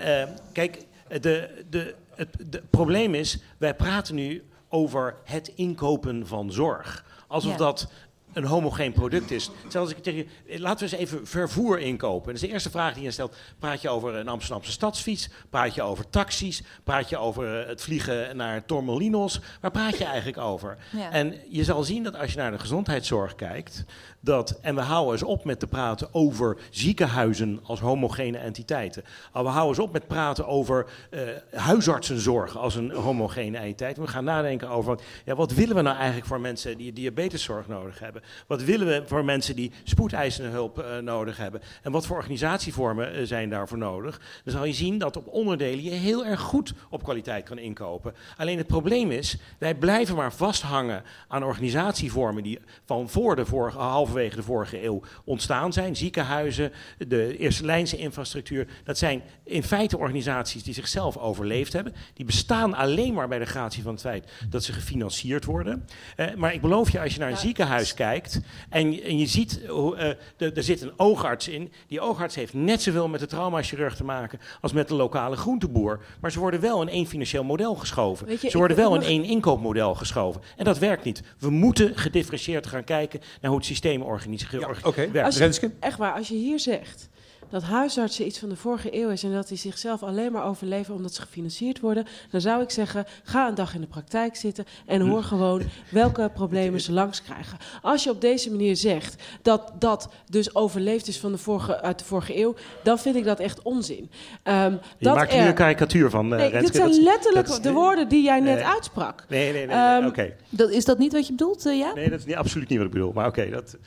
kijk, 0.51 0.77
de, 1.07 1.49
de, 1.69 1.95
het 2.15 2.29
de 2.49 2.63
probleem 2.69 3.13
is, 3.13 3.39
wij 3.57 3.75
praten 3.75 4.15
nu 4.15 4.43
over 4.69 5.15
het 5.23 5.51
inkopen 5.55 6.27
van 6.27 6.51
zorg. 6.51 7.05
Alsof 7.27 7.51
Ja. 7.51 7.57
dat 7.57 7.87
een 8.33 8.45
homogeen 8.45 8.91
product 8.91 9.31
is. 9.31 9.49
Zelfs 9.61 9.75
als 9.75 9.91
ik 9.91 10.03
tegen 10.03 10.27
je, 10.45 10.59
laten 10.59 10.87
we 10.89 10.91
eens 10.97 11.01
even 11.01 11.27
vervoer 11.27 11.79
inkopen. 11.79 12.25
Dat 12.25 12.35
is 12.35 12.41
de 12.41 12.47
eerste 12.53 12.69
vraag 12.69 12.93
die 12.93 13.03
je 13.03 13.11
stelt. 13.11 13.35
Praat 13.59 13.81
je 13.81 13.89
over 13.89 14.15
een 14.15 14.27
Amsterdamse 14.27 14.71
stadsfiets? 14.71 15.29
Praat 15.49 15.75
je 15.75 15.81
over 15.81 16.09
taxis? 16.09 16.63
Praat 16.83 17.09
je 17.09 17.17
over 17.17 17.61
eh, 17.61 17.67
het 17.67 17.81
vliegen 17.81 18.37
naar 18.37 18.65
Tormelinos? 18.65 19.39
Waar 19.61 19.71
praat 19.71 19.97
je 19.97 20.03
eigenlijk 20.05 20.37
over? 20.37 20.77
Ja. 20.91 21.11
En 21.11 21.35
je 21.49 21.63
zal 21.63 21.83
zien 21.83 22.03
dat 22.03 22.15
als 22.15 22.31
je 22.31 22.37
naar 22.37 22.51
de 22.51 22.59
gezondheidszorg 22.59 23.35
kijkt, 23.35 23.85
dat, 24.27 24.59
en 24.61 24.75
we 24.75 24.81
houden 24.81 25.11
eens 25.11 25.23
op 25.23 25.43
met 25.45 25.59
te 25.59 25.67
praten 25.67 26.07
over 26.11 26.57
ziekenhuizen 26.69 27.59
als 27.63 27.79
homogene 27.79 28.37
entiteiten. 28.37 29.03
We 29.33 29.39
houden 29.39 29.67
eens 29.67 29.79
op 29.79 29.91
met 29.91 30.07
praten 30.07 30.47
over 30.47 30.85
eh, 31.09 31.21
huisartsenzorg 31.51 32.57
als 32.57 32.75
een 32.75 32.91
homogene 32.91 33.57
entiteit. 33.57 33.97
We 33.97 34.07
gaan 34.07 34.23
nadenken 34.23 34.69
over, 34.69 34.99
ja, 35.25 35.35
wat 35.35 35.53
willen 35.53 35.75
we 35.75 35.81
nou 35.81 35.95
eigenlijk 35.95 36.27
voor 36.27 36.39
mensen 36.39 36.77
die 36.77 36.93
diabeteszorg 36.93 37.67
nodig 37.67 37.99
hebben? 37.99 38.21
Wat 38.47 38.63
willen 38.63 38.87
we 38.87 39.03
voor 39.05 39.25
mensen 39.25 39.55
die 39.55 39.71
spoedeisende 39.83 40.49
hulp 40.49 40.79
eh, 40.79 40.97
nodig 40.97 41.37
hebben? 41.37 41.61
En 41.81 41.91
wat 41.91 42.05
voor 42.05 42.17
organisatievormen 42.17 43.13
eh, 43.13 43.23
zijn 43.23 43.49
daarvoor 43.49 43.77
nodig? 43.77 44.21
Dan 44.43 44.53
zal 44.53 44.65
je 44.65 44.73
zien 44.73 44.97
dat 44.97 45.17
op 45.17 45.27
onderdelen 45.27 45.83
je 45.83 45.89
heel 45.89 46.25
erg 46.25 46.39
goed 46.39 46.73
op 46.89 47.03
kwaliteit 47.03 47.45
kan 47.45 47.57
inkopen. 47.57 48.13
Alleen 48.37 48.57
het 48.57 48.67
probleem 48.67 49.11
is, 49.11 49.37
wij 49.57 49.75
blijven 49.75 50.15
maar 50.15 50.33
vasthangen 50.33 51.03
aan 51.27 51.43
organisatievormen 51.43 52.43
die 52.43 52.59
van 52.85 53.09
voor 53.09 53.35
de 53.35 53.45
vorige, 53.45 53.77
halverwege 54.17 54.35
de 54.35 54.43
vorige 54.53 54.83
eeuw 54.83 55.01
ontstaan 55.23 55.73
zijn. 55.73 55.95
Ziekenhuizen, 55.95 56.71
de 57.07 57.37
eerste 57.37 57.65
lijnse 57.65 57.97
infrastructuur. 57.97 58.67
Dat 58.83 58.97
zijn 58.97 59.21
in 59.43 59.63
feite 59.63 59.97
organisaties 59.97 60.63
die 60.63 60.73
zichzelf 60.73 61.17
overleefd 61.17 61.73
hebben. 61.73 61.93
Die 62.13 62.25
bestaan 62.25 62.73
alleen 62.73 63.13
maar 63.13 63.27
bij 63.27 63.39
de 63.39 63.45
gratie 63.45 63.83
van 63.83 63.91
het 63.91 64.01
feit 64.01 64.31
dat 64.49 64.63
ze 64.63 64.73
gefinancierd 64.73 65.45
worden. 65.45 65.85
Eh, 66.15 66.33
maar 66.35 66.53
ik 66.53 66.61
beloof 66.61 66.91
je, 66.91 66.99
als 66.99 67.13
je 67.13 67.19
naar 67.19 67.29
een 67.31 67.37
ziekenhuis 67.37 67.93
kijkt 67.93 68.39
en, 68.69 68.91
je- 68.91 69.01
en 69.01 69.17
je 69.17 69.25
ziet, 69.25 69.61
eh, 69.65 70.07
er- 70.37 70.63
zit 70.63 70.81
een 70.81 70.91
oogarts 70.99 71.47
in. 71.47 71.71
Die 71.87 71.99
oogarts 72.01 72.35
heeft 72.35 72.53
net 72.53 72.81
zoveel 72.81 73.07
met 73.07 73.19
de 73.19 73.25
traumachirurg 73.25 73.95
te 73.95 74.03
maken 74.03 74.39
als 74.61 74.71
met 74.73 74.87
de 74.87 74.95
lokale 74.95 75.35
groenteboer. 75.35 75.99
Maar 76.21 76.31
ze 76.31 76.39
worden 76.39 76.59
wel 76.59 76.81
in 76.81 76.89
één 76.89 77.05
financieel 77.07 77.43
model 77.43 77.75
geschoven. 77.75 78.29
Je, 78.41 78.49
ze 78.49 78.57
worden 78.57 78.77
wel 78.77 78.93
in 78.93 78.99
mag- 78.99 79.07
één 79.09 79.23
inkoopmodel 79.23 79.95
geschoven. 79.95 80.41
En 80.57 80.65
dat 80.65 80.77
werkt 80.77 81.03
niet. 81.03 81.21
We 81.39 81.49
moeten 81.49 81.95
gedifferentieerd 81.97 82.67
gaan 82.67 82.83
kijken 82.83 83.19
naar 83.41 83.49
hoe 83.51 83.59
het 83.59 83.65
systeem 83.67 83.96
organiseert. 84.03 84.51
Ja, 84.51 84.69
Oké, 84.83 85.01
je- 85.37 85.39
Renske? 85.43 85.71
Echt 85.79 85.97
waar, 85.97 86.13
als 86.13 86.27
je 86.27 86.35
hier 86.35 86.59
zegt 86.59 87.09
dat 87.49 87.63
huisartsen 87.63 88.25
iets 88.25 88.39
van 88.39 88.49
de 88.49 88.55
vorige 88.55 88.95
eeuw 88.95 89.09
is 89.09 89.23
en 89.23 89.31
dat 89.33 89.47
die 89.47 89.57
zichzelf 89.57 90.03
alleen 90.03 90.31
maar 90.31 90.45
overleven 90.45 90.93
omdat 90.95 91.13
ze 91.13 91.21
gefinancierd 91.21 91.79
worden, 91.79 92.05
dan 92.31 92.41
zou 92.41 92.61
ik 92.61 92.69
zeggen: 92.69 93.05
ga 93.23 93.47
een 93.47 93.55
dag 93.55 93.73
in 93.75 93.81
de 93.81 93.87
praktijk 93.87 94.35
zitten 94.35 94.65
en 94.85 95.01
hoor 95.01 95.23
gewoon 95.23 95.61
welke 95.89 96.29
problemen 96.33 96.81
ze 96.81 96.91
langs 96.91 97.21
krijgen. 97.23 97.57
Als 97.81 98.03
je 98.03 98.09
op 98.09 98.21
deze 98.21 98.49
manier 98.51 98.75
zegt 98.75 99.23
dat 99.41 99.71
dat 99.79 100.09
dus 100.29 100.55
overleefd 100.55 101.07
is 101.07 101.19
van 101.19 101.31
de 101.31 101.37
vorige, 101.37 101.81
uit 101.81 101.99
de 101.99 102.05
vorige 102.05 102.37
eeuw, 102.39 102.55
dan 102.83 102.99
vind 102.99 103.15
ik 103.15 103.23
dat 103.23 103.39
echt 103.39 103.61
onzin. 103.61 104.09
Ehm, 104.43 104.71
Je 104.71 104.79
dat 104.99 105.15
maakt 105.15 105.31
nu 105.33 105.37
er- 105.39 105.47
een 105.47 105.53
karikatuur 105.53 106.09
van 106.09 106.25
uh, 106.33 106.37
Nee, 106.37 106.49
Renske. 106.49 106.61
dit 106.65 106.75
zijn 106.75 106.89
Dat 106.91 107.01
letterlijk 107.01 107.47
dat 107.47 107.63
de 107.63 107.71
woorden 107.71 108.07
die 108.09 108.23
jij 108.23 108.39
net 108.39 108.61
uitsprak. 108.61 109.25
Nee, 109.29 109.53
nee, 109.53 109.65
nee. 109.65 109.75
Ehm, 109.75 110.05
oké. 110.05 110.33
Dat, 110.49 110.69
is 110.69 110.85
dat 110.85 110.97
niet 110.97 111.13
wat 111.13 111.25
je 111.27 111.31
bedoelt, 111.33 111.65
eh, 111.65 111.77
ja? 111.77 111.93
Nee, 111.93 112.09
dat 112.09 112.19
is 112.19 112.25
niet, 112.25 112.35
absoluut 112.35 112.69
niet 112.69 112.77
wat 112.77 112.87
ik 112.87 112.93
bedoel. 112.93 113.11
Maar 113.13 113.27
oké, 113.27 113.49
dat... 113.49 113.77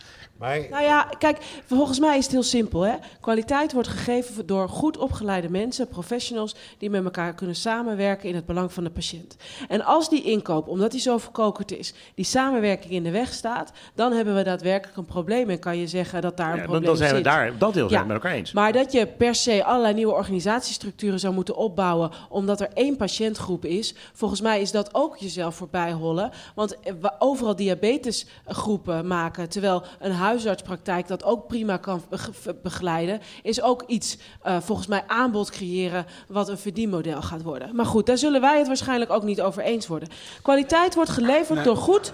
Maar 0.41 0.59
Nou 0.71 0.83
ja, 0.83 1.09
kijk, 1.19 1.39
volgens 1.67 1.99
mij 1.99 2.17
is 2.19 2.23
het 2.25 2.33
heel 2.33 2.43
simpel. 2.43 2.81
Hè? 2.81 2.95
Kwaliteit 3.21 3.73
wordt 3.73 3.89
gegeven 3.89 4.47
door 4.47 4.69
goed 4.69 4.97
opgeleide 4.97 5.51
mensen, 5.51 5.89
professionals, 5.89 6.55
die 6.79 6.91
met 6.91 7.05
elkaar 7.05 7.35
kunnen 7.35 7.57
samenwerken 7.57 8.29
in 8.29 8.35
het 8.35 8.47
belang 8.47 8.73
van 8.73 8.85
de 8.85 8.91
patiënt. 8.91 9.37
En 9.69 9.85
als 9.85 10.09
die 10.09 10.23
inkoop, 10.23 10.69
omdat 10.69 10.91
die 10.91 11.01
zo 11.01 11.19
verkokerd 11.19 11.73
is, 11.73 11.95
die 12.15 12.25
samenwerking 12.25 12.93
in 12.93 13.03
de 13.03 13.11
weg 13.11 13.33
staat, 13.33 13.73
dan 13.95 14.13
hebben 14.13 14.35
we 14.35 14.43
daadwerkelijk 14.43 14.97
een 14.99 15.05
probleem. 15.05 15.51
En 15.51 15.59
kan 15.59 15.79
je 15.79 15.87
zeggen 15.87 16.23
dat 16.23 16.37
daar 16.37 16.51
een 16.51 16.57
Ja, 16.57 16.63
probleem 16.63 16.85
dan 16.85 16.97
zijn 16.97 17.11
we 17.11 17.17
zit. 17.17 17.25
daar, 17.25 17.59
dat 17.59 17.75
deel 17.75 17.89
zijn 17.89 18.01
Ja. 18.01 18.07
we 18.07 18.13
met 18.13 18.23
elkaar 18.23 18.39
eens. 18.39 18.53
Maar 18.53 18.73
dat 18.73 18.93
je 18.93 19.07
per 19.07 19.35
se 19.35 19.65
allerlei 19.65 19.95
nieuwe 19.95 20.13
organisatiestructuren 20.13 21.21
zou 21.21 21.35
moeten 21.35 21.57
opbouwen 21.57 22.11
omdat 22.29 22.61
er 22.61 22.69
één 22.75 22.97
patiëntgroep 22.97 23.65
is, 23.65 23.95
volgens 24.13 24.41
mij 24.41 24.61
is 24.61 24.71
dat 24.71 24.95
ook 24.95 25.17
jezelf 25.17 25.55
voorbij 25.55 25.93
hollen. 25.93 26.31
Want 26.55 26.81
eh, 26.81 26.93
we 27.01 27.13
overal 27.19 27.57
diabetesgroepen 27.57 29.07
maken, 29.07 29.49
terwijl 29.49 29.83
een 29.99 30.13
huisartspraktijk 30.31 31.09
dat 31.09 31.25
ook 31.25 31.47
prima 31.47 31.77
kan 31.77 32.03
be- 32.09 32.55
begeleiden, 32.63 33.21
is 33.43 33.63
ook 33.63 33.83
iets, 33.87 34.19
uh, 34.47 34.61
volgens 34.61 34.87
mij, 34.87 35.05
aanbod 35.07 35.51
creëren 35.51 36.07
wat 36.29 36.49
een 36.49 36.59
verdienmodel 36.59 37.23
gaat 37.23 37.43
worden. 37.43 37.77
Maar 37.77 37.87
goed, 37.87 38.07
daar 38.07 38.19
zullen 38.19 38.41
wij 38.41 38.59
het 38.59 38.67
waarschijnlijk 38.67 39.11
ook 39.11 39.23
niet 39.23 39.41
over 39.41 39.63
eens 39.63 39.87
worden. 39.87 40.09
Kwaliteit 40.43 40.95
wordt 40.95 41.11
geleverd 41.11 41.65
door 41.65 41.77
goed 41.77 42.13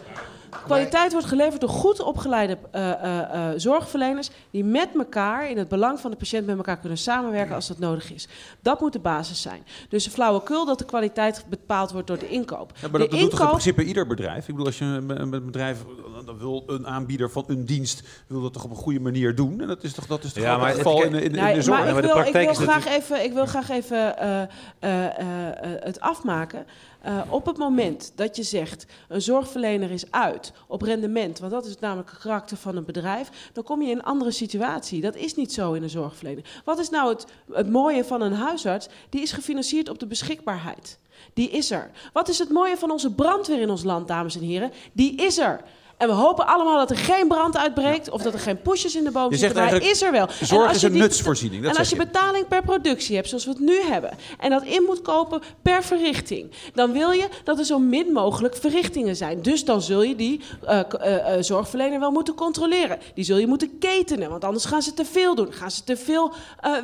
Kwaliteit 0.51 1.13
wordt 1.13 1.27
geleverd 1.27 1.61
door 1.61 1.71
goed 1.71 2.01
opgeleide 2.01 2.59
uh, 2.75 2.89
uh, 2.89 3.19
uh, 3.35 3.49
zorgverleners 3.57 4.31
die 4.51 4.65
met 4.65 4.89
elkaar, 4.97 5.51
in 5.51 5.59
het 5.59 5.69
belang 5.69 6.01
van 6.01 6.11
de 6.11 6.17
patiënt, 6.17 6.47
met 6.47 6.57
elkaar 6.57 6.79
kunnen 6.79 6.99
samenwerken 6.99 7.55
als 7.55 7.69
dat 7.69 7.79
nodig 7.79 8.13
is. 8.13 8.29
Dat 8.61 8.81
moet 8.81 8.93
de 8.93 8.99
basis 8.99 9.43
zijn. 9.43 9.67
Dus 9.89 10.05
de 10.05 10.11
flauwekul 10.11 10.65
dat 10.65 10.79
de 10.79 10.85
kwaliteit 10.85 11.45
bepaald 11.49 11.93
wordt 11.93 12.07
door 12.07 12.19
de 12.19 12.29
inkoop. 12.29 12.73
Ja, 12.81 12.89
maar 12.89 13.01
dat, 13.01 13.11
dat 13.11 13.21
doet 13.21 13.31
toch 13.31 13.41
in 13.41 13.47
principe 13.47 13.85
ieder 13.85 14.07
bedrijf? 14.07 14.41
Ik 14.41 14.47
bedoel, 14.47 14.67
als 14.67 14.79
je 14.79 14.85
een, 14.85 15.23
een 15.23 15.31
bedrijf, 15.31 15.85
dan 16.25 16.39
wil 16.39 16.65
een 16.67 16.87
aanbieder 16.87 17.31
van 17.31 17.45
een 17.47 17.65
dienst, 17.65 18.03
wil 18.27 18.43
dat 18.43 18.53
toch 18.53 18.65
op 18.65 18.71
een 18.71 18.77
goede 18.77 19.01
manier 19.01 19.35
doen? 19.35 19.61
En 19.61 19.67
dat 19.67 19.83
is 19.83 19.93
toch, 19.93 20.07
dat 20.07 20.25
is 20.25 20.33
toch 20.33 20.43
ja, 20.43 20.57
maar 20.57 20.69
het 20.69 20.77
geval 20.77 21.03
in, 21.03 21.15
in, 21.15 21.33
de 21.33 21.63
zorg? 21.63 21.79
Maar 21.79 22.05
ik 22.05 22.11
wil, 22.11 22.19
ik 22.19 22.33
wil 22.33 22.55
graag 22.55 22.87
even, 22.87 23.25
ik 23.25 23.33
wil 23.33 23.47
graag 23.47 23.69
even 23.71 24.15
het 25.85 26.01
afmaken. 26.01 26.67
Uh, 27.07 27.21
op 27.29 27.47
het 27.47 27.57
moment 27.57 28.13
dat 28.15 28.37
je 28.37 28.43
zegt 28.43 28.87
een 29.09 29.23
zorgverlener 29.23 29.91
is 29.91 30.11
uit 30.11 30.53
op 30.67 30.83
rendement, 30.83 31.39
want 31.39 31.53
dat 31.53 31.67
is 31.67 31.79
namelijk 31.79 32.11
het 32.11 32.19
karakter 32.19 32.57
van 32.57 32.77
een 32.77 32.85
bedrijf, 32.85 33.51
dan 33.53 33.65
kom 33.65 33.83
je 33.83 33.91
in 33.91 33.97
een 33.97 34.05
andere 34.05 34.31
situatie. 34.31 35.01
Dat 35.01 35.17
is 35.17 35.35
niet 35.35 35.53
zo 35.53 35.73
in 35.73 35.83
een 35.83 35.91
zorgverlener. 35.91 36.63
Wat 36.65 36.79
is 36.79 36.91
nou 36.91 37.09
het, 37.09 37.27
het 37.53 37.71
mooie 37.71 38.05
van 38.05 38.21
een 38.21 38.33
huisarts? 38.33 38.89
Die 39.09 39.23
is 39.23 39.33
gefinancierd 39.33 39.89
op 39.89 39.99
de 39.99 40.07
beschikbaarheid. 40.07 40.99
Die 41.35 41.51
is 41.51 41.71
er. 41.71 41.91
Wat 42.13 42.29
is 42.29 42.39
het 42.39 42.51
mooie 42.51 42.77
van 42.77 42.91
onze 42.91 43.15
brandweer 43.15 43.61
in 43.61 43.71
ons 43.71 43.85
land, 43.85 44.09
dames 44.09 44.37
en 44.37 44.43
heren? 44.43 44.73
Die 44.93 45.15
is 45.15 45.39
er. 45.39 45.61
En 45.97 46.09
we 46.09 46.15
hopen 46.15 46.47
allemaal 46.47 46.77
dat 46.77 46.91
er 46.91 46.97
geen 46.97 47.29
brand 47.29 47.57
uitbreekt 47.57 48.11
of 48.11 48.23
dat 48.23 48.33
er 48.33 48.39
geen 48.39 48.63
pushes 48.63 48.97
in 48.97 49.05
de 49.05 49.11
boom 49.11 49.35
zitten. 49.35 49.63
Maar 49.63 49.71
hij 49.71 49.79
is 49.79 50.03
er 50.03 50.13
wel. 50.13 50.29
Zorg 50.43 50.75
is 50.75 50.83
een 50.83 50.93
die, 50.93 51.01
nutsvoorziening. 51.01 51.63
Dat 51.63 51.73
en 51.73 51.79
als 51.79 51.91
je, 51.91 51.97
betaling 51.97 52.49
per 52.49 52.63
productie 52.63 53.17
hebt, 53.17 53.29
zoals 53.29 53.45
we 53.45 53.51
het 53.51 53.61
nu 53.61 53.81
hebben, 53.81 54.11
en 54.39 54.51
dat 54.51 54.63
in 54.63 54.83
moet 54.83 55.03
kopen 55.03 55.43
per 55.63 55.83
verrichting, 55.83 56.53
dan 56.75 56.93
wil 56.93 57.11
je 57.11 57.29
dat 57.45 57.59
er 57.59 57.65
zo 57.65 57.79
min 57.79 58.13
mogelijk 58.13 58.57
verrichtingen 58.57 59.17
zijn. 59.17 59.43
Dus 59.43 59.65
dan 59.65 59.83
zul 59.83 60.03
je 60.03 60.17
die 60.17 60.41
uh, 60.65 60.81
uh, 61.01 61.13
uh, 61.13 61.43
zorgverlener 61.43 62.01
wel 62.01 62.11
moeten 62.11 62.35
controleren. 62.35 62.99
Die 63.15 63.25
zul 63.25 63.37
je 63.37 63.47
moeten 63.47 63.79
ketenen, 63.79 64.31
want 64.31 64.45
anders 64.45 64.65
gaan 64.65 64.83
ze 64.83 64.95
te 64.95 65.05
veel 65.05 65.35
doen. 65.35 65.53
Gaan 65.53 65.71
ze 65.71 65.85
te 65.85 65.97
veel 65.97 66.33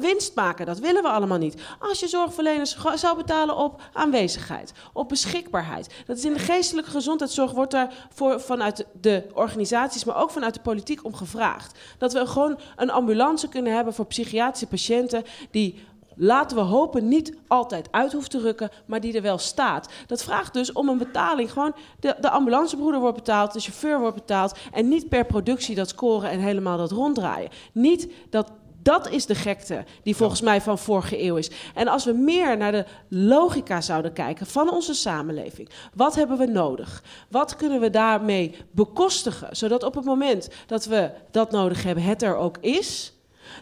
winst 0.00 0.34
maken. 0.34 0.66
Dat 0.66 0.78
willen 0.78 1.02
we 1.02 1.08
allemaal 1.08 1.38
niet. 1.38 1.54
Als 1.78 2.00
je 2.00 2.08
zorgverleners 2.08 2.76
zou 2.94 3.16
betalen 3.16 3.56
op 3.56 3.80
aanwezigheid, 3.92 4.72
op 4.92 5.08
beschikbaarheid. 5.08 5.94
Dat 6.06 6.16
is 6.16 6.24
in 6.24 6.32
de 6.32 6.38
geestelijke 6.38 6.90
gezondheidszorg 6.90 7.52
wordt 7.52 7.70
daar 7.72 8.08
voor, 8.14 8.40
vanuit 8.40 8.84
de 9.02 9.24
organisaties, 9.34 10.04
maar 10.04 10.22
ook 10.22 10.30
vanuit 10.30 10.54
de 10.54 10.60
politiek 10.60 11.04
om 11.04 11.14
gevraagd. 11.14 11.78
Dat 11.98 12.12
we 12.12 12.26
gewoon 12.26 12.58
een 12.76 12.90
ambulance 12.90 13.48
kunnen 13.48 13.74
hebben 13.74 13.94
voor 13.94 14.06
psychiatrische 14.06 14.66
patiënten 14.66 15.24
die 15.50 15.84
laten 16.16 16.56
we 16.56 16.62
hopen, 16.62 17.08
niet 17.08 17.36
altijd 17.46 17.88
uit 17.90 18.12
hoeft 18.12 18.30
te 18.30 18.40
rukken, 18.40 18.70
maar 18.86 19.00
die 19.00 19.14
er 19.14 19.22
wel 19.22 19.38
staat. 19.38 19.88
Dat 20.06 20.22
vraagt 20.22 20.52
dus 20.52 20.72
om 20.72 20.88
een 20.88 20.98
betaling. 20.98 21.52
Gewoon 21.52 21.74
de, 22.00 22.16
de 22.20 22.30
ambulancebroeder 22.30 23.00
wordt 23.00 23.16
betaald, 23.16 23.52
de 23.52 23.60
chauffeur 23.60 24.00
wordt 24.00 24.16
betaald 24.16 24.58
en 24.72 24.88
niet 24.88 25.08
per 25.08 25.26
productie 25.26 25.74
dat 25.74 25.88
scoren 25.88 26.30
en 26.30 26.40
helemaal 26.40 26.76
dat 26.76 26.90
ronddraaien. 26.90 27.50
Niet 27.72 28.12
dat 28.30 28.52
dat 28.82 29.10
is 29.10 29.26
de 29.26 29.34
gekte 29.34 29.84
die 30.02 30.16
volgens 30.16 30.40
mij 30.40 30.60
van 30.60 30.78
vorige 30.78 31.22
eeuw 31.22 31.36
is. 31.36 31.50
En 31.74 31.88
als 31.88 32.04
we 32.04 32.12
meer 32.12 32.56
naar 32.56 32.72
de 32.72 32.84
logica 33.08 33.80
zouden 33.80 34.12
kijken 34.12 34.46
van 34.46 34.70
onze 34.70 34.94
samenleving. 34.94 35.68
Wat 35.94 36.14
hebben 36.14 36.38
we 36.38 36.46
nodig? 36.46 37.02
Wat 37.28 37.56
kunnen 37.56 37.80
we 37.80 37.90
daarmee 37.90 38.54
bekostigen? 38.70 39.56
Zodat 39.56 39.82
op 39.82 39.94
het 39.94 40.04
moment 40.04 40.48
dat 40.66 40.84
we 40.84 41.10
dat 41.30 41.50
nodig 41.50 41.82
hebben, 41.82 42.04
het 42.04 42.22
er 42.22 42.36
ook 42.36 42.58
is. 42.60 43.12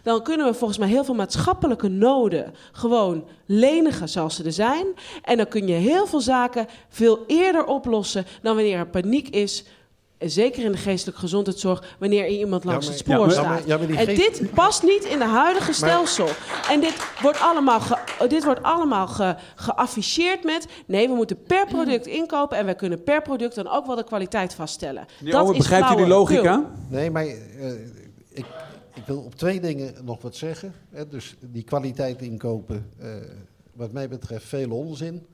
Dan 0.03 0.23
kunnen 0.23 0.45
we 0.45 0.53
volgens 0.53 0.79
mij 0.79 0.87
heel 0.87 1.03
veel 1.03 1.15
maatschappelijke 1.15 1.87
noden 1.87 2.53
gewoon 2.71 3.27
lenigen 3.45 4.09
zoals 4.09 4.35
ze 4.35 4.43
er 4.43 4.51
zijn. 4.51 4.87
En 5.21 5.37
dan 5.37 5.47
kun 5.47 5.67
je 5.67 5.73
heel 5.73 6.07
veel 6.07 6.21
zaken 6.21 6.67
veel 6.89 7.23
eerder 7.27 7.65
oplossen 7.65 8.25
dan 8.41 8.55
wanneer 8.55 8.77
er 8.77 8.87
paniek 8.87 9.27
is 9.29 9.63
zeker 10.29 10.63
in 10.63 10.71
de 10.71 10.77
geestelijke 10.77 11.19
gezondheidszorg, 11.19 11.95
wanneer 11.99 12.27
iemand 12.27 12.63
langs 12.63 12.87
het 12.87 12.97
spoor 12.97 13.31
staat. 13.31 13.65
en 13.65 14.05
dit 14.05 14.51
past 14.53 14.83
niet 14.83 15.03
in 15.03 15.19
de 15.19 15.25
huidige 15.25 15.73
stelsel. 15.73 16.27
En 16.69 16.79
dit 16.79 16.95
wordt 17.21 17.39
allemaal, 17.39 17.81
dit 18.27 18.43
wordt 18.43 18.63
allemaal 18.63 19.07
geafficheerd 19.55 20.43
met... 20.43 20.67
nee, 20.85 21.07
we 21.07 21.13
moeten 21.13 21.43
per 21.43 21.67
product 21.67 22.07
inkopen... 22.07 22.57
en 22.57 22.65
we 22.65 22.73
kunnen 22.73 23.03
per 23.03 23.21
product 23.21 23.55
dan 23.55 23.67
ook 23.67 23.85
wel 23.85 23.95
de 23.95 24.03
kwaliteit 24.03 24.53
vaststellen. 24.53 25.05
dat 25.19 25.49
is 25.49 25.57
begrijpt 25.57 25.91
u 25.91 25.95
die 25.95 26.07
logica? 26.07 26.65
Nee, 26.89 27.11
maar 27.11 27.25
uh, 27.25 27.33
ik, 28.29 28.45
ik, 28.93 29.03
wil 29.05 29.17
op 29.17 29.35
twee 29.35 29.59
dingen 29.59 29.93
nog 30.03 30.21
wat 30.21 30.35
zeggen. 30.35 30.73
Hè. 30.89 31.07
Dus 31.07 31.35
die 31.39 31.63
kwaliteit 31.63 32.21
inkopen, 32.21 32.91
uh, 33.01 33.07
wat 33.73 33.91
mij 33.91 34.09
betreft 34.09 34.45
veel 34.45 34.69
onzin. 34.69 35.25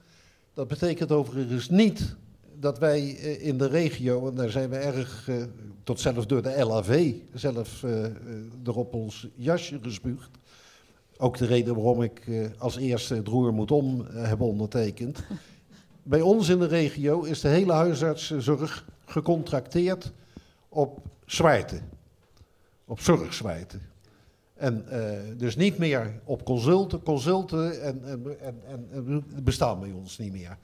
Dat 0.53 0.67
betekent 0.67 1.11
overigens 1.11 1.69
niet 1.69 2.15
dat 2.59 2.79
wij 2.79 3.17
eh, 3.17 3.45
in 3.45 3.57
de 3.57 3.67
regio, 3.67 4.27
en 4.27 4.35
daar 4.35 4.49
zijn 4.49 4.69
we 4.69 4.75
erg, 4.75 5.27
uh, 5.27 5.43
tot 5.83 5.99
zelfs 5.99 6.27
door 6.27 6.41
de 6.41 6.65
LAV, 6.65 7.13
zelf 7.33 7.83
uh, 7.83 8.05
erop 8.65 8.93
ons 8.93 9.27
jasje 9.35 9.79
gespuugd. 9.81 10.29
Ook 11.17 11.37
de 11.37 11.45
reden 11.45 11.75
waarom 11.75 12.01
ik 12.01 12.21
als 12.57 12.77
eerste 12.77 13.15
het 13.15 13.27
roer 13.27 13.53
moet 13.53 13.71
om 13.71 14.05
heb 14.11 14.41
ondertekend. 14.41 15.23
Bij 16.03 16.21
ons 16.21 16.49
in 16.49 16.59
de 16.59 16.67
regio 16.67 17.21
is 17.21 17.41
de 17.41 17.47
hele 17.47 17.73
huisartszorg 17.73 18.85
gecontracteerd 19.05 20.11
op 20.69 20.99
zwaarte. 21.25 21.79
Op 22.85 22.99
zorgzwaarte. 22.99 23.77
En 24.53 24.85
dus 25.37 25.55
niet 25.55 25.77
meer 25.77 26.19
op 26.23 26.45
consulten. 26.45 27.03
Consulten 27.03 27.81
en, 27.81 28.01
en, 28.05 28.37
en, 28.61 28.87
en 28.91 29.23
bestaan 29.43 29.79
bij 29.79 29.91
ons 29.91 30.17
niet 30.17 30.31
meer. 30.31 30.57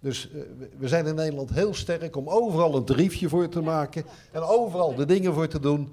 Dus 0.00 0.28
uh, 0.34 0.42
we 0.78 0.88
zijn 0.88 1.06
in 1.06 1.14
Nederland 1.14 1.50
heel 1.50 1.74
sterk 1.74 2.16
om 2.16 2.28
overal 2.28 2.74
een 2.74 2.84
tariefje 2.84 3.28
voor 3.28 3.48
te 3.48 3.60
maken 3.60 4.04
en 4.32 4.42
overal 4.42 4.94
de 4.94 5.04
dingen 5.04 5.34
voor 5.34 5.48
te 5.48 5.60
doen. 5.60 5.92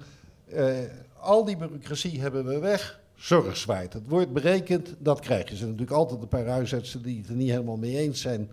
Uh, 0.54 0.76
al 1.20 1.44
die 1.44 1.56
bureaucratie 1.56 2.20
hebben 2.20 2.44
we 2.44 2.58
weg. 2.58 3.00
Zorg 3.14 3.56
zwaait. 3.56 3.92
Het 3.92 4.08
wordt 4.08 4.32
berekend, 4.32 4.94
dat 4.98 5.20
krijg 5.20 5.44
je. 5.44 5.50
Er 5.50 5.56
zijn 5.56 5.70
natuurlijk 5.70 5.96
altijd 5.96 6.20
een 6.20 6.28
paar 6.28 6.46
huisartsen 6.46 7.02
die 7.02 7.18
het 7.18 7.28
er 7.28 7.34
niet 7.34 7.50
helemaal 7.50 7.76
mee 7.76 7.96
eens 7.96 8.20
zijn 8.20 8.50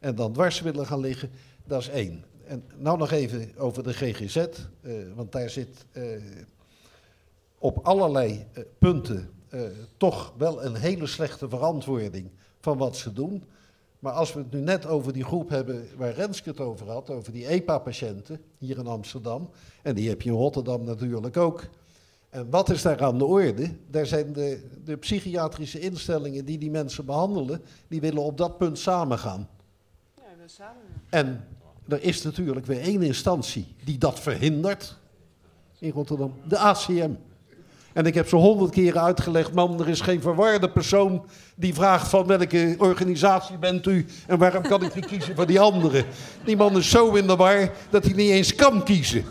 en 0.00 0.14
dan 0.14 0.32
dwars 0.32 0.60
willen 0.60 0.86
gaan 0.86 1.00
liggen. 1.00 1.30
Dat 1.66 1.80
is 1.80 1.88
één. 1.88 2.24
En 2.46 2.62
nou 2.76 2.98
nog 2.98 3.10
even 3.10 3.50
over 3.56 3.82
de 3.82 3.92
GGZ, 3.92 4.36
eh, 4.36 4.92
want 5.14 5.32
daar 5.32 5.50
zit 5.50 5.84
op 7.58 7.78
allerlei 7.82 8.46
punten 8.78 9.30
toch 9.96 10.32
wel 10.36 10.64
een 10.64 10.74
hele 10.74 11.06
slechte 11.06 11.48
verantwoording 11.48 12.30
van 12.60 12.78
wat 12.78 12.96
ze 12.96 13.12
doen. 13.12 13.44
Maar 13.98 14.12
als 14.12 14.32
we 14.32 14.38
het 14.38 14.52
nu 14.52 14.60
net 14.60 14.86
over 14.86 15.12
die 15.12 15.24
groep 15.24 15.48
hebben 15.48 15.88
waar 15.96 16.12
Renske 16.12 16.48
het 16.48 16.60
over 16.60 16.90
had, 16.90 17.10
over 17.10 17.32
die 17.32 17.46
EPA-patiënten 17.46 18.40
hier 18.58 18.78
in 18.78 18.86
Amsterdam, 18.86 19.50
en 19.82 19.94
die 19.94 20.08
heb 20.08 20.22
je 20.22 20.30
in 20.30 20.36
Rotterdam 20.36 20.84
natuurlijk 20.84 21.36
ook. 21.36 21.64
En 22.30 22.50
wat 22.50 22.70
is 22.70 22.82
daar 22.82 23.02
aan 23.02 23.18
de 23.18 23.24
orde? 23.24 23.70
Daar 23.90 24.06
zijn 24.06 24.32
de, 24.32 24.66
de 24.84 24.96
psychiatrische 24.96 25.80
instellingen 25.80 26.44
die 26.44 26.58
die 26.58 26.70
mensen 26.70 27.04
behandelen, 27.04 27.62
die 27.88 28.00
willen 28.00 28.22
op 28.22 28.36
dat 28.36 28.58
punt 28.58 28.78
samengaan. 28.78 29.48
Ja, 30.16 30.22
samen. 30.46 30.82
En 31.10 31.44
er 31.88 32.02
is 32.02 32.22
natuurlijk 32.22 32.66
weer 32.66 32.80
één 32.80 33.02
instantie 33.02 33.74
die 33.84 33.98
dat 33.98 34.20
verhindert 34.20 34.96
in 35.78 35.90
Rotterdam, 35.90 36.34
de 36.48 36.58
ACM. 36.58 37.10
En 37.98 38.06
ik 38.06 38.14
heb 38.14 38.28
zo 38.28 38.36
honderd 38.36 38.70
keren 38.70 39.02
uitgelegd, 39.02 39.52
man, 39.52 39.80
er 39.80 39.88
is 39.88 40.00
geen 40.00 40.20
verwarde 40.20 40.70
persoon 40.70 41.24
die 41.54 41.74
vraagt 41.74 42.08
van 42.08 42.26
welke 42.26 42.74
organisatie 42.78 43.58
bent 43.58 43.86
u 43.86 44.06
en 44.26 44.38
waarom 44.38 44.62
kan 44.62 44.82
ik 44.82 44.94
niet 44.94 45.06
kiezen 45.06 45.34
voor 45.34 45.46
die 45.46 45.60
andere. 45.60 46.04
Die 46.44 46.56
man 46.56 46.76
is 46.76 46.90
zo 46.90 47.14
in 47.14 47.26
de 47.26 47.36
war 47.36 47.70
dat 47.90 48.04
hij 48.04 48.12
niet 48.12 48.30
eens 48.30 48.54
kan 48.54 48.82
kiezen. 48.84 49.24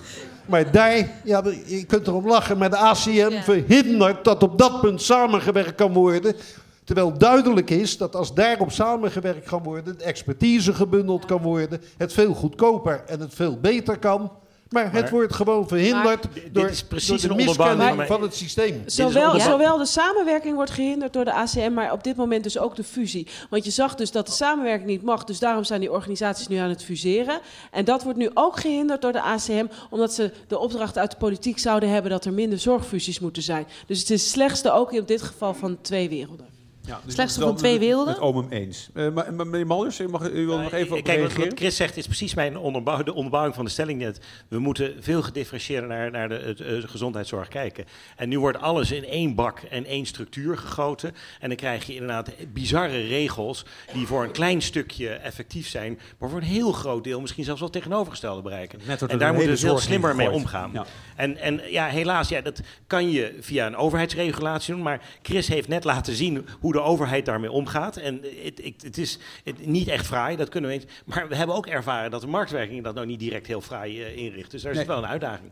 Maar 0.45 0.72
daar, 0.72 1.10
ja, 1.23 1.44
je 1.65 1.85
kunt 1.85 2.07
erom 2.07 2.27
lachen, 2.27 2.57
maar 2.57 2.69
de 2.69 2.77
ACM 2.77 3.41
verhindert 3.41 4.23
dat 4.23 4.44
op 4.44 4.57
dat 4.57 4.81
punt 4.81 5.02
samengewerkt 5.02 5.76
kan 5.76 5.94
worden. 5.94 6.35
Terwijl 6.84 7.18
duidelijk 7.18 7.69
is 7.69 7.98
dat 7.98 8.15
als 8.15 8.34
daarop 8.34 8.72
samengewerkt 8.72 9.48
kan 9.48 9.64
worden, 9.64 9.98
de 9.98 10.03
expertise 10.03 10.73
gebundeld 10.73 11.26
kan 11.26 11.41
worden, 11.41 11.81
het 11.98 12.14
veel 12.14 12.34
goedkoper 12.34 13.03
en 13.06 13.19
het 13.19 13.34
veel 13.34 13.60
beter 13.60 13.98
kan. 13.98 14.31
Maar 14.69 14.91
het 14.94 15.10
wordt 15.10 15.34
gewoon 15.34 15.68
verhinderd 15.68 16.26
door, 16.52 16.69
is 16.69 16.84
precies 16.84 17.22
door 17.22 17.38
de 17.38 17.44
miskenning 17.44 18.07
van 18.07 18.22
het 18.22 18.35
systeem. 18.35 18.84
Zowel, 18.85 19.39
zowel 19.39 19.77
de 19.77 19.85
samenwerking 19.85 20.56
wordt 20.56 20.72
gehinderd 20.72 21.14
door 21.14 21.26
de 21.26 21.34
ACM, 21.34 21.73
maar 21.73 21.91
op 21.91 22.03
dit 22.03 22.15
moment 22.15 22.44
dus 22.44 22.57
ook 22.57 22.76
de 22.76 22.84
fusie. 22.84 23.27
Want 23.49 23.65
je 23.65 23.72
zag 23.72 23.95
dus 23.95 24.11
dat 24.11 24.26
de 24.26 24.31
samenwerking 24.31 24.89
niet 24.89 25.02
mag, 25.02 25.23
dus 25.23 25.39
daarom 25.39 25.64
zijn 25.64 25.80
die 25.80 25.91
organisaties 25.91 26.48
nu 26.48 26.56
aan 26.57 26.69
het 26.69 26.84
fuseren. 26.84 27.39
En 27.72 27.85
dat 27.85 28.03
wordt 28.03 28.18
nu 28.18 28.30
ook 28.34 28.60
gehinderd 28.60 29.02
door 29.02 29.11
de 29.11 29.22
ACM, 29.22 29.65
omdat 29.89 30.14
ze 30.14 30.31
de 30.48 30.60
opdracht 30.60 30.98
uit 30.98 31.11
de 31.11 31.18
politiek 31.18 31.60
zouden 31.60 31.89
hebben 31.89 32.11
dat 32.11 32.26
er 32.26 32.34
minder 32.34 32.60
zorgfusies 32.60 33.19
moeten 33.19 33.44
zijn. 33.44 33.68
Dus 33.88 33.99
het 33.99 34.10
is 34.10 34.22
het 34.22 34.31
slechtste 34.31 34.72
ook 34.72 34.94
in 34.94 35.03
dit 35.06 35.22
geval 35.22 35.53
van 35.53 35.77
twee 35.81 36.10
werelden. 36.10 36.56
Ja, 36.88 36.99
dus 37.03 37.14
Slechtste 37.14 37.39
van 37.39 37.55
twee 37.55 37.72
met- 37.72 37.81
werelden? 37.81 38.14
Met 38.14 38.22
Omum 38.23 38.47
eens. 38.49 38.89
Eh, 38.93 39.09
maar, 39.09 39.34
maar 39.34 39.47
meneer 39.47 39.68
Malders, 39.68 39.99
u, 39.99 40.07
mag, 40.07 40.30
u 40.30 40.45
wil 40.45 40.57
nog 40.59 40.72
even 40.72 40.97
op 40.97 41.03
Kijk, 41.03 41.19
wat, 41.19 41.27
reageren? 41.27 41.49
wat 41.49 41.59
Chris 41.59 41.76
zegt 41.76 41.97
is 41.97 42.05
precies 42.05 42.34
mijn 42.34 42.57
onderbouw, 42.57 43.03
de 43.03 43.14
onderbouwing 43.14 43.55
van 43.55 43.65
de 43.65 43.72
stelling 43.72 43.99
net. 43.99 44.19
We 44.47 44.59
moeten 44.59 44.95
veel 44.99 45.22
gedifferentieerder 45.22 45.89
naar, 45.89 46.11
naar 46.11 46.30
de 46.30 46.35
het, 46.35 46.59
eh, 46.61 46.89
gezondheidszorg 46.89 47.47
kijken. 47.47 47.85
En 48.15 48.30
nu 48.30 48.39
wordt 48.39 48.59
alles 48.59 48.91
in 48.91 49.05
één 49.05 49.35
bak 49.35 49.59
en 49.59 49.85
één 49.85 50.05
structuur 50.05 50.57
gegoten. 50.57 51.15
En 51.39 51.47
dan 51.47 51.57
krijg 51.57 51.85
je 51.85 51.93
inderdaad 51.93 52.30
bizarre 52.53 53.01
regels 53.07 53.65
die 53.93 54.07
voor 54.07 54.23
een 54.23 54.31
klein 54.31 54.61
stukje 54.61 55.09
effectief 55.09 55.68
zijn, 55.68 55.99
maar 56.18 56.30
voor 56.30 56.39
een 56.39 56.45
heel 56.45 56.72
groot 56.72 57.03
deel 57.03 57.22
misschien 57.22 57.43
zelfs 57.43 57.59
wel 57.59 57.69
tegenovergestelde 57.69 58.41
bereiken. 58.41 58.80
En 59.07 59.18
daar 59.18 59.34
moeten 59.34 59.51
we 59.51 59.57
veel 59.57 59.77
slimmer 59.80 60.15
mee 60.15 60.30
omgaan. 60.30 60.69
Ja. 60.73 60.85
En, 61.15 61.38
en 61.38 61.61
ja, 61.69 61.85
helaas, 61.88 62.30
ja, 62.30 62.41
dat 62.41 62.61
kan 62.88 63.09
je 63.11 63.38
via 63.39 63.65
een 63.65 63.76
overheidsregulatie 63.76 64.73
doen. 64.73 64.84
Maar 64.84 65.01
Chris 65.22 65.47
heeft 65.47 65.68
net 65.68 65.84
laten 65.84 66.14
zien 66.14 66.45
hoe 66.59 66.76
de 66.77 66.83
overheid 66.83 67.25
daarmee 67.25 67.51
omgaat. 67.51 67.97
En 67.97 68.21
het, 68.43 68.61
het, 68.63 68.81
het 68.83 68.97
is 68.97 69.19
het, 69.43 69.65
niet 69.65 69.87
echt 69.87 70.05
fraai, 70.05 70.35
dat 70.35 70.49
kunnen 70.49 70.69
we 70.69 70.75
eens. 70.75 70.85
Maar 71.05 71.27
we 71.27 71.35
hebben 71.35 71.55
ook 71.55 71.65
ervaren 71.67 72.11
dat 72.11 72.21
de 72.21 72.27
marktwerking 72.27 72.83
dat 72.83 72.95
nou 72.95 73.07
niet 73.07 73.19
direct 73.19 73.47
heel 73.47 73.61
fraai 73.61 74.03
eh, 74.03 74.17
inricht. 74.17 74.51
Dus 74.51 74.61
daar 74.61 74.71
Nee. 74.73 74.81
is 74.81 74.87
wel 74.87 74.97
een 74.97 75.07
uitdaging. 75.07 75.51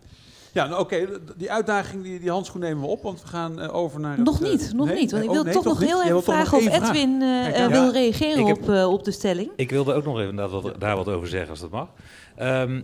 Ja, 0.52 0.68
nou, 0.68 0.82
oké, 0.82 1.08
die 1.38 1.52
uitdaging, 1.52 2.04
die, 2.04 2.20
die 2.20 2.30
handschoen 2.30 2.62
nemen 2.62 2.82
we 2.82 2.88
op, 2.88 3.04
want 3.04 3.22
we 3.22 3.28
gaan 3.28 3.60
eh, 3.62 3.76
over 3.76 4.00
naar... 4.00 4.22
Nog 4.22 4.40
het, 4.40 4.48
eh, 4.48 4.52
niet, 4.54 4.74
nog 4.74 4.86
nee? 4.88 4.96
niet. 5.00 5.12
Want 5.12 5.24
ik 5.24 5.30
Oh, 5.30 5.36
wil 5.36 5.44
nee, 5.44 5.54
toch 5.54 5.64
nog 5.64 5.80
niet? 5.80 5.90
heel 5.90 6.04
even 6.04 6.24
vragen 6.24 6.58
of 6.58 6.64
vraag? 6.64 6.90
Edwin 6.90 7.20
Kijk, 7.20 7.56
ja. 7.58 7.70
wil 7.70 7.92
reageren 7.92 8.46
heb- 8.46 8.58
op, 8.62 8.70
eh, 8.70 8.92
op 8.92 9.04
de 9.04 9.12
stelling. 9.12 9.50
Ik 9.56 9.70
wilde 9.70 9.94
ook 9.94 10.04
nog 10.06 10.18
even 10.18 10.30
inderdaad 10.30 10.62
wat, 10.62 10.80
daar 10.80 10.96
wat 10.96 11.08
over 11.08 11.28
zeggen, 11.28 11.50
als 11.50 11.60
dat 11.60 11.70
mag. 11.72 11.88
Ehm, 12.36 12.82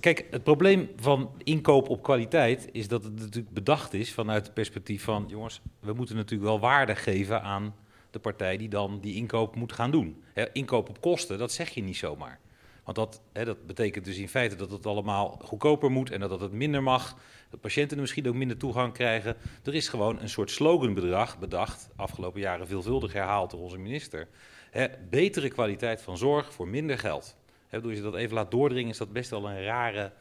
kijk, 0.00 0.26
het 0.30 0.42
probleem 0.42 0.90
van 0.96 1.30
inkoop 1.44 1.88
op 1.88 2.02
kwaliteit 2.02 2.68
is 2.72 2.88
dat 2.88 3.04
het 3.04 3.18
natuurlijk 3.18 3.54
bedacht 3.54 3.94
is 3.94 4.12
vanuit 4.12 4.44
het 4.44 4.54
perspectief 4.54 5.04
van... 5.04 5.24
jongens, 5.28 5.60
we 5.80 5.92
moeten 5.92 6.16
natuurlijk 6.16 6.50
wel 6.50 6.60
waarde 6.60 6.94
geven 6.94 7.42
aan 7.42 7.74
de 8.10 8.18
partij 8.18 8.56
die 8.56 8.68
dan 8.68 9.00
die 9.00 9.14
inkoop 9.14 9.56
moet 9.56 9.72
gaan 9.72 9.90
doen. 9.90 10.22
Inkoop 10.52 10.88
op 10.88 11.00
kosten, 11.00 11.38
dat 11.38 11.52
zeg 11.52 11.68
je 11.68 11.82
niet 11.82 11.96
zomaar. 11.96 12.38
Want 12.84 12.96
dat, 12.96 13.22
dat 13.32 13.66
betekent 13.66 14.04
dus 14.04 14.18
in 14.18 14.28
feite 14.28 14.56
dat 14.56 14.70
het 14.70 14.86
allemaal 14.86 15.40
goedkoper 15.44 15.90
moet 15.90 16.10
en 16.10 16.20
dat 16.20 16.40
het 16.40 16.52
minder 16.52 16.82
mag. 16.82 17.16
Dat 17.50 17.60
patiënten 17.60 18.00
misschien 18.00 18.28
ook 18.28 18.34
minder 18.34 18.56
toegang 18.56 18.92
krijgen. 18.92 19.36
Er 19.64 19.74
is 19.74 19.88
gewoon 19.88 20.20
een 20.20 20.28
soort 20.28 20.50
sloganbedrag 20.50 21.38
bedacht, 21.38 21.88
afgelopen 21.96 22.40
jaren 22.40 22.66
veelvuldig 22.66 23.12
herhaald 23.12 23.50
door 23.50 23.60
onze 23.60 23.78
minister. 23.78 24.28
Betere 25.10 25.48
kwaliteit 25.48 26.02
van 26.02 26.18
zorg 26.18 26.52
voor 26.52 26.68
minder 26.68 26.98
geld. 26.98 27.36
Als 27.72 27.82
je 27.82 28.02
dat 28.02 28.14
even 28.14 28.34
laat 28.34 28.50
doordringen, 28.50 28.90
is 28.90 28.98
dat 28.98 29.12
best 29.12 29.30
wel 29.30 29.48
een 29.50 29.62
rare, 29.62 30.12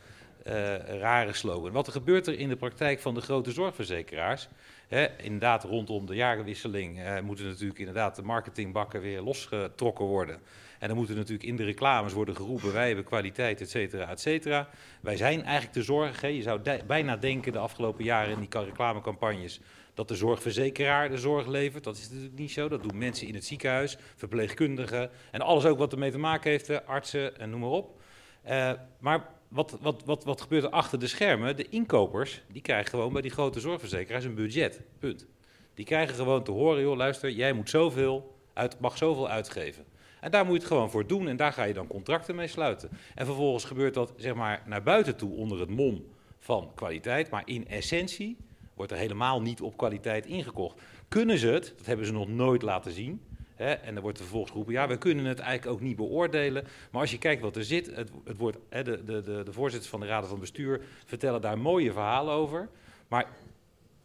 een 0.44 1.00
rare 1.00 1.34
slogan. 1.34 1.72
Wat 1.72 1.88
er 1.88 1.94
gebeurt 1.94 2.28
er 2.28 2.40
in 2.40 2.50
de 2.50 2.56
praktijk 2.56 3.00
van 3.00 3.14
de 3.14 3.22
grote 3.22 3.52
zorgverzekeraars? 3.52 4.48
Hè, 4.88 5.08
inderdaad, 5.18 5.64
rondom 5.64 6.06
de 6.06 6.16
jarenwisseling 6.16 7.00
eh, 7.00 7.20
moeten 7.20 7.46
natuurlijk 7.46 7.80
inderdaad 7.80 8.16
de 8.16 8.22
marketingbakken 8.22 9.02
weer 9.02 9.22
losgetrokken 9.22 10.06
worden. 10.06 10.40
En 10.80 10.88
dan 10.88 10.98
moeten 10.98 11.16
natuurlijk 11.16 11.50
in 11.50 11.56
de 11.56 11.64
reclames 11.64 12.14
worden 12.14 12.36
geroepen, 12.36 12.74
wij 12.74 12.88
hebben 12.88 13.06
kwaliteit, 13.06 13.62
et 13.62 13.70
cetera, 13.70 14.10
et 14.10 14.20
cetera. 14.20 14.70
Wij 15.02 15.18
zijn 15.18 15.44
eigenlijk 15.44 15.74
de 15.74 15.84
zorg. 15.84 16.22
Je 16.22 16.42
zou 16.42 16.62
bijna 16.88 17.18
denken 17.18 17.52
de 17.52 17.58
afgelopen 17.60 18.04
jaren 18.04 18.34
in 18.34 18.40
die 18.40 18.64
reclamecampagnes 18.64 19.60
dat 20.00 20.08
de 20.08 20.16
zorgverzekeraar 20.16 21.10
de 21.10 21.18
zorg 21.18 21.48
levert. 21.48 21.84
Dat 21.84 21.98
is 21.98 22.10
natuurlijk 22.10 22.40
niet 22.40 22.52
zo. 22.52 22.70
Dat 22.70 22.84
doen 22.84 22.98
mensen 22.98 23.28
in 23.28 23.34
het 23.34 23.46
ziekenhuis, 23.46 23.98
verpleegkundigen 24.16 25.10
en 25.32 25.42
alles 25.42 25.66
ook 25.66 25.78
wat 25.78 25.92
ermee 25.92 26.12
te 26.12 26.18
maken 26.18 26.52
heeft, 26.52 26.86
artsen 26.86 27.40
en 27.40 27.50
noem 27.50 27.60
maar 27.60 27.70
op. 27.70 28.00
Eh, 28.42 28.72
maar 29.00 29.28
wat, 29.48 29.78
wat, 29.82 30.04
wat, 30.06 30.24
wat 30.24 30.42
gebeurt 30.42 30.64
er 30.64 30.70
achter 30.70 31.00
de 31.00 31.08
schermen? 31.08 31.56
De 31.56 31.70
inkopers 31.70 32.42
die 32.52 32.62
krijgen 32.62 32.90
gewoon 32.90 33.14
bij 33.14 33.22
die 33.22 33.32
grote 33.32 33.60
zorgverzekeraars 33.60 34.24
een 34.26 34.36
budget. 34.36 34.82
Punt. 35.00 35.28
Die 35.74 35.86
krijgen 35.86 36.16
gewoon 36.16 36.44
te 36.44 36.52
horen, 36.52 36.82
joh, 36.82 36.98
luister, 36.98 37.32
jij 37.32 37.54
moet 37.54 37.70
zoveel 37.70 38.36
uit, 38.54 38.80
mag 38.80 38.98
zoveel 38.98 39.30
uitgeven. 39.30 39.86
En 40.22 40.32
daar 40.32 40.46
moet 40.46 40.54
je 40.54 40.60
het 40.60 40.68
gewoon 40.68 40.92
voor 40.92 41.08
doen 41.08 41.28
en 41.28 41.38
daar 41.38 41.54
ga 41.54 41.64
je 41.64 41.74
dan 41.74 41.88
contracten 41.88 42.36
mee 42.36 42.48
sluiten. 42.48 42.90
En 43.16 43.26
vervolgens 43.26 43.64
gebeurt 43.64 43.94
dat 43.94 44.14
zeg 44.18 44.34
maar 44.34 44.64
naar 44.66 44.84
buiten 44.84 45.16
toe 45.16 45.36
onder 45.36 45.60
het 45.60 45.70
mom 45.70 46.06
van 46.40 46.72
kwaliteit, 46.76 47.30
maar 47.30 47.44
in 47.46 47.68
essentie 47.68 48.38
wordt 48.80 48.94
er 48.94 49.00
helemaal 49.00 49.42
niet 49.42 49.62
op 49.62 49.78
kwaliteit 49.78 50.26
ingekocht. 50.26 50.82
Kunnen 51.08 51.38
ze 51.38 51.48
het, 51.48 51.74
dat 51.78 51.86
hebben 51.86 52.06
ze 52.06 52.12
nog 52.12 52.28
nooit 52.28 52.62
laten 52.62 52.92
zien. 52.92 53.22
En 53.56 53.94
dan 53.94 54.00
wordt 54.00 54.18
er 54.18 54.24
vervolgens 54.24 54.52
geroepen, 54.52 54.74
ja, 54.74 54.88
we 54.88 54.98
kunnen 54.98 55.26
het 55.26 55.40
eigenlijk 55.40 55.78
ook 55.78 55.88
niet 55.88 55.96
beoordelen. 55.96 56.64
Maar 56.92 57.02
als 57.02 57.12
je 57.12 57.18
kijkt 57.18 57.42
wat 57.42 57.56
er 57.56 57.64
zit, 57.64 57.96
het, 57.96 58.12
het 58.24 58.38
wordt, 58.38 58.58
de, 58.70 58.84
de, 58.84 59.22
de, 59.22 59.42
de 59.46 59.54
voorzitters 59.54 59.90
van 59.90 60.00
de 60.00 60.06
raden 60.06 60.30
van 60.30 60.40
bestuur 60.40 60.82
vertellen 61.06 61.42
daar 61.42 61.58
mooie 61.58 61.92
verhalen 61.92 62.34
over. 62.34 62.70
Maar 63.08 63.28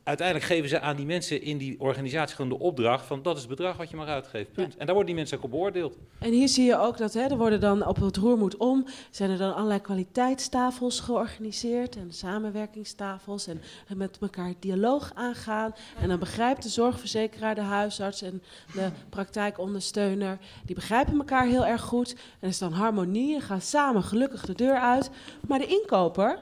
uiteindelijk 0.05 0.47
geven 0.47 0.69
ze 0.69 0.81
aan 0.81 0.97
die 0.97 1.07
mensen 1.07 1.43
in 1.43 1.59
die 1.59 1.81
organisatie 1.81 2.37
gewoon 2.37 2.51
de 2.51 2.59
opdracht 2.59 3.07
van 3.07 3.23
dat 3.23 3.35
is 3.35 3.41
het 3.41 3.51
bedrag 3.51 3.77
wat 3.77 3.91
je 3.91 3.97
mag 3.97 4.07
uitgeven. 4.07 4.53
Punt. 4.53 4.77
En 4.77 4.87
daar 4.87 4.95
worden 4.95 5.07
die 5.07 5.15
mensen 5.15 5.37
ook 5.37 5.45
op 5.45 5.51
beoordeeld. 5.51 5.99
En 6.19 6.31
hier 6.31 6.49
zie 6.49 6.65
je 6.65 6.79
ook 6.79 6.97
dat 6.99 7.13
hè, 7.15 7.21
er 7.21 7.37
worden 7.37 7.61
dan 7.61 7.87
op 7.87 7.97
het 7.97 8.17
roer 8.17 8.39
moet 8.39 8.57
om, 8.57 8.87
zijn 9.11 9.31
er 9.31 9.39
dan 9.39 9.55
allerlei 9.55 9.81
kwaliteitstafels 9.81 11.01
georganiseerd 11.01 11.97
en 11.97 12.13
samenwerkingstafels 12.13 13.47
en, 13.47 13.61
en 13.89 13.97
met 13.97 14.19
elkaar 14.21 14.55
dialoog 14.59 15.11
aangaan. 15.15 15.75
En 16.01 16.09
dan 16.09 16.19
begrijpt 16.19 16.63
de 16.63 16.69
zorgverzekeraar, 16.69 17.55
de 17.55 17.61
huisarts 17.61 18.23
en 18.23 18.43
de 18.75 18.89
praktijkondersteuner, 19.09 20.39
die 20.65 20.75
begrijpen 20.75 21.19
elkaar 21.19 21.47
heel 21.47 21.67
erg 21.67 21.83
goed. 21.83 22.13
En 22.13 22.19
er 22.41 22.49
is 22.49 22.59
dan 22.59 22.73
harmonie 22.73 23.35
en 23.35 23.41
gaan 23.41 23.61
samen 23.61 24.03
gelukkig 24.03 24.47
de 24.47 24.55
deur 24.55 24.79
uit. 24.79 25.11
Maar 25.47 25.59
de 25.59 25.67
inkoper, 25.67 26.39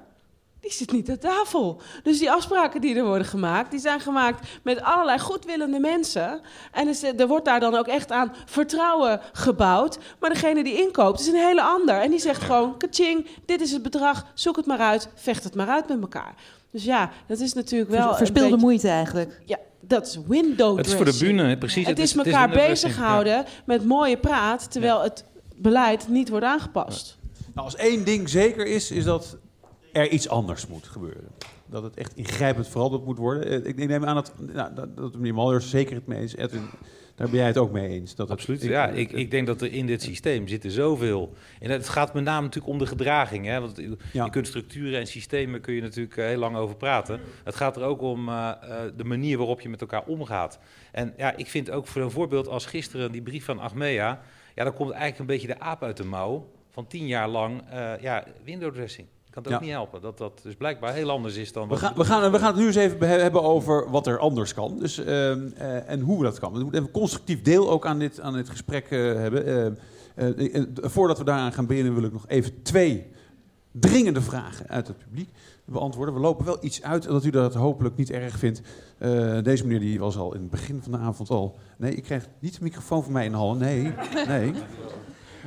die 0.62 0.72
zit 0.72 0.92
niet 0.92 1.10
aan 1.10 1.18
tafel. 1.18 1.80
Dus 2.02 2.18
die 2.18 2.30
afspraken 2.30 2.80
die 2.80 2.96
er 2.96 3.04
worden 3.04 3.26
gemaakt, 3.26 3.70
die 3.70 3.80
zijn 3.80 4.00
gemaakt 4.00 4.48
met 4.62 4.82
allerlei 4.82 5.18
goedwillende 5.18 5.78
mensen. 5.78 6.40
En 6.72 6.94
er, 7.16 7.26
wordt 7.26 7.44
daar 7.44 7.60
dan 7.60 7.74
ook 7.74 7.86
echt 7.86 8.10
aan 8.12 8.32
vertrouwen 8.46 9.20
gebouwd. 9.32 9.98
Maar 10.20 10.30
degene 10.30 10.64
die 10.64 10.80
inkoopt 10.82 11.20
is 11.20 11.26
een 11.26 11.34
hele 11.34 11.62
ander. 11.62 11.94
En 11.94 12.10
die 12.10 12.20
zegt 12.20 12.42
gewoon, 12.42 12.76
kaching, 12.78 13.26
dit 13.46 13.60
is 13.60 13.72
het 13.72 13.82
bedrag, 13.82 14.26
zoek 14.34 14.56
het 14.56 14.66
maar 14.66 14.78
uit, 14.78 15.08
vecht 15.14 15.44
het 15.44 15.54
maar 15.54 15.68
uit 15.68 15.88
met 15.88 16.00
elkaar. 16.00 16.34
Dus 16.70 16.84
ja, 16.84 17.10
dat 17.26 17.40
is 17.40 17.52
natuurlijk 17.52 17.90
wel 17.90 18.08
een 18.08 18.16
Verspilde 18.16 18.48
beetje- 18.48 18.64
moeite 18.64 18.88
eigenlijk. 18.88 19.40
Ja, 19.44 19.58
dat 19.80 20.06
is 20.06 20.18
window 20.26 20.76
Het 20.76 20.86
is 20.86 20.94
voor 20.94 21.04
de 21.04 21.10
dressing. 21.10 21.36
bühne, 21.40 21.58
precies. 21.58 21.86
Het, 21.86 21.98
is 21.98 22.12
het 22.14 22.26
elkaar 22.26 22.48
window 22.48 22.64
dressing, 22.64 22.90
bezighouden 22.92 23.44
met 23.64 23.84
mooie 23.84 24.16
praat, 24.16 24.70
terwijl 24.72 25.02
het 25.02 25.24
beleid 25.56 26.08
niet 26.08 26.28
wordt 26.28 26.44
aangepast. 26.46 27.18
Nou, 27.54 27.66
als 27.66 27.76
één 27.76 28.04
ding 28.04 28.28
zeker 28.28 28.66
is, 28.66 28.90
is 28.90 29.04
dat 29.04 29.36
er 29.92 30.08
iets 30.08 30.28
anders 30.28 30.66
moet 30.66 30.86
gebeuren. 30.86 31.28
Dat 31.66 31.82
het 31.82 31.96
echt 31.96 32.16
ingrijpend 32.16 32.68
veranderd 32.68 33.04
moet 33.04 33.18
worden. 33.18 33.44
Eh, 33.46 33.56
Ik, 33.56 33.78
ik 33.78 33.88
neem 33.88 34.04
aan 34.04 34.14
dat, 34.14 34.32
nou, 34.52 34.74
dat, 34.74 34.96
dat 34.96 35.14
meneer 35.14 35.34
Malders 35.34 35.70
zeker 35.70 35.94
het 35.94 36.06
mee 36.06 36.18
eens. 36.20 36.36
Edwin, 36.36 36.62
daar 37.14 37.28
ben 37.28 37.36
jij 37.36 37.46
het 37.46 37.58
ook 37.58 37.72
mee 37.72 37.88
eens. 37.88 38.14
Dat 38.14 38.30
Absoluut. 38.30 38.62
Ja, 38.62 38.88
ik, 38.88 39.12
ik 39.12 39.30
denk 39.30 39.46
dat 39.46 39.60
er 39.60 39.72
in 39.72 39.86
dit 39.86 40.02
systeem 40.02 40.48
zitten 40.48 40.70
zoveel. 40.70 41.32
En 41.60 41.70
het 41.70 41.88
gaat 41.88 42.14
met 42.14 42.24
name 42.24 42.42
natuurlijk 42.42 42.72
om 42.72 42.78
de 42.78 42.86
gedraging. 42.86 43.46
Hè? 43.46 43.60
Want 43.60 43.76
je 43.76 43.96
Ja. 44.12 44.24
je 44.24 44.30
kunt 44.30 44.46
structuren 44.46 45.00
en 45.00 45.06
systemen 45.06 45.60
kun 45.60 45.74
je 45.74 45.80
natuurlijk 45.80 46.16
eh, 46.16 46.24
heel 46.26 46.38
lang 46.38 46.56
over 46.56 46.76
praten. 46.76 47.20
Het 47.44 47.54
gaat 47.54 47.76
er 47.76 47.82
ook 47.82 48.00
om 48.02 48.28
eh, 48.28 48.50
de 48.96 49.04
manier 49.04 49.36
waarop 49.38 49.60
je 49.60 49.68
met 49.68 49.80
elkaar 49.80 50.04
omgaat. 50.06 50.58
En 50.92 51.14
ja, 51.16 51.36
ik 51.36 51.46
vind 51.46 51.70
ook 51.70 51.86
voor 51.86 52.02
een 52.02 52.10
voorbeeld 52.10 52.48
als 52.48 52.66
gisteren 52.66 53.12
die 53.12 53.22
brief 53.22 53.44
van 53.44 53.58
Achmea. 53.58 54.20
Ja, 54.54 54.64
dan 54.64 54.74
komt 54.74 54.90
eigenlijk 54.90 55.18
een 55.20 55.26
beetje 55.26 55.46
de 55.46 55.60
aap 55.60 55.82
uit 55.82 55.96
de 55.96 56.04
mouw. 56.04 56.50
Van 56.70 56.86
tien 56.86 57.06
jaar 57.06 57.28
lang 57.28 57.62
uh, 57.72 57.92
ja, 58.00 58.24
window 58.44 58.72
dressing. 58.74 59.06
Ik 59.06 59.21
kan 59.32 59.42
het 59.42 59.52
ook 59.52 59.58
Ja. 59.58 59.64
niet 59.66 59.74
helpen. 59.74 60.00
Dat 60.00 60.18
dat 60.18 60.40
dus 60.42 60.54
blijkbaar 60.54 60.92
heel 60.94 61.10
anders 61.10 61.36
is 61.36 61.52
dan 61.52 61.68
We 61.68 61.76
gaan, 61.76 61.94
we, 61.96 62.04
gaan, 62.04 62.32
we 62.32 62.38
gaan 62.38 62.50
het 62.52 62.56
nu 62.60 62.66
eens 62.66 62.76
even 62.76 62.98
be- 62.98 63.06
hebben 63.06 63.42
over 63.42 63.90
wat 63.90 64.06
er 64.06 64.18
anders 64.18 64.54
kan. 64.54 64.78
Dus, 64.78 64.98
ehm, 64.98 65.48
eh, 65.56 65.90
en 65.90 66.00
hoe 66.00 66.18
we 66.18 66.24
dat 66.24 66.38
kan. 66.38 66.52
We 66.52 66.58
moeten 66.62 66.80
even 66.80 66.92
constructief 66.92 67.42
deel 67.42 67.70
ook 67.70 67.86
aan 67.86 67.98
dit, 67.98 68.20
aan 68.20 68.32
dit 68.32 68.48
gesprek 68.48 68.86
eh, 68.90 68.98
hebben. 68.98 69.46
Ehm, 69.46 69.72
eh, 70.52 70.62
voordat 70.74 71.18
we 71.18 71.24
daaraan 71.24 71.52
gaan 71.52 71.66
beginnen 71.66 71.94
wil 71.94 72.04
ik 72.04 72.12
nog 72.12 72.24
even 72.28 72.62
twee 72.62 73.06
dringende 73.70 74.20
vragen 74.20 74.68
uit 74.68 74.86
het 74.86 74.98
publiek 74.98 75.28
beantwoorden. 75.64 76.14
We 76.14 76.20
lopen 76.20 76.44
wel 76.44 76.58
iets 76.60 76.82
uit, 76.82 77.02
dat 77.02 77.24
u 77.24 77.30
dat 77.30 77.54
hopelijk 77.54 77.96
niet 77.96 78.10
erg 78.10 78.38
vindt. 78.38 78.62
Deze 79.42 79.62
meneer 79.66 79.80
die 79.80 79.98
was 79.98 80.16
al 80.16 80.34
in 80.34 80.40
het 80.40 80.50
begin 80.50 80.80
van 80.82 80.92
de 80.92 80.98
avond 80.98 81.30
al... 81.30 81.56
Nee, 81.78 81.94
ik 81.94 82.02
krijg 82.02 82.28
niet 82.38 82.54
de 82.54 82.62
microfoon 82.62 83.02
van 83.02 83.12
mij 83.12 83.24
in 83.24 83.30
de 83.30 83.36
hal. 83.36 83.54
Nee, 83.54 83.92
nee. 84.26 84.52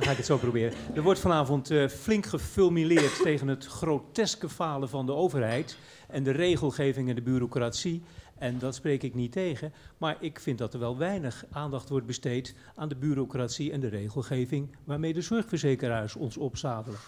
Ga 0.00 0.10
ik 0.10 0.16
het 0.16 0.26
zo 0.26 0.36
proberen. 0.36 0.72
Er 0.94 1.02
wordt 1.02 1.20
vanavond 1.20 1.70
eh, 1.70 1.88
flink 1.88 2.26
gefulmineerd 2.26 3.22
tegen 3.22 3.48
het 3.48 3.66
groteske 3.66 4.48
falen 4.48 4.88
van 4.88 5.06
de 5.06 5.12
overheid 5.12 5.76
en 6.08 6.22
de 6.22 6.30
regelgeving 6.30 7.08
en 7.08 7.14
de 7.14 7.22
bureaucratie. 7.22 8.02
En 8.38 8.58
dat 8.58 8.74
spreek 8.74 9.02
ik 9.02 9.14
niet 9.14 9.32
tegen, 9.32 9.72
maar 9.98 10.16
ik 10.20 10.40
vind 10.40 10.58
dat 10.58 10.74
er 10.74 10.80
wel 10.80 10.98
weinig 10.98 11.44
aandacht 11.50 11.88
wordt 11.88 12.06
besteed 12.06 12.54
aan 12.74 12.88
de 12.88 12.96
bureaucratie 12.96 13.72
en 13.72 13.80
de 13.80 13.88
regelgeving 13.88 14.76
waarmee 14.84 15.12
de 15.12 15.20
zorgverzekeraars 15.20 16.16
ons 16.16 16.36
opzadelen. 16.36 16.98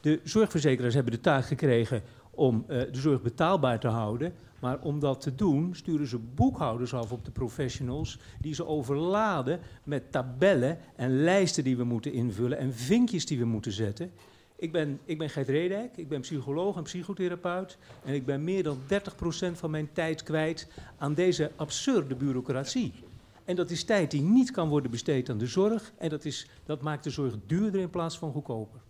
De 0.00 0.20
zorgverzekeraars 0.24 0.94
hebben 0.94 1.12
de 1.12 1.20
taak 1.20 1.44
gekregen 1.44 2.02
om 2.34 2.64
eh, 2.68 2.78
de 2.92 3.00
zorg 3.00 3.22
betaalbaar 3.22 3.80
te 3.80 3.88
houden. 3.88 4.32
Maar 4.60 4.78
om 4.80 5.00
dat 5.00 5.20
te 5.20 5.34
doen 5.34 5.74
sturen 5.74 6.06
ze 6.06 6.18
boekhouders 6.18 6.94
af 6.94 7.12
op 7.12 7.24
de 7.24 7.30
professionals... 7.30 8.18
die 8.40 8.54
ze 8.54 8.66
overladen 8.66 9.60
met 9.84 10.12
tabellen 10.12 10.78
en 10.96 11.22
lijsten 11.22 11.64
die 11.64 11.76
we 11.76 11.84
moeten 11.84 12.12
invullen... 12.12 12.58
en 12.58 12.74
vinkjes 12.74 13.26
die 13.26 13.38
we 13.38 13.44
moeten 13.44 13.72
zetten. 13.72 14.10
Ik 14.56 14.72
ben, 14.72 15.00
ik 15.04 15.18
ben 15.18 15.30
Gert 15.30 15.48
Redijk, 15.48 15.96
ik 15.96 16.08
ben 16.08 16.20
psycholoog 16.20 16.76
en 16.76 16.82
psychotherapeut... 16.82 17.78
en 18.04 18.14
ik 18.14 18.26
ben 18.26 18.44
meer 18.44 18.62
dan 18.62 18.78
30% 18.78 19.52
van 19.52 19.70
mijn 19.70 19.88
tijd 19.92 20.22
kwijt 20.22 20.68
aan 20.98 21.14
deze 21.14 21.50
absurde 21.56 22.14
bureaucratie. 22.14 22.92
En 23.44 23.56
dat 23.56 23.70
is 23.70 23.84
tijd 23.84 24.10
die 24.10 24.22
niet 24.22 24.50
kan 24.50 24.68
worden 24.68 24.90
besteed 24.90 25.30
aan 25.30 25.38
de 25.38 25.46
zorg. 25.46 25.92
En 25.98 26.08
dat, 26.08 26.24
is, 26.24 26.48
dat 26.64 26.82
maakt 26.82 27.04
de 27.04 27.10
zorg 27.10 27.34
duurder 27.46 27.80
in 27.80 27.90
plaats 27.90 28.18
van 28.18 28.32
goedkoper. 28.32 28.80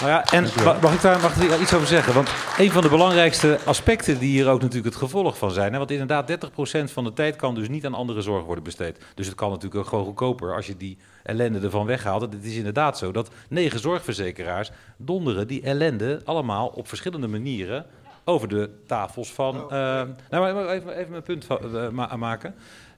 Nou 0.00 0.12
ja, 0.12 0.24
en 0.24 0.42
mag 0.80 0.94
ik 0.94 1.00
daar 1.00 1.20
mag 1.20 1.36
ik 1.36 1.48
daar 1.48 1.60
iets 1.60 1.74
over 1.74 1.86
zeggen? 1.86 2.14
Want 2.14 2.30
een 2.58 2.70
van 2.70 2.82
de 2.82 2.88
belangrijkste 2.88 3.58
aspecten 3.64 4.18
die 4.18 4.30
hier 4.30 4.48
ook 4.48 4.60
natuurlijk 4.60 4.94
het 4.94 5.02
gevolg 5.02 5.38
van 5.38 5.50
zijn. 5.50 5.72
Hè, 5.72 5.78
want 5.78 5.90
inderdaad, 5.90 6.30
30% 6.30 6.92
van 6.92 7.04
de 7.04 7.12
tijd 7.12 7.36
kan 7.36 7.54
dus 7.54 7.68
niet 7.68 7.86
aan 7.86 7.94
andere 7.94 8.22
zorg 8.22 8.44
worden 8.44 8.64
besteed. 8.64 9.04
Dus 9.14 9.26
het 9.26 9.34
kan 9.34 9.48
natuurlijk 9.50 9.80
ook 9.80 9.86
gewoon 9.86 10.04
goedkoper 10.04 10.54
als 10.54 10.66
je 10.66 10.76
die 10.76 10.98
ellende 11.22 11.60
ervan 11.60 11.86
weghaalt. 11.86 12.20
Het 12.20 12.44
is 12.44 12.56
inderdaad 12.56 12.98
zo 12.98 13.12
dat 13.12 13.30
negen 13.48 13.80
zorgverzekeraars 13.80 14.70
donderen 14.96 15.46
die 15.46 15.62
ellende 15.62 16.20
allemaal 16.24 16.66
op 16.66 16.88
verschillende 16.88 17.28
manieren 17.28 17.86
over 18.24 18.48
de 18.48 18.70
tafels 18.86 19.32
van. 19.32 19.56
Uh, 19.56 19.70
nou, 19.70 20.06
maar 20.30 20.68
even, 20.68 20.96
even 20.96 21.10
mijn 21.10 21.22
punt 21.22 21.46
uh, 21.74 21.88
ma 21.88 22.16
maken. 22.16 22.54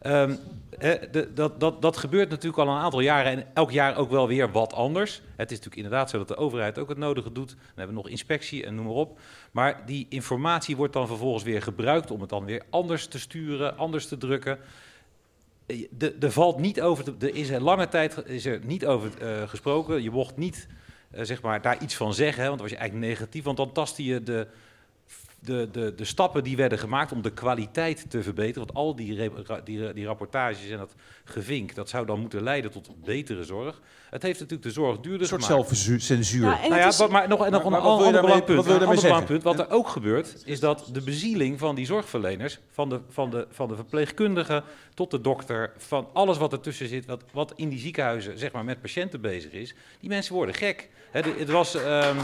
Um, 0.06 0.38
de, 0.78 1.30
dat, 1.34 1.60
dat, 1.60 1.82
dat 1.82 1.96
gebeurt 1.96 2.30
natuurlijk 2.30 2.68
al 2.68 2.74
een 2.74 2.82
aantal 2.82 3.00
jaren 3.00 3.32
en 3.32 3.46
elk 3.54 3.70
jaar 3.70 3.96
ook 3.96 4.10
wel 4.10 4.28
weer 4.28 4.52
wat 4.52 4.72
anders. 4.72 5.22
Het 5.36 5.50
is 5.50 5.56
natuurlijk 5.56 5.76
inderdaad 5.76 6.10
zo 6.10 6.18
dat 6.18 6.28
de 6.28 6.36
overheid 6.36 6.78
ook 6.78 6.88
het 6.88 6.98
nodige 6.98 7.32
doet. 7.32 7.48
Dan 7.48 7.58
hebben 7.66 7.94
we 7.96 8.02
nog 8.02 8.10
inspectie 8.10 8.66
en 8.66 8.74
noem 8.74 8.84
maar 8.84 8.94
op. 8.94 9.18
Maar 9.50 9.82
die 9.86 10.06
informatie 10.08 10.76
wordt 10.76 10.92
dan 10.92 11.06
vervolgens 11.06 11.44
weer 11.44 11.62
gebruikt 11.62 12.10
om 12.10 12.20
het 12.20 12.30
dan 12.30 12.44
weer 12.44 12.62
anders 12.70 13.06
te 13.06 13.18
sturen, 13.18 13.76
anders 13.76 14.06
te 14.06 14.16
drukken. 14.18 14.58
Er 16.20 16.32
valt 16.32 16.58
niet 16.58 16.80
over, 16.80 17.14
er 17.18 17.34
is 17.34 17.50
er 17.50 17.60
lange 17.60 17.88
tijd 17.88 18.22
is 18.26 18.44
er 18.44 18.60
niet 18.64 18.86
over 18.86 19.10
uh, 19.22 19.48
gesproken. 19.48 20.02
Je 20.02 20.10
mocht 20.10 20.36
niet 20.36 20.68
uh, 21.14 21.24
zeg 21.24 21.42
maar, 21.42 21.62
daar 21.62 21.82
iets 21.82 21.94
van 21.94 22.14
zeggen, 22.14 22.44
want 22.44 22.58
dan 22.58 22.62
was 22.62 22.70
je 22.70 22.76
eigenlijk 22.76 23.08
negatief, 23.08 23.44
want 23.44 23.56
dan 23.56 23.72
tastte 23.72 24.04
je 24.04 24.22
de 24.22 24.46
de, 25.44 25.68
de, 25.72 25.94
de 25.94 26.04
stappen 26.04 26.44
die 26.44 26.56
werden 26.56 26.78
gemaakt 26.78 27.12
om 27.12 27.22
de 27.22 27.32
kwaliteit 27.32 28.10
te 28.10 28.22
verbeteren. 28.22 28.66
Want 28.66 28.74
al 28.74 28.96
die, 28.96 29.30
die, 29.64 29.92
die 29.92 30.06
rapportages 30.06 30.70
en 30.70 30.78
dat 30.78 30.94
gevink, 31.24 31.74
dat 31.74 31.88
zou 31.88 32.06
dan 32.06 32.20
moeten 32.20 32.42
leiden 32.42 32.70
tot 32.70 33.04
betere 33.04 33.44
zorg. 33.44 33.80
Het 34.10 34.22
heeft 34.22 34.40
natuurlijk 34.40 34.68
de 34.68 34.74
zorg 34.74 35.00
duurder 35.00 35.26
gemaakt. 35.26 35.48
Een 35.48 35.64
soort 35.64 35.76
zelfcensuur. 35.78 36.44
Ja, 36.44 36.60
nou 36.60 36.74
ja, 36.74 36.86
is... 36.86 37.06
maar 37.06 37.28
nog, 37.28 37.50
nog 37.50 37.64
maar, 37.64 37.72
een 37.72 37.86
ander 37.86 38.10
belangrijk 38.10 38.44
punt. 38.44 38.66
Wat, 38.66 39.04
ander 39.04 39.24
punt. 39.24 39.42
wat 39.42 39.58
er 39.58 39.70
ook 39.70 39.88
gebeurt, 39.88 40.42
is 40.44 40.60
dat 40.60 40.88
de 40.92 41.00
bezieling 41.00 41.58
van 41.58 41.74
die 41.74 41.86
zorgverleners, 41.86 42.58
van 42.70 42.88
de, 42.88 43.00
van 43.08 43.30
de, 43.30 43.46
van 43.50 43.68
de 43.68 43.74
verpleegkundige 43.76 44.62
tot 44.94 45.10
de 45.10 45.20
dokter, 45.20 45.72
van 45.76 46.08
alles 46.12 46.38
wat 46.38 46.52
ertussen 46.52 46.88
zit, 46.88 47.06
wat, 47.06 47.22
wat 47.32 47.52
in 47.56 47.68
die 47.68 47.78
ziekenhuizen 47.78 48.38
zeg 48.38 48.52
maar, 48.52 48.64
met 48.64 48.80
patiënten 48.80 49.20
bezig 49.20 49.52
is, 49.52 49.74
die 50.00 50.08
mensen 50.08 50.34
worden 50.34 50.54
gek. 50.54 50.88
het 51.10 51.50
was... 51.50 51.74
Um, 51.74 52.16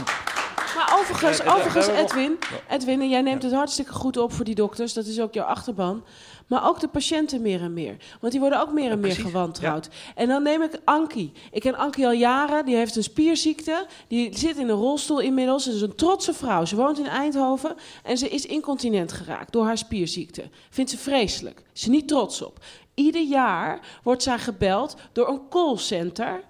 maar 0.75 0.97
overigens, 0.99 1.43
overigens 1.43 1.87
Edwin, 1.87 2.37
Edwin, 2.69 3.09
jij 3.09 3.21
neemt 3.21 3.43
het 3.43 3.53
hartstikke 3.53 3.93
goed 3.93 4.17
op 4.17 4.33
voor 4.33 4.45
die 4.45 4.55
dokters. 4.55 4.93
Dat 4.93 5.05
is 5.05 5.19
ook 5.19 5.33
jouw 5.33 5.45
achterban. 5.45 6.03
Maar 6.47 6.67
ook 6.67 6.79
de 6.79 6.87
patiënten 6.87 7.41
meer 7.41 7.61
en 7.61 7.73
meer. 7.73 7.97
Want 8.19 8.31
die 8.31 8.41
worden 8.41 8.61
ook 8.61 8.73
meer 8.73 8.91
en 8.91 8.99
meer 8.99 9.15
gewantrouwd. 9.15 9.89
En 10.15 10.27
dan 10.27 10.43
neem 10.43 10.61
ik 10.61 10.79
Ankie. 10.83 11.31
Ik 11.51 11.61
ken 11.61 11.75
Ankie 11.75 12.05
al 12.05 12.11
jaren. 12.11 12.65
Die 12.65 12.75
heeft 12.75 12.95
een 12.95 13.03
spierziekte. 13.03 13.85
Die 14.07 14.37
zit 14.37 14.57
in 14.57 14.69
een 14.69 14.75
rolstoel 14.75 15.19
inmiddels. 15.19 15.63
Ze 15.63 15.71
is 15.71 15.81
een 15.81 15.95
trotse 15.95 16.33
vrouw. 16.33 16.65
Ze 16.65 16.75
woont 16.75 16.99
in 16.99 17.07
Eindhoven. 17.07 17.75
En 18.03 18.17
ze 18.17 18.29
is 18.29 18.45
incontinent 18.45 19.11
geraakt 19.11 19.51
door 19.51 19.65
haar 19.65 19.77
spierziekte. 19.77 20.49
Vindt 20.69 20.91
ze 20.91 20.97
vreselijk. 20.97 21.61
Is 21.73 21.81
ze 21.81 21.89
niet 21.89 22.07
trots 22.07 22.41
op. 22.41 22.59
Ieder 22.93 23.23
jaar 23.23 23.79
wordt 24.03 24.23
zij 24.23 24.39
gebeld 24.39 24.95
door 25.11 25.29
een 25.29 25.41
callcenter 25.49 26.43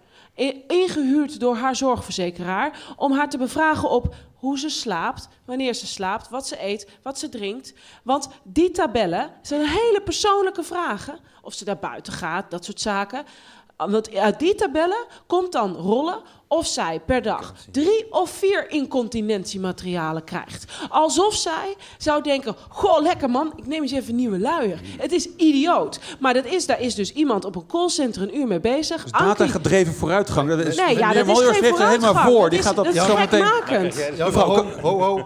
ingehuurd 0.68 1.40
door 1.40 1.56
haar 1.56 1.76
zorgverzekeraar 1.76 2.94
om 2.96 3.12
haar 3.12 3.30
te 3.30 3.38
bevragen 3.38 3.90
op 3.90 4.16
hoe 4.36 4.60
ze 4.60 4.70
slaapt, 4.70 5.28
wanneer 5.46 5.74
ze 5.74 5.88
slaapt, 5.88 6.30
wat 6.30 6.48
ze 6.48 6.64
eet, 6.64 6.90
wat 7.04 7.20
ze 7.20 7.30
drinkt. 7.30 7.74
Want 8.04 8.30
die 8.44 8.72
tabellen 8.72 9.32
zijn 9.42 9.66
hele 9.66 10.02
persoonlijke 10.04 10.64
vragen. 10.64 11.20
Of 11.42 11.54
ze 11.54 11.66
daar 11.66 11.80
buiten 11.80 12.14
gaat, 12.14 12.52
dat 12.52 12.66
soort 12.66 12.82
zaken. 12.82 13.24
Want 13.88 14.16
uit 14.16 14.40
die 14.40 14.56
tabellen 14.56 15.06
komt 15.28 15.52
dan 15.52 15.76
rollen 15.76 16.20
of 16.48 16.68
zij 16.68 17.02
per 17.06 17.22
dag 17.22 17.54
drie 17.72 18.12
of 18.12 18.30
vier 18.30 18.70
incontinentiematerialen 18.72 20.24
krijgt. 20.24 20.72
Alsof 20.90 21.34
zij 21.34 21.76
zou 21.98 22.24
denken: 22.24 22.56
Goh, 22.70 23.02
lekker 23.02 23.30
man, 23.30 23.54
ik 23.56 23.68
neem 23.68 23.82
eens 23.82 23.92
even 23.92 24.10
een 24.10 24.16
nieuwe 24.16 24.40
luier. 24.40 24.80
Het 24.98 25.12
is 25.12 25.30
idioot. 25.36 26.00
Maar 26.20 26.34
dat 26.34 26.46
is, 26.46 26.66
daar 26.66 26.82
is 26.82 26.96
dus 26.96 27.14
iemand 27.14 27.46
op 27.46 27.56
een 27.56 27.66
callcenter 27.66 28.22
een 28.22 28.38
uur 28.38 28.48
mee 28.48 28.60
bezig. 28.60 29.04
Dus 29.04 29.12
data-gedreven 29.12 29.94
vooruitgang. 29.94 30.50
Dat 30.50 30.60
is, 30.60 30.78
nee, 30.78 30.98
ja, 30.98 31.14
dat 31.14 31.28
is 31.28 31.40
geen 31.40 31.76
er 31.76 31.90
helemaal 31.90 32.32
voor. 32.32 32.50
Die 32.50 32.62
gaat 32.62 32.76
dat, 32.76 32.86
dat 32.86 32.94
is 32.94 33.06
zo 33.06 33.18
meteen. 33.18 33.46
Ja, 34.16 34.32
ho, 34.32 34.66
ho, 34.82 35.02
ho. 35.02 35.26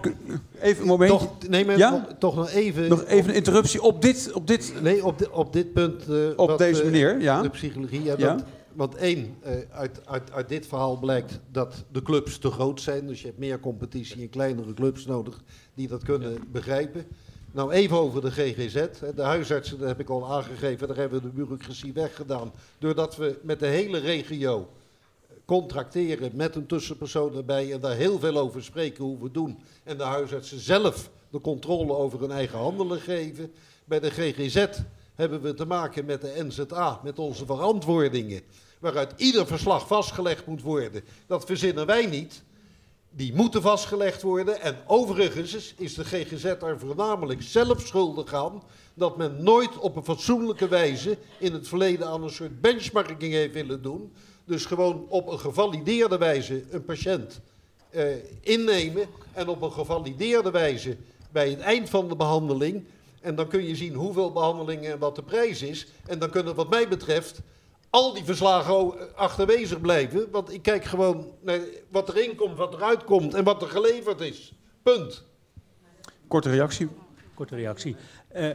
Even 0.64 0.82
een 0.82 0.88
moment. 0.88 1.12
Toch, 1.12 1.48
nee, 1.50 1.66
maar 1.66 1.78
ja? 1.78 2.08
toch 2.20 2.36
nog 2.36 2.50
even. 2.50 2.90
Nog 2.90 3.06
even 3.06 3.30
een 3.30 3.36
interruptie 3.36 3.82
op 3.82 4.02
dit. 4.02 4.32
Op 4.34 4.48
dit, 4.48 4.74
nee, 4.82 5.06
op, 5.06 5.18
de, 5.18 5.32
op 5.32 5.54
dit 5.54 5.74
punt. 5.74 6.10
Uh, 6.10 6.30
op 6.36 6.50
wat, 6.50 6.58
deze 6.58 6.84
manier, 6.84 7.22
ja. 7.22 7.42
De 7.42 7.50
psychologie. 7.50 8.04
Ja, 8.04 8.16
dat, 8.16 8.44
want 8.74 8.96
één, 8.96 9.38
uh, 9.46 9.52
uit, 9.72 10.02
uit, 10.06 10.32
uit 10.32 10.50
dit 10.50 10.68
verhaal 10.68 10.98
blijkt 10.98 11.40
dat 11.52 11.84
de 11.92 12.02
clubs 12.02 12.38
te 12.38 12.52
groot 12.52 12.82
zijn. 12.82 13.08
Dus 13.08 13.22
je 13.22 13.28
hebt 13.28 13.40
meer 13.40 13.60
competitie 13.60 14.22
en 14.22 14.30
kleinere 14.30 14.74
clubs 14.74 15.06
nodig 15.06 15.42
die 15.74 15.88
dat 15.88 16.04
kunnen 16.04 16.38
begrijpen. 16.52 17.06
Nou, 17.52 17.72
even 17.72 17.98
over 17.98 18.22
de 18.22 18.32
GGZ. 18.32 18.86
De 19.16 19.22
huisartsen, 19.22 19.80
dat 19.80 19.88
heb 19.88 20.00
ik 20.00 20.10
al 20.10 20.32
aangegeven, 20.32 20.88
daar 20.88 20.98
hebben 20.98 21.22
we 21.22 21.28
de 21.28 21.34
bureaucratie 21.34 21.94
weggedaan. 21.94 22.52
Doordat 22.78 23.16
we 23.16 23.40
met 23.42 23.60
de 23.60 23.68
hele 23.68 23.98
regio 23.98 24.70
contracteren 25.46 26.32
met 26.34 26.56
een 26.56 26.66
tussenpersoon 26.66 27.36
erbij 27.36 27.74
en 27.74 27.80
daar 27.80 27.96
heel 27.96 28.20
veel 28.20 28.38
over 28.38 28.64
spreken 28.64 29.04
hoe 29.04 29.22
we 29.22 29.32
doen. 29.32 29.60
En 29.84 29.98
de 29.98 30.04
huisartsen 30.04 30.60
zelf 30.60 31.10
de 31.30 31.42
controle 31.42 31.94
over 31.94 32.20
hun 32.20 32.32
eigen 32.32 32.58
handelen 32.58 33.00
geven. 33.00 33.54
Bij 33.86 34.00
de 34.00 34.10
GGZ 34.10 34.68
hebben 35.16 35.42
we 35.42 35.54
te 35.54 35.66
maken 35.66 36.06
met 36.06 36.22
de 36.22 36.44
NZA, 36.48 37.00
met 37.04 37.20
onze 37.20 37.46
verantwoordingen, 37.46 38.42
waaruit 38.80 39.14
ieder 39.16 39.48
verslag 39.48 39.88
vastgelegd 39.88 40.46
moet 40.46 40.62
worden. 40.62 41.04
Dat 41.28 41.46
verzinnen 41.46 41.86
wij 41.86 42.06
niet. 42.06 42.44
Die 43.16 43.34
moeten 43.34 43.62
vastgelegd 43.62 44.22
worden. 44.22 44.62
En 44.62 44.78
overigens 44.88 45.74
is 45.78 45.94
de 45.94 46.06
GGZ 46.06 46.46
er 46.46 46.80
voornamelijk 46.80 47.42
zelf 47.42 47.82
schuldig 47.82 48.34
aan 48.34 48.64
dat 48.94 49.18
men 49.18 49.44
nooit 49.44 49.78
op 49.78 49.96
een 49.96 50.04
fatsoenlijke 50.04 50.68
wijze 50.68 51.18
in 51.40 51.54
het 51.54 51.68
verleden 51.68 52.08
aan 52.08 52.24
een 52.24 52.30
soort 52.30 52.62
benchmarking 52.62 53.34
heeft 53.34 53.54
willen 53.54 53.82
doen. 53.82 54.14
Dus 54.46 54.66
gewoon 54.66 55.06
op 55.10 55.28
een 55.28 55.40
gevalideerde 55.40 56.18
wijze 56.18 56.64
een 56.70 56.86
patiënt 56.86 57.42
uh, 57.92 58.04
innemen 58.42 59.08
en 59.34 59.48
op 59.48 59.62
een 59.62 59.72
gevalideerde 59.72 60.52
wijze 60.52 60.98
bij 61.32 61.50
het 61.50 61.60
eind 61.60 61.90
van 61.90 62.08
de 62.08 62.16
behandeling 62.16 62.86
en 63.24 63.36
dan 63.36 63.48
kun 63.48 63.68
je 63.68 63.76
zien 63.76 63.94
hoeveel 63.94 64.32
behandelingen 64.32 64.92
en 64.92 65.00
wat 65.00 65.16
de 65.16 65.24
prijs 65.24 65.62
is. 65.62 65.88
En 66.06 66.20
dan 66.20 66.30
kunnen 66.30 66.56
wat 66.56 66.70
mij 66.70 66.88
betreft 66.88 67.42
al 67.90 68.14
die 68.14 68.24
verslagen 68.24 69.16
achterwezig 69.16 69.82
blijven. 69.82 70.32
Want 70.32 70.54
ik 70.54 70.62
kijk 70.62 70.86
gewoon 70.86 71.32
naar 71.42 71.60
wat 71.90 72.10
erin 72.10 72.36
komt, 72.36 72.58
wat 72.58 72.74
eruit 72.74 73.04
komt 73.04 73.34
en 73.34 73.44
wat 73.44 73.62
er 73.62 73.68
geleverd 73.68 74.22
is. 74.22 74.54
Punt. 74.84 75.24
Korte 76.28 76.50
reactie. 76.50 76.90
Korte 77.34 77.56
reactie. 77.56 77.96
Uh, 78.36 78.50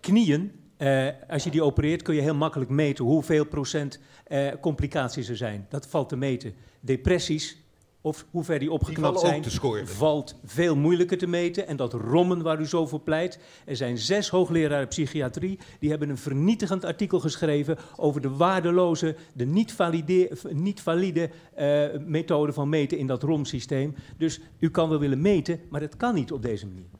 knieën, 0.00 0.61
uh, 0.82 1.08
als 1.28 1.44
je 1.44 1.50
die 1.50 1.62
opereert 1.62 2.02
kun 2.02 2.14
je 2.14 2.20
heel 2.20 2.34
makkelijk 2.34 2.70
meten 2.70 3.04
hoeveel 3.04 3.46
procent 3.46 3.98
uh, 4.28 4.48
complicaties 4.60 5.28
er 5.28 5.36
zijn. 5.36 5.66
Dat 5.68 5.86
valt 5.86 6.08
te 6.08 6.16
meten. 6.16 6.54
Depressies, 6.80 7.56
of 8.00 8.26
hoe 8.30 8.44
ver 8.44 8.58
die 8.58 8.72
opgeknapt 8.72 9.20
zijn, 9.20 9.44
valt 9.84 10.38
veel 10.44 10.76
moeilijker 10.76 11.18
te 11.18 11.26
meten. 11.26 11.66
En 11.66 11.76
dat 11.76 11.92
rommen 11.92 12.42
waar 12.42 12.60
u 12.60 12.66
zo 12.66 12.86
voor 12.86 13.00
pleit. 13.00 13.38
Er 13.64 13.76
zijn 13.76 13.98
zes 13.98 14.28
hoogleraren 14.28 14.88
psychiatrie 14.88 15.58
die 15.78 15.90
hebben 15.90 16.08
een 16.08 16.18
vernietigend 16.18 16.84
artikel 16.84 17.20
geschreven 17.20 17.78
over 17.96 18.20
de 18.20 18.30
waardeloze, 18.30 19.16
de 19.32 19.44
niet, 19.44 19.72
valide, 19.72 20.30
niet 20.50 20.80
valide 20.80 21.30
uh, 21.58 21.86
methode 22.06 22.52
van 22.52 22.68
meten 22.68 22.98
in 22.98 23.06
dat 23.06 23.22
romsysteem. 23.22 23.94
Dus 24.16 24.40
u 24.58 24.70
kan 24.70 24.88
wel 24.88 24.98
willen 24.98 25.20
meten, 25.20 25.60
maar 25.68 25.80
dat 25.80 25.96
kan 25.96 26.14
niet 26.14 26.32
op 26.32 26.42
deze 26.42 26.66
manier. 26.66 26.90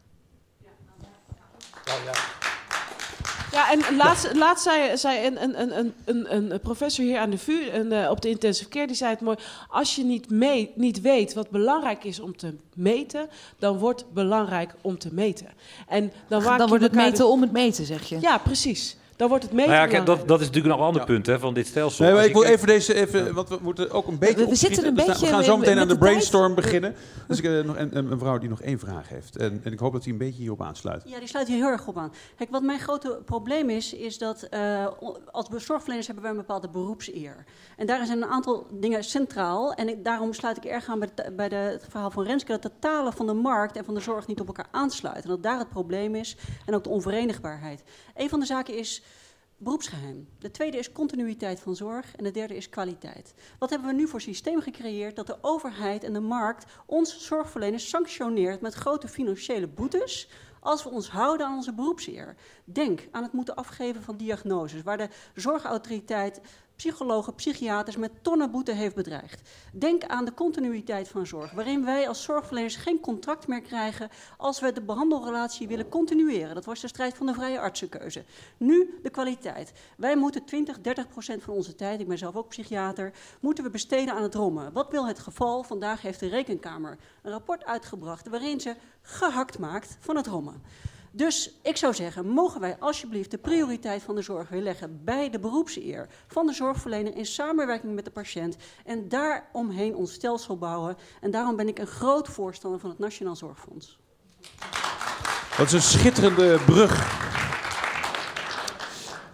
Ja, 1.85 1.95
ja. 2.05 2.22
Ja, 3.53 3.71
en 3.73 3.97
laatst, 3.97 4.35
laatst 4.35 4.65
zei, 4.65 4.97
zei 4.97 5.27
een, 5.27 5.43
een, 5.43 5.79
een, 5.79 5.95
een, 6.05 6.53
een 6.53 6.61
professor 6.61 7.05
hier 7.05 7.19
aan 7.19 7.31
de 7.31 7.39
VU 7.39 7.69
en, 7.69 7.93
uh, 7.93 8.11
op 8.11 8.21
de 8.21 8.29
intensive 8.29 8.69
care, 8.69 8.87
die 8.87 8.97
zei 8.97 9.11
het 9.11 9.21
mooi. 9.21 9.37
Als 9.69 9.95
je 9.95 10.05
niet, 10.05 10.31
mee, 10.31 10.73
niet 10.75 11.01
weet 11.01 11.35
wat 11.35 11.51
belangrijk 11.51 12.05
is 12.05 12.21
om 12.21 12.37
te 12.37 12.55
meten, 12.75 13.29
dan 13.59 13.79
wordt 13.79 14.05
belangrijk 14.13 14.75
om 14.81 14.99
te 14.99 15.09
meten. 15.13 15.47
En 15.89 16.13
dan, 16.29 16.43
dan 16.59 16.69
wordt 16.69 16.83
het 16.83 16.95
meten 16.95 17.29
om 17.29 17.41
het 17.41 17.53
meten, 17.53 17.85
zeg 17.85 18.09
je? 18.09 18.21
Ja, 18.21 18.39
precies. 18.39 18.97
Dan 19.23 19.31
wordt 19.31 19.47
het. 19.47 19.53
Nou 19.53 19.71
ja, 19.71 19.87
kijk, 19.87 20.07
dat, 20.07 20.29
dat 20.29 20.41
is 20.41 20.47
natuurlijk 20.47 20.75
nog 20.75 20.83
een 20.83 20.87
ander 20.87 21.01
ja. 21.01 21.07
punt 21.07 21.27
hè, 21.27 21.39
van 21.39 21.55
dit 21.55 21.67
stelsel. 21.67 22.05
Nee, 22.05 22.15
maar 22.15 22.25
ik 22.25 22.33
wil 22.33 22.43
even 22.43 22.67
deze, 22.67 22.95
even, 22.95 23.35
want 23.35 23.49
we 23.49 23.59
moeten 23.61 23.91
ook 23.91 24.07
een 24.07 24.19
beetje. 24.19 24.35
We, 24.35 24.47
we 24.47 24.55
zitten 24.55 24.87
een 24.87 24.95
beetje. 24.95 25.27
We 25.27 25.27
gaan 25.27 25.45
zo 25.45 25.57
meteen 25.57 25.79
aan 25.79 25.89
de, 25.89 25.93
de 25.93 25.99
brainstorm 25.99 26.55
tijd. 26.55 26.65
beginnen. 26.65 26.95
Dus 27.29 27.39
ik 27.39 27.45
heb 27.45 27.65
nog 27.65 27.77
een, 27.77 27.97
een, 27.97 28.09
mevrouw 28.09 28.39
die 28.39 28.49
nog 28.49 28.61
één 28.61 28.79
vraag 28.79 29.09
heeft. 29.09 29.37
En, 29.37 29.61
en 29.65 29.73
ik 29.73 29.79
hoop 29.79 29.93
dat 29.93 30.03
hij 30.03 30.13
een 30.13 30.19
beetje 30.19 30.41
hierop 30.41 30.63
aansluit. 30.63 31.03
Ja, 31.07 31.19
die 31.19 31.29
sluit 31.29 31.49
hier 31.49 31.57
heel 31.57 31.67
erg 31.67 31.87
op 31.87 31.97
aan. 31.97 32.13
Kijk, 32.37 32.51
wat 32.51 32.63
mijn 32.63 32.79
grote 32.79 33.21
probleem 33.25 33.71
is, 33.71 33.95
is 33.95 34.19
dat 34.19 34.49
uh, 34.51 34.87
als 35.31 35.47
zorgverleners 35.57 36.07
hebben 36.07 36.25
wij 36.25 36.33
een 36.33 36.39
bepaalde 36.39 36.69
beroepseer. 36.69 37.45
En 37.77 37.87
daar 37.87 38.07
zijn 38.07 38.23
een 38.23 38.29
aantal 38.29 38.67
dingen 38.71 39.05
centraal. 39.05 39.73
En 39.73 39.89
ik, 39.89 40.05
daarom 40.05 40.33
sluit 40.33 40.57
ik 40.57 40.65
erg 40.65 40.89
aan 40.89 40.99
bij, 40.99 41.09
de, 41.15 41.33
bij 41.33 41.49
de, 41.49 41.57
het 41.57 41.87
verhaal 41.89 42.11
van 42.11 42.25
Renske, 42.25 42.53
dat 42.53 42.63
de 42.63 42.71
talen 42.79 43.13
van 43.13 43.27
de 43.27 43.35
markt 43.35 43.77
en 43.77 43.85
van 43.85 43.95
de 43.95 44.01
zorg 44.01 44.27
niet 44.27 44.41
op 44.41 44.47
elkaar 44.47 44.69
aansluiten. 44.71 45.23
En 45.25 45.31
dat 45.31 45.43
daar 45.43 45.59
het 45.59 45.69
probleem 45.69 46.15
is. 46.15 46.37
En 46.67 46.75
ook 46.75 46.85
de 46.85 46.91
onverenigbaarheid. 46.91 47.83
Een 48.15 48.29
van 48.29 48.41
de 48.41 48.47
zaken 48.47 48.79
is 48.79 49.03
beroepsgeheim. 49.63 50.29
De 50.39 50.51
tweede 50.51 50.79
is 50.79 50.93
continuïteit 50.93 51.61
van 51.61 51.77
zorg 51.77 52.17
en 52.17 52.25
de 52.25 52.31
derde 52.31 52.57
is 52.57 52.69
kwaliteit. 52.69 53.35
Wat 53.59 53.71
hebben 53.71 53.89
we 53.89 53.95
nu 53.95 54.09
voor 54.09 54.21
systeem 54.21 54.61
gecreëerd 54.61 55.17
dat 55.17 55.27
de 55.27 55.39
overheid 55.41 56.05
en 56.05 56.13
de 56.13 56.21
markt 56.21 56.65
ons 56.87 57.27
zorgverleners 57.27 57.89
sanctioneert 57.89 58.61
met 58.61 58.75
grote 58.75 59.09
financiële 59.09 59.69
boetes 59.69 60.29
als 60.61 60.83
we 60.83 60.89
ons 60.89 61.11
houden 61.11 61.47
aan 61.47 61.55
onze 61.55 61.75
beroepseer. 61.75 62.37
Denk 62.65 63.09
aan 63.11 63.23
het 63.23 63.33
moeten 63.33 63.55
afgeven 63.55 64.03
van 64.03 64.17
diagnoses, 64.17 64.83
waar 64.83 64.97
de 64.97 65.09
zorgautoriteit 65.35 66.41
psychologen, 66.83 67.35
psychiaters 67.35 67.97
met 67.97 68.11
tonnen 68.23 68.51
boete 68.51 68.73
heeft 68.73 68.95
bedreigd. 68.95 69.49
Denk 69.73 70.05
aan 70.05 70.25
de 70.25 70.35
continuïteit 70.35 71.09
van 71.09 71.27
zorg, 71.27 71.53
waarin 71.53 71.85
wij 71.85 72.09
als 72.09 72.23
zorgverleners 72.23 72.77
geen 72.77 73.01
contract 73.01 73.47
meer 73.47 73.61
krijgen 73.61 74.09
als 74.37 74.61
we 74.61 74.73
de 74.73 74.83
behandelrelatie 74.83 75.69
willen 75.69 75.89
continueren. 75.89 76.55
Dat 76.55 76.65
was 76.65 76.81
de 76.81 76.89
strijd 76.89 77.17
van 77.17 77.27
de 77.27 77.35
vrije 77.35 77.61
artsenkeuze. 77.61 78.25
Nu 78.57 78.99
de 79.03 79.11
kwaliteit. 79.11 79.73
Wij 79.97 80.17
moeten 80.17 80.45
20, 80.45 80.81
30 80.81 81.09
procent 81.09 81.43
van 81.43 81.55
onze 81.55 81.75
tijd, 81.75 82.01
ik 82.01 82.09
ben 82.09 82.19
zelf 82.19 82.37
ook 82.37 82.49
psychiater, 82.49 83.13
moeten 83.41 83.65
we 83.65 83.71
besteden 83.71 84.15
aan 84.15 84.23
het 84.23 84.35
rommen. 84.35 84.73
Wat 84.73 84.91
wil 84.91 85.07
het 85.07 85.19
geval? 85.19 85.63
Vandaag 85.63 86.03
heeft 86.03 86.21
de 86.21 86.29
Rekenkamer 86.29 86.99
een 87.23 87.31
rapport 87.31 87.65
uitgebracht 87.65 88.29
waarin 88.29 88.61
ze 88.61 88.77
gehakt 89.03 89.59
maakt 89.59 89.97
van 90.01 90.17
het 90.17 90.27
rommen. 90.27 90.63
Dus 91.15 91.51
ik 91.63 91.77
zou 91.77 91.95
zeggen, 91.95 92.27
mogen 92.27 92.61
wij 92.61 92.77
alsjeblieft 92.79 93.31
de 93.31 93.39
prioriteit 93.39 94.03
van 94.03 94.15
de 94.15 94.23
zorg 94.23 94.49
weer 94.49 94.63
leggen 94.63 95.01
bij 95.05 95.31
de 95.31 95.39
beroepseer 95.39 96.09
van 96.27 96.47
de 96.47 96.53
zorgverlener 96.53 97.17
in 97.17 97.27
samenwerking 97.27 97.95
met 97.95 98.05
de 98.05 98.11
patiënt 98.11 98.57
en 98.85 99.09
daaromheen 99.09 99.95
ons 99.97 100.13
stelsel 100.13 100.57
bouwen. 100.59 100.97
En 101.21 101.31
daarom 101.31 101.57
ben 101.57 101.69
ik 101.69 101.79
een 101.79 101.87
groot 101.87 102.29
voorstander 102.29 102.81
van 102.81 102.91
het 102.91 102.99
Nationaal 102.99 103.37
Zorgfonds. 103.37 103.99
Dat 105.57 105.67
is 105.67 105.73
een 105.73 105.83
schitterende 105.83 106.59
brug 106.67 107.21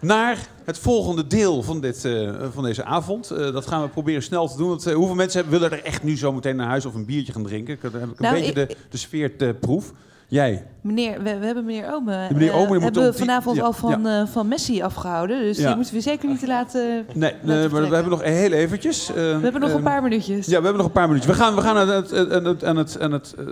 naar 0.01 0.47
het 0.63 0.77
volgende 0.79 1.27
deel 1.27 1.63
van, 1.63 1.81
dit, 1.81 2.05
uh, 2.05 2.45
van 2.51 2.63
deze 2.63 2.83
avond. 2.83 3.31
Uh, 3.31 3.37
dat 3.37 3.67
gaan 3.67 3.81
we 3.81 3.89
proberen 3.89 4.23
snel 4.23 4.47
te 4.47 4.57
doen. 4.57 4.69
Want, 4.69 4.87
uh, 4.87 4.95
hoeveel 4.95 5.15
mensen 5.15 5.41
hebben, 5.41 5.59
willen 5.59 5.77
er 5.77 5.83
echt 5.85 6.03
nu 6.03 6.17
zo 6.17 6.31
meteen 6.33 6.55
naar 6.55 6.67
huis 6.67 6.85
of 6.85 6.93
een 6.93 7.05
biertje 7.05 7.33
gaan 7.33 7.43
drinken? 7.43 7.77
Dan 7.81 7.91
heb 7.91 8.09
ik 8.09 8.19
een 8.19 8.23
Nou, 8.25 8.35
beetje 8.39 8.61
ik- 8.61 8.69
de, 8.69 8.75
de 8.89 8.97
sfeer 8.97 9.37
te 9.37 9.55
proef. 9.59 9.91
Jij? 10.29 10.65
Meneer, 10.81 11.23
we, 11.23 11.37
we 11.37 11.45
hebben 11.45 11.65
meneer 11.65 11.93
Ome, 11.93 12.27
Meneer 12.31 12.49
eh, 12.49 12.55
Ome, 12.55 12.79
hebben 12.79 13.03
we 13.03 13.09
die- 13.09 13.19
vanavond 13.19 13.61
al 13.61 13.73
van, 13.73 14.07
eh, 14.07 14.25
van 14.25 14.47
Messi 14.47 14.81
afgehouden. 14.81 15.39
Dus 15.41 15.57
die 15.57 15.75
moeten 15.75 15.93
we 15.93 16.01
zeker 16.01 16.29
niet 16.29 16.39
te 16.39 16.47
laten... 16.47 17.05
Nee, 17.13 17.33
laten 17.41 17.71
maar 17.71 17.89
we 17.89 17.93
hebben 17.95 18.09
nog 18.11 18.23
heel 18.23 18.51
eventjes. 18.51 19.07
We 19.13 19.19
hebben 19.19 19.61
nog 19.61 19.69
een 19.69 19.75
ehm, 19.75 19.83
paar 19.83 20.01
minuutjes. 20.03 20.45
Ja, 20.45 20.57
we 20.57 20.63
hebben 20.63 20.77
nog 20.77 20.85
een 20.85 20.91
paar 20.91 21.07
minuutjes. 21.07 21.35
We 21.35 21.41
gaan, 21.41 21.55
we 21.55 21.61
gaan 21.61 21.77
aan 21.77 21.87
het, 21.89 22.13
aan 22.31 22.45
het, 22.45 22.63
aan 22.63 22.75
het, 22.77 22.99
aan 22.99 23.11
het, 23.11 23.35
eh, 23.37 23.45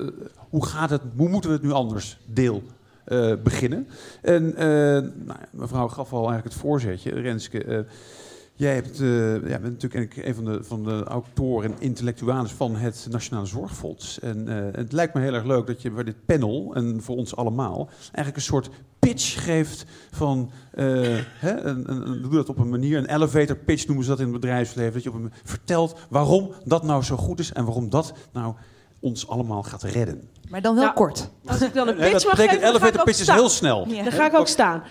hoe 0.50 0.66
gaat 0.66 0.90
het, 0.90 1.02
hoe 1.16 1.30
moeten 1.30 1.50
we 1.50 1.56
het 1.56 1.66
nu 1.66 1.72
anders 1.72 2.18
deel 2.26 2.64
beginnen? 3.44 3.88
En 4.22 4.54
nou, 5.26 5.40
mevrouw 5.52 5.88
gaf 5.88 6.14
al 6.14 6.18
eigenlijk 6.30 6.54
het 6.54 6.64
voorzetje, 6.64 7.12
Renske. 7.12 7.86
Jij 8.58 8.74
hebt, 8.74 9.00
eh, 9.02 9.34
ja, 9.50 9.60
bent 9.60 9.82
natuurlijk 9.82 10.16
een 10.18 10.36
van 10.36 10.46
de, 10.46 10.64
van 10.64 10.84
de 10.84 11.04
autoren 11.04 11.72
en 11.72 11.78
intellectuales 11.80 12.52
van 12.52 12.76
het 12.76 13.08
Nationale 13.10 13.46
Zorgfonds. 13.46 14.20
En 14.20 14.48
eh, 14.48 14.80
het 14.80 14.92
lijkt 14.92 15.14
me 15.14 15.22
heel 15.22 15.34
erg 15.34 15.44
leuk 15.46 15.68
dat 15.68 15.82
je 15.82 15.92
bij 15.92 16.04
dit 16.04 16.26
panel, 16.26 16.72
en 16.76 17.02
voor 17.02 17.16
ons 17.16 17.36
allemaal, 17.36 17.90
eigenlijk 18.00 18.36
een 18.36 18.42
soort 18.42 18.70
pitch 19.00 19.44
geeft 19.44 19.86
van, 20.12 20.52
eh, 20.72 20.86
hè, 21.46 21.60
een, 21.62 21.92
een, 21.92 22.08
een- 22.10 22.22
doe 22.22 22.32
dat 22.34 22.50
op 22.50 22.58
een 22.60 22.70
manier, 22.70 22.98
een 22.98 23.14
elevator 23.16 23.56
pitch 23.56 23.86
noemen 23.88 24.04
ze 24.06 24.10
dat 24.10 24.20
in 24.20 24.26
het 24.32 24.42
bedrijfsleven, 24.42 24.94
dat 24.94 25.04
je 25.04 25.10
op 25.10 25.16
een, 25.16 25.32
vertelt 25.44 26.00
waarom 26.10 26.52
dat 26.66 26.84
nou 26.84 27.04
zo 27.04 27.18
goed 27.18 27.40
is 27.40 27.54
en 27.54 27.66
waarom 27.66 27.90
dat 27.90 28.14
nou 28.34 28.54
ons 29.00 29.28
allemaal 29.28 29.64
gaat 29.64 29.84
redden. 29.84 30.30
Maar 30.50 30.62
dan 30.62 30.76
wel 30.76 30.84
Nou, 30.84 30.96
kort. 30.96 31.30
Als 31.46 31.62
ik 31.62 31.74
dan 31.74 31.88
een 31.88 31.96
pitch 31.96 32.26
mag 32.26 32.36
geven, 32.36 32.36
dan 32.38 32.48
ga 32.50 32.56
ik 32.56 32.62
elevator 32.70 33.00
ook 33.00 33.06
pitch 33.06 33.18
is 33.20 33.24
staan. 33.24 33.36
heel 33.38 33.50
snel. 33.50 33.88
Ja. 33.88 34.04
Dan 34.04 34.12
ga 34.12 34.26
ik 34.26 34.34
ook 34.34 34.48
staan. 34.48 34.84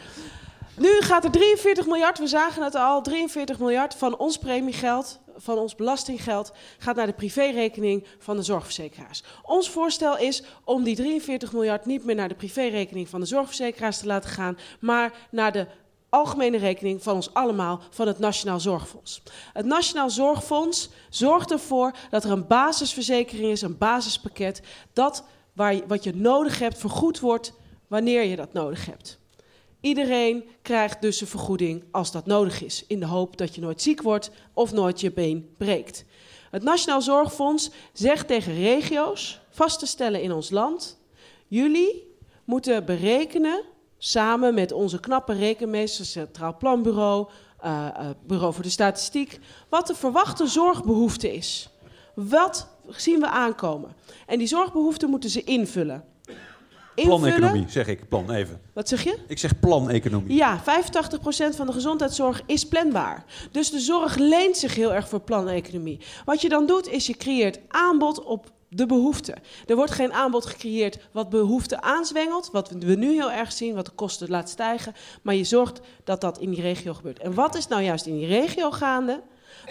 Nu 0.78 1.00
gaat 1.00 1.24
er 1.24 1.30
43 1.30 1.86
miljard, 1.86 2.18
we 2.18 2.26
zagen 2.26 2.62
het 2.62 2.74
al, 2.74 3.02
43 3.02 3.58
miljard 3.58 3.94
van 3.94 4.16
ons 4.16 4.38
premiegeld, 4.38 5.20
van 5.36 5.58
ons 5.58 5.74
belastinggeld, 5.74 6.52
gaat 6.78 6.96
naar 6.96 7.06
de 7.06 7.12
privérekening 7.12 8.06
van 8.18 8.36
de 8.36 8.42
zorgverzekeraars. 8.42 9.22
Ons 9.42 9.70
voorstel 9.70 10.18
is 10.18 10.42
om 10.64 10.82
die 10.82 10.96
43 10.96 11.52
miljard 11.52 11.86
niet 11.86 12.04
meer 12.04 12.14
naar 12.14 12.28
de 12.28 12.34
privérekening 12.34 13.08
van 13.08 13.20
de 13.20 13.26
zorgverzekeraars 13.26 13.98
te 13.98 14.06
laten 14.06 14.30
gaan, 14.30 14.58
maar 14.80 15.12
naar 15.30 15.52
de 15.52 15.66
algemene 16.08 16.58
rekening 16.58 17.02
van 17.02 17.14
ons 17.14 17.34
allemaal 17.34 17.80
van 17.90 18.06
het 18.06 18.18
Nationaal 18.18 18.60
Zorgfonds. 18.60 19.22
Het 19.52 19.66
Nationaal 19.66 20.10
Zorgfonds 20.10 20.88
zorgt 21.10 21.50
ervoor 21.50 21.92
dat 22.10 22.24
er 22.24 22.30
een 22.30 22.46
basisverzekering 22.46 23.50
is, 23.50 23.62
een 23.62 23.78
basispakket, 23.78 24.60
dat 24.92 25.24
waar 25.52 25.86
wat 25.86 26.04
je 26.04 26.14
nodig 26.14 26.58
hebt 26.58 26.78
vergoed 26.78 27.20
wordt 27.20 27.52
wanneer 27.86 28.24
je 28.24 28.36
dat 28.36 28.52
nodig 28.52 28.86
hebt. 28.86 29.18
Iedereen 29.80 30.44
krijgt 30.62 31.00
dus 31.00 31.20
een 31.20 31.26
vergoeding 31.26 31.84
als 31.90 32.12
dat 32.12 32.26
nodig 32.26 32.62
is, 32.62 32.84
in 32.86 33.00
de 33.00 33.06
hoop 33.06 33.36
dat 33.36 33.54
je 33.54 33.60
nooit 33.60 33.82
ziek 33.82 34.02
wordt 34.02 34.30
of 34.52 34.72
nooit 34.72 35.00
je 35.00 35.12
been 35.12 35.48
breekt. 35.56 36.04
Het 36.50 36.62
Nationaal 36.62 37.02
Zorgfonds 37.02 37.70
zegt 37.92 38.26
tegen 38.26 38.54
regio's 38.54 39.40
vast 39.50 39.78
te 39.78 39.86
stellen 39.86 40.22
in 40.22 40.32
ons 40.32 40.50
land: 40.50 40.98
jullie 41.46 42.16
moeten 42.44 42.84
berekenen 42.84 43.62
samen 43.98 44.54
met 44.54 44.72
onze 44.72 45.00
knappe 45.00 45.32
rekenmeesters, 45.32 46.10
Centraal 46.10 46.56
Planbureau, 46.56 47.28
eh, 47.58 47.86
eh, 47.86 48.10
Bureau 48.26 48.54
voor 48.54 48.62
de 48.62 48.70
Statistiek, 48.70 49.38
wat 49.68 49.86
de 49.86 49.94
verwachte 49.94 50.46
zorgbehoefte 50.46 51.34
is. 51.34 51.68
Wat 52.14 52.68
zien 52.88 53.20
we 53.20 53.28
aankomen? 53.28 53.94
En 54.26 54.38
die 54.38 54.46
zorgbehoeften 54.46 55.10
moeten 55.10 55.30
ze 55.30 55.44
invullen. 55.44 56.04
Planeconomie, 57.04 57.64
zeg 57.68 57.86
ik. 57.86 58.08
Plan, 58.08 58.30
even. 58.30 58.60
Wat 58.72 58.88
zeg 58.88 59.04
je? 59.04 59.18
Ik 59.26 59.38
zeg 59.38 59.60
planeconomie. 59.60 60.36
Ja, 60.36 60.60
85% 60.60 60.62
van 61.56 61.66
de 61.66 61.72
gezondheidszorg 61.72 62.42
is 62.46 62.68
planbaar. 62.68 63.24
Dus 63.50 63.70
de 63.70 63.80
zorg 63.80 64.16
leent 64.16 64.56
zich 64.56 64.74
heel 64.74 64.94
erg 64.94 65.08
voor 65.08 65.20
planeconomie. 65.20 66.00
Wat 66.24 66.40
je 66.40 66.48
dan 66.48 66.66
doet, 66.66 66.88
is 66.88 67.06
je 67.06 67.16
creëert 67.16 67.58
aanbod 67.68 68.22
op 68.24 68.50
de 68.68 68.86
behoefte. 68.86 69.34
Er 69.66 69.76
wordt 69.76 69.92
geen 69.92 70.12
aanbod 70.12 70.46
gecreëerd 70.46 70.98
wat 71.12 71.28
behoefte 71.28 71.80
aanzwengelt, 71.80 72.48
wat 72.52 72.70
we 72.70 72.94
nu 72.94 73.12
heel 73.12 73.30
erg 73.32 73.52
zien, 73.52 73.74
wat 73.74 73.84
de 73.86 73.90
kosten 73.94 74.28
laat 74.30 74.48
stijgen, 74.48 74.94
maar 75.22 75.34
je 75.34 75.44
zorgt 75.44 75.80
dat 76.04 76.20
dat 76.20 76.38
in 76.38 76.50
die 76.50 76.60
regio 76.60 76.94
gebeurt. 76.94 77.18
En 77.18 77.34
wat 77.34 77.54
is 77.54 77.68
nou 77.68 77.82
juist 77.82 78.06
in 78.06 78.16
die 78.18 78.26
regio 78.26 78.70
gaande? 78.70 79.22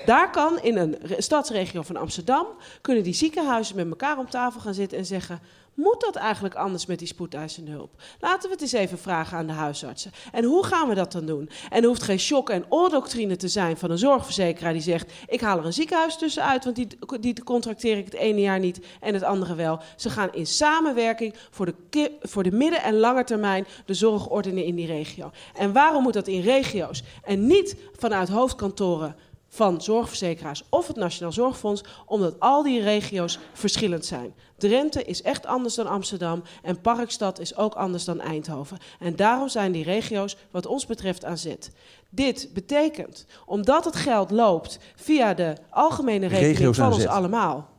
Daar 0.05 0.31
kan 0.31 0.59
in 0.61 0.77
een 0.77 0.95
re- 1.01 1.21
stadsregio 1.21 1.81
van 1.81 1.95
Amsterdam, 1.97 2.45
kunnen 2.81 3.03
die 3.03 3.13
ziekenhuizen 3.13 3.75
met 3.75 3.89
elkaar 3.89 4.17
om 4.17 4.29
tafel 4.29 4.59
gaan 4.59 4.73
zitten 4.73 4.97
en 4.97 5.05
zeggen, 5.05 5.39
moet 5.75 6.01
dat 6.01 6.15
eigenlijk 6.15 6.55
anders 6.55 6.85
met 6.85 6.99
die 6.99 7.07
spoedeisende 7.07 7.71
hulp? 7.71 8.01
Laten 8.19 8.49
we 8.49 8.53
het 8.53 8.61
eens 8.61 8.71
even 8.71 8.97
vragen 8.97 9.37
aan 9.37 9.47
de 9.47 9.53
huisartsen. 9.53 10.11
En 10.31 10.43
hoe 10.43 10.65
gaan 10.65 10.87
we 10.89 10.95
dat 10.95 11.11
dan 11.11 11.25
doen? 11.25 11.49
En 11.69 11.81
er 11.81 11.87
hoeft 11.87 12.03
geen 12.03 12.19
shock- 12.19 12.49
en 12.49 12.65
oordoctrine 12.69 13.35
te 13.35 13.47
zijn 13.47 13.77
van 13.77 13.91
een 13.91 13.97
zorgverzekeraar 13.97 14.73
die 14.73 14.81
zegt... 14.81 15.11
ik 15.27 15.41
haal 15.41 15.57
er 15.57 15.65
een 15.65 15.73
ziekenhuis 15.73 16.17
tussenuit, 16.17 16.63
want 16.63 16.75
die, 16.75 16.87
die 17.19 17.43
contracteer 17.43 17.97
ik 17.97 18.05
het 18.05 18.13
ene 18.13 18.41
jaar 18.41 18.59
niet 18.59 18.79
en 18.99 19.13
het 19.13 19.23
andere 19.23 19.55
wel. 19.55 19.79
Ze 19.95 20.09
gaan 20.09 20.33
in 20.33 20.47
samenwerking 20.47 21.33
voor 21.49 21.65
de, 21.65 22.11
voor 22.21 22.43
de 22.43 22.51
midden- 22.51 22.83
en 22.83 22.95
lange 22.95 23.23
termijn 23.23 23.67
de 23.85 23.93
zorg 23.93 24.29
ordenen 24.29 24.63
in 24.63 24.75
die 24.75 24.87
regio. 24.87 25.31
En 25.53 25.73
waarom 25.73 26.03
moet 26.03 26.13
dat 26.13 26.27
in 26.27 26.41
regio's 26.41 27.03
en 27.23 27.47
niet 27.47 27.75
vanuit 27.95 28.29
hoofdkantoren 28.29 29.15
van 29.55 29.81
zorgverzekeraars 29.81 30.63
of 30.69 30.87
het 30.87 30.95
Nationaal 30.95 31.31
Zorgfonds, 31.31 31.83
omdat 32.05 32.39
al 32.39 32.63
die 32.63 32.81
regio's 32.81 33.39
verschillend 33.53 34.05
zijn. 34.05 34.33
Drenthe 34.57 35.03
is 35.03 35.21
echt 35.21 35.45
anders 35.45 35.75
dan 35.75 35.87
Amsterdam 35.87 36.43
en 36.61 36.81
Parkstad 36.81 37.39
is 37.39 37.55
ook 37.55 37.73
anders 37.73 38.05
dan 38.05 38.19
Eindhoven. 38.19 38.77
En 38.99 39.15
daarom 39.15 39.49
zijn 39.49 39.71
die 39.71 39.83
regio's 39.83 40.37
wat 40.51 40.65
ons 40.65 40.85
betreft 40.85 41.25
aan 41.25 41.37
zet. 41.37 41.71
Dit 42.09 42.49
betekent, 42.53 43.25
omdat 43.45 43.85
het 43.85 43.95
geld 43.95 44.31
loopt 44.31 44.79
via 44.95 45.33
de 45.33 45.55
algemene 45.69 46.27
rekening 46.27 46.57
Regio's 46.57 46.77
van 46.77 46.93
ons 46.93 47.05
allemaal. 47.07 47.69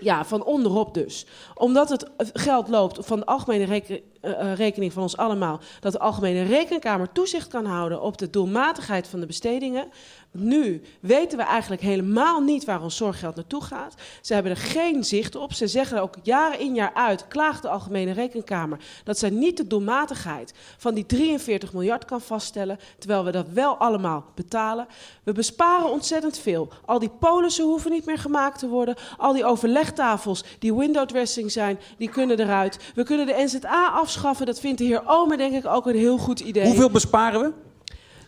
Ja, 0.00 0.24
van 0.24 0.44
onderop 0.44 0.94
dus. 0.94 1.26
Omdat 1.54 1.88
het 1.88 2.10
geld 2.32 2.68
loopt 2.68 3.06
van 3.06 3.18
de 3.18 3.26
algemene 3.26 3.64
reken- 3.64 4.00
eh, 4.22 4.40
eh, 4.40 4.56
rekening 4.56 4.92
van 4.92 5.02
ons 5.02 5.16
allemaal, 5.16 5.60
dat 5.80 5.92
de 5.92 5.98
Algemene 5.98 6.42
Rekenkamer 6.42 7.12
toezicht 7.12 7.48
kan 7.48 7.64
houden 7.64 8.02
op 8.02 8.18
de 8.18 8.30
doelmatigheid 8.30 9.08
van 9.08 9.20
de 9.20 9.26
bestedingen. 9.26 9.88
Nu 10.30 10.82
weten 11.00 11.38
we 11.38 11.44
eigenlijk 11.44 11.82
helemaal 11.82 12.40
niet 12.40 12.64
waar 12.64 12.82
ons 12.82 12.96
zorggeld 12.96 13.34
naartoe 13.34 13.62
gaat. 13.62 13.94
Ze 14.20 14.34
hebben 14.34 14.52
er 14.52 14.58
geen 14.58 15.04
zicht 15.04 15.36
op. 15.36 15.52
Ze 15.52 15.66
zeggen 15.66 16.02
ook 16.02 16.14
jaar 16.22 16.60
in 16.60 16.74
jaar 16.74 16.94
uit, 16.94 17.28
klaagt 17.28 17.62
de 17.62 17.68
Algemene 17.68 18.12
Rekenkamer, 18.12 18.78
dat 19.04 19.18
zij 19.18 19.30
niet 19.30 19.56
de 19.56 19.66
doelmatigheid 19.66 20.54
van 20.76 20.94
die 20.94 21.06
43 21.06 21.72
miljard 21.72 22.04
kan 22.04 22.20
vaststellen, 22.20 22.78
terwijl 22.98 23.24
we 23.24 23.30
dat 23.30 23.48
wel 23.48 23.76
allemaal 23.76 24.24
betalen. 24.34 24.86
We 25.22 25.32
besparen 25.32 25.90
ontzettend 25.90 26.38
veel. 26.38 26.68
Al 26.84 26.98
die 26.98 27.12
polissen 27.18 27.64
hoeven 27.64 27.90
niet 27.90 28.06
meer 28.06 28.18
gemaakt 28.18 28.58
te 28.58 28.68
worden. 28.68 28.96
Al 29.16 29.32
die 29.32 29.44
overlegtafels 29.44 30.44
die 30.58 30.74
window 30.74 31.08
dressing 31.08 31.52
zijn, 31.52 31.78
die 31.98 32.08
kunnen 32.08 32.40
eruit. 32.40 32.78
We 32.94 33.02
kunnen 33.04 33.26
de 33.26 33.42
NZA 33.44 33.86
afschaffen. 34.14 34.46
Dat 34.46 34.60
vindt 34.60 34.78
de 34.78 34.84
heer 34.84 35.02
Omer 35.06 35.36
denk 35.36 35.54
ik 35.54 35.66
ook 35.66 35.86
een 35.86 35.96
heel 35.96 36.18
goed 36.18 36.40
idee. 36.40 36.64
Hoeveel 36.66 36.90
besparen 36.90 37.40
we? 37.40 37.52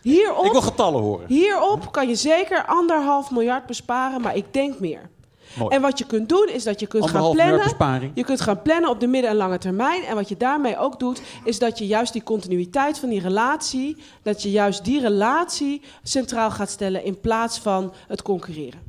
Hierop, 0.01 0.45
Ik 0.45 0.51
wil 0.51 0.61
getallen 0.61 1.01
horen. 1.01 1.27
hierop 1.27 1.91
kan 1.91 2.07
je 2.07 2.15
zeker 2.15 2.65
anderhalf 2.65 3.31
miljard 3.31 3.65
besparen, 3.65 4.21
maar 4.21 4.35
ik 4.35 4.45
denk 4.53 4.79
meer. 4.79 5.09
Mooi. 5.57 5.75
En 5.75 5.81
wat 5.81 5.97
je 5.97 6.05
kunt 6.05 6.29
doen, 6.29 6.49
is 6.53 6.63
dat 6.63 6.79
je 6.79 6.87
kunt 6.87 7.09
gaan 7.09 7.21
Anderhalf 7.21 7.75
plannen. 7.77 8.11
Je 8.13 8.23
kunt 8.23 8.41
gaan 8.41 8.61
plannen 8.61 8.89
op 8.89 8.99
de 8.99 9.07
midden- 9.07 9.29
en 9.31 9.35
lange 9.35 9.57
termijn. 9.57 10.03
En 10.03 10.15
wat 10.15 10.29
je 10.29 10.37
daarmee 10.37 10.77
ook 10.77 10.99
doet, 10.99 11.21
is 11.43 11.59
dat 11.59 11.77
je 11.77 11.87
juist 11.87 12.13
die 12.13 12.23
continuïteit 12.23 12.99
van 12.99 13.09
die 13.09 13.19
relatie, 13.21 13.97
dat 14.21 14.41
je 14.41 14.51
juist 14.51 14.85
die 14.85 14.99
relatie 15.01 15.81
centraal 16.03 16.51
gaat 16.51 16.69
stellen 16.69 17.03
in 17.03 17.19
plaats 17.19 17.59
van 17.59 17.93
het 18.07 18.21
concurreren. 18.21 18.79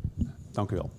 Dank 0.53 0.71
u 0.71 0.75
wel. 0.75 0.91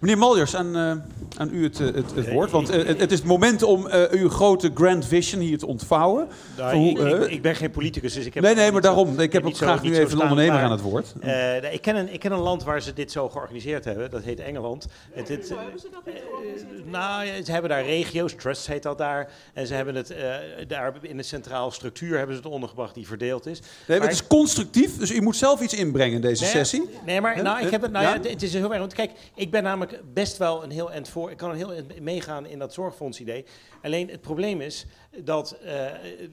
Meneer 0.00 0.18
Maljers, 0.18 0.56
aan, 0.56 0.76
eh, 0.76 0.92
aan 1.40 1.48
u 1.52 1.62
het, 1.62 1.80
eh, 1.80 1.86
het, 1.86 2.14
het 2.14 2.30
woord. 2.32 2.50
Want 2.50 2.68
eh, 2.70 2.86
het, 2.86 3.00
het 3.00 3.12
is 3.12 3.18
het 3.18 3.26
moment 3.26 3.62
om 3.62 3.86
eh, 3.86 4.20
uw 4.20 4.28
grote 4.28 4.70
grand 4.74 5.06
vision 5.06 5.40
hier 5.40 5.58
te 5.58 5.66
ontvouwen. 5.66 6.28
Nou, 6.56 6.76
hoe, 6.76 6.90
ik, 6.90 7.22
ik, 7.22 7.30
ik 7.30 7.42
ben 7.42 7.56
geen 7.56 7.70
politicus, 7.70 8.12
dus 8.14 8.26
ik 8.26 8.34
heb... 8.34 8.42
nee, 8.42 8.54
nee, 8.54 8.72
maar 8.72 8.82
zo- 8.82 8.88
daarom. 8.88 9.20
Ik 9.20 9.32
heb 9.32 9.46
ook 9.46 9.56
zo- 9.56 9.66
graag 9.66 9.82
niet 9.82 9.90
nu 9.90 9.96
zo 9.96 10.02
even 10.02 10.16
een 10.16 10.22
ondernemer 10.22 10.54
maar, 10.54 10.64
aan 10.64 10.70
het 10.70 10.80
woord. 10.80 11.12
eh, 11.20 11.26
nee, 11.30 11.60
ik, 11.72 11.80
ken 11.82 11.96
een, 11.96 12.12
ik 12.12 12.20
ken 12.20 12.32
een 12.32 12.38
land 12.38 12.64
waar 12.64 12.82
ze 12.82 12.92
dit 12.92 13.12
zo 13.12 13.28
georganiseerd 13.28 13.84
hebben. 13.84 14.10
Dat 14.10 14.22
heet 14.22 14.40
Engeland. 14.40 14.86
Het, 15.12 15.28
het, 15.28 15.50
eh, 15.50 15.56
nou, 16.84 17.26
ze 17.44 17.52
hebben 17.52 17.70
daar 17.70 17.84
regio's, 17.84 18.34
trusts 18.34 18.66
heet 18.66 18.82
dat 18.82 18.98
daar. 18.98 19.28
En 19.54 19.66
ze 19.66 19.74
hebben 19.74 19.94
het 19.94 20.10
eh, 20.10 20.34
daar 20.68 20.92
in 21.00 21.16
de 21.16 21.22
centraal 21.22 21.70
structuur 21.70 22.16
hebben 22.18 22.36
ze 22.36 22.42
het 22.42 22.50
ondergebracht 22.52 22.94
die 22.94 23.06
verdeeld 23.06 23.46
is. 23.46 23.60
Nee, 23.60 23.68
maar 23.86 23.98
Maar 23.98 24.06
het 24.08 24.16
is 24.16 24.26
constructief, 24.26 24.96
dus 24.98 25.10
u 25.10 25.20
moet 25.22 25.36
zelf 25.36 25.60
iets 25.60 25.74
inbrengen 25.74 26.14
in 26.14 26.20
deze 26.20 26.42
Nee, 26.42 26.50
sessie. 26.52 26.88
Nee, 27.06 27.20
maar 27.20 27.42
nou, 27.42 27.64
ik 27.64 27.70
heb 27.70 27.82
het, 27.82 27.92
nou 27.92 28.04
Ja? 28.04 28.14
ja, 28.22 28.28
het 28.30 28.42
is 28.42 28.52
heel 28.52 28.70
erg. 28.70 28.78
Want 28.78 28.94
kijk, 28.94 29.10
ik 29.34 29.50
ben 29.50 29.62
namelijk 29.62 29.89
best 30.04 30.36
wel 30.36 30.62
een 30.62 30.70
heel 30.70 30.90
eind 30.90 31.08
voor. 31.08 31.30
Ik 31.30 31.36
kan 31.36 31.50
een 31.50 31.56
heel 31.56 31.72
eind 31.72 32.00
meegaan 32.00 32.46
in 32.46 32.58
dat 32.58 32.72
zorgfondsidee. 32.72 33.44
Alleen 33.82 34.08
het 34.08 34.20
probleem 34.20 34.60
is 34.60 34.86
dat 35.24 35.52
eh, 35.52 35.86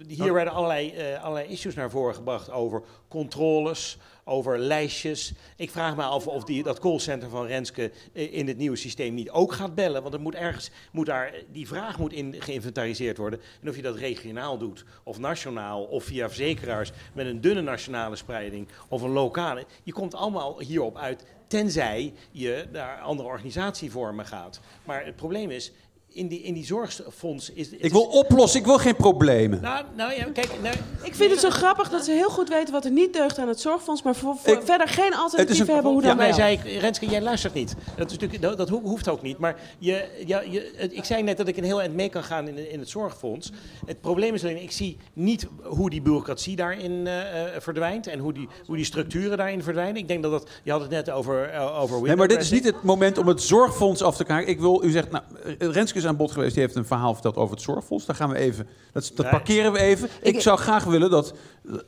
hier 0.08 0.34
werden 0.34 0.54
allerlei, 0.54 0.92
eh, 0.92 1.24
allerlei 1.24 1.48
issues 1.48 1.76
naar 1.76 1.90
voren 1.90 2.16
gebracht 2.16 2.52
over 2.52 2.84
controles, 3.08 3.98
over 4.24 4.60
lijstjes. 4.60 5.34
Ik 5.56 5.72
vraag 5.72 5.96
me 5.96 6.04
af 6.04 6.28
of 6.28 6.44
die, 6.44 6.64
dat 6.64 6.80
callcenter 6.80 7.30
van 7.30 7.46
Renske 7.46 7.92
eh, 8.14 8.34
in 8.34 8.48
het 8.48 8.58
nieuwe 8.58 8.76
systeem 8.76 9.14
niet 9.14 9.30
ook 9.30 9.54
gaat 9.54 9.76
bellen. 9.76 10.02
Want 10.02 10.14
er 10.14 10.22
moet 10.22 10.36
ergens, 10.36 10.70
moet 10.92 11.06
daar, 11.06 11.34
die 11.52 11.68
vraag 11.68 11.98
moet 11.98 12.14
in 12.14 12.36
geïnventariseerd 12.40 13.18
worden. 13.18 13.40
En 13.62 13.70
of 13.70 13.76
je 13.76 13.82
dat 13.82 13.96
regionaal 13.96 14.58
doet, 14.58 14.86
of 15.04 15.20
nationaal, 15.20 15.84
of 15.84 16.04
via 16.04 16.28
verzekeraars 16.28 16.92
met 17.14 17.26
een 17.26 17.42
dunne 17.42 17.62
nationale 17.62 18.16
spreiding, 18.16 18.68
of 18.88 19.02
een 19.02 19.12
lokale. 19.12 19.66
Je 19.84 19.94
komt 19.94 20.16
allemaal 20.16 20.60
hierop 20.60 20.98
uit, 20.98 21.26
tenzij 21.48 22.14
je 22.32 22.68
naar 22.72 23.02
andere 23.02 23.30
organisatievormen 23.30 24.26
gaat. 24.26 24.60
Maar 24.86 25.06
het 25.06 25.16
probleem 25.16 25.52
is, 25.52 25.72
in 26.18 26.28
die, 26.28 26.42
in 26.42 26.54
die 26.54 26.66
zorgfonds 26.66 27.52
is... 27.54 27.70
Ik 27.70 27.92
wil 27.92 28.08
is- 28.10 28.16
oplossen, 28.18 28.60
ik 28.60 28.66
wil 28.66 28.78
geen 28.78 28.96
problemen. 28.96 29.62
Nou, 29.62 29.86
nou 29.96 30.14
ja, 30.14 30.24
kijk... 30.34 30.50
Nou, 30.62 30.76
Ik 31.04 31.16
vind 31.16 31.32
het 31.32 31.40
zo 31.40 31.50
grappig 31.50 31.90
dat 31.90 32.06
ze 32.06 32.12
heel 32.12 32.30
goed 32.30 32.50
weten 32.50 32.74
wat 32.74 32.86
er 32.86 32.92
niet 32.92 33.14
deugt 33.14 33.38
aan 33.40 33.48
het 33.48 33.60
zorgfonds, 33.60 34.04
maar 34.04 34.16
voor, 34.16 34.36
voor 34.38 34.54
Ik- 34.54 34.62
verder 34.66 34.88
geen 34.88 35.14
alternatief 35.16 35.60
een- 35.60 35.74
hebben 35.74 35.92
hoe 35.92 36.02
Ja, 36.02 36.08
dan 36.08 36.18
mij 36.18 36.26
wel. 36.28 36.36
zei 36.36 36.54
ik, 36.64 36.80
Renske, 36.82 37.06
jij 37.06 37.22
luistert 37.22 37.54
niet. 37.54 37.76
Dat, 37.98 38.06
is 38.12 38.12
natuurlijk, 38.18 38.42
dat, 38.42 38.58
dat 38.58 38.70
ho- 38.70 38.82
hoeft 38.82 39.08
ook 39.10 39.22
niet. 39.22 39.38
Maar 39.38 39.56
je, 39.80 40.06
ja, 40.26 40.42
je, 40.42 40.72
het- 40.76 40.96
ik 40.96 41.04
zei 41.04 41.24
net 41.24 41.38
dat 41.38 41.48
ik 41.48 41.58
een 41.58 41.64
heel 41.64 41.82
eind 41.82 41.94
mee 41.96 42.10
kan 42.10 42.24
gaan 42.24 42.48
in, 42.48 42.72
in 42.72 42.80
het 42.80 42.90
zorgfonds. 42.90 43.52
Het 43.86 44.02
probleem 44.02 44.34
is 44.34 44.44
alleen, 44.44 44.62
ik 44.62 44.72
zie 44.72 44.98
niet 45.14 45.48
hoe 45.64 45.90
die 45.90 46.02
bureaucratie 46.02 46.56
daarin 46.56 47.08
eh, 47.08 47.42
eh, 47.56 47.62
verdwijnt. 47.62 48.08
En 48.08 48.20
hoe 48.20 48.34
die, 48.34 48.48
hoe 48.66 48.76
die 48.76 48.86
structuren 48.86 49.38
daarin 49.38 49.64
verdwijnen. 49.64 49.96
Ik 49.96 50.08
denk 50.08 50.24
dat 50.24 50.32
dat, 50.32 50.50
je 50.64 50.72
had 50.72 50.82
het 50.82 50.90
net 50.90 51.10
over, 51.10 51.54
uh, 51.54 51.82
over 51.82 52.02
Nee, 52.02 52.16
maar 52.16 52.28
dit 52.28 52.42
is 52.42 52.52
niet 52.52 52.64
het 52.66 52.84
moment 52.84 53.18
om 53.18 53.28
het 53.28 53.42
zorgfonds 53.42 54.02
af 54.02 54.16
te 54.16 54.24
kraken. 54.24 54.48
Ik 54.48 54.60
wil, 54.60 54.84
u 54.84 54.92
zegt, 54.92 55.12
nou, 55.12 55.24
Renske 55.60 55.98
is 55.98 56.06
aan 56.08 56.18
bod 56.18 56.32
geweest, 56.32 56.54
die 56.54 56.64
heeft 56.64 56.76
een 56.76 56.86
verhaal 56.86 57.14
verteld 57.14 57.36
over 57.36 57.56
het 57.56 57.64
zorgfonds. 57.64 58.06
Daar 58.06 58.16
gaan 58.16 58.30
we 58.30 58.38
even, 58.38 58.68
dat, 58.94 59.04
is- 59.04 59.10
dat 59.14 59.26
Nee. 59.26 59.34
parkeren 59.34 59.72
we 59.72 59.80
even. 59.80 60.10
Ik, 60.22 60.36
Ik- 60.36 60.42
zou 60.42 60.58
graag 60.58 60.84
willen 60.84 61.10
dat, 61.10 61.34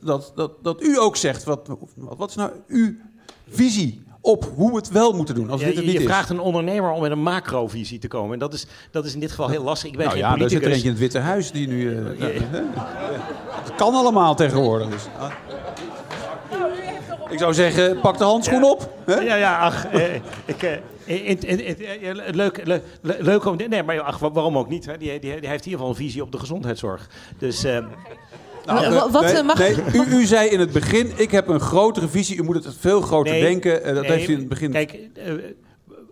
dat, 0.01 0.31
dat, 0.35 0.51
dat 0.63 0.81
u 0.83 0.99
ook 0.99 1.15
zegt, 1.15 1.43
wat, 1.43 1.67
wat, 1.95 2.17
wat 2.17 2.29
is 2.29 2.35
nou 2.35 2.51
uw 2.67 2.95
visie 3.49 4.03
op 4.21 4.51
hoe 4.55 4.69
we 4.69 4.75
het 4.75 4.89
wel 4.91 5.13
moeten 5.13 5.35
doen, 5.35 5.49
als 5.49 5.59
Ja, 5.59 5.65
dit 5.65 5.75
je 5.75 5.81
het 5.81 5.89
niet 5.91 5.99
je 5.99 6.05
is? 6.07 6.13
vraagt 6.13 6.29
een 6.29 6.39
ondernemer 6.39 6.91
om 6.91 7.01
met 7.01 7.11
een 7.11 7.21
macrovisie 7.21 7.99
te 7.99 8.07
komen. 8.07 8.33
En 8.33 8.39
dat 8.39 8.53
is, 8.53 8.67
dat 8.91 9.05
is 9.05 9.13
in 9.13 9.19
dit 9.19 9.29
geval 9.29 9.49
heel 9.49 9.63
lastig. 9.63 9.89
Ik 9.91 9.97
ben 9.97 10.05
nou 10.05 10.17
geen 10.19 10.27
ja, 10.29 10.35
daar 10.35 10.49
zit 10.49 10.51
er 10.63 10.69
politicus. 10.69 10.73
eentje 10.75 10.87
in 10.87 10.93
het 10.93 11.13
Witte 11.13 11.27
Huis 11.29 11.51
die 11.51 11.67
nu... 11.67 11.97
eh? 11.97 12.41
Het 13.63 13.75
kan 13.75 13.93
allemaal 13.93 14.35
tegenwoordig. 14.35 14.89
Dus. 14.89 15.03
ah. 15.19 15.31
Ik 17.29 17.39
zou 17.39 17.53
zeggen, 17.53 17.99
pak 17.99 18.17
de 18.17 18.23
handschoen 18.23 18.63
op. 18.63 18.93
Hè? 19.05 19.15
Ja, 19.19 19.35
ja, 19.35 19.59
ach, 19.59 19.85
eh, 19.87 20.15
ik, 20.45 20.63
eh, 20.63 20.71
in- 21.09 21.41
in- 21.41 21.85
eh, 21.85 22.13
leuk, 22.33 22.65
leuk, 22.65 22.83
leuk 23.01 23.45
om... 23.45 23.55
Nee, 23.69 23.83
maar 23.83 24.01
ach, 24.01 24.19
wa- 24.19 24.31
waarom 24.31 24.57
ook 24.57 24.69
niet? 24.69 24.85
Hè? 24.85 24.97
Die, 24.97 25.19
die, 25.19 25.19
die 25.19 25.29
heeft 25.31 25.43
in 25.43 25.49
ieder 25.71 25.71
geval 25.71 25.89
een 25.89 25.95
visie 25.95 26.21
op 26.21 26.31
de 26.31 26.39
gezondheidszorg. 26.39 27.09
Dus... 27.37 27.63
eh, 27.63 27.85
Nou, 28.65 28.79
Eh, 28.79 28.85
eh, 28.87 28.93
wa- 28.93 29.09
wat, 29.11 29.21
nee, 29.21 29.33
eh, 29.33 29.43
mag- 29.45 29.57
nee, 29.59 29.75
u, 29.93 30.03
u 30.15 30.25
zei 30.25 30.49
in 30.49 30.59
het 30.59 30.71
begin, 30.71 31.11
ik 31.15 31.31
heb 31.31 31.47
een 31.47 31.59
grotere 31.59 32.07
visie. 32.07 32.37
U 32.37 32.43
moet 32.43 32.63
het 32.63 32.75
veel 32.79 33.01
groter 33.01 33.33
Nee, 33.33 33.41
denken. 33.41 33.83
Eh, 33.83 33.93
dat 33.93 34.03
nee, 34.07 34.11
heeft 34.11 34.29
u 34.29 34.33
in 34.33 34.39
het 34.39 34.47
begin... 34.49 34.71
Kijk, 34.71 34.91
eh, 35.13 35.33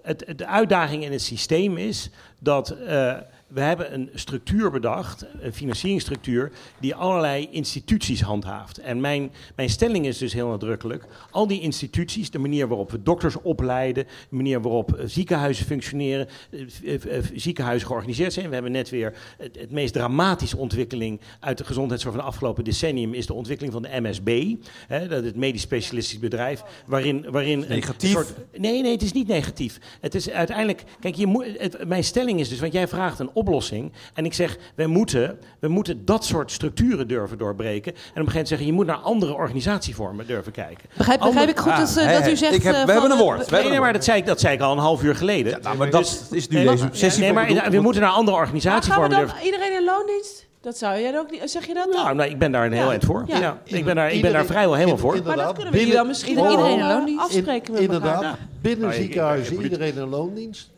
het, 0.02 0.34
de 0.36 0.46
uitdaging 0.48 1.04
in 1.04 1.12
het 1.12 1.22
systeem 1.22 1.78
is 1.78 2.10
dat 2.40 2.70
eh, 2.70 3.14
we 3.48 3.62
hebben 3.62 3.94
een 3.94 4.10
structuur 4.14 4.72
bedacht, 4.72 5.26
een 5.40 5.54
financieringsstructuur, 5.54 6.52
die 6.80 6.96
allerlei 6.96 7.48
instituties 7.52 8.22
handhaaft. 8.22 8.78
En 8.78 9.02
mijn, 9.02 9.32
mijn 9.56 9.70
stelling 9.70 10.06
is 10.06 10.18
dus 10.18 10.34
heel 10.34 10.48
nadrukkelijk, 10.48 11.06
al 11.32 11.48
die 11.48 11.62
instituties, 11.62 12.30
de 12.32 12.40
manier 12.40 12.68
waarop 12.68 12.92
we 12.92 13.04
dokters 13.04 13.42
opleiden, 13.42 14.04
de 14.04 14.36
manier 14.36 14.62
waarop 14.62 14.94
eh, 14.96 15.04
ziekenhuizen 15.08 15.66
functioneren, 15.66 16.28
eh, 16.52 17.18
eh, 17.18 17.24
ziekenhuizen 17.34 17.88
georganiseerd 17.88 18.34
zijn. 18.34 18.48
We 18.48 18.54
hebben 18.54 18.72
net 18.72 18.90
weer 18.90 19.14
het, 19.38 19.60
het 19.60 19.72
meest 19.72 19.94
dramatische 19.94 20.58
ontwikkeling 20.58 21.20
uit 21.40 21.58
de 21.58 21.64
gezondheidszorg 21.66 22.16
van 22.16 22.24
de 22.24 22.30
afgelopen 22.30 22.64
decennium 22.64 23.14
is 23.14 23.26
de 23.26 23.34
ontwikkeling 23.34 23.74
van 23.74 23.82
de 23.82 24.00
MSB, 24.02 24.56
hè, 24.88 25.08
dat 25.08 25.24
het 25.24 25.36
medisch 25.36 25.62
specialistisch 25.62 26.20
bedrijf, 26.20 26.64
waarin... 26.86 27.26
waarin 27.30 27.66
Negatief? 27.68 28.12
soort- 28.12 28.34
Nee, 28.58 28.82
nee, 28.82 28.92
het 28.92 29.02
is 29.02 29.12
niet 29.12 29.28
negatief. 29.28 29.80
Het 30.02 30.16
is 30.16 30.30
uiteindelijk. 30.30 30.84
Kijk, 31.00 31.16
je 31.16 31.28
moet, 31.28 31.46
het, 31.58 31.88
mijn 31.88 32.04
stelling 32.04 32.40
is 32.40 32.50
dus, 32.50 32.60
want 32.60 32.74
jij 32.74 32.88
vraagt 32.88 33.20
een 33.20 33.30
oplossing. 33.38 33.92
En 34.14 34.26
ik 34.26 34.34
zeg, 34.34 34.58
wij 34.76 34.88
moeten, 34.88 35.40
we 35.60 35.68
moeten 35.68 36.06
dat 36.06 36.26
soort 36.26 36.52
structuren 36.52 37.08
durven 37.08 37.38
doorbreken. 37.38 37.92
En 37.94 37.98
op 38.00 38.04
een 38.06 38.10
gegeven 38.14 38.28
moment 38.32 38.48
zeggen, 38.48 38.68
je 38.68 38.74
moet 38.74 38.86
naar 38.86 38.96
andere 38.96 39.34
organisatievormen 39.34 40.28
durven 40.28 40.52
kijken. 40.52 40.90
Begrijp, 40.98 41.20
begrijp 41.20 41.50
ik 41.50 41.58
goed 41.60 41.72
Ah, 41.72 41.78
dat, 41.80 41.98
eh, 41.98 42.06
hè, 42.06 42.20
dat 42.20 42.30
u 42.32 42.36
zegt... 42.36 42.54
Ik 42.56 42.64
heb- 42.64 42.76
eh, 42.76 42.86
we 42.86 42.92
hebben 42.92 43.12
een 43.12 43.18
eh, 43.18 43.24
woord. 43.24 43.50
We 43.50 43.56
Nee, 43.56 43.72
een 43.72 43.80
maar 43.82 43.94
dat 43.94 44.04
zei, 44.04 44.20
ik, 44.20 44.26
dat 44.26 44.40
zei 44.40 44.56
ik 44.56 44.62
al 44.62 44.72
een 44.72 44.78
half 44.78 45.04
uur 45.04 45.16
geleden. 45.16 45.62
Nou, 45.62 45.78
maar 45.78 45.90
Dus- 45.92 46.20
dat 46.20 46.32
is 46.32 46.48
nu 46.48 46.56
Nee, 46.58 46.66
deze 46.68 46.88
sessie. 46.92 47.24
Nee, 47.24 47.34
maar 47.34 47.48
bedoel. 47.48 47.70
we 47.70 47.80
moeten 47.80 48.02
naar 48.02 48.12
andere 48.12 48.38
Maar 48.38 48.46
gaan 48.48 48.54
we 48.56 48.62
organisatievormen 48.62 49.10
dan 49.10 49.20
durven. 49.20 49.46
iedereen 49.46 49.74
in 49.74 49.84
loondienst? 49.84 50.46
Dat 50.62 50.78
zou 50.78 51.00
jij 51.00 51.18
ook 51.20 51.32
niet... 51.32 51.42
Zeg 51.46 51.68
je 51.68 51.74
dat 51.74 51.92
dan? 51.94 52.04
Nou, 52.04 52.16
nou, 52.16 52.30
ik 52.30 52.40
ben 52.40 52.52
daar 52.52 52.66
een 52.66 52.72
heel 52.72 52.84
Ja. 52.84 52.90
eind 52.92 53.06
voor. 53.06 53.24
Ja. 53.28 53.40
Ja. 53.40 53.62
Ik 53.64 53.86
ben 53.86 53.96
daar, 53.96 54.12
ik 54.12 54.22
ben 54.22 54.34
daar 54.34 54.46
vrijwel 54.46 54.74
helemaal 54.74 54.96
in- 54.96 55.02
voor. 55.02 55.22
maar 55.24 55.36
dat 55.36 55.54
kunnen 55.54 55.72
we 55.74 55.78
binnen- 55.78 55.96
dan 55.96 56.08
misschien 56.08 56.38
iedereen 56.38 56.74
in 56.74 56.80
eh, 56.80 56.88
loondienst? 56.88 57.24
afspreken 57.26 57.74
met 57.74 57.82
Inderdaad, 57.82 58.16
elkaar. 58.24 58.38
binnen 58.62 58.88
Nou, 58.88 59.02
ziekenhuizen 59.02 59.62
iedereen 59.62 59.96
in 59.96 60.10
loondienst. 60.10 60.70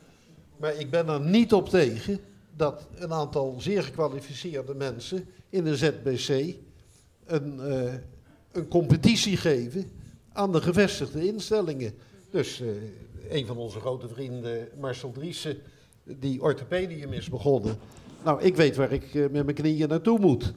Maar 0.57 0.73
ik 0.77 0.90
ben 0.90 1.10
er 1.10 1.19
niet 1.22 1.53
op 1.53 1.69
tegen 1.69 2.19
dat 2.60 2.88
een 2.95 3.14
aantal 3.14 3.56
zeer 3.60 3.84
gekwalificeerde 3.84 4.76
mensen 4.76 5.27
in 5.49 5.64
de 5.64 5.77
ZBC 5.77 6.56
een, 7.26 7.60
eh, 7.60 7.94
een 8.52 8.68
competitie 8.68 9.38
geven 9.38 9.91
aan 10.34 10.52
de 10.52 10.61
gevestigde 10.61 11.27
instellingen. 11.27 11.94
Dus 12.31 12.61
eh, 12.61 12.68
een 13.30 13.45
van 13.45 13.57
onze 13.57 13.80
grote 13.80 14.07
vrienden, 14.07 14.68
Marcel 14.80 15.11
Driessen, 15.11 15.57
die 16.03 16.41
orthopedium 16.41 17.14
is 17.14 17.30
begonnen. 17.30 17.77
Nou, 18.23 18.41
ik 18.41 18.56
weet 18.56 18.76
waar 18.76 18.91
ik 18.91 19.14
eh, 19.14 19.22
met 19.22 19.31
mijn 19.31 19.53
knieën 19.53 19.90
naartoe 19.90 20.19
moet 20.19 20.53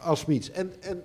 als 0.00 0.24
Miets. 0.24 0.50
En, 0.50 0.72
en 0.80 1.02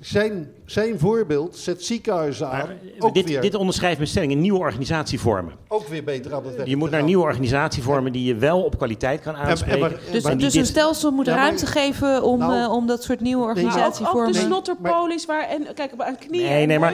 zijn, 0.00 0.50
zijn 0.64 0.98
voorbeeld 0.98 1.56
zet 1.56 1.84
ziekenhuizen 1.84 2.46
aan. 2.50 2.58
Maar, 2.66 2.76
ook, 2.98 3.14
dit, 3.14 3.28
weer, 3.28 3.40
dit 3.40 3.54
onderschrijft 3.54 3.96
mijn 3.96 4.08
stelling, 4.08 4.32
een 4.32 4.40
nieuwe 4.40 4.58
organisatievormen. 4.58 5.52
ook 5.68 5.88
weer 5.88 6.04
beter 6.04 6.34
aan 6.34 6.44
het 6.44 6.56
werk 6.56 6.68
Je 6.68 6.76
moet 6.76 6.90
naar 6.90 7.02
nieuwe 7.02 7.22
organisatievormen 7.24 8.12
die 8.12 8.24
je 8.24 8.34
wel 8.34 8.62
op 8.62 8.76
kwaliteit 8.76 9.20
kan 9.20 9.34
En- 9.34 9.40
en 9.40 9.46
aanspreken. 9.46 9.80
maar- 9.80 9.90
Dus, 10.12 10.22
dus 10.22 10.54
een 10.54 10.66
stelsel 10.66 11.10
moet 11.10 11.26
Ja, 11.26 11.34
maar- 11.34 11.42
ruimte 11.42 11.66
geven 11.66 12.22
om, 12.22 12.38
Nou, 12.38 12.62
eh, 12.64 12.72
om 12.72 12.86
dat 12.86 13.02
soort 13.02 13.20
nieuwe 13.20 13.44
Maar 13.44 13.50
ook, 13.50 13.56
ook 13.58 13.64
organisatievormen... 13.64 14.32
de 14.32 14.38
snotterpolies 14.38 15.26
waar... 15.26 15.48
En, 15.48 15.66
kijk, 15.74 15.92
aan 15.98 16.18
knieën 16.18 16.44
Nee, 16.48 16.66
nee, 16.66 16.78
maar, 16.78 16.92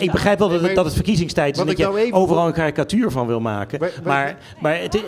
ik 0.00 0.10
begrijp 0.12 0.38
wel 0.38 0.48
dat 0.48 0.56
Nee, 0.60 0.66
het, 0.66 0.66
maar- 0.66 0.74
dat 0.74 0.84
het 0.84 0.94
verkiezingstijd 0.94 1.54
is 1.54 1.60
en 1.60 1.64
dat 1.66 1.72
ik 1.74 1.80
je 1.80 1.86
nou 1.86 1.98
even- 1.98 2.12
overal 2.18 2.46
een 2.46 2.52
karikatuur 2.52 3.10
van 3.10 3.26
wil 3.26 3.40
maken. 3.40 3.80
Maar, 4.04 4.36
maar 4.60 4.80
het, 4.80 4.94
eh, 4.94 5.02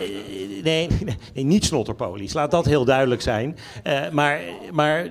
nee, 0.63 0.87
nee, 1.33 1.43
niet 1.45 1.65
snotterpolies, 1.65 2.33
laat 2.33 2.51
dat 2.51 2.65
heel 2.65 2.85
duidelijk 2.85 3.21
zijn. 3.21 3.57
Eh, 3.83 4.09
maar 4.11 4.39
maar 4.71 5.07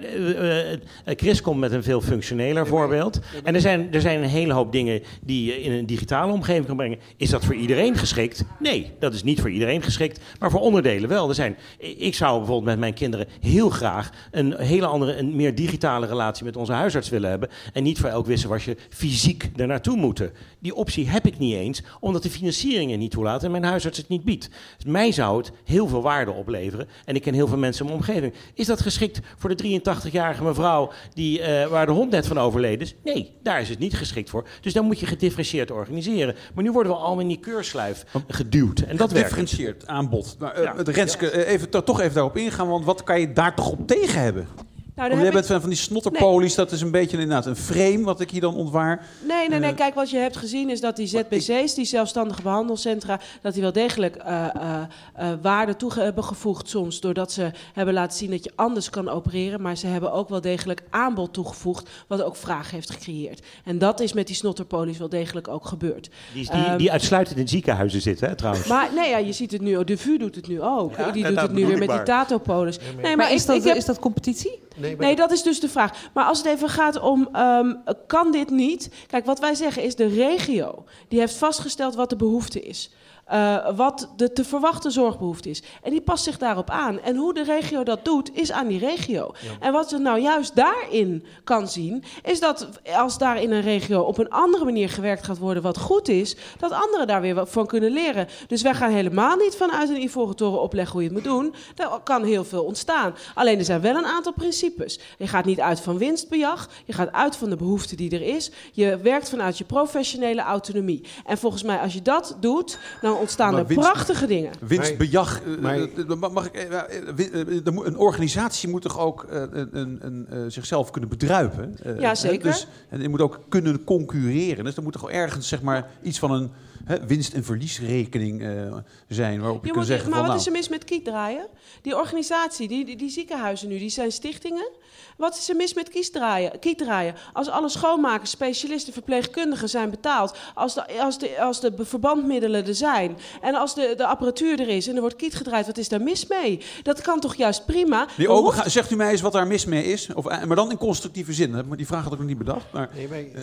Chris 1.06 1.40
komt 1.40 1.60
met 1.60 1.72
een 1.72 1.82
veel 1.82 1.95
functioneler 2.01 2.66
voorbeeld. 2.66 3.20
En 3.44 3.55
er 3.55 3.60
zijn, 3.60 3.93
er 3.93 4.01
zijn 4.01 4.23
een 4.23 4.28
hele 4.28 4.52
hoop 4.52 4.73
dingen 4.73 5.02
die 5.23 5.44
je 5.44 5.62
in 5.62 5.73
een 5.73 5.86
digitale 5.86 6.32
omgeving 6.32 6.66
kan 6.66 6.77
brengen. 6.77 6.98
Is 7.16 7.31
dat 7.31 7.44
voor 7.44 7.55
iedereen 7.55 7.97
geschikt? 7.97 8.44
Nee, 8.59 8.93
dat 8.98 9.14
is 9.14 9.23
niet 9.23 9.40
voor 9.40 9.51
iedereen 9.51 9.82
geschikt, 9.82 10.20
maar 10.39 10.51
voor 10.51 10.60
onderdelen 10.60 11.09
wel. 11.09 11.28
Er 11.28 11.35
zijn, 11.35 11.56
ik 11.78 12.14
zou 12.14 12.36
bijvoorbeeld 12.36 12.68
met 12.68 12.78
mijn 12.78 12.94
kinderen 12.94 13.27
heel 13.40 13.70
graag 13.70 14.10
een 14.31 14.55
hele 14.59 14.86
andere, 14.86 15.16
een 15.16 15.36
meer 15.36 15.55
digitale 15.55 16.06
relatie 16.06 16.44
met 16.44 16.56
onze 16.56 16.73
huisarts 16.73 17.09
willen 17.09 17.31
hebben. 17.31 17.48
En 17.73 17.82
niet 17.82 17.98
voor 17.98 18.09
elk 18.09 18.27
wisselwasje 18.27 18.77
fysiek 18.89 19.51
er 19.56 19.66
naartoe 19.66 19.97
moeten. 19.97 20.32
Die 20.59 20.74
optie 20.74 21.09
heb 21.09 21.27
ik 21.27 21.39
niet 21.39 21.55
eens, 21.55 21.82
omdat 22.01 22.23
de 22.23 22.31
financiering 22.31 22.90
het 22.90 23.01
niet 23.01 23.10
toelaat 23.10 23.43
en 23.43 23.51
mijn 23.51 23.64
huisarts 23.64 23.98
het 23.98 24.09
niet 24.09 24.24
biedt. 24.24 24.51
Dus 24.77 24.93
mij 24.93 25.12
zou 25.12 25.39
het 25.39 25.52
heel 25.64 25.89
veel 25.89 26.02
waarde 26.02 26.32
opleveren. 26.32 26.89
En 27.05 27.14
ik 27.14 27.23
ken 27.23 27.35
heel 27.35 27.48
veel 27.48 27.59
mensen 27.59 27.86
in 27.86 27.90
mijn 27.93 28.05
omgeving. 28.06 28.35
Is 28.55 28.66
dat 28.66 28.81
geschikt 28.81 29.20
voor 29.36 29.56
de 29.56 29.81
83-jarige 29.81 30.44
mevrouw 30.44 30.93
die, 31.14 31.40
eh, 31.40 31.66
waar 31.66 31.85
waar 31.86 31.94
de 31.94 32.00
hond 32.00 32.10
net 32.10 32.26
van 32.26 32.38
overleden 32.38 32.80
is. 32.86 32.94
Nee, 33.04 33.32
daar 33.42 33.60
is 33.60 33.68
het 33.68 33.78
niet 33.78 33.94
geschikt 33.94 34.30
voor. 34.30 34.48
Dus 34.60 34.72
dan 34.72 34.84
moet 34.84 35.00
je 35.00 35.06
gedifferentieerd 35.06 35.70
organiseren. 35.70 36.34
Maar 36.54 36.64
nu 36.64 36.72
worden 36.72 36.92
we 36.92 36.98
allemaal 36.98 37.20
in 37.20 37.28
die 37.28 37.40
keurslijf 37.40 38.04
geduwd. 38.28 38.80
En 38.80 38.96
dat. 38.96 39.08
Gedifferentieerd 39.08 39.86
aanbod. 39.86 40.36
Maar, 40.38 40.52
eh, 40.54 40.62
Ja. 40.62 40.76
het 40.76 40.88
Renske, 40.88 41.30
eh, 41.30 41.52
even, 41.52 41.70
to- 41.70 41.82
toch 41.82 42.00
even 42.00 42.14
daarop 42.14 42.36
ingaan, 42.36 42.68
want 42.68 42.84
wat 42.84 43.02
kan 43.04 43.20
je 43.20 43.32
daar 43.32 43.54
toch 43.54 43.70
op 43.70 43.86
tegen 43.86 44.20
hebben? 44.20 44.48
Nou, 44.97 45.10
daar 45.10 45.23
jij 45.23 45.31
bent 45.32 45.47
van, 45.47 45.60
van 45.60 45.68
die 45.68 45.78
snotterpolies, 45.78 46.55
dat 46.55 46.73
is 46.73 46.81
een 46.81 46.90
beetje 46.90 47.16
inderdaad 47.18 47.47
een 47.47 47.56
frame 47.56 48.02
wat 48.05 48.20
ik 48.20 48.31
hier 48.31 48.40
dan 48.40 48.55
ontwaar. 48.55 49.06
Nee, 49.28 49.48
nee, 49.48 49.59
nee. 49.59 49.70
Eh, 49.70 49.77
Kijk, 49.77 49.94
wat 49.94 50.10
je 50.10 50.16
hebt 50.18 50.36
gezien 50.36 50.70
is 50.70 50.81
dat 50.81 50.97
die 50.97 51.06
ZBC's, 51.06 51.74
die 51.74 51.85
zelfstandige 51.85 52.43
behandelcentra, 52.43 53.20
dat 53.43 53.52
die 53.52 53.62
wel 53.62 53.73
degelijk 53.73 54.16
eh, 54.16 54.44
eh, 54.55 54.82
eh, 55.14 55.28
waarde 55.43 55.77
toe 55.77 55.93
hebben 55.94 56.24
gevoegd 56.24 56.68
soms. 56.68 57.01
Doordat 57.01 57.32
ze 57.32 57.51
hebben 57.73 57.94
laten 57.94 58.18
zien 58.18 58.31
dat 58.31 58.44
je 58.44 58.52
anders 58.55 58.90
kan 58.90 59.09
opereren. 59.09 59.62
Maar 59.62 59.77
ze 59.77 59.86
hebben 59.86 60.12
ook 60.12 60.28
wel 60.28 60.40
degelijk 60.40 60.82
aanbod 60.90 61.32
toegevoegd, 61.32 61.89
wat 62.06 62.23
ook 62.23 62.36
vraag 62.36 62.70
heeft 62.70 62.90
gecreëerd. 62.90 63.47
En 63.64 63.78
dat 63.78 64.01
is 64.01 64.12
met 64.12 64.27
die 64.27 64.36
snotterpolies 64.36 64.98
wel 64.98 65.09
degelijk 65.09 65.48
ook 65.48 65.66
gebeurd. 65.66 66.10
Die, 66.35 66.43
die, 66.51 66.51
Ehm, 66.64 66.77
die 66.77 66.93
uitsluitend 66.93 67.39
in 67.39 67.48
ziekenhuizen 67.48 68.01
zitten, 68.01 68.28
hè, 68.28 68.35
trouwens. 68.35 68.66
maar 68.66 68.89
nee, 68.94 69.09
ja, 69.10 69.18
je 69.18 69.32
ziet 69.32 69.52
het 69.52 69.60
nu. 69.60 69.85
De 69.85 69.97
VU 69.97 70.18
doet 70.18 70.35
het 70.35 70.48
nu 70.48 70.62
ook. 70.62 70.97
Ja, 70.97 71.10
die 71.10 71.24
doet 71.24 71.40
het 71.40 71.52
nu 71.52 71.66
weer 71.66 71.78
met 71.78 71.89
die. 71.89 72.02
Tatopolis. 72.02 72.78
Nee, 72.78 72.86
maar- 72.86 72.94
Nee, 73.02 73.16
Maar 73.16 73.27
maar 73.27 73.35
is 73.35 73.40
ik, 73.40 73.47
dat, 73.47 73.56
ik 73.56 73.62
heb... 73.64 73.77
is 73.77 73.85
dat 73.85 73.98
competitie? 73.98 74.64
Nee, 74.77 74.85
Nee, 74.98 75.16
dat 75.16 75.30
is 75.30 75.42
dus 75.42 75.60
de 75.60 75.68
vraag. 75.68 76.10
Maar 76.14 76.24
als 76.24 76.38
het 76.38 76.46
even 76.46 76.68
gaat 76.68 77.00
om, 77.00 77.28
ehm, 77.32 77.74
kan 78.06 78.32
dit 78.32 78.50
niet? 78.50 78.90
Kijk, 79.06 79.26
wat 79.26 79.38
wij 79.38 79.54
zeggen 79.54 79.82
is 79.82 79.94
de 79.94 80.06
regio. 80.06 80.84
Die 81.08 81.18
heeft 81.18 81.34
vastgesteld 81.36 81.94
wat 81.94 82.10
de 82.10 82.16
behoefte 82.16 82.60
is. 82.60 82.90
Eh, 83.26 83.76
wat 83.76 84.08
de 84.16 84.32
te 84.32 84.44
verwachten 84.44 84.90
zorgbehoefte 84.90 85.50
is. 85.50 85.62
En 85.82 85.90
die 85.90 86.00
past 86.00 86.24
zich 86.24 86.38
daarop 86.38 86.70
aan. 86.70 87.00
En 87.00 87.16
hoe 87.16 87.34
de 87.34 87.42
regio 87.42 87.82
dat 87.82 88.04
doet, 88.04 88.30
is 88.36 88.52
aan 88.52 88.66
die 88.66 88.78
regio. 88.78 89.32
En 89.60 89.72
wat 89.72 89.90
we 89.90 89.98
nou 89.98 90.20
juist 90.20 90.56
daarin 90.56 91.24
kan 91.44 91.68
zien, 91.68 92.04
is 92.22 92.40
dat 92.40 92.68
als 92.96 93.18
daar 93.18 93.42
in 93.42 93.52
een 93.52 93.62
regio 93.62 94.00
op 94.00 94.18
een 94.18 94.30
andere 94.30 94.64
manier 94.64 94.88
gewerkt 94.88 95.24
gaat 95.24 95.38
worden 95.38 95.62
wat 95.62 95.78
goed 95.78 96.08
is, 96.08 96.36
dat 96.58 96.70
anderen 96.70 97.06
daar 97.06 97.20
weer 97.20 97.34
wat 97.34 97.50
van 97.50 97.66
kunnen 97.66 97.90
leren. 97.90 98.28
Dus 98.46 98.62
wij 98.62 98.74
gaan 98.74 98.90
helemaal 98.90 99.36
niet 99.36 99.56
vanuit 99.56 99.88
een 99.88 100.02
ivoren 100.02 100.36
toren 100.36 100.60
opleggen 100.60 100.92
hoe 100.92 101.02
je 101.02 101.08
het 101.08 101.16
moet 101.16 101.32
doen. 101.32 101.54
Daar 101.74 102.00
kan 102.04 102.24
heel 102.24 102.44
veel 102.44 102.64
ontstaan. 102.64 103.14
Alleen 103.34 103.58
er 103.58 103.64
zijn 103.64 103.80
wel 103.80 103.96
een 103.96 104.06
aantal 104.06 104.32
principes. 104.32 105.00
Je 105.18 105.26
gaat 105.26 105.44
niet 105.44 105.60
uit 105.60 105.80
van 105.80 105.98
winstbejag, 105.98 106.68
je 106.84 106.92
gaat 106.92 107.12
uit 107.12 107.36
van 107.36 107.50
de 107.50 107.56
behoefte 107.56 107.96
die 107.96 108.10
er 108.10 108.22
is. 108.22 108.50
Je 108.72 108.96
werkt 108.96 109.28
vanuit 109.28 109.58
je 109.58 109.64
professionele 109.64 110.40
autonomie. 110.40 111.04
En 111.24 111.38
volgens 111.38 111.62
mij, 111.62 111.78
als 111.78 111.92
je 111.92 112.02
dat 112.02 112.36
doet, 112.40 112.78
dan 113.00 113.14
ontstaan 113.18 113.51
Maar 113.52 113.60
er 113.60 113.66
winst- 113.66 113.90
prachtige 113.90 114.26
dingen. 114.26 114.52
Winstbejag. 114.60 115.40
Maar- 115.60 115.74
eh, 115.74 115.82
eh, 116.10 116.30
mag 116.32 116.47
ik, 116.47 116.55
eh, 116.55 117.66
er 117.66 117.72
moet- 117.72 117.86
een 117.86 117.97
organisatie 117.98 118.68
moet 118.68 118.82
toch 118.82 118.98
ook 118.98 119.22
eh, 119.30 119.43
een, 119.51 119.68
een, 119.72 119.98
een, 120.01 120.26
eh, 120.30 120.38
zichzelf 120.48 120.90
kunnen 120.90 121.10
bedruipen? 121.10 121.76
Eh, 121.82 122.01
Ja, 122.01 122.14
zeker. 122.14 122.51
Dus, 122.51 122.66
en 122.88 122.98
die 122.98 123.09
moet 123.09 123.20
ook 123.20 123.40
kunnen 123.48 123.84
concurreren. 123.84 124.64
Dus 124.64 124.76
er 124.76 124.82
moet 124.82 124.93
toch 124.93 125.02
wel 125.02 125.10
ergens 125.10 125.48
zeg 125.48 125.62
maar, 125.62 125.90
iets 126.02 126.18
van 126.18 126.30
een 126.30 126.51
hè, 126.86 127.06
winst- 127.06 127.34
en 127.34 127.44
verliesrekening 127.44 128.42
eh, 128.42 128.76
zijn 129.08 129.40
waarop 129.40 129.60
je, 129.60 129.66
Je 129.66 129.72
kunt 129.72 129.86
zeggen 129.86 130.10
maar 130.10 130.18
van 130.18 130.28
wat 130.28 130.36
nou, 130.36 130.40
is 130.40 130.46
er 130.46 130.58
mis 130.60 130.68
met 130.68 130.84
kiesdraaien? 130.84 131.46
Die 131.82 131.96
organisatie, 131.96 132.68
die, 132.68 132.84
die, 132.84 132.96
die 132.96 133.10
ziekenhuizen 133.10 133.68
nu, 133.68 133.78
die 133.78 133.90
zijn 133.90 134.12
stichtingen. 134.12 134.68
Wat 135.16 135.36
is 135.36 135.48
er 135.48 135.56
mis 135.56 135.74
met 135.74 135.88
kiesdraaien, 135.88 136.58
kietdraaien? 136.58 137.14
Als 137.32 137.48
alle 137.48 137.68
schoonmakers, 137.68 138.30
specialisten, 138.30 138.92
verpleegkundigen 138.92 139.68
zijn 139.68 139.90
betaald... 139.90 140.36
als 140.54 140.74
de, 140.74 141.00
als 141.00 141.18
de, 141.18 141.40
als 141.40 141.60
de 141.60 141.72
verbandmiddelen 141.78 142.66
er 142.66 142.74
zijn... 142.74 143.16
en 143.40 143.54
als 143.54 143.74
de, 143.74 143.94
de 143.96 144.06
apparatuur 144.06 144.60
er 144.60 144.68
is 144.68 144.88
en 144.88 144.94
er 144.94 145.00
wordt 145.00 145.16
kiet 145.16 145.34
gedraaid... 145.34 145.66
wat 145.66 145.78
is 145.78 145.88
daar 145.88 146.02
mis 146.02 146.26
mee? 146.26 146.60
Dat 146.82 147.00
kan 147.00 147.20
toch 147.20 147.34
juist 147.34 147.66
prima? 147.66 148.06
Die 148.16 148.28
ogen, 148.28 148.70
zegt 148.70 148.90
u 148.90 148.96
mij 148.96 149.10
eens 149.10 149.20
wat 149.20 149.32
daar 149.32 149.46
mis 149.46 149.64
mee 149.64 149.84
is? 149.84 150.14
Of, 150.14 150.26
eh, 150.26 150.44
maar 150.44 150.56
dan 150.56 150.70
in 150.70 150.76
constructieve 150.76 151.32
zin. 151.32 151.64
Die 151.76 151.86
vraag 151.86 152.02
had 152.02 152.12
ik 152.12 152.18
nog 152.18 152.28
niet 152.28 152.38
bedacht. 152.38 152.72
Maar, 152.72 152.90
Nee, 152.94 153.08
maar, 153.08 153.18
eh, 153.18 153.42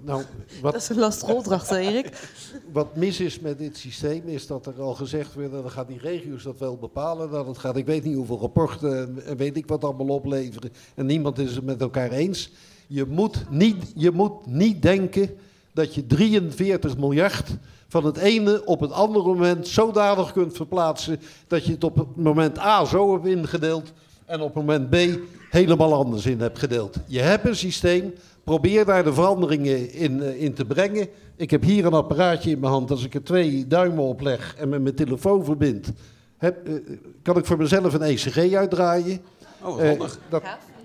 nou, 0.00 0.22
wat, 0.60 0.72
Dat 0.72 0.82
is 0.82 0.88
een 0.88 0.98
lastige 0.98 1.34
opdracht, 1.34 1.68
hè, 1.68 1.78
Erik. 1.78 2.08
wat 2.74 2.96
mis 2.96 3.20
is 3.20 3.40
met 3.40 3.58
dit 3.58 3.76
systeem 3.76 4.22
is 4.26 4.46
dat 4.46 4.66
er 4.66 4.80
al 4.80 4.94
gezegd 4.94 5.34
werd, 5.34 5.52
dan 5.52 5.70
gaan 5.70 5.86
die 5.86 5.98
regio's 5.98 6.42
dat 6.42 6.58
wel 6.58 6.76
bepalen. 6.76 7.30
Nou, 7.30 7.46
dat 7.46 7.58
gaat, 7.58 7.76
ik 7.76 7.86
weet 7.86 8.04
niet 8.04 8.16
hoeveel 8.16 8.38
rapporten 8.38 8.98
en- 8.98 9.26
en 9.26 9.36
weet 9.36 9.56
ik 9.56 9.66
wat 9.66 9.84
allemaal 9.84 10.06
opleveren. 10.16 10.70
En 10.94 11.06
niemand 11.06 11.38
is 11.38 11.54
het 11.54 11.64
met 11.64 11.80
elkaar 11.80 12.10
eens. 12.10 12.50
Je 12.86 13.04
moet 13.04 13.44
niet, 13.50 13.92
je 13.94 14.10
moet 14.10 14.46
niet 14.46 14.82
denken 14.82 15.30
dat 15.72 15.94
je 15.94 16.06
43 16.06 16.96
miljard 16.98 17.56
van 17.88 18.04
het 18.04 18.16
ene 18.16 18.64
op 18.64 18.80
het 18.80 18.92
andere 18.92 19.24
moment 19.28 19.68
zodanig 19.68 20.32
kunt 20.32 20.56
verplaatsen 20.56 21.20
dat 21.46 21.64
je 21.66 21.72
het 21.72 21.84
op 21.84 21.96
het 21.96 22.16
moment 22.16 22.58
A 22.58 22.84
zo 22.84 23.12
hebt 23.12 23.26
ingedeeld 23.26 23.92
en 24.26 24.40
op 24.40 24.54
moment 24.54 24.90
B 24.90 24.96
helemaal 25.50 25.94
anders 25.94 26.26
in 26.26 26.40
hebt 26.40 26.58
gedeeld. 26.58 26.96
Je 27.06 27.20
hebt 27.20 27.46
een 27.46 27.56
systeem, 27.56 28.14
probeer 28.44 28.84
daar 28.84 29.04
de 29.04 29.12
veranderingen 29.14 29.92
in, 29.92 30.22
eh, 30.22 30.42
in 30.42 30.54
te 30.54 30.64
brengen. 30.64 31.08
Ik 31.36 31.50
heb 31.50 31.62
hier 31.62 31.84
een 31.86 31.92
apparaatje 31.94 32.50
in 32.50 32.58
mijn 32.60 32.72
hand, 32.72 32.90
als 32.90 33.04
ik 33.04 33.14
er 33.14 33.22
twee 33.24 33.66
duimen 33.66 34.04
op 34.04 34.20
leg 34.20 34.54
en 34.58 34.68
met 34.68 34.82
mijn 34.82 34.94
telefoon 34.94 35.44
verbind, 35.44 35.92
heb, 36.36 36.68
eh, 36.68 36.74
kan 37.22 37.36
ik 37.36 37.44
voor 37.44 37.56
mezelf 37.56 37.94
een 37.94 38.02
ECG 38.02 38.54
uitdraaien. 38.54 39.20
oh, 39.62 39.68
wat 39.70 39.80
Eh, 39.80 39.88
handig. 39.88 40.18
dat, 40.28 40.42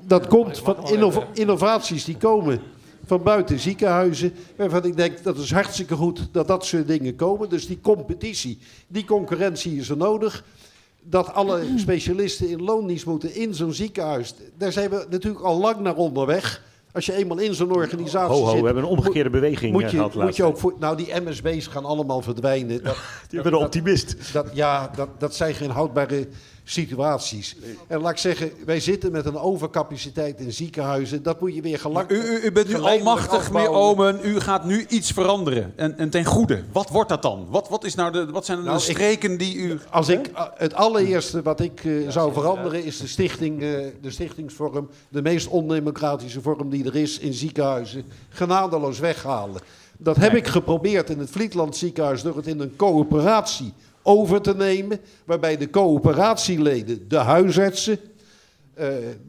dat 0.07 0.27
komt 0.27 0.57
van 0.57 0.76
innova- 0.90 1.27
innovaties 1.34 2.03
die 2.06 2.18
komen 2.18 2.60
van 3.06 3.23
buiten 3.23 3.60
ziekenhuizen. 3.60 4.34
Waarvan 4.56 4.84
ik 4.86 4.98
denk 4.98 5.23
dat 5.23 5.38
is 5.38 5.52
hartstikke 5.52 5.95
goed 5.95 6.27
dat 6.31 6.48
dat 6.48 6.65
soort 6.65 6.88
dingen 6.88 7.15
komen. 7.15 7.49
Dus 7.49 7.68
die 7.68 7.80
competitie, 7.81 8.57
die 8.88 9.06
concurrentie 9.06 9.77
is 9.77 9.90
er 9.90 9.98
nodig. 9.98 10.44
Dat 11.03 11.34
alle 11.34 11.61
specialisten 11.77 12.49
in 12.49 12.61
loondienst 12.64 13.06
moeten 13.06 13.36
in 13.36 13.53
zo'n 13.53 13.73
ziekenhuis. 13.73 14.34
Daar 14.57 14.72
zijn 14.72 14.90
we 14.90 15.06
natuurlijk 15.10 15.44
al 15.44 15.60
lang 15.60 15.80
naar 15.80 15.95
onderweg. 15.95 16.64
Als 16.91 17.05
je 17.05 17.13
eenmaal 17.13 17.37
in 17.37 17.53
zo'n 17.53 17.71
organisatie 17.71 18.35
Ho, 18.35 18.43
ho, 18.43 18.51
zit. 18.51 18.59
we 18.59 18.65
hebben 18.65 18.83
een 18.83 18.89
omgekeerde 18.89 19.29
beweging 19.29 19.71
moet 19.73 19.83
eh, 19.83 19.89
je, 19.89 19.95
gehad 19.95 20.13
moet 20.13 20.35
je 20.35 20.43
ook 20.43 20.57
voor, 20.57 20.73
nou, 20.79 20.97
die 20.97 21.13
MSB's 21.25 21.67
gaan 21.67 21.85
allemaal 21.85 22.21
verdwijnen. 22.21 22.83
Dat, 22.83 22.97
Je 23.29 23.41
bent 23.41 23.55
een 23.55 23.61
optimist. 23.61 24.33
dat, 24.33 24.49
ja, 24.53 24.91
dat, 24.95 25.09
dat 25.17 25.35
zijn 25.35 25.53
geen 25.53 25.69
houdbare 25.69 26.27
situaties. 26.69 27.55
En 27.87 28.01
laat 28.01 28.11
ik 28.11 28.17
zeggen, 28.17 28.51
wij 28.65 28.79
zitten 28.79 29.11
met 29.11 29.25
een 29.25 29.37
overcapaciteit 29.37 30.39
in 30.39 30.53
ziekenhuizen. 30.53 31.23
Dat 31.23 31.39
moet 31.39 31.55
je 31.55 31.61
weer 31.61 31.79
gelak. 31.79 32.11
U, 32.11 32.15
u, 32.15 32.39
u 32.43 32.51
bent 32.51 32.67
nu 32.67 32.75
almachtig, 32.79 33.51
meneer. 33.51 33.69
Omen. 33.69 34.19
U 34.23 34.39
gaat 34.39 34.65
nu 34.65 34.85
iets 34.89 35.11
veranderen. 35.11 35.73
En, 35.75 35.97
en 35.97 36.09
ten 36.09 36.25
goede. 36.25 36.63
Wat 36.71 36.89
wordt 36.89 37.09
dat 37.09 37.21
dan? 37.21 37.47
Wat, 37.49 37.69
wat, 37.69 37.83
is 37.83 37.95
nou 37.95 38.11
de, 38.11 38.25
wat 38.25 38.45
zijn 38.45 38.63
Nou, 38.63 38.77
de 38.77 38.83
ik- 38.85 38.95
streken 38.95 39.37
die 39.37 39.55
u... 39.55 39.79
Als 39.89 40.09
ik, 40.09 40.31
het 40.55 40.73
allereerste 40.73 41.41
wat 41.41 41.59
ik 41.59 41.85
eh, 41.85 42.09
zou 42.09 42.33
veranderen 42.33 42.83
is 42.83 42.97
de, 42.97 43.07
stichting, 43.07 43.61
eh, 43.61 43.69
de 44.01 44.11
stichtingsvorm. 44.11 44.89
De 45.09 45.21
meest 45.21 45.47
ondemocratische 45.47 46.41
vorm 46.41 46.69
die 46.69 46.85
er 46.85 46.95
is 46.95 47.19
in 47.19 47.33
ziekenhuizen. 47.33 48.03
Genadeloos 48.29 48.99
weghalen. 48.99 49.61
Dat 49.97 50.15
heb 50.15 50.33
ik 50.33 50.47
geprobeerd 50.47 51.09
in 51.09 51.19
het 51.19 51.29
Vlietland 51.29 51.75
ziekenhuis 51.75 52.21
door 52.21 52.35
het 52.35 52.47
in 52.47 52.59
een 52.59 52.75
coöperatie 52.75 53.73
over 54.03 54.41
te 54.41 54.55
nemen. 54.55 54.99
Waarbij 55.26 55.57
de 55.57 55.69
coöperatieleden, 55.69 57.07
de 57.07 57.17
huisartsen, 57.17 57.99
eh, 58.73 58.88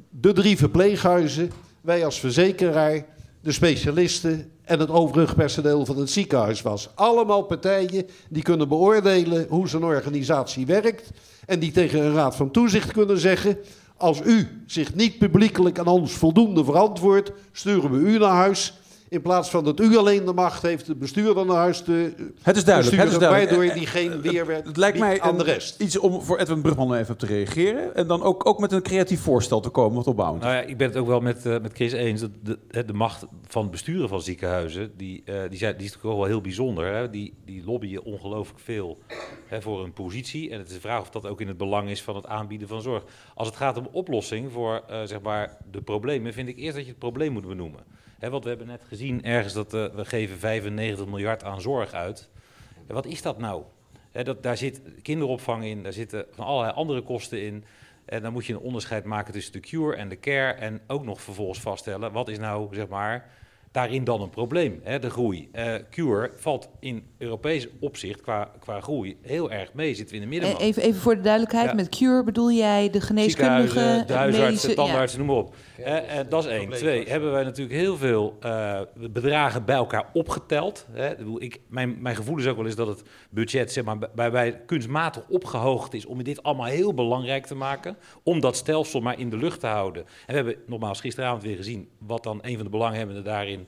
de 0.09 0.33
drie 0.33 0.57
verpleeghuizen, 0.57 1.51
wij 1.81 2.05
als 2.05 2.21
verzekeraar, 2.21 3.05
de 3.41 3.53
specialisten 3.53 4.53
en 4.65 4.81
het 4.81 4.91
overige 4.91 5.35
personeel 5.35 5.87
van 5.87 5.99
het 5.99 6.11
ziekenhuis 6.11 6.63
was. 6.63 6.89
Allemaal 6.95 7.43
partijen 7.43 8.07
die 8.29 8.43
kunnen 8.43 8.69
beoordelen 8.69 9.47
hoe 9.49 9.69
zo'n 9.69 9.85
organisatie 9.85 10.67
werkt 10.67 11.11
en 11.47 11.59
die 11.59 11.73
tegen 11.73 12.01
een 12.01 12.15
raad 12.15 12.37
van 12.37 12.51
toezicht 12.51 12.93
kunnen 12.93 13.19
zeggen: 13.19 13.59
als 13.97 14.21
u 14.25 14.63
zich 14.67 14.95
niet 14.95 15.19
publiekelijk 15.19 15.79
aan 15.79 15.87
ons 15.87 16.13
voldoende 16.13 16.65
verantwoordt, 16.65 17.33
sturen 17.53 17.91
we 17.91 17.99
u 17.99 18.19
naar 18.19 18.31
huis. 18.31 18.80
In 19.11 19.23
plaats 19.23 19.51
van 19.51 19.65
dat 19.65 19.81
u 19.81 19.97
alleen 19.97 20.25
de 20.25 20.33
macht 20.33 20.63
heeft 20.63 20.87
de 20.87 20.95
bestuurder 20.95 21.47
naar 21.47 21.57
huis 21.57 21.83
te 21.83 22.13
Het 22.43 22.57
is 22.57 22.65
duidelijk. 22.65 22.97
Het 22.97 23.13
is 23.13 23.19
duidelijk. 23.19 23.51
waardoor 23.51 23.59
Eh, 23.59 23.65
je 23.65 23.71
eh, 23.71 23.79
diegene 23.79 24.21
weer 24.21 24.47
werd 24.47 24.67
Het 24.67 24.77
lijkt 24.77 24.99
mij 24.99 25.21
aan 25.21 25.35
de 25.39 25.45
een- 25.45 25.51
rest. 25.53 25.81
iets 25.81 25.99
om 25.99 26.23
voor 26.23 26.39
Edwin 26.39 26.63
Brugman 26.63 26.95
even 26.95 27.13
op 27.13 27.19
te 27.19 27.27
reageren. 27.27 27.95
En 27.95 28.07
dan 28.07 28.23
ook, 28.23 28.47
ook 28.47 28.59
met 28.59 28.73
een 28.73 28.83
creatief 28.83 29.21
voorstel 29.21 29.61
te 29.61 29.69
komen 29.69 29.97
wat 29.97 30.07
opbouwend. 30.07 30.43
Nou 30.43 30.55
ja, 30.55 30.61
ik 30.61 30.77
ben 30.77 30.89
het 30.89 30.97
ook 30.97 31.07
wel 31.07 31.21
met, 31.21 31.47
eh, 31.47 31.53
met 31.61 31.73
Chris 31.73 31.93
eens. 31.93 32.21
Dat 32.21 32.31
de, 32.43 32.59
hè, 32.71 32.85
de 32.85 32.93
macht 32.93 33.27
van 33.47 33.63
het 33.63 33.71
besturen 33.71 34.09
van 34.09 34.21
ziekenhuizen, 34.23 34.93
die, 34.97 35.23
eh, 35.25 35.35
die, 35.49 35.59
zijn, 35.59 35.77
die 35.77 35.87
is 35.87 35.93
natuurlijk 35.93 36.19
wel 36.19 36.25
heel 36.29 36.41
bijzonder. 36.41 36.95
Hè? 36.95 37.11
Die, 37.11 37.35
die 37.45 37.63
lobbyen 37.65 38.05
ongelooflijk 38.05 38.61
veel 38.61 38.99
hè, 39.47 39.63
voor 39.63 39.85
een 39.85 39.93
positie. 39.93 40.51
En 40.51 40.59
het 40.59 40.69
is 40.69 40.75
de 40.75 40.81
vraag 40.81 41.01
of 41.01 41.11
dat 41.11 41.27
ook 41.27 41.41
in 41.41 41.49
het 41.49 41.57
belang 41.57 41.89
is 41.91 42.03
van 42.03 42.17
het 42.17 42.27
aanbieden 42.27 42.69
van 42.69 42.83
zorg. 42.83 43.03
Als 43.35 43.49
het 43.49 43.57
gaat 43.57 43.77
om 43.79 43.89
oplossing 43.93 44.53
voor 44.53 44.83
eh, 44.89 45.01
zeg 45.05 45.21
maar 45.21 45.57
de 45.71 45.83
problemen, 45.83 46.33
vind 46.33 46.49
ik 46.49 46.59
eerst 46.59 46.75
dat 46.75 46.85
je 46.85 46.91
het 46.91 46.99
probleem 46.99 47.33
moet 47.33 47.47
benoemen. 47.47 47.81
Hè, 48.21 48.31
want 48.31 48.43
we 48.43 48.49
hebben 48.49 48.67
net 48.67 48.85
gezien 48.89 49.25
ergens 49.25 49.53
dat 49.53 49.75
eh, 49.75 49.87
we 49.87 50.05
geven 50.05 50.39
95 50.39 51.07
miljard 51.07 51.45
aan 51.45 51.61
zorg 51.61 51.93
uit. 51.93 52.29
En 52.87 52.95
wat 52.95 53.07
is 53.07 53.23
dat 53.23 53.39
nou? 53.39 53.63
Hè, 54.11 54.25
dat, 54.25 54.43
daar 54.43 54.57
zit 54.57 54.81
kinderopvang 55.03 55.65
in, 55.65 55.83
daar 55.83 55.93
zitten 55.93 56.27
van 56.31 56.45
allerlei 56.45 56.75
andere 56.75 57.03
kosten 57.03 57.43
in. 57.43 57.65
En 58.05 58.23
dan 58.23 58.33
moet 58.33 58.47
je 58.47 58.53
een 58.53 58.59
onderscheid 58.59 59.05
maken 59.05 59.33
tussen 59.33 59.53
de 59.53 59.61
cure 59.61 59.97
en 59.97 60.09
de 60.09 60.19
care. 60.19 60.53
En 60.53 60.81
ook 60.87 61.05
nog 61.05 61.21
vervolgens 61.21 61.61
vaststellen, 61.61 62.13
wat 62.13 62.29
is 62.29 62.39
nou, 62.39 62.75
zeg 62.75 62.89
maar, 62.89 63.31
daarin 63.73 64.05
dan 64.05 64.21
een 64.23 64.31
probleem, 64.31 64.81
hè, 64.83 64.99
de 64.99 65.11
groei. 65.11 65.49
Eh, 65.53 65.75
Cure 65.91 66.31
valt 66.37 66.69
in 66.81 67.03
Europees 67.19 67.67
opzicht 67.81 68.21
qua, 68.21 68.51
qua 68.61 68.81
groei 68.81 69.17
heel 69.23 69.51
erg 69.51 69.73
mee, 69.75 69.95
zitten 69.95 70.17
we 70.17 70.23
in 70.23 70.29
de 70.29 70.35
Eh, 70.37 70.41
middenmoot. 70.43 70.69
Even, 70.69 70.83
even 70.83 71.01
voor 71.01 71.15
de 71.17 71.21
duidelijkheid, 71.21 71.69
Ja. 71.69 71.75
met 71.75 71.89
cure 71.89 72.25
bedoel 72.25 72.53
jij 72.53 72.91
de 72.91 73.01
geneeskundige... 73.01 74.05
De 74.07 74.13
huisartsen, 74.13 74.41
medische- 74.45 74.75
tandartsen, 74.75 75.19
noem 75.19 75.29
maar 75.29 75.37
op. 75.37 75.55
Eh, 75.85 75.97
dat 76.29 76.45
is 76.45 76.51
één. 76.51 76.71
Twee, 76.71 77.09
hebben 77.09 77.33
wij 77.33 77.45
natuurlijk 77.45 77.77
heel 77.81 77.97
veel 77.97 78.37
eh, 78.41 78.81
bedragen 78.95 79.65
bij 79.65 79.77
elkaar 79.77 80.11
opgeteld. 80.13 80.87
Hè. 80.93 81.39
Ik, 81.39 81.61
mijn, 81.69 81.97
mijn 82.01 82.17
gevoel 82.17 82.39
is 82.39 82.47
ook 82.47 82.57
wel 82.57 82.67
eens 82.67 82.75
dat 82.75 82.87
het 82.87 83.03
budget 83.31 83.73
zeg 83.73 83.85
maar, 83.85 83.99
bij, 84.15 84.31
bij 84.31 84.61
kunstmatig 84.67 85.23
opgehoogd 85.29 85.95
is... 85.95 86.07
om 86.07 86.23
dit 86.23 86.43
allemaal 86.43 86.67
heel 86.67 86.95
belangrijk 86.95 87.47
te 87.47 87.55
maken. 87.55 87.97
Om 88.23 88.41
dat 88.41 88.57
stelsel 88.57 89.01
maar 89.01 89.19
in 89.19 89.31
de 89.31 89.37
lucht 89.37 89.61
te 89.61 89.67
houden. 89.67 90.03
En 90.05 90.11
we 90.27 90.35
hebben 90.35 90.57
nogmaals 90.67 91.01
gisteravond 91.01 91.43
weer 91.43 91.57
gezien... 91.57 91.89
wat 91.99 92.23
dan 92.23 92.39
een 92.43 92.55
van 92.55 92.65
de 92.65 92.71
belanghebbenden 92.71 93.25
daarin 93.25 93.60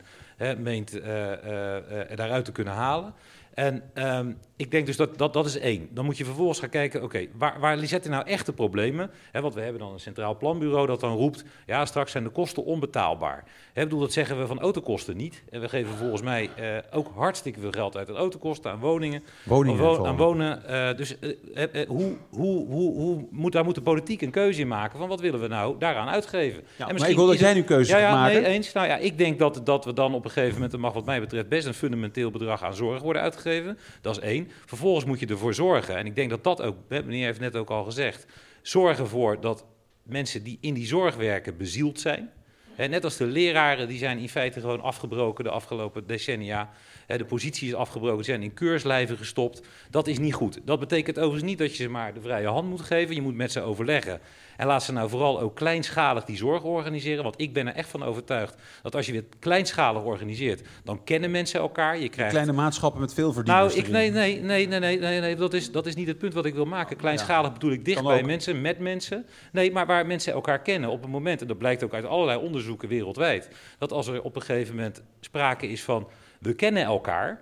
meent 0.59 1.01
eh, 1.01 1.33
eh, 1.33 2.11
eh, 2.11 2.17
daaruit 2.17 2.45
te 2.45 2.53
kunnen 2.53 2.75
halen. 2.75 3.15
En 3.55 3.83
ehm, 3.95 4.33
ik 4.63 4.71
denk 4.71 4.87
dus 4.87 4.97
dat, 4.97 5.19
dat 5.19 5.33
dat 5.33 5.47
is 5.47 5.59
één. 5.59 5.89
Dan 5.91 6.05
moet 6.05 6.17
je 6.17 6.25
vervolgens 6.25 6.59
gaan 6.59 6.69
kijken, 6.69 7.03
oké, 7.03 7.27
waar, 7.37 7.61
waar 7.61 7.79
zitten 7.87 8.11
nou 8.11 8.27
echte 8.27 8.53
problemen? 8.53 9.11
Hè, 9.33 9.41
want 9.41 9.55
we 9.55 9.61
hebben 9.61 9.81
dan 9.81 9.93
een 9.93 10.01
centraal 10.01 10.37
planbureau 10.37 10.87
dat 10.87 11.01
dan 11.01 11.17
roept, 11.17 11.45
ja, 11.67 11.87
straks 11.87 12.13
zijn 12.13 12.25
de 12.25 12.31
kosten 12.31 12.65
onbetaalbaar. 12.65 13.45
Ik 13.75 13.83
bedoel, 13.83 14.01
dat 14.01 14.13
zeggen 14.13 14.39
we 14.39 14.47
van 14.47 14.61
autokosten 14.61 15.17
niet. 15.17 15.43
En 15.51 15.61
we 15.61 15.69
geven 15.69 15.97
volgens 15.97 16.23
mij 16.23 16.51
eh, 16.57 16.99
ook 16.99 17.11
hartstikke 17.15 17.61
veel 17.61 17.71
geld 17.71 17.97
uit 17.97 18.09
aan 18.09 18.17
autokosten, 18.17 18.71
aan 18.71 18.79
woningen. 18.79 19.23
Woningen 19.45 20.07
Aan, 20.07 20.17
wonen. 20.17 20.67
eh, 20.67 20.97
dus 20.97 21.19
eh, 21.19 21.31
eh, 21.73 21.89
hoe, 21.89 22.17
hoe, 22.31 22.67
hoe, 22.67 22.95
hoe 22.95 23.27
moet, 23.31 23.53
daar 23.53 23.65
moet 23.65 23.75
de 23.75 23.83
politiek 23.83 24.23
een 24.23 24.31
keuze 24.31 24.61
in 24.61 24.69
maken 24.69 24.99
van 24.99 25.09
wat 25.09 25.21
willen 25.21 25.41
we 25.41 25.47
nou 25.49 25.79
daaraan 25.79 26.09
uitgeven? 26.09 26.63
Ja, 26.77 26.89
En 26.89 26.97
maar 26.99 27.11
ik 27.11 27.17
wil 27.17 27.27
dat 27.27 27.39
jij 27.39 27.55
nu 27.55 27.63
keuzes 27.63 27.89
ja, 27.95 27.99
ja, 27.99 28.15
maken. 28.15 28.43
Nee, 28.43 28.51
eens. 28.51 28.73
Nou 28.73 28.87
ja, 28.87 28.97
ik 28.97 29.19
denk 29.19 29.39
dat, 29.39 29.61
dat 29.65 29.85
we 29.85 29.93
dan 29.93 30.15
op 30.15 30.25
een 30.25 30.31
gegeven 30.31 30.55
moment, 30.55 30.73
er 30.73 30.81
mag 30.81 30.93
wat 30.93 31.05
mij 31.05 31.21
betreft 31.21 31.49
best 31.49 31.67
een 31.67 31.75
fundamenteel 31.75 32.31
bedrag 32.31 32.63
aan 32.63 32.75
zorg 32.75 33.03
worden 33.03 33.23
uitgegeven. 33.23 33.79
Dat 34.01 34.17
is 34.17 34.23
één. 34.23 34.51
Vervolgens 34.67 35.05
moet 35.05 35.21
je 35.21 35.27
ervoor 35.27 35.55
zorgen, 35.55 35.97
en 35.97 36.07
ik 36.07 36.15
denk 36.15 36.31
dat 36.31 36.45
dat 36.45 36.63
ook, 36.63 36.77
meneer 36.89 37.25
heeft 37.25 37.41
net 37.41 37.57
ook 37.57 37.71
al 37.71 37.85
gezegd, 37.85 38.27
zorgen 38.63 39.09
voor 39.09 39.41
dat 39.41 39.65
mensen 40.03 40.43
die 40.43 40.59
in 40.61 40.75
die 40.75 40.87
zorg 40.87 41.17
werken 41.17 41.57
bezield 41.57 42.01
zijn. 42.01 42.31
Net 42.77 43.05
als 43.05 43.17
de 43.17 43.27
leraren, 43.27 43.89
die 43.89 43.99
zijn 43.99 44.19
in 44.19 44.29
feite 44.29 44.61
gewoon 44.61 44.81
afgebroken 44.81 45.45
de 45.45 45.51
afgelopen 45.51 46.07
decennia. 46.07 46.71
De 47.07 47.25
positie 47.25 47.69
is 47.69 47.75
afgebroken, 47.75 48.25
zijn 48.25 48.43
in 48.43 48.55
keurslijven 48.55 49.17
gestopt. 49.17 49.63
Dat 49.91 50.07
is 50.07 50.19
niet 50.19 50.35
goed. 50.35 50.61
Dat 50.65 50.81
betekent 50.81 51.19
overigens 51.19 51.51
niet 51.51 51.59
dat 51.59 51.77
je 51.77 51.83
ze 51.83 51.89
maar 51.89 52.15
de 52.15 52.21
vrije 52.21 52.47
hand 52.47 52.69
moet 52.69 52.81
geven. 52.81 53.15
Je 53.15 53.23
moet 53.23 53.35
met 53.35 53.53
ze 53.53 53.61
overleggen. 53.61 54.21
En 54.57 54.67
laat 54.67 54.83
ze 54.83 54.93
nou 54.93 55.09
vooral 55.09 55.41
ook 55.41 55.55
kleinschalig 55.55 56.25
die 56.25 56.37
zorg 56.37 56.63
organiseren. 56.63 57.23
Want 57.23 57.41
ik 57.41 57.53
ben 57.53 57.67
er 57.67 57.75
echt 57.75 57.89
van 57.89 58.03
overtuigd 58.03 58.55
dat 58.83 58.95
als 58.95 59.07
je 59.07 59.13
dit 59.13 59.25
kleinschalig 59.39 60.03
organiseert, 60.03 60.69
dan 60.85 61.05
kennen 61.05 61.31
mensen 61.31 61.61
elkaar. 61.61 61.99
Je 61.99 62.09
krijgt 62.09 62.33
Kleine 62.33 62.53
maatschappen 62.53 63.01
met 63.01 63.15
veel 63.15 63.33
verdieners 63.33 63.75
nou, 63.75 63.85
ik, 63.85 63.93
nee, 63.93 64.11
nee, 64.11 64.41
nee, 64.41 64.67
nee, 64.67 64.81
nee, 64.81 64.99
nee, 64.99 65.21
nee 65.21 65.37
dat, 65.37 65.55
is, 65.55 65.73
dat 65.73 65.87
is 65.87 65.95
niet 65.95 66.07
het 66.07 66.19
punt 66.19 66.35
wat 66.35 66.45
ik 66.45 66.55
wil 66.55 66.65
maken. 66.65 66.97
Kleinschalig 66.97 67.53
bedoel 67.53 67.73
ik 67.73 67.85
dicht 67.85 68.03
bij 68.03 68.23
mensen, 68.23 68.61
met 68.61 68.79
mensen. 68.79 69.27
Nee, 69.53 69.73
maar 69.73 69.87
waar 69.87 70.07
mensen 70.07 70.33
elkaar 70.33 70.63
kennen 70.63 70.91
op 70.91 71.05
een 71.05 71.11
moment, 71.11 71.41
en 71.41 71.47
dat 71.47 71.59
blijkt 71.59 71.85
ook 71.85 71.95
uit 71.95 72.05
allerlei 72.05 72.39
onderzoeken 72.39 72.89
wereldwijd, 72.89 73.49
dat 73.79 73.93
als 73.93 74.07
er 74.07 74.23
op 74.23 74.37
een 74.37 74.43
gegeven 74.43 74.75
moment 74.75 75.03
sprake 75.21 75.69
is 75.69 75.83
van 75.83 76.09
we 76.41 76.55
kennen 76.55 76.83
elkaar, 76.83 77.41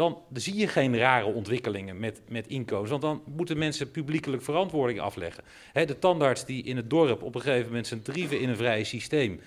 dan 0.00 0.18
zie 0.32 0.56
je 0.56 0.68
geen 0.68 0.96
rare 0.96 1.24
ontwikkelingen 1.24 1.98
met, 1.98 2.20
met 2.28 2.46
inkomens. 2.46 2.90
Want 2.90 3.02
dan 3.02 3.22
moeten 3.24 3.58
mensen 3.58 3.90
publiekelijk 3.90 4.42
verantwoording 4.42 5.00
afleggen. 5.00 5.44
De 5.72 5.98
tandarts 5.98 6.44
die 6.44 6.62
in 6.62 6.76
het 6.76 6.90
dorp 6.90 7.22
op 7.22 7.34
een 7.34 7.40
gegeven 7.40 7.66
moment 7.66 7.86
zijn 7.86 8.02
tarieven 8.02 8.40
in 8.40 8.48
een 8.48 8.56
vrije 8.56 8.84
systeem 8.84 9.40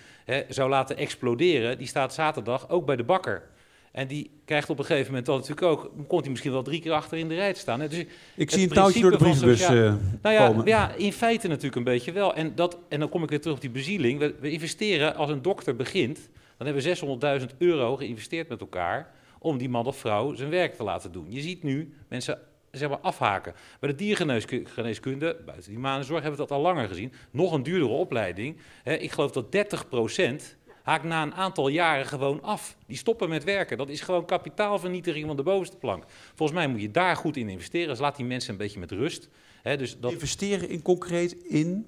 zou 0.49 0.69
laten 0.69 0.97
exploderen, 0.97 1.77
die 1.77 1.88
staat 1.88 2.13
zaterdag 2.13 2.69
ook 2.69 2.85
bij 2.85 2.95
de 2.95 3.03
bakker. 3.03 3.43
En 3.91 4.07
die 4.07 4.31
krijgt 4.45 4.69
op 4.69 4.80
een 4.80 4.85
gegeven 4.85 5.07
moment 5.07 5.25
dan 5.25 5.35
natuurlijk 5.38 5.67
ook, 5.67 5.91
komt 6.07 6.21
hij 6.21 6.30
misschien 6.30 6.51
wel 6.51 6.63
drie 6.63 6.81
keer 6.81 6.91
achter 6.91 7.17
in 7.17 7.27
de 7.27 7.35
rij 7.35 7.53
te 7.53 7.59
staan. 7.59 7.80
Dus 7.80 8.05
Ik 8.35 8.51
zie 8.51 8.63
een 8.63 8.69
touwtje 8.69 9.01
door 9.01 9.11
de 9.11 9.17
brievenbus 9.17 9.61
eh, 9.61 9.69
nou 9.69 10.35
ja, 10.35 10.47
komen. 10.47 10.65
ja, 10.65 10.93
in 10.93 11.13
feite 11.13 11.47
natuurlijk 11.47 11.75
een 11.75 11.84
beetje 11.84 12.11
wel. 12.11 12.35
En, 12.35 12.55
dat, 12.55 12.77
en 12.89 12.99
dan 12.99 13.09
kom 13.09 13.23
ik 13.23 13.30
weer 13.30 13.41
terug 13.41 13.55
op 13.55 13.61
die 13.61 13.69
bezieling. 13.69 14.19
We, 14.19 14.35
we 14.39 14.51
investeren, 14.51 15.15
als 15.15 15.30
een 15.30 15.41
dokter 15.41 15.75
begint, 15.75 16.30
dan 16.57 16.67
hebben 16.67 16.84
we 16.84 17.39
600.000 17.49 17.57
euro 17.57 17.95
geïnvesteerd 17.95 18.49
met 18.49 18.61
elkaar 18.61 19.11
om 19.44 19.57
die 19.57 19.70
man 19.70 19.86
of 19.86 19.98
vrouw 19.98 20.34
zijn 20.34 20.49
werk 20.49 20.76
te 20.76 20.84
laten 20.84 21.11
doen. 21.11 21.26
Je 21.30 21.41
ziet 21.41 21.64
nu 21.64 21.94
mensen 22.07 22.40
zeg 22.72 22.90
maar, 22.90 22.99
afhaken. 22.99 23.53
Bij 23.80 23.90
de 23.90 23.95
diergeneeskunde, 23.95 25.41
buiten 25.45 25.70
die 25.70 25.80
manenzorg, 25.80 26.22
hebben 26.22 26.40
we 26.40 26.48
dat 26.48 26.57
al 26.57 26.64
langer 26.64 26.88
gezien. 26.88 27.14
Nog 27.32 27.52
een 27.52 27.64
duurdere 27.64 27.91
opleiding. 27.91 28.57
Hè, 28.84 28.94
ik 28.94 29.11
geloof 29.11 29.32
dat 29.32 29.45
30% 29.52 30.57
haakt 30.84 31.03
na 31.03 31.22
een 31.22 31.34
aantal 31.34 31.68
jaren 31.68 32.06
gewoon 32.06 32.41
af. 32.41 32.78
Die 32.88 32.98
stoppen 32.98 33.30
met 33.30 33.44
werken. 33.44 33.78
Dat 33.78 33.90
is 33.90 34.02
gewoon 34.02 34.26
kapitaalvernietiging 34.26 35.28
van 35.28 35.36
de 35.36 35.44
bovenste 35.44 35.78
plank. 35.78 36.03
Volgens 36.36 36.57
mij 36.57 36.68
moet 36.68 36.82
je 36.82 36.91
daar 36.91 37.15
goed 37.15 37.38
in 37.38 37.49
investeren. 37.49 37.88
Dus 37.88 37.99
laat 37.99 38.15
die 38.15 38.26
mensen 38.26 38.52
een 38.52 38.57
beetje 38.57 38.80
met 38.80 38.91
rust. 38.91 39.30
Dus 39.64 39.99
dat, 39.99 40.11
Investeren 40.11 40.70
in 40.70 40.82
concreet 40.82 41.34
in... 41.34 41.88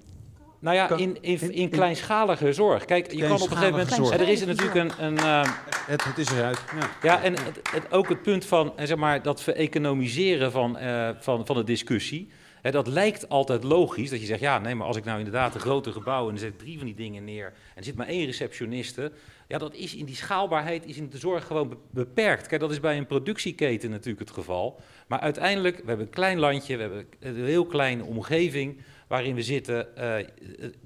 nou 0.58 0.76
ja, 0.76 0.86
Kan- 0.86 0.98
in, 0.98 1.18
in, 1.20 1.40
in, 1.40 1.52
in- 1.52 1.70
kleinschalige 1.70 2.52
zorg. 2.52 2.84
Kijk, 2.84 3.12
je 3.12 3.20
kan 3.20 3.32
op 3.32 3.50
een 3.50 3.56
gegeven 3.56 3.86
moment... 4.00 4.20
Er 4.20 4.28
is 4.28 4.44
natuurlijk 4.44 4.74
een... 4.74 5.04
een 5.04 5.18
ehm, 5.18 5.48
Het, 5.86 6.04
het 6.04 6.18
is 6.18 6.30
eruit. 6.30 6.64
Ja. 6.80 6.90
ja, 7.02 7.22
en 7.22 7.32
het, 7.32 7.60
het- 7.72 7.92
ook 7.92 8.08
het 8.08 8.22
punt 8.22 8.44
van 8.44 8.72
eh, 8.78 8.86
zeg 8.86 8.96
maar, 8.96 9.22
dat 9.22 9.42
vereconomiseren 9.42 10.52
van, 10.52 10.78
eh, 10.78 11.08
van, 11.20 11.46
van 11.46 11.56
de 11.56 11.64
discussie. 11.64 12.28
Hè, 12.62 12.70
dat 12.72 12.86
lijkt 12.86 13.28
altijd 13.28 13.64
logisch. 13.64 14.10
Dat 14.10 14.20
je 14.20 14.26
zegt, 14.26 14.40
ja, 14.40 14.58
nee, 14.58 14.74
maar 14.74 14.86
als 14.86 14.96
ik 14.96 15.04
nou 15.04 15.18
inderdaad 15.18 15.54
een 15.54 15.60
grote 15.60 15.92
gebouw 15.92 16.28
en 16.28 16.34
er 16.34 16.40
zet 16.40 16.58
drie 16.58 16.76
van 16.76 16.86
die 16.86 16.94
dingen 16.94 17.24
neer. 17.24 17.46
en 17.46 17.52
er 17.74 17.84
zit 17.84 17.94
maar 17.96 18.06
één 18.06 18.24
receptioniste. 18.26 19.12
Ja, 19.48 19.58
dat 19.58 19.74
is 19.74 19.94
in 19.94 20.04
die 20.04 20.14
schaalbaarheid 20.14 20.86
is 20.86 20.96
in 20.96 21.08
de 21.10 21.18
zorg 21.18 21.46
gewoon 21.46 21.68
be- 21.68 21.76
beperkt. 21.90 22.46
Kijk, 22.46 22.60
dat 22.60 22.70
is 22.70 22.80
bij 22.80 22.96
een 22.96 23.06
productieketen 23.06 23.90
natuurlijk 23.90 24.18
het 24.18 24.30
geval. 24.30 24.80
Maar 25.06 25.20
uiteindelijk, 25.20 25.76
we 25.76 25.82
hebben 25.86 26.06
een 26.06 26.12
klein 26.12 26.38
landje, 26.38 26.76
we 26.76 26.82
hebben 26.82 27.06
een 27.20 27.44
heel 27.44 27.66
kleine 27.66 28.04
omgeving 28.04 28.80
waarin 29.06 29.34
we 29.34 29.42
zitten. 29.42 29.96
eh, 29.96 30.26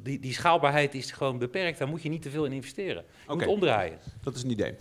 die, 0.02 0.20
die 0.20 0.32
schaalbaarheid 0.32 0.94
is 0.94 1.10
gewoon 1.10 1.38
beperkt. 1.38 1.78
Daar 1.78 1.88
moet 1.88 2.02
je 2.02 2.08
niet 2.08 2.22
te 2.22 2.30
veel 2.30 2.44
in 2.44 2.52
investeren. 2.52 3.04
Je 3.26 3.32
Oké. 3.32 3.44
moet 3.44 3.54
omdraaien. 3.54 3.98
Dat 4.22 4.34
is 4.34 4.42
een 4.42 4.50
idee. 4.50 4.74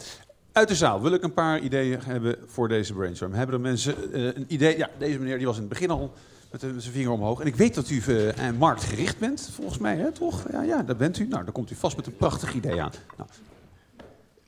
Uit 0.52 0.68
de 0.68 0.76
zaal 0.76 1.02
wil 1.02 1.14
ik 1.14 1.24
een 1.24 1.34
paar 1.34 1.60
ideeën 1.60 2.00
hebben 2.02 2.36
voor 2.46 2.68
deze 2.68 2.94
brainstorm. 2.94 3.34
Hebben 3.34 3.56
er 3.56 3.62
mensen 3.62 4.14
eh, 4.14 4.24
een 4.24 4.46
idee? 4.48 4.78
Ja, 4.78 4.90
deze 4.98 5.20
meneer 5.20 5.38
die 5.38 5.46
was 5.46 5.56
in 5.56 5.62
het 5.62 5.70
begin 5.70 5.90
al 5.90 6.14
met, 6.52 6.62
met 6.62 6.82
zijn 6.84 6.94
vinger 6.94 7.12
omhoog. 7.12 7.40
En 7.40 7.48
ik 7.48 7.56
weet 7.56 7.76
dat 7.76 7.90
u 7.90 8.02
eh, 8.08 8.48
eh, 8.48 8.56
marktgericht 8.58 9.20
bent, 9.20 9.50
volgens 9.54 9.78
mij, 9.78 9.96
hè, 9.96 10.12
toch? 10.12 10.46
Ja, 10.52 10.62
ja, 10.62 10.84
dat 10.84 10.98
bent 10.98 11.20
u. 11.20 11.28
Nou, 11.28 11.44
dan 11.44 11.54
komt 11.54 11.72
u 11.72 11.76
vast 11.76 11.96
met 11.98 12.06
een 12.06 12.16
prachtig 12.18 12.54
idee 12.54 12.82
aan. 12.82 12.92
Nou, 13.18 13.30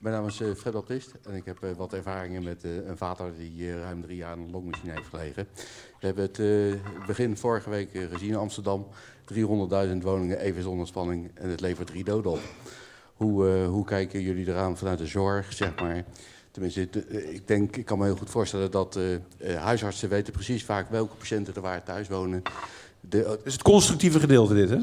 Mijn 0.02 0.16
naam 0.16 0.28
is 0.28 0.42
eh, 0.42 0.48
Fred 0.56 0.74
Baptist 0.74 1.12
en 1.28 1.36
ik 1.36 1.46
heb 1.46 1.64
eh, 1.64 1.70
wat 1.78 1.94
ervaringen 1.94 2.44
met 2.44 2.64
eh, 2.64 2.76
een 2.76 2.98
vader 2.98 3.34
die 3.38 3.80
ruim 3.80 4.02
drie 4.02 4.18
jaar 4.18 4.38
in 4.38 4.44
een 4.44 4.52
longmachine 4.52 4.92
heeft 4.92 5.08
gelegen. 5.08 5.48
We 6.00 6.06
hebben 6.06 6.24
het 6.24 6.40
eh, 6.40 7.08
begin 7.08 7.38
vorige 7.38 7.70
week 7.70 7.90
gezien 8.12 8.30
in 8.30 8.36
Amsterdam. 8.36 8.88
300.000 9.34 9.38
woningen 10.02 10.40
even 10.40 10.64
zonder 10.64 10.88
spanning 10.88 11.32
en 11.34 11.50
het 11.50 11.62
levert 11.62 11.88
drie 11.88 12.04
doden 12.04 12.32
op. 12.32 12.40
Hoe, 13.22 13.50
eh, 13.50 13.68
hoe 13.68 13.86
kijken 13.86 14.22
jullie 14.22 14.48
eraan 14.48 14.78
vanuit 14.78 14.98
de 14.98 15.06
zorg, 15.06 15.54
zeg 15.54 15.80
maar? 15.80 16.04
Tenminste, 16.52 16.82
ik 17.34 17.48
denk, 17.48 17.76
ik 17.76 17.86
kan 17.86 17.98
me 17.98 18.06
heel 18.06 18.16
goed 18.16 18.30
voorstellen 18.30 18.72
dat 18.72 18.96
eh, 18.96 19.14
eh, 19.14 19.22
huisartsen 19.64 20.10
weten 20.10 20.34
precies 20.34 20.64
vaak 20.64 20.90
welke 20.90 21.16
patiënten 21.16 21.56
er 21.56 21.62
waar 21.62 21.84
thuis 21.84 22.08
wonen. 22.08 22.42
De, 23.00 23.40
is 23.44 23.54
het 23.54 23.62
constructieve 23.62 24.20
gedeelte 24.20 24.54
dit, 24.54 24.70
hè? 24.70 24.78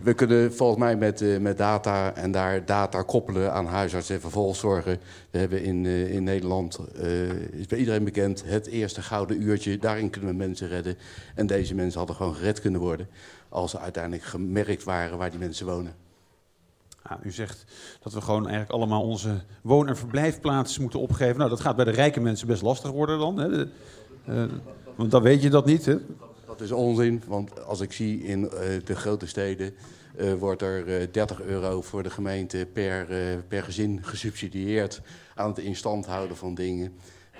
We 0.00 0.14
kunnen 0.14 0.54
volgens 0.54 0.78
mij 0.78 0.96
met, 0.96 1.20
eh, 1.20 1.38
met 1.38 1.58
data 1.58 2.14
en 2.14 2.30
daar 2.30 2.64
data 2.64 3.02
koppelen 3.02 3.52
aan 3.52 3.66
huisartsen 3.66 4.14
en 4.14 4.20
vervolgzorgen. 4.20 5.00
We 5.30 5.38
hebben 5.38 5.62
in, 5.62 5.86
eh, 5.86 6.14
in 6.14 6.24
Nederland, 6.24 6.78
eh, 6.96 7.30
is 7.30 7.66
bij 7.66 7.78
iedereen 7.78 8.04
bekend, 8.04 8.44
het 8.46 8.66
eerste 8.66 9.02
gouden 9.02 9.42
uurtje. 9.42 9.78
Daarin 9.78 10.10
kunnen 10.10 10.30
we 10.30 10.36
mensen 10.36 10.68
redden. 10.68 10.96
En 11.34 11.46
deze 11.46 11.74
mensen 11.74 11.98
hadden 11.98 12.16
gewoon 12.16 12.34
gered 12.34 12.60
kunnen 12.60 12.80
worden 12.80 13.08
als 13.48 13.70
ze 13.70 13.78
uiteindelijk 13.78 14.24
gemerkt 14.24 14.84
waren 14.84 15.18
waar 15.18 15.30
die 15.30 15.38
mensen 15.38 15.66
wonen. 15.66 15.94
Ja, 17.08 17.18
u 17.22 17.30
zegt 17.30 17.64
dat 18.02 18.12
we 18.12 18.20
gewoon 18.20 18.42
eigenlijk 18.42 18.70
allemaal 18.70 19.02
onze 19.02 19.40
woon- 19.62 19.88
en 19.88 19.96
verblijfplaats 19.96 20.78
moeten 20.78 21.00
opgeven. 21.00 21.36
Nou, 21.36 21.50
dat 21.50 21.60
gaat 21.60 21.76
bij 21.76 21.84
de 21.84 21.90
rijke 21.90 22.20
mensen 22.20 22.46
best 22.46 22.62
lastig 22.62 22.90
worden 22.90 23.18
dan. 23.18 23.36
Hè? 23.36 23.66
Want 24.94 25.10
dan 25.10 25.22
weet 25.22 25.42
je 25.42 25.50
dat 25.50 25.66
niet, 25.66 25.84
hè? 25.84 25.96
Dat 26.58 26.60
is 26.60 26.72
onzin, 26.72 27.22
want 27.26 27.64
als 27.64 27.80
ik 27.80 27.92
zie 27.92 28.22
in 28.22 28.50
eh, 28.50 28.58
de 28.84 28.94
grote 28.96 29.26
steden... 29.26 29.74
eh, 30.16 30.32
wordt 30.34 30.62
er 30.62 31.00
eh, 31.00 31.06
30 31.12 31.42
euro 31.42 31.82
voor 31.82 32.02
de 32.02 32.10
gemeente 32.10 32.66
per, 32.72 33.10
eh, 33.10 33.18
per 33.48 33.62
gezin 33.62 33.98
gesubsidieerd... 34.02 35.00
aan 35.34 35.48
het 35.48 35.58
instand 35.58 36.06
houden 36.06 36.36
van 36.36 36.54
dingen... 36.54 36.92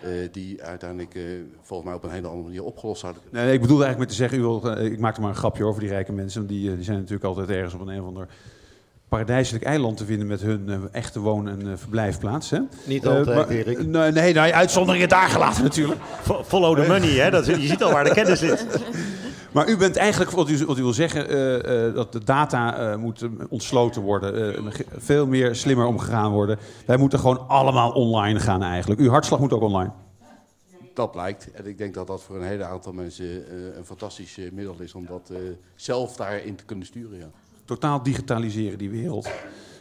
eh, 0.02 0.10
die 0.32 0.62
uiteindelijk 0.62 1.14
eh, 1.14 1.22
volgens 1.62 1.88
mij 1.88 1.98
op 1.98 2.04
een 2.04 2.10
hele 2.10 2.26
andere 2.26 2.46
manier 2.46 2.64
opgelost 2.64 3.00
zouden 3.00 3.22
kunnen 3.22 3.44
Nee, 3.44 3.54
ik 3.54 3.60
bedoelde 3.60 3.84
eigenlijk 3.84 4.10
met 4.10 4.18
te 4.18 4.22
zeggen, 4.22 4.38
u 4.38 4.40
wil, 4.40 4.76
eh, 4.76 4.92
ik 4.92 4.98
maakte 4.98 5.20
maar 5.20 5.30
een 5.30 5.36
grapje 5.36 5.64
over 5.64 5.80
die 5.80 5.90
rijke 5.90 6.12
mensen. 6.12 6.46
Die, 6.46 6.68
eh, 6.70 6.74
die 6.74 6.84
zijn 6.84 6.96
natuurlijk 6.96 7.24
altijd 7.24 7.48
ergens 7.48 7.74
op 7.74 7.80
een, 7.80 7.88
een 7.88 8.00
of 8.00 8.06
ander 8.06 8.28
paradijselijk 9.16 9.64
eiland 9.64 9.96
te 9.96 10.04
vinden 10.04 10.26
met 10.26 10.40
hun 10.40 10.64
eh, 10.68 10.76
echte 10.92 11.20
woon- 11.20 11.48
en 11.48 11.60
eh, 11.70 11.72
verblijfplaats. 11.76 12.50
Hè? 12.50 12.58
Niet 12.84 13.04
Eh, 13.04 13.16
altijd, 13.16 13.36
maar- 13.36 13.48
Erik. 13.48 13.86
Nee, 13.86 14.10
nee, 14.12 14.32
nee, 14.34 14.54
uitzonderingen 14.54 15.08
daar 15.08 15.28
gelaten 15.28 15.62
natuurlijk. 15.62 16.00
Fo- 16.22 16.42
Follow 16.44 16.76
the 16.82 16.86
money, 16.88 17.08
hè? 17.10 17.30
Dat, 17.30 17.46
je 17.46 17.60
ziet 17.66 17.82
al 17.82 17.92
waar 17.92 18.04
de 18.04 18.10
kennis 18.14 18.38
zit. 18.38 18.66
Maar 19.52 19.68
u 19.68 19.76
bent 19.76 19.96
eigenlijk, 19.96 20.30
wat 20.30 20.48
u, 20.48 20.66
wat 20.66 20.78
u 20.78 20.82
wil 20.82 20.92
zeggen, 20.92 21.28
eh, 21.28 21.86
eh, 21.86 21.94
dat 21.94 22.12
de 22.12 22.24
data 22.24 22.76
eh, 22.92 22.96
moet 22.96 23.28
ontsloten 23.48 24.02
worden. 24.02 24.54
eh, 24.66 24.72
veel 24.96 25.26
meer 25.26 25.54
slimmer 25.54 25.86
omgegaan 25.86 26.30
worden. 26.32 26.58
Wij 26.86 26.96
moeten 26.96 27.18
gewoon 27.18 27.48
allemaal 27.48 27.90
online 27.90 28.40
gaan 28.40 28.62
eigenlijk. 28.62 29.00
Uw 29.00 29.10
hartslag 29.10 29.40
moet 29.40 29.52
ook 29.52 29.62
online. 29.62 29.90
Dat 30.94 31.10
blijkt. 31.12 31.50
En 31.54 31.66
ik 31.66 31.78
denk 31.78 31.94
dat 31.94 32.06
dat 32.06 32.22
voor 32.22 32.36
een 32.36 32.46
hele 32.46 32.64
aantal 32.64 32.92
mensen 32.92 33.24
eh, 33.26 33.76
een 33.76 33.84
fantastisch 33.84 34.38
middel 34.52 34.76
is 34.78 34.94
om 34.94 35.06
dat 35.06 35.30
eh, 35.32 35.36
zelf 35.74 36.16
daarin 36.16 36.54
te 36.56 36.64
kunnen 36.64 36.86
sturen. 36.86 37.18
Ja. 37.18 37.30
Totaal 37.64 38.02
digitaliseren 38.02 38.78
die 38.78 38.90
wereld. 38.90 39.28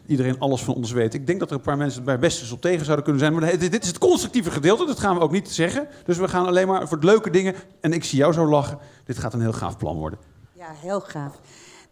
Iedereen 0.06 0.40
alles 0.40 0.64
van 0.64 0.76
ons 0.76 0.92
weet. 0.92 1.14
Ik 1.14 1.28
denk 1.28 1.40
dat 1.40 1.50
er 1.50 1.56
een 1.56 1.62
paar 1.62 1.78
mensen 1.78 2.04
bij 2.04 2.20
best 2.20 2.52
op 2.52 2.62
tegen 2.62 2.86
zouden 2.86 3.04
kunnen 3.06 3.22
zijn. 3.22 3.34
Maar 3.34 3.58
dit 3.58 3.72
dit 3.72 3.82
is 3.82 3.88
het 3.88 3.98
constructieve 3.98 4.52
gedeelte. 4.52 4.86
Dat 4.86 5.00
gaan 5.00 5.16
we 5.16 5.22
ook 5.22 5.32
niet 5.32 5.50
zeggen. 5.50 5.88
Dus 6.06 6.18
we 6.18 6.28
gaan 6.28 6.46
alleen 6.46 6.68
maar 6.68 6.88
voor 6.88 7.00
de 7.00 7.06
leuke 7.06 7.30
dingen. 7.30 7.56
En 7.80 7.94
ik 7.94 8.04
zie 8.04 8.18
jou 8.18 8.34
zo 8.34 8.46
lachen. 8.46 8.80
Dit 9.06 9.18
gaat 9.20 9.34
een 9.34 9.42
heel 9.42 9.54
gaaf 9.54 9.78
plan 9.78 9.98
worden. 9.98 10.20
Ja, 10.54 10.72
heel 10.74 11.02
gaaf. 11.02 11.40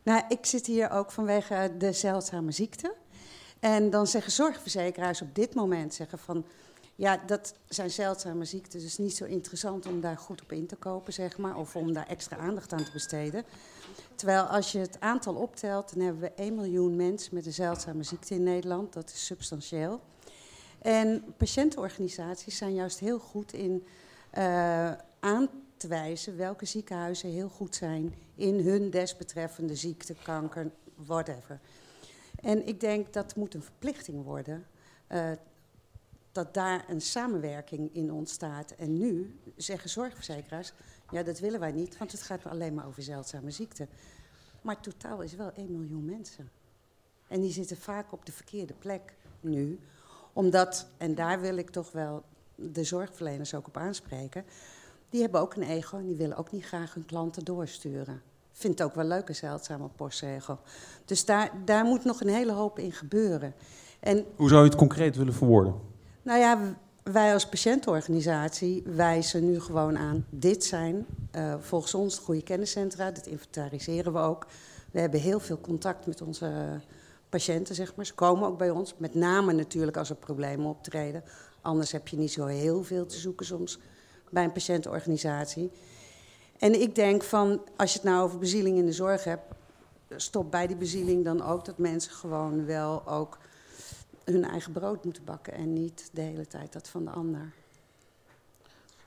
Nou, 0.03 0.23
ik 0.27 0.45
zit 0.45 0.65
hier 0.65 0.91
ook 0.91 1.11
vanwege 1.11 1.71
de 1.77 1.91
zeldzame 1.91 2.51
ziekte. 2.51 2.93
En 3.59 3.89
dan 3.89 4.07
zeggen 4.07 4.31
zorgverzekeraars 4.31 5.21
op 5.21 5.35
dit 5.35 5.55
moment 5.55 5.93
zeggen 5.93 6.17
van... 6.19 6.45
ja, 6.95 7.19
dat 7.25 7.53
zijn 7.67 7.91
zeldzame 7.91 8.45
ziekten, 8.45 8.79
dus 8.79 8.97
niet 8.97 9.15
zo 9.15 9.25
interessant 9.25 9.85
om 9.85 10.01
daar 10.01 10.17
goed 10.17 10.41
op 10.41 10.51
in 10.51 10.67
te 10.67 10.75
kopen, 10.75 11.13
zeg 11.13 11.37
maar... 11.37 11.55
of 11.55 11.75
om 11.75 11.93
daar 11.93 12.07
extra 12.07 12.37
aandacht 12.37 12.73
aan 12.73 12.83
te 12.83 12.91
besteden. 12.91 13.43
Terwijl 14.19 14.43
als 14.43 14.71
je 14.71 14.79
het 14.79 14.99
aantal 14.99 15.35
optelt, 15.35 15.93
dan 15.93 16.03
hebben 16.03 16.21
we 16.21 16.31
1 16.31 16.55
miljoen 16.55 16.95
mensen 16.95 17.35
met 17.35 17.45
een 17.45 17.53
zeldzame 17.53 18.03
ziekte 18.03 18.33
in 18.33 18.43
Nederland. 18.43 18.93
Dat 18.93 19.09
is 19.09 19.25
substantieel. 19.25 20.01
En 20.81 21.33
patiëntenorganisaties 21.37 22.57
zijn 22.57 22.73
juist 22.73 22.99
heel 22.99 23.19
goed 23.19 23.53
in 23.53 23.85
eh, 24.29 24.91
aan 25.19 25.49
te 25.77 25.87
wijzen 25.87 26.37
welke 26.37 26.65
ziekenhuizen 26.65 27.29
heel 27.29 27.49
goed 27.49 27.75
zijn 27.75 28.13
in 28.35 28.59
hun 28.59 28.89
desbetreffende 28.89 29.75
ziekte, 29.75 30.15
kanker, 30.23 30.71
whatever. 30.95 31.59
En 32.41 32.67
ik 32.67 32.79
denk 32.79 33.13
dat 33.13 33.35
moet 33.35 33.53
een 33.53 33.63
verplichting 33.63 34.23
worden. 34.23 34.65
eh, 35.07 35.31
dat 36.31 36.53
daar 36.53 36.85
een 36.89 37.01
samenwerking 37.01 37.95
in 37.95 38.11
ontstaat. 38.11 38.71
En 38.71 38.97
nu 38.97 39.39
zeggen 39.55 39.89
zorgverzekeraars: 39.89 40.73
ja, 41.11 41.23
dat 41.23 41.39
willen 41.39 41.59
wij 41.59 41.71
niet, 41.71 41.97
want 41.97 42.11
het 42.11 42.21
gaat 42.21 42.45
alleen 42.45 42.73
maar 42.73 42.87
over 42.87 43.03
zeldzame 43.03 43.51
ziekten. 43.51 43.89
Maar 44.61 44.79
totaal 44.79 45.21
is 45.21 45.35
wel 45.35 45.51
1 45.55 45.71
miljoen 45.71 46.05
mensen. 46.05 46.49
En 47.27 47.41
die 47.41 47.51
zitten 47.51 47.77
vaak 47.77 48.11
op 48.11 48.25
de 48.25 48.31
verkeerde 48.31 48.73
plek 48.73 49.13
nu. 49.39 49.79
Omdat, 50.33 50.87
en 50.97 51.15
daar 51.15 51.41
wil 51.41 51.57
ik 51.57 51.69
toch 51.69 51.91
wel 51.91 52.23
de 52.55 52.83
zorgverleners 52.83 53.53
ook 53.53 53.67
op 53.67 53.77
aanspreken. 53.77 54.45
Die 55.09 55.21
hebben 55.21 55.41
ook 55.41 55.55
een 55.55 55.63
ego 55.63 55.97
en 55.97 56.05
die 56.05 56.15
willen 56.15 56.37
ook 56.37 56.51
niet 56.51 56.65
graag 56.65 56.93
hun 56.93 57.05
klanten 57.05 57.45
doorsturen. 57.45 58.21
Vind 58.51 58.79
het 58.79 58.87
ook 58.87 58.95
wel 58.95 59.05
leuk, 59.05 59.29
een 59.29 59.35
zeldzame 59.35 59.87
postregel. 59.87 60.59
Dus 61.05 61.25
daar, 61.25 61.51
daar 61.65 61.85
moet 61.85 62.03
nog 62.03 62.21
een 62.21 62.29
hele 62.29 62.51
hoop 62.51 62.79
in 62.79 62.91
gebeuren. 62.91 63.53
En 63.99 64.25
Hoe 64.35 64.49
zou 64.49 64.63
je 64.63 64.69
het 64.69 64.77
concreet 64.77 65.15
willen 65.15 65.33
verwoorden? 65.33 65.75
nou 66.21 66.39
ja, 66.39 66.77
wij 67.11 67.33
als 67.33 67.47
patiëntenorganisatie 67.47 68.83
wijzen 68.85 69.45
nu 69.45 69.59
gewoon 69.59 69.97
aan. 69.97 70.25
Dit 70.29 70.63
zijn 70.63 71.05
eh, 71.31 71.55
volgens 71.59 71.93
ons 71.93 72.15
de 72.15 72.21
goede 72.21 72.43
kenniscentra. 72.43 73.11
Dat 73.11 73.27
inventariseren 73.27 74.13
we 74.13 74.19
ook. 74.19 74.45
We 74.91 74.99
hebben 74.99 75.19
heel 75.19 75.39
veel 75.39 75.61
contact 75.61 76.05
met 76.05 76.21
onze 76.21 76.79
patiënten, 77.29 77.75
zeg 77.75 77.95
maar. 77.95 78.05
Ze 78.05 78.13
komen 78.13 78.47
ook 78.47 78.57
bij 78.57 78.69
ons. 78.69 78.93
Met 78.97 79.15
name 79.15 79.53
natuurlijk 79.53 79.97
als 79.97 80.09
er 80.09 80.15
problemen 80.15 80.65
optreden. 80.65 81.23
Anders 81.61 81.91
heb 81.91 82.07
je 82.07 82.17
niet 82.17 82.31
zo 82.31 82.45
heel 82.45 82.83
veel 82.83 83.05
te 83.05 83.17
zoeken 83.17 83.45
soms 83.45 83.79
bij 84.29 84.43
een 84.43 84.51
patiëntenorganisatie. 84.51 85.71
En 86.57 86.81
ik 86.81 86.95
denk 86.95 87.23
van, 87.23 87.61
als 87.77 87.93
je 87.93 87.99
het 87.99 88.07
nou 88.07 88.23
over 88.23 88.39
bezieling 88.39 88.77
in 88.77 88.85
de 88.85 88.91
zorg 88.91 89.23
hebt... 89.23 89.43
stop 90.15 90.51
bij 90.51 90.67
die 90.67 90.75
bezieling 90.75 91.25
dan 91.25 91.43
ook 91.43 91.65
dat 91.65 91.77
mensen 91.77 92.11
gewoon 92.11 92.65
wel 92.65 93.07
ook 93.07 93.37
hun 94.31 94.45
eigen 94.45 94.71
brood 94.71 95.03
moeten 95.03 95.23
bakken 95.23 95.53
en 95.53 95.73
niet 95.73 96.09
de 96.13 96.21
hele 96.21 96.47
tijd 96.47 96.73
dat 96.73 96.87
van 96.89 97.03
de 97.05 97.11
ander. 97.11 97.53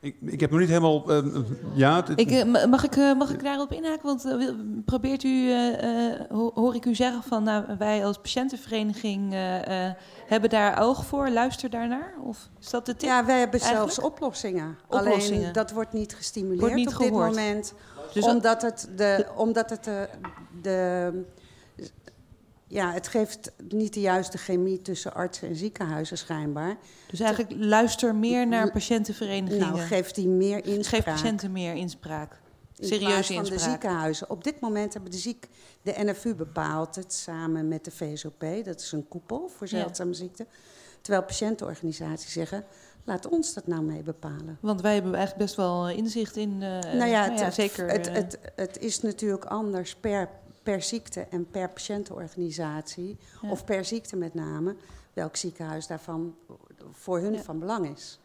Ik, 0.01 0.17
ik 0.21 0.41
heb 0.41 0.51
nog 0.51 0.61
niet 0.61 0.69
helemaal... 0.69 1.11
eh, 1.11 1.25
ja, 1.75 1.97
het- 2.05 2.21
Ik, 2.21 2.31
eh, 2.31 2.45
ma- 2.45 2.67
mag, 2.67 2.85
ik, 2.85 2.97
eh, 2.97 3.15
mag 3.15 3.31
ik 3.33 3.43
daarop 3.43 3.73
inhaken? 3.73 4.03
Want 4.07 4.25
eh, 4.25 4.49
probeert 4.85 5.23
u, 5.23 5.51
eh, 5.51 6.13
eh, 6.13 6.21
ho- 6.31 6.51
hoor 6.55 6.75
ik 6.75 6.85
u 6.85 6.95
zeggen 6.95 7.23
van 7.23 7.43
nou, 7.43 7.65
wij 7.79 8.05
als 8.07 8.19
patiëntenvereniging 8.19 9.33
eh, 9.33 9.87
eh, 9.89 9.95
hebben 10.27 10.51
daar 10.51 10.81
oog 10.83 11.05
voor, 11.07 11.31
luister 11.31 11.71
daarnaar? 11.71 12.15
Of 12.25 12.49
is 12.61 12.71
dat 12.71 12.87
de 12.87 12.97
tip? 12.97 13.09
Ja, 13.09 13.25
wij 13.25 13.39
hebben 13.39 13.61
eigenlijk? 13.61 13.93
zelfs 13.93 14.11
oplossingen. 14.13 14.79
Oplossingen. 14.89 15.39
Alleen 15.41 15.53
dat 15.53 15.71
wordt 15.73 15.93
niet 15.93 16.15
gestimuleerd 16.15 16.61
Wordt 16.61 16.75
niet 16.75 16.95
op 16.95 16.99
dit 17.01 17.11
moment. 17.11 17.75
Dus- 18.13 18.25
omdat 18.27 18.63
het, 18.63 18.89
de, 18.97 19.27
omdat 19.37 19.71
het 19.71 19.85
de, 19.85 20.09
de. 20.63 21.11
Ja, 22.73 22.93
het 22.93 23.09
geeft 23.09 23.53
niet 23.69 23.95
de 23.95 24.01
juiste 24.01 24.39
chemie 24.39 24.83
tussen 24.83 25.15
artsen 25.15 25.49
en 25.49 25.57
ziekenhuizen 25.57 26.19
schijnbaar. 26.19 26.77
Dus 27.11 27.21
eigenlijk 27.21 27.55
luister 27.65 28.15
meer 28.15 28.47
naar 28.49 28.71
patiëntenverenigingen. 28.73 29.67
Nou, 29.73 29.79
geeft 29.81 30.15
die 30.15 30.29
meer 30.29 30.65
inspraak. 30.67 31.03
Geef 31.05 31.15
patiënten 31.15 31.53
meer 31.53 31.75
inspraak. 31.75 32.33
In 32.33 32.89
plaats 32.89 32.89
Serieuze 32.89 33.33
van 33.35 33.45
de 33.45 33.51
inspraak. 33.51 33.71
ziekenhuizen. 33.71 34.31
Op 34.31 34.45
dit 34.45 34.61
moment 34.61 34.93
hebben 34.93 35.11
de, 35.11 35.17
ziek, 35.19 35.49
de 35.83 35.95
NFU 35.97 36.35
bepaalt 36.35 36.95
het 36.95 37.13
samen 37.13 37.69
met 37.69 37.85
de 37.85 37.91
VSOP. 37.91 38.45
Dat 38.65 38.81
is 38.81 38.93
een 38.93 39.09
koepel 39.09 39.49
voor 39.57 39.67
Ja. 39.71 39.79
zeldzame 39.79 40.15
ziekten. 40.15 40.47
Terwijl 41.01 41.25
patiëntenorganisaties 41.25 42.33
zeggen, 42.33 42.65
laat 43.05 43.29
ons 43.29 43.55
dat 43.55 43.67
nou 43.67 43.83
mee 43.83 44.03
bepalen. 44.03 44.59
Want 44.61 44.81
wij 44.81 44.95
hebben 44.95 45.15
eigenlijk 45.15 45.45
best 45.45 45.57
wel 45.57 45.89
inzicht 45.89 46.37
in. 46.37 46.63
eh, 46.63 46.69
nou 46.95 47.11
ja, 47.11 47.31
het, 47.31 47.41
het- 47.41 47.55
zeker. 47.55 47.89
Het, 47.89 48.07
eh, 48.07 48.15
het, 48.15 48.39
het 48.57 48.79
is 48.79 49.01
natuurlijk 49.01 49.45
anders 49.45 49.97
per, 49.97 50.29
per 50.63 50.83
ziekte 50.83 51.27
en 51.31 51.47
per 51.51 51.69
patiëntenorganisatie. 51.69 53.17
Ja. 53.43 53.51
Of 53.51 53.65
per 53.65 53.85
ziekte 53.85 54.17
met 54.17 54.35
name. 54.35 54.75
Welk 55.13 55.37
ziekenhuis 55.37 55.87
daarvan 55.87 56.35
voor 56.93 57.19
hun 57.19 57.39
van 57.39 57.59
belang 57.59 57.95
is. 57.97 58.19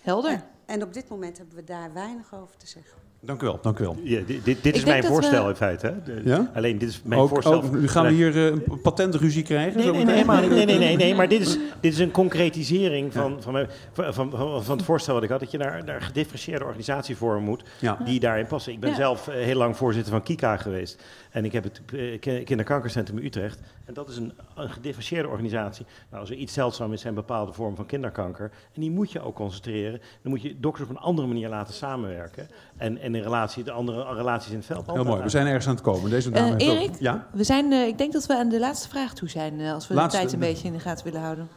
Helder. 0.00 0.30
En, 0.30 0.42
en 0.66 0.82
op 0.82 0.92
dit 0.92 1.08
moment 1.08 1.38
hebben 1.38 1.56
we 1.56 1.64
daar 1.64 1.92
weinig 1.92 2.34
over 2.34 2.56
te 2.56 2.66
zeggen. 2.66 3.04
Dank 3.20 3.42
u 3.42 3.46
wel, 3.46 3.58
dank 3.62 3.78
u 3.78 3.82
wel. 3.84 3.96
Ja, 4.02 4.20
dit, 4.26 4.44
dit, 4.62 4.74
is 4.76 4.84
mijn 4.84 5.04
voorstel 5.04 5.42
we- 5.44 5.48
in 5.50 5.56
feite. 5.56 5.86
Hè? 5.86 6.02
De- 6.02 6.20
Ja? 6.24 6.50
Alleen 6.54 6.78
dit 6.78 6.88
is 6.88 7.02
mijn 7.04 7.20
Ook, 7.20 7.28
voorstel. 7.28 7.52
ook, 7.62 7.70
nu 7.72 7.88
gaan 7.88 8.04
we 8.06 8.12
hier 8.12 8.36
eh, 8.36 8.44
een 8.44 8.80
patentruzie 8.82 9.42
krijgen? 9.42 9.76
Nee, 9.76 9.86
zo 9.86 9.92
nee, 9.92 10.04
nee, 10.04 10.10
meteen? 10.14 10.26
maar, 10.26 10.48
nee, 10.48 10.64
nee, 10.64 10.78
nee, 10.78 10.96
nee, 10.96 11.14
maar 11.14 11.28
dit 11.28 11.40
is, 11.40 11.58
dit 11.80 11.92
is 11.92 11.98
een 11.98 12.10
concretisering 12.10 13.12
van, 13.12 13.42
van, 13.42 13.52
mijn- 13.52 13.68
van, 13.92 14.14
van, 14.14 14.30
van, 14.30 14.64
van 14.64 14.76
het 14.76 14.86
voorstel 14.86 15.14
wat 15.14 15.22
ik 15.22 15.28
had. 15.28 15.40
Dat 15.40 15.50
je 15.50 15.58
naar, 15.58 15.84
naar 15.84 16.02
gedifferentieerde 16.02 16.64
organisatievormen 16.64 17.42
moet 17.42 17.62
Ja. 17.80 17.98
die 18.04 18.20
daarin 18.20 18.46
passen. 18.46 18.72
Ik 18.72 18.80
ben 18.80 18.90
Ja. 18.90 18.96
zelf 18.96 19.28
eh, 19.28 19.34
heel 19.34 19.56
lang 19.56 19.76
voorzitter 19.76 20.12
van 20.12 20.22
KIKA 20.22 20.56
geweest. 20.56 21.02
En 21.36 21.44
ik 21.44 21.52
heb 21.52 21.64
het 21.64 21.80
eh, 21.92 22.20
ki- 22.20 22.42
kinderkankercentrum 22.44 23.18
in 23.18 23.24
Utrecht. 23.24 23.60
En 23.84 23.94
dat 23.94 24.08
is 24.08 24.16
een, 24.16 24.32
een 24.54 24.70
gedifferentieerde 24.70 25.28
organisatie. 25.28 25.86
Nou, 26.08 26.20
als 26.20 26.30
er 26.30 26.36
iets 26.36 26.52
zeldzaam 26.52 26.92
is, 26.92 27.00
zijn 27.00 27.14
bepaalde 27.14 27.52
vormen 27.52 27.76
van 27.76 27.86
kinderkanker. 27.86 28.50
En 28.74 28.80
die 28.80 28.90
moet 28.90 29.12
je 29.12 29.20
ook 29.20 29.34
concentreren. 29.34 30.00
Dan 30.22 30.32
moet 30.32 30.42
je 30.42 30.60
dokters 30.60 30.88
op 30.88 30.96
een 30.96 31.02
andere 31.02 31.26
manier 31.28 31.48
laten 31.48 31.74
samenwerken. 31.74 32.48
En, 32.76 32.98
en 32.98 33.14
in 33.14 33.22
relatie, 33.22 33.64
de 33.64 33.70
andere 33.70 34.14
relaties 34.14 34.50
in 34.50 34.56
het 34.56 34.66
veld. 34.66 34.86
Heel 34.92 35.04
mooi, 35.04 35.22
we 35.22 35.28
zijn 35.28 35.46
ergens 35.46 35.66
aan 35.66 35.74
het 35.74 35.82
komen. 35.82 36.10
Deze 36.10 36.30
dame 36.30 36.46
Eh, 36.46 36.52
heeft 36.56 36.70
ook- 36.70 36.78
Erik, 36.82 37.00
Ja? 37.00 37.26
we 37.32 37.44
zijn, 37.44 37.72
eh, 37.72 37.86
ik 37.86 37.98
denk 37.98 38.12
dat 38.12 38.26
we 38.26 38.36
aan 38.36 38.48
de 38.48 38.58
laatste 38.58 38.88
vraag 38.88 39.14
toe 39.14 39.28
zijn. 39.28 39.60
eh, 39.60 39.72
als 39.72 39.88
we 39.88 39.94
Laatste- 39.94 40.16
de 40.20 40.22
tijd 40.22 40.34
een 40.34 40.48
beetje 40.48 40.66
in 40.66 40.72
de 40.72 40.80
gaten 40.80 41.04
willen 41.04 41.20
houden. 41.20 41.48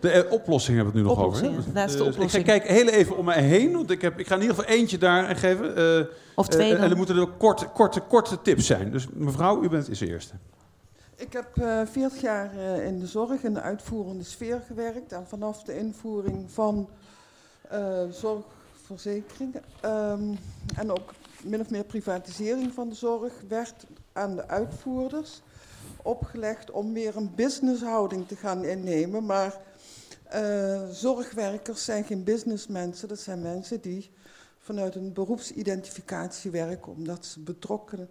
De 0.00 0.10
eh, 0.10 0.32
oplossing 0.32 0.76
hebben 0.76 0.94
we 0.94 1.00
het 1.00 1.08
nu 1.08 1.14
nog 1.14 1.24
over. 1.26 1.38
Oplossingen, 1.38 1.64
Hè? 1.74 1.80
laatste 1.80 2.04
oplossing. 2.04 2.24
Ik 2.44 2.50
ga 2.50 2.58
kijken 2.58 2.74
heel 2.74 2.88
even 2.88 3.16
om 3.16 3.24
mij 3.24 3.42
heen. 3.42 3.72
Want 3.72 3.90
ik, 3.90 4.02
heb, 4.02 4.18
ik 4.18 4.26
ga 4.26 4.34
in 4.34 4.40
ieder 4.40 4.56
geval 4.56 4.70
eentje 4.70 4.98
daar 4.98 5.36
geven. 5.36 5.76
eh, 5.76 6.06
Of 6.34 6.48
twee 6.48 6.74
eh, 6.74 6.82
en 6.82 6.90
er 6.90 6.96
moeten 6.96 7.16
er 7.16 7.26
korte, 7.26 7.66
korte, 7.66 8.00
korte 8.00 8.42
tips 8.42 8.66
zijn. 8.66 8.90
Dus 8.90 9.06
mevrouw, 9.12 9.62
u 9.62 9.68
bent 9.68 9.88
is 9.88 9.98
de 9.98 10.06
eerste. 10.08 10.34
Ik 11.16 11.32
heb 11.32 11.56
eh 11.56 11.80
40 11.90 12.20
jaar 12.20 12.50
eh, 12.58 12.86
in 12.86 12.98
de 12.98 13.06
zorg, 13.06 13.42
in 13.42 13.54
de 13.54 13.60
uitvoerende 13.60 14.24
sfeer 14.24 14.62
gewerkt. 14.66 15.12
En 15.12 15.26
vanaf 15.28 15.62
de 15.62 15.78
invoering 15.78 16.50
van 16.50 16.88
eh, 17.68 18.02
zorgverzekering 18.10 19.54
ehm, 19.80 20.22
en 20.76 20.90
ook 20.90 21.12
min 21.42 21.60
of 21.60 21.70
meer 21.70 21.84
privatisering 21.84 22.72
van 22.72 22.88
de 22.88 22.94
zorg 22.94 23.32
werd 23.48 23.74
aan 24.12 24.36
de 24.36 24.48
uitvoerders 24.48 25.40
opgelegd 26.02 26.70
om 26.70 26.92
meer 26.92 27.16
een 27.16 27.32
businesshouding 27.34 28.28
te 28.28 28.36
gaan 28.36 28.64
innemen. 28.64 29.26
Maar 29.26 29.54
eh, 30.30 30.88
zorgwerkers 30.90 31.84
zijn 31.84 32.04
geen 32.04 32.24
businessmensen, 32.24 33.08
dat 33.08 33.18
zijn 33.18 33.42
mensen 33.42 33.80
die 33.80 34.10
vanuit 34.60 34.94
een 34.94 35.12
beroepsidentificatie 35.12 36.50
werken, 36.50 36.92
omdat 36.92 37.26
ze 37.26 37.40
betrokken, 37.40 38.08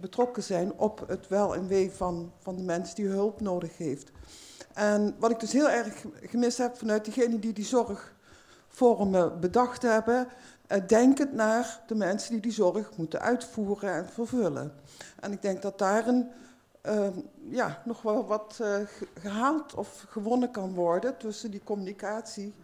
betrokken 0.00 0.42
zijn 0.42 0.72
op 0.72 1.04
het 1.08 1.28
wel 1.28 1.54
en 1.54 1.66
wee 1.66 1.90
van, 1.90 2.32
van 2.38 2.56
de 2.56 2.62
mens 2.62 2.94
die 2.94 3.06
hulp 3.06 3.40
nodig 3.40 3.76
heeft. 3.76 4.10
En 4.74 5.14
wat 5.18 5.30
ik 5.30 5.40
dus 5.40 5.52
heel 5.52 5.70
erg 5.70 6.04
gemist 6.22 6.58
heb 6.58 6.76
vanuit 6.76 7.04
diegenen 7.04 7.40
die 7.40 7.52
die 7.52 7.64
zorgvormen 7.64 9.40
bedacht 9.40 9.82
hebben, 9.82 10.28
eh, 10.66 10.80
denkend 10.86 11.32
naar 11.32 11.80
de 11.86 11.94
mensen 11.94 12.32
die 12.32 12.40
die 12.40 12.52
zorg 12.52 12.96
moeten 12.96 13.20
uitvoeren 13.20 13.92
en 13.92 14.08
vervullen. 14.08 14.72
En 15.20 15.32
ik 15.32 15.42
denk 15.42 15.62
dat 15.62 15.78
daarin 15.78 16.30
eh, 16.82 17.06
ja, 17.50 17.82
nog 17.84 18.02
wel 18.02 18.26
wat 18.26 18.58
eh, 18.62 18.74
ge- 18.86 19.08
gehaald 19.20 19.74
of 19.74 20.04
gewonnen 20.08 20.50
kan 20.50 20.74
worden 20.74 21.16
tussen 21.16 21.50
die 21.50 21.60
communicatie 21.64 22.54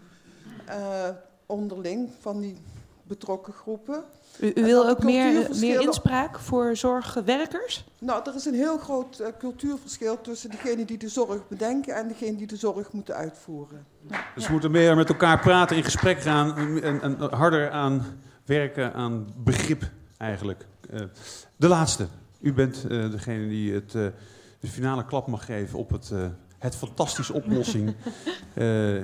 eh, 0.66 1.09
onderling 1.47 2.11
van 2.20 2.40
die 2.40 2.57
betrokken 3.03 3.53
groepen. 3.53 4.03
U, 4.40 4.53
wil 4.55 4.89
ook 4.89 5.03
meer, 5.03 5.23
cultuurverschillen- 5.24 5.77
meer 5.77 5.86
inspraak 5.86 6.39
voor 6.39 6.77
zorgwerkers? 6.77 7.85
Nou, 7.99 8.23
er 8.28 8.35
is 8.35 8.45
een 8.45 8.55
heel 8.55 8.78
groot 8.78 9.19
eh, 9.19 9.28
cultuurverschil 9.39 10.20
tussen 10.20 10.51
degenen 10.51 10.86
die 10.86 10.99
de 10.99 11.09
zorg 11.09 11.49
bedenken 11.49 11.95
en 11.95 12.09
degenen 12.09 12.36
die 12.36 12.47
de 12.47 12.57
zorg 12.57 12.93
moeten 12.93 13.15
uitvoeren. 13.15 13.86
Dus 14.35 14.47
we 14.47 14.53
moeten 14.53 14.70
meer 14.70 14.97
met 14.97 15.09
elkaar 15.09 15.40
praten, 15.40 15.77
in 15.77 15.85
gesprek 15.85 16.20
gaan 16.20 16.57
en, 16.57 16.82
en, 16.82 17.01
en 17.01 17.35
harder 17.35 17.70
aan 17.70 18.20
werken 18.45 18.93
aan 18.93 19.32
begrip 19.36 19.82
eigenlijk. 20.19 20.66
Eh, 20.90 21.01
de 21.57 21.69
laatste. 21.69 22.07
U 22.40 22.52
bent 22.52 22.85
eh, 22.89 23.10
degene 23.10 23.48
die 23.48 23.73
het, 23.73 23.94
eh, 23.94 24.06
de 24.60 24.69
finale 24.69 25.05
klap 25.05 25.27
mag 25.27 25.44
geven 25.44 25.78
op 25.78 25.90
het, 25.90 26.10
eh, 26.10 26.27
het 26.59 26.77
fantastische 26.77 27.32
oplossing 27.32 27.94
eh, 28.55 28.94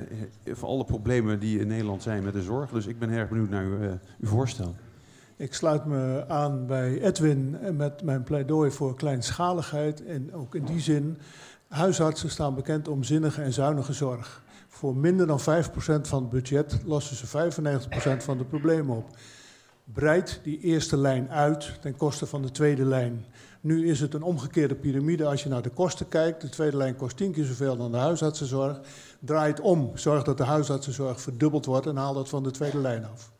van 0.45 0.69
alle 0.69 0.85
problemen 0.85 1.39
die 1.39 1.59
in 1.59 1.67
Nederland 1.67 2.03
zijn 2.03 2.23
met 2.23 2.33
de 2.33 2.41
zorg. 2.41 2.71
Dus 2.71 2.85
ik 2.85 2.99
ben 2.99 3.09
erg 3.09 3.29
benieuwd 3.29 3.49
naar 3.49 3.63
uw, 3.63 3.79
uw 4.19 4.27
voorstel. 4.27 4.75
Ik 5.37 5.53
sluit 5.53 5.85
me 5.85 6.25
aan 6.27 6.65
bij 6.67 7.01
Edwin 7.01 7.57
met 7.73 8.03
mijn 8.03 8.23
pleidooi 8.23 8.71
voor 8.71 8.95
kleinschaligheid. 8.95 10.05
En 10.05 10.33
ook 10.33 10.55
in 10.55 10.65
die 10.65 10.79
zin, 10.79 11.17
huisartsen 11.67 12.29
staan 12.29 12.55
bekend 12.55 12.87
om 12.87 13.03
zinnige 13.03 13.41
en 13.41 13.53
zuinige 13.53 13.93
zorg. 13.93 14.43
Voor 14.67 14.95
minder 14.95 15.27
dan 15.27 15.39
5% 15.39 16.07
van 16.07 16.21
het 16.21 16.29
budget 16.29 16.79
lossen 16.85 17.15
ze 17.15 17.27
95% 17.27 18.23
van 18.23 18.37
de 18.37 18.45
problemen 18.45 18.95
op. 18.95 19.05
Breid 19.93 20.39
die 20.43 20.59
eerste 20.59 20.97
lijn 20.97 21.31
uit 21.31 21.71
ten 21.81 21.95
koste 21.97 22.25
van 22.25 22.41
de 22.41 22.51
tweede 22.51 22.85
lijn. 22.85 23.25
Nu 23.61 23.89
is 23.89 23.99
het 23.99 24.13
een 24.13 24.21
omgekeerde 24.23 24.75
piramide 24.75 25.25
als 25.25 25.43
je 25.43 25.49
naar 25.49 25.61
de 25.61 25.69
kosten 25.69 26.07
kijkt. 26.07 26.41
De 26.41 26.49
tweede 26.49 26.77
lijn 26.77 26.95
kost 26.95 27.17
tien 27.17 27.31
keer 27.31 27.43
zoveel 27.45 27.77
dan 27.77 27.91
de 27.91 27.97
huisartsenzorg. 27.97 28.79
Draai 29.19 29.49
het 29.51 29.59
om. 29.59 29.91
Zorg 29.93 30.23
dat 30.23 30.37
de 30.37 30.43
huisartsenzorg 30.43 31.21
verdubbeld 31.21 31.65
wordt 31.65 31.85
en 31.87 31.95
haal 31.97 32.13
dat 32.13 32.29
van 32.29 32.43
de 32.43 32.51
tweede 32.51 32.77
lijn 32.77 33.05
af. 33.13 33.31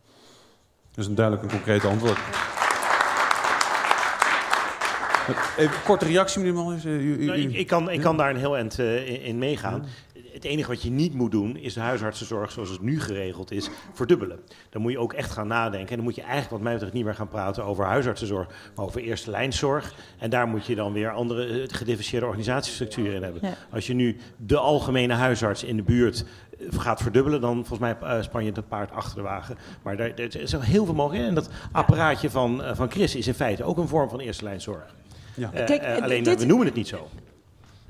Dat 0.91 1.03
is 1.03 1.05
een 1.05 1.15
duidelijk 1.15 1.45
en 1.45 1.51
concreet 1.51 1.85
antwoord. 1.85 2.17
Even 5.57 5.75
een 5.75 5.83
korte 5.83 6.05
reactie, 6.05 6.41
meneer. 6.43 6.77
Eh, 6.77 6.83
u- 6.85 7.15
u- 7.19 7.25
Nou, 7.25 7.39
ik, 7.39 7.53
ik, 7.53 7.67
kan, 7.67 7.89
ik 7.89 8.01
kan 8.01 8.17
daar 8.17 8.29
een 8.29 8.35
heel 8.37 8.55
eind 8.55 8.79
eh, 8.79 9.09
in, 9.09 9.21
in 9.21 9.37
meegaan. 9.37 9.85
Het 10.35 10.43
enige 10.43 10.67
wat 10.69 10.81
je 10.81 10.89
niet 10.91 11.13
moet 11.13 11.31
doen, 11.31 11.57
is 11.57 11.73
de 11.73 11.79
huisartsenzorg 11.79 12.51
zoals 12.51 12.69
het 12.69 12.81
nu 12.81 12.99
geregeld 13.01 13.51
is, 13.51 13.69
verdubbelen. 13.93 14.39
Dan 14.69 14.81
moet 14.81 14.91
je 14.91 14.97
ook 14.99 15.13
echt 15.13 15.31
gaan 15.31 15.47
nadenken. 15.47 15.89
En 15.89 15.95
dan 15.95 16.03
moet 16.03 16.15
je 16.15 16.21
eigenlijk, 16.21 16.51
wat 16.51 16.61
mij 16.61 16.71
betreft, 16.73 16.93
niet 16.93 17.03
meer 17.05 17.15
gaan 17.15 17.27
praten 17.27 17.63
over 17.63 17.85
huisartsenzorg, 17.85 18.47
maar 18.75 18.85
over 18.85 19.01
eerste 19.01 19.29
lijnszorg. 19.31 19.93
En 20.17 20.29
daar 20.29 20.47
moet 20.47 20.65
je 20.65 20.75
dan 20.75 20.93
weer 20.93 21.09
andere 21.11 21.45
eh, 21.45 21.53
gedifferentieerde 21.53 22.25
organisatiestructuren 22.25 23.13
in 23.15 23.23
hebben. 23.23 23.41
Ja. 23.43 23.53
Als 23.71 23.87
je 23.87 23.93
nu 23.93 24.17
de 24.37 24.57
algemene 24.57 25.13
huisarts 25.13 25.63
in 25.63 25.75
de 25.75 25.83
buurt 25.83 26.25
eh, 26.59 26.79
gaat 26.79 27.01
verdubbelen, 27.01 27.41
dan 27.41 27.53
volgens 27.65 27.79
mij 27.79 27.95
eh, 28.01 28.21
span 28.21 28.45
je 28.45 28.51
het 28.51 28.67
paard 28.67 28.91
achter 28.91 29.15
de 29.15 29.21
wagen. 29.23 29.57
Maar 29.81 29.97
daar, 29.97 30.13
er 30.13 30.41
is 30.41 30.51
nog 30.51 30.65
heel 30.65 30.85
veel 30.85 30.93
mogelijk. 30.95 31.27
En 31.27 31.35
dat 31.35 31.49
apparaatje 31.71 32.29
van, 32.29 32.61
van 32.73 32.91
Chris 32.91 33.15
is 33.15 33.27
in 33.27 33.33
feite 33.33 33.63
ook 33.63 33.77
een 33.77 33.87
vorm 33.87 34.09
van 34.09 34.19
eerste 34.19 34.43
lijnzorg. 34.43 34.95
Ja. 35.35 35.47
Kijk, 35.47 36.01
alleen 36.03 36.23
dit- 36.23 36.39
we 36.39 36.45
noemen 36.45 36.65
het 36.65 36.75
niet 36.75 36.87
zo. 36.87 37.07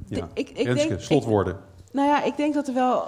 Ja. 0.08 0.30
Ik, 0.34 0.50
ik 0.50 0.66
Renske, 0.66 0.88
denk, 0.88 1.00
slotwoorden. 1.02 1.58
Nou 1.96 2.08
ja, 2.08 2.24
ik 2.24 2.38
denk 2.38 2.54
dat 2.54 2.68
er 2.68 2.74
wel 2.74 3.08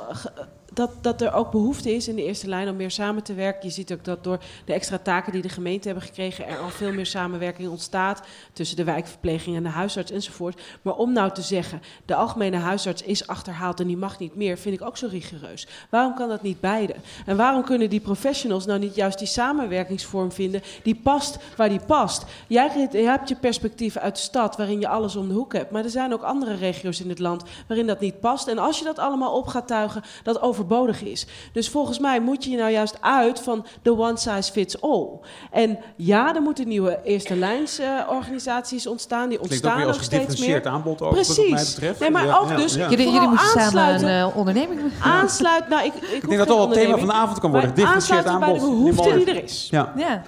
dat, 0.77 0.91
dat 1.01 1.21
er 1.21 1.33
ook 1.33 1.51
behoefte 1.51 1.95
is 1.95 2.07
in 2.07 2.15
de 2.15 2.23
eerste 2.23 2.47
lijn 2.47 2.69
om 2.69 2.75
meer 2.75 2.91
samen 2.91 3.23
te 3.23 3.33
werken. 3.33 3.67
Je 3.67 3.73
ziet 3.73 3.93
ook 3.93 4.03
dat 4.03 4.23
door 4.23 4.39
de 4.65 4.73
extra 4.73 4.97
taken 4.97 5.31
die 5.31 5.41
de 5.41 5.49
gemeente 5.49 5.87
hebben 5.87 6.05
gekregen, 6.05 6.47
er 6.47 6.57
al 6.57 6.69
veel 6.69 6.93
meer 6.93 7.05
samenwerking 7.05 7.69
ontstaat 7.69 8.21
tussen 8.53 8.77
de 8.77 8.83
wijkverpleging 8.83 9.55
en 9.55 9.63
de 9.63 9.69
huisarts 9.69 10.11
enzovoort. 10.11 10.61
Maar 10.81 10.95
om 10.95 11.13
nou 11.13 11.31
te 11.31 11.41
zeggen, 11.41 11.81
de 12.05 12.15
algemene 12.15 12.57
huisarts 12.57 13.01
is 13.01 13.27
achterhaald 13.27 13.79
en 13.79 13.87
die 13.87 13.97
mag 13.97 14.19
niet 14.19 14.35
meer, 14.35 14.57
vind 14.57 14.75
ik 14.79 14.87
ook 14.87 14.97
zo 14.97 15.07
rigoureus. 15.11 15.67
Waarom 15.89 16.15
kan 16.15 16.29
dat 16.29 16.41
niet 16.41 16.59
beide? 16.59 16.95
En 17.25 17.37
waarom 17.37 17.63
kunnen 17.63 17.89
die 17.89 17.99
professionals 17.99 18.65
nou 18.65 18.79
niet 18.79 18.95
juist 18.95 19.19
die 19.19 19.27
samenwerkingsvorm 19.27 20.31
vinden 20.31 20.61
die 20.83 20.95
past 20.95 21.37
waar 21.55 21.69
die 21.69 21.81
past? 21.85 22.25
Jij 22.47 22.89
hebt 22.91 23.29
je 23.29 23.35
perspectief 23.35 23.97
uit 23.97 24.15
de 24.15 24.21
stad 24.21 24.57
waarin 24.57 24.79
je 24.79 24.87
alles 24.87 25.15
om 25.15 25.27
de 25.27 25.33
hoek 25.33 25.53
hebt, 25.53 25.71
maar 25.71 25.83
er 25.83 25.89
zijn 25.89 26.13
ook 26.13 26.23
andere 26.23 26.55
regio's 26.55 27.01
in 27.01 27.09
het 27.09 27.19
land 27.19 27.43
waarin 27.67 27.87
dat 27.87 27.99
niet 27.99 28.19
past. 28.19 28.47
En 28.47 28.57
als 28.57 28.79
je 28.79 28.85
dat 28.85 28.99
allemaal 28.99 29.37
op 29.37 29.47
gaat 29.47 29.67
tuigen, 29.67 30.03
dat 30.23 30.39
overbodig 30.67 31.03
is. 31.03 31.25
Dus 31.53 31.69
volgens 31.69 31.99
mij 31.99 32.19
moet 32.19 32.43
je 32.43 32.49
je 32.49 32.57
nou 32.57 32.71
juist 32.71 32.97
uit 33.01 33.39
van 33.39 33.65
de 33.81 33.97
one 33.97 34.17
size 34.17 34.51
fits 34.51 34.81
all. 34.81 35.07
En 35.51 35.77
ja, 35.95 36.35
er 36.35 36.41
moeten 36.41 36.67
nieuwe 36.67 36.99
eerste 37.03 37.35
lijns 37.35 37.79
eh, 37.79 37.87
organisaties 38.09 38.87
ontstaan. 38.87 39.29
Die 39.29 39.37
Klinkt 39.39 39.55
ook 39.65 39.71
ontstaan 39.71 39.87
nog 39.87 40.03
steeds 40.03 40.07
gedifferentieerd 40.23 40.63
meer. 40.63 40.73
aanbod 40.73 41.01
ook, 41.01 41.11
Precies. 41.11 41.37
wat 41.37 41.49
mij 41.49 41.63
betreft. 41.65 41.99
Nee, 41.99 42.11
maar 42.11 42.25
Ja, 42.25 42.37
ook 42.37 42.49
ja, 42.49 42.55
dus. 42.55 42.73
ja. 42.75 42.89
Jullie, 42.89 43.07
moeten 43.11 43.37
samen 43.39 43.61
een 43.61 43.63
aansluiten- 43.65 44.09
eh, 44.19 44.37
onderneming 44.37 44.79
Aansluit, 45.03 45.69
nou, 45.69 45.85
ik, 45.85 45.93
ik, 45.93 46.01
Ik 46.01 46.09
denk 46.27 46.37
dat 46.37 46.47
dat 46.47 46.57
wel 46.57 46.69
het 46.69 46.73
thema 46.79 46.97
van 46.97 47.07
de 47.07 47.13
avond 47.13 47.39
kan 47.39 47.51
worden. 47.51 47.69
Maar 47.69 47.77
Differentieerd 47.77 48.25
aansluiten 48.27 48.39
bij 48.39 48.59
de 48.59 48.65
aanbod. 48.65 48.95
behoefte 48.95 49.15
die 49.25 49.35
er 49.35 49.43
is. 49.43 49.67
Ja. 49.71 49.93
Ja. 49.97 50.21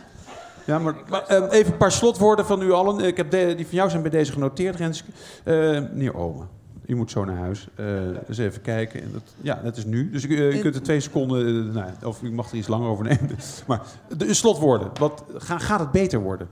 Ja, 0.65 0.79
maar, 0.79 0.95
maar, 1.09 1.23
eh, 1.27 1.43
even 1.59 1.71
een 1.71 1.77
paar 1.77 1.91
slotwoorden 1.91 2.45
van 2.45 2.61
u 2.61 2.71
allen. 2.71 2.99
Ik 2.99 3.17
heb 3.17 3.31
de- 3.31 3.53
die 3.55 3.67
van 3.67 3.75
jou 3.75 3.89
zijn 3.89 4.01
bij 4.01 4.11
deze 4.11 4.31
genoteerd, 4.31 4.75
Renske. 4.75 5.07
Eh 5.43 5.55
meneer 5.55 6.15
Omen, 6.17 6.49
u 6.89 6.95
moet 6.95 7.11
zo 7.11 7.25
naar 7.25 7.37
huis. 7.37 7.67
Eh 7.75 8.27
eens 8.27 8.37
even 8.37 8.61
kijken. 8.61 9.01
En 9.01 9.11
dat, 9.11 9.23
ja, 9.41 9.61
dat 9.63 9.77
is 9.77 9.85
nu. 9.85 10.09
Dus 10.09 10.25
u, 10.25 10.37
eh, 10.37 10.57
u 10.57 10.61
kunt 10.61 10.75
er 10.75 10.81
twee 10.81 10.99
seconden, 10.99 11.47
eh, 11.47 11.73
nou, 11.73 11.91
ja, 12.01 12.07
of 12.07 12.21
u 12.21 12.31
mag 12.31 12.51
er 12.51 12.57
iets 12.57 12.67
langer 12.67 12.89
over 12.89 13.03
nemen. 13.03 13.37
Maar 13.67 13.85
de 14.17 14.33
slotwoorden. 14.33 14.91
Wat, 14.99 15.23
ga, 15.33 15.57
gaat 15.57 15.79
het 15.79 15.91
beter 15.91 16.19
worden? 16.19 16.47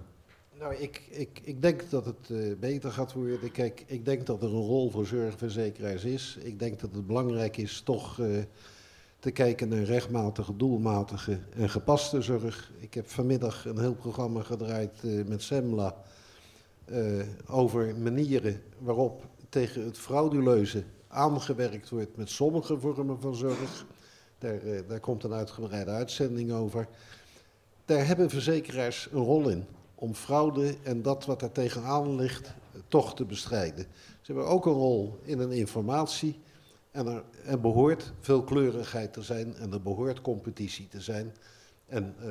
Nou, 0.59 0.75
ik, 0.75 1.01
ik, 1.09 1.39
ik 1.43 1.61
denk 1.61 1.89
dat 1.89 2.05
het 2.05 2.29
eh, 2.29 2.37
beter 2.59 2.91
gaat 2.91 3.13
worden. 3.13 3.51
Kijk, 3.51 3.83
ik 3.85 4.05
denk 4.05 4.25
dat 4.25 4.43
er 4.43 4.49
een 4.49 4.65
rol 4.65 4.89
voor 4.89 5.05
zorgverzekeraars 5.05 6.03
is. 6.03 6.37
Ik 6.41 6.59
denk 6.59 6.79
dat 6.79 6.89
het 6.93 7.07
belangrijk 7.07 7.57
is 7.57 7.81
toch 7.81 8.19
eh, 8.19 8.27
te 9.19 9.31
kijken 9.31 9.69
naar 9.69 9.83
rechtmatige, 9.83 10.55
doelmatige 10.55 11.39
en 11.55 11.69
gepaste 11.69 12.21
zorg. 12.21 12.71
Ik 12.79 12.93
heb 12.93 13.09
vanmiddag 13.09 13.65
een 13.65 13.79
heel 13.79 13.95
programma 13.95 14.41
gedraaid 14.41 15.03
eh, 15.03 15.25
met 15.25 15.41
Semla 15.41 15.95
eh, 16.85 17.01
over 17.47 17.95
manieren 17.95 18.61
waarop 18.79 19.26
tegen 19.49 19.85
het 19.85 19.97
frauduleuze 19.97 20.83
aangewerkt 21.07 21.89
wordt 21.89 22.17
met 22.17 22.29
sommige 22.29 22.79
vormen 22.79 23.21
van 23.21 23.35
zorg. 23.35 23.85
Daar, 24.37 24.61
eh, 24.61 24.79
daar 24.87 24.99
komt 24.99 25.23
een 25.23 25.33
uitgebreide 25.33 25.91
uitzending 25.91 26.51
over. 26.51 26.87
Daar 27.85 28.07
hebben 28.07 28.29
verzekeraars 28.29 29.07
een 29.11 29.23
rol 29.23 29.49
in 29.49 29.65
om 29.95 30.13
fraude 30.13 30.75
en 30.83 31.01
dat 31.01 31.25
wat 31.25 31.41
er 31.41 31.51
tegenaan 31.51 32.15
ligt 32.15 32.47
eh, 32.47 32.81
toch 32.87 33.15
te 33.15 33.25
bestrijden. 33.25 33.85
Ze 34.21 34.33
hebben 34.33 34.47
ook 34.51 34.65
een 34.65 34.71
rol 34.71 35.19
in 35.23 35.39
een 35.39 35.51
informatie 35.51 36.39
en 36.91 37.07
er, 37.07 37.23
er 37.45 37.59
behoort 37.59 38.13
veelkleurigheid 38.19 39.13
te 39.13 39.21
zijn 39.21 39.55
en 39.55 39.73
er 39.73 39.81
behoort 39.81 40.21
competitie 40.21 40.87
te 40.87 41.01
zijn. 41.01 41.33
En 41.85 42.15
eh, 42.19 42.29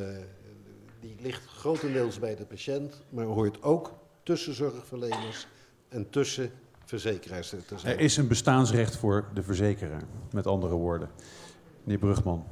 die 1.01 1.17
ligt 1.21 1.47
grotendeels 1.47 2.19
bij 2.19 2.37
de 2.37 2.45
patiënt, 2.45 3.03
maar 3.09 3.25
hoort 3.25 3.63
ook 3.63 3.93
tussen 4.23 4.55
zorgverleners 4.55 5.47
en 5.89 6.11
tussen 6.11 6.51
verzekeraars 6.87 7.49
te 7.49 7.79
zijn. 7.79 7.97
Er 7.97 8.01
is 8.01 8.17
een 8.17 8.29
bestaansrecht 8.29 8.97
voor 8.97 9.29
de 9.35 9.43
verzekeraar, 9.43 10.03
met 10.33 10.47
andere 10.47 10.75
woorden. 10.75 11.11
Meneer 11.83 11.99
Brugman. 11.99 12.47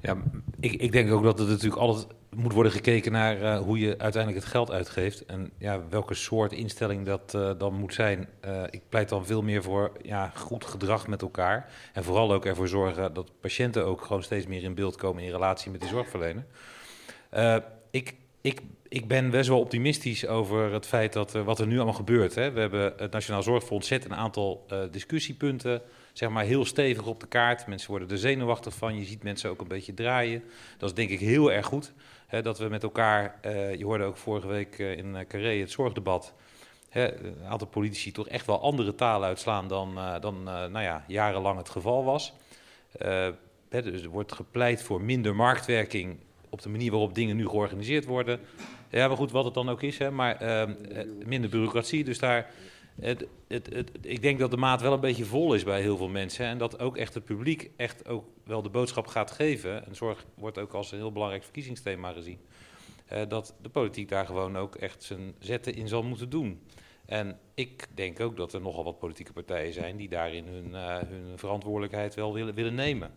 Ja, 0.00 0.16
ik, 0.60 0.72
ik 0.72 0.92
denk 0.92 1.10
ook 1.12 1.22
dat 1.22 1.38
het 1.38 1.48
natuurlijk 1.48 1.80
altijd 1.80 2.06
moet 2.36 2.52
worden 2.52 2.72
gekeken 2.72 3.12
naar 3.12 3.42
eh, 3.42 3.58
hoe 3.58 3.78
je 3.78 3.98
uiteindelijk 3.98 4.42
het 4.42 4.52
geld 4.52 4.70
uitgeeft. 4.70 5.26
En 5.26 5.50
ja, 5.58 5.80
welke 5.88 6.14
soort 6.14 6.52
instelling 6.52 7.06
dat 7.06 7.34
eh, 7.34 7.50
dan 7.58 7.74
moet 7.74 7.94
zijn. 7.94 8.28
Eh, 8.40 8.62
ik 8.70 8.82
pleit 8.88 9.08
dan 9.08 9.26
veel 9.26 9.42
meer 9.42 9.62
voor 9.62 9.92
ja, 10.02 10.32
goed 10.34 10.64
gedrag 10.64 11.06
met 11.06 11.22
elkaar. 11.22 11.72
En 11.92 12.04
vooral 12.04 12.32
ook 12.32 12.44
ervoor 12.44 12.68
zorgen 12.68 13.14
dat 13.14 13.30
patiënten 13.40 13.84
ook 13.84 14.02
gewoon 14.02 14.22
steeds 14.22 14.46
meer 14.46 14.62
in 14.62 14.74
beeld 14.74 14.96
komen 14.96 15.22
in 15.22 15.30
relatie 15.30 15.70
met 15.70 15.80
die 15.80 15.90
zorgverlener. 15.90 16.44
Eh, 17.30 17.56
ik, 17.90 18.14
ik, 18.40 18.60
ik 18.90 19.08
ben 19.08 19.30
best 19.30 19.48
wel 19.48 19.58
optimistisch 19.58 20.26
over 20.26 20.72
het 20.72 20.86
feit 20.86 21.12
dat 21.12 21.34
eh, 21.34 21.42
wat 21.42 21.58
er 21.58 21.66
nu 21.66 21.76
allemaal 21.76 21.94
gebeurt. 21.94 22.34
Hè. 22.34 22.50
We 22.50 22.60
hebben 22.60 22.92
het 22.96 23.12
Nationaal 23.12 23.42
Zorgfonds 23.42 23.88
zet 23.88 24.04
een 24.04 24.14
aantal 24.14 24.64
eh, 24.68 24.78
discussiepunten 24.90 25.82
zeg 26.12 26.28
maar 26.28 26.44
heel 26.44 26.64
stevig 26.64 27.06
op 27.06 27.20
de 27.20 27.26
kaart. 27.26 27.66
Mensen 27.66 27.90
worden 27.90 28.10
er 28.10 28.18
zenuwachtig 28.18 28.74
van. 28.74 28.98
Je 28.98 29.04
ziet 29.04 29.22
mensen 29.22 29.50
ook 29.50 29.60
een 29.60 29.68
beetje 29.68 29.94
draaien. 29.94 30.42
Dat 30.78 30.88
is 30.88 30.94
denk 30.94 31.10
ik 31.10 31.18
heel 31.18 31.52
erg 31.52 31.66
goed. 31.66 31.92
Hè, 32.26 32.42
dat 32.42 32.58
we 32.58 32.68
met 32.68 32.82
elkaar, 32.82 33.38
eh, 33.40 33.74
je 33.74 33.84
hoorde 33.84 34.04
ook 34.04 34.16
vorige 34.16 34.46
week 34.46 34.78
in 34.78 35.24
Carré 35.28 35.60
het 35.60 35.70
zorgdebat. 35.70 36.34
Hè, 36.88 37.24
een 37.24 37.44
aantal 37.48 37.68
politici 37.68 38.12
toch 38.12 38.28
echt 38.28 38.46
wel 38.46 38.60
andere 38.60 38.94
talen 38.94 39.28
uitslaan 39.28 39.68
dan, 39.68 39.98
dan 40.20 40.42
nou 40.42 40.80
ja, 40.80 41.04
jarenlang 41.06 41.58
het 41.58 41.68
geval 41.68 42.04
was. 42.04 42.32
Hè, 42.98 43.32
dus 43.82 44.02
er 44.02 44.08
wordt 44.08 44.32
gepleit 44.32 44.82
voor 44.82 45.00
minder 45.00 45.34
marktwerking 45.34 46.16
op 46.48 46.62
de 46.62 46.68
manier 46.68 46.90
waarop 46.90 47.14
dingen 47.14 47.36
nu 47.36 47.48
georganiseerd 47.48 48.04
worden. 48.04 48.40
Ja, 48.90 49.08
maar 49.08 49.16
goed, 49.16 49.30
wat 49.30 49.44
het 49.44 49.54
dan 49.54 49.68
ook 49.68 49.82
is, 49.82 49.98
hè, 49.98 50.10
maar 50.10 50.42
uh, 50.42 50.74
minder 51.24 51.50
bureaucratie. 51.50 52.04
Dus 52.04 52.18
daar, 52.18 52.50
het, 53.00 53.26
het, 53.48 53.74
het, 53.74 53.90
ik 54.00 54.22
denk 54.22 54.38
dat 54.38 54.50
de 54.50 54.56
maat 54.56 54.80
wel 54.80 54.92
een 54.92 55.00
beetje 55.00 55.24
vol 55.24 55.54
is 55.54 55.64
bij 55.64 55.80
heel 55.80 55.96
veel 55.96 56.08
mensen. 56.08 56.46
En 56.46 56.58
dat 56.58 56.80
ook 56.80 56.96
echt 56.96 57.14
het 57.14 57.24
publiek 57.24 57.70
echt 57.76 58.08
ook 58.08 58.24
wel 58.44 58.62
de 58.62 58.68
boodschap 58.68 59.06
gaat 59.06 59.30
geven. 59.30 59.86
En 59.86 59.96
zorg 59.96 60.24
wordt 60.34 60.58
ook 60.58 60.72
als 60.72 60.92
een 60.92 60.98
heel 60.98 61.12
belangrijk 61.12 61.42
verkiezingsthema 61.42 62.12
gezien. 62.12 62.38
Uh, 63.12 63.22
dat 63.28 63.54
de 63.62 63.68
politiek 63.68 64.08
daar 64.08 64.26
gewoon 64.26 64.56
ook 64.56 64.74
echt 64.74 65.02
zijn 65.02 65.34
zetten 65.38 65.74
in 65.74 65.88
zal 65.88 66.02
moeten 66.02 66.30
doen. 66.30 66.60
En 67.06 67.38
ik 67.54 67.86
denk 67.94 68.20
ook 68.20 68.36
dat 68.36 68.52
er 68.52 68.60
nogal 68.60 68.84
wat 68.84 68.98
politieke 68.98 69.32
partijen 69.32 69.72
zijn 69.72 69.96
die 69.96 70.08
daarin 70.08 70.46
hun, 70.46 70.68
uh, 70.70 70.98
hun 70.98 71.38
verantwoordelijkheid 71.38 72.14
wel 72.14 72.34
willen, 72.34 72.54
willen 72.54 72.74
nemen. 72.74 73.12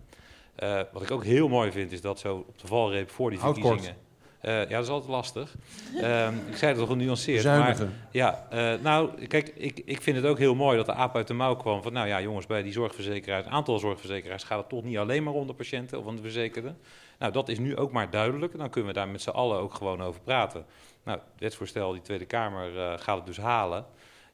Eh, 0.56 0.82
wat 0.92 1.02
ik 1.02 1.12
ook 1.12 1.24
heel 1.24 1.48
mooi 1.48 1.72
vind, 1.72 1.92
is 1.92 2.02
dat 2.02 2.20
zo 2.20 2.36
op 2.36 2.60
de 2.60 2.68
valreep 2.68 3.10
voor 3.10 3.30
die 3.30 3.40
verkiezingen... 3.40 3.96
Eh, 4.44 4.70
ja, 4.70 4.76
dat 4.76 4.84
is 4.84 4.90
altijd 4.90 5.12
lastig. 5.12 5.56
Ehm, 6.02 6.34
ik 6.50 6.56
zei 6.56 6.72
het 6.72 6.80
toch 6.80 6.90
genuanceerd. 6.90 7.42
Zuinigen. 7.42 7.86
Maar, 7.86 8.08
ja, 8.12 8.48
eh, 8.50 8.82
nou, 8.82 9.28
kijk, 9.28 9.54
ik, 9.56 9.82
ik 9.86 10.02
vind 10.02 10.18
het 10.18 10.26
ook 10.26 10.38
heel 10.38 10.56
mooi 10.56 10.78
dat 10.78 10.86
de 10.86 10.94
aap 10.94 11.16
uit 11.16 11.28
de 11.28 11.34
mouw 11.34 11.56
kwam. 11.56 11.82
Van, 11.82 11.94
nou 11.94 12.08
ja, 12.08 12.22
jongens, 12.22 12.46
bij 12.46 12.64
die 12.64 12.72
zorgverzekeraars, 12.72 13.46
aantal 13.46 13.80
zorgverzekeraars... 13.80 14.44
gaat 14.44 14.60
het 14.60 14.70
toch 14.70 14.84
niet 14.84 14.98
alleen 14.98 15.24
maar 15.24 15.34
om 15.34 15.48
de 15.48 15.54
patiënten 15.54 16.00
of 16.00 16.06
om 16.06 16.16
de 16.16 16.22
verzekerden. 16.22 16.78
Nou, 17.20 17.32
dat 17.32 17.50
is 17.50 17.60
nu 17.60 17.78
ook 17.78 17.92
maar 17.92 18.10
duidelijk. 18.10 18.58
Dan 18.58 18.70
kunnen 18.70 18.94
we 18.94 19.00
daar 19.00 19.08
met 19.08 19.22
z'n 19.22 19.30
allen 19.30 19.60
ook 19.60 19.74
gewoon 19.74 20.02
over 20.02 20.22
praten. 20.22 20.66
Nou, 21.04 21.18
het 21.18 21.40
wetsvoorstel, 21.40 21.92
die 21.92 22.02
Tweede 22.02 22.26
Kamer 22.26 22.78
eh, 22.78 22.94
gaat 22.98 23.18
het 23.18 23.26
dus 23.26 23.38
halen. 23.38 23.86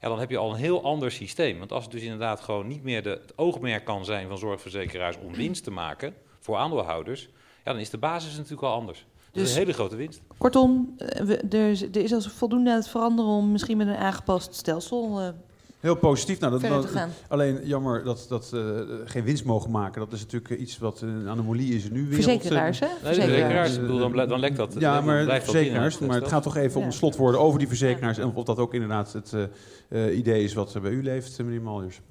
Ja, 0.02 0.08
dan 0.08 0.20
heb 0.20 0.30
je 0.30 0.38
al 0.38 0.52
een 0.52 0.58
heel 0.58 0.84
ander 0.84 1.12
systeem. 1.12 1.60
Want 1.60 1.72
als 1.72 1.84
het 1.84 1.92
dus 1.92 2.02
inderdaad 2.02 2.42
gewoon 2.42 2.68
niet 2.68 2.84
meer 2.84 3.04
de, 3.04 3.10
het 3.10 3.38
oogmerk 3.38 3.86
kan 3.86 4.06
zijn 4.06 4.28
van 4.28 4.38
zorgverzekeraars 4.38 5.18
om 5.18 5.34
winst 5.34 5.64
te 5.64 5.72
maken 5.72 6.16
voor 6.40 6.58
aandeelhouders, 6.58 7.30
ja, 7.64 7.72
dan 7.72 7.80
is 7.80 7.90
de 7.90 7.98
basis 7.98 8.36
natuurlijk 8.36 8.64
al 8.64 8.74
anders. 8.74 9.06
Dus, 9.32 9.52
een 9.52 9.58
hele 9.58 9.74
grote 9.74 9.96
winst. 9.96 10.22
Kortom, 10.38 10.94
eh, 10.98 11.22
we- 11.26 11.38
er, 11.50 11.70
is- 11.70 11.82
er 11.82 11.98
is 11.98 12.14
als 12.14 12.28
voldoende 12.28 12.70
aan 12.70 12.76
het 12.76 12.88
veranderen 12.90 13.32
om 13.32 13.52
misschien 13.52 13.78
met 13.78 13.88
een 13.88 13.96
aangepast 13.96 14.56
stelsel. 14.56 15.20
eh, 15.20 15.28
Heel 15.80 15.96
positief. 15.96 16.40
Nou, 16.40 16.52
dat, 16.52 16.62
dat- 16.72 16.82
te 16.82 16.88
gaan. 16.88 17.10
Alleen 17.28 17.60
jammer 17.64 18.04
dat, 18.04 18.26
dat 18.30 18.52
eh, 18.54 18.62
geen 19.06 19.24
winst 19.24 19.44
mogen 19.46 19.72
maken. 19.72 20.00
Dat 20.02 20.14
is 20.14 20.20
natuurlijk 20.22 20.62
iets 20.62 20.78
wat 20.78 21.02
een 21.02 21.28
anomalie 21.28 21.76
is 21.76 21.90
nu. 21.90 22.08
wereld. 22.08 22.24
Verzekeraars, 22.24 22.80
hè? 22.80 22.86
Nee, 23.04 23.14
de 23.16 23.22
verzekeraars. 23.22 23.76
Ik 23.76 23.82
bedoel, 23.82 23.98
dan 24.14 24.28
dan 24.28 24.40
lekt 24.40 24.58
dat- 24.58 24.76
Ja, 24.80 24.94
dan 24.96 25.06
maar 25.06 25.42
verzekeraars. 25.42 26.00
Maar 26.00 26.20
het 26.20 26.28
gaat 26.28 26.44
toch 26.44 26.56
even 26.56 26.76
om 26.76 26.82
Ja. 26.82 26.88
een 26.88 26.94
slotwoorden 26.94 27.40
over 27.42 27.60
die 27.60 27.68
verzekeraars. 27.68 28.18
En 28.18 28.34
of 28.34 28.44
dat 28.44 28.58
ook 28.58 28.74
inderdaad 28.74 29.14
het 29.14 29.34
eh, 29.34 30.08
eh, 30.08 30.18
idee 30.18 30.44
is 30.44 30.54
wat 30.54 30.74
er 30.74 30.82
bij 30.82 30.92
u 30.92 31.04
leeft, 31.04 31.38
meneer 31.44 31.62
Maljers. 31.62 32.02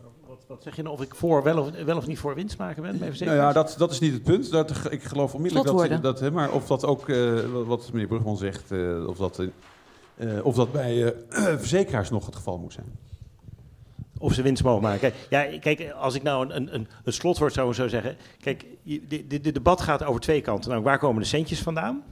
Zeg 0.59 0.77
je 0.77 0.83
nou, 0.83 0.95
of 0.95 1.03
ik 1.03 1.15
voor 1.15 1.43
wel 1.43 1.59
of, 1.59 1.71
wel 1.85 1.97
of 1.97 2.07
niet 2.07 2.19
voor 2.19 2.35
winst 2.35 2.59
maken 2.59 2.83
ben 2.83 2.91
bij 2.91 3.01
Nou 3.01 3.11
verzekeraars? 3.11 3.55
ja, 3.55 3.63
dat, 3.63 3.75
dat 3.79 3.91
is 3.91 3.99
niet 3.99 4.13
het 4.13 4.23
punt. 4.23 4.51
Dat, 4.51 4.71
ik 4.91 5.03
geloof 5.03 5.35
onmiddellijk 5.35 5.89
dat, 5.91 6.03
dat... 6.03 6.21
hè, 6.21 6.31
Maar 6.31 6.51
of 6.53 6.67
dat 6.67 6.85
ook, 6.85 7.09
eh, 7.09 7.35
wat- 7.67 7.91
meneer 7.93 8.07
Brugman 8.09 8.37
zegt, 8.37 8.71
eh, 8.71 9.07
of, 9.07 9.17
dat, 9.17 9.43
eh, 10.17 10.45
of 10.45 10.55
dat 10.55 10.73
bij 10.73 11.05
eh, 11.05 11.13
verzekeraars 11.59 12.11
nog 12.11 12.27
het 12.27 12.37
geval 12.37 12.59
moet 12.59 12.73
zijn. 12.73 12.87
Of 14.19 14.35
ze 14.35 14.43
winst 14.43 14.63
mogen 14.63 14.83
maken. 14.83 15.13
Ja, 15.31 15.59
kijk, 15.61 15.91
als 15.91 16.15
ik 16.15 16.23
nou 16.23 16.51
een, 16.55 16.75
een, 16.75 16.89
een 17.05 17.13
slotwoord 17.13 17.53
zou, 17.53 17.75
zou 17.75 17.89
zeggen. 17.89 18.17
Kijk, 18.41 18.65
je- 18.83 19.03
dit 19.09 19.31
dit- 19.31 19.45
dit 19.45 19.55
debat 19.55 19.81
gaat 19.81 20.05
over 20.05 20.21
twee 20.21 20.41
kanten. 20.41 20.71
Nou, 20.71 20.83
waar 20.83 20.99
komen 20.99 21.23
de 21.23 21.29
centjes 21.29 21.63
vandaan? 21.63 22.03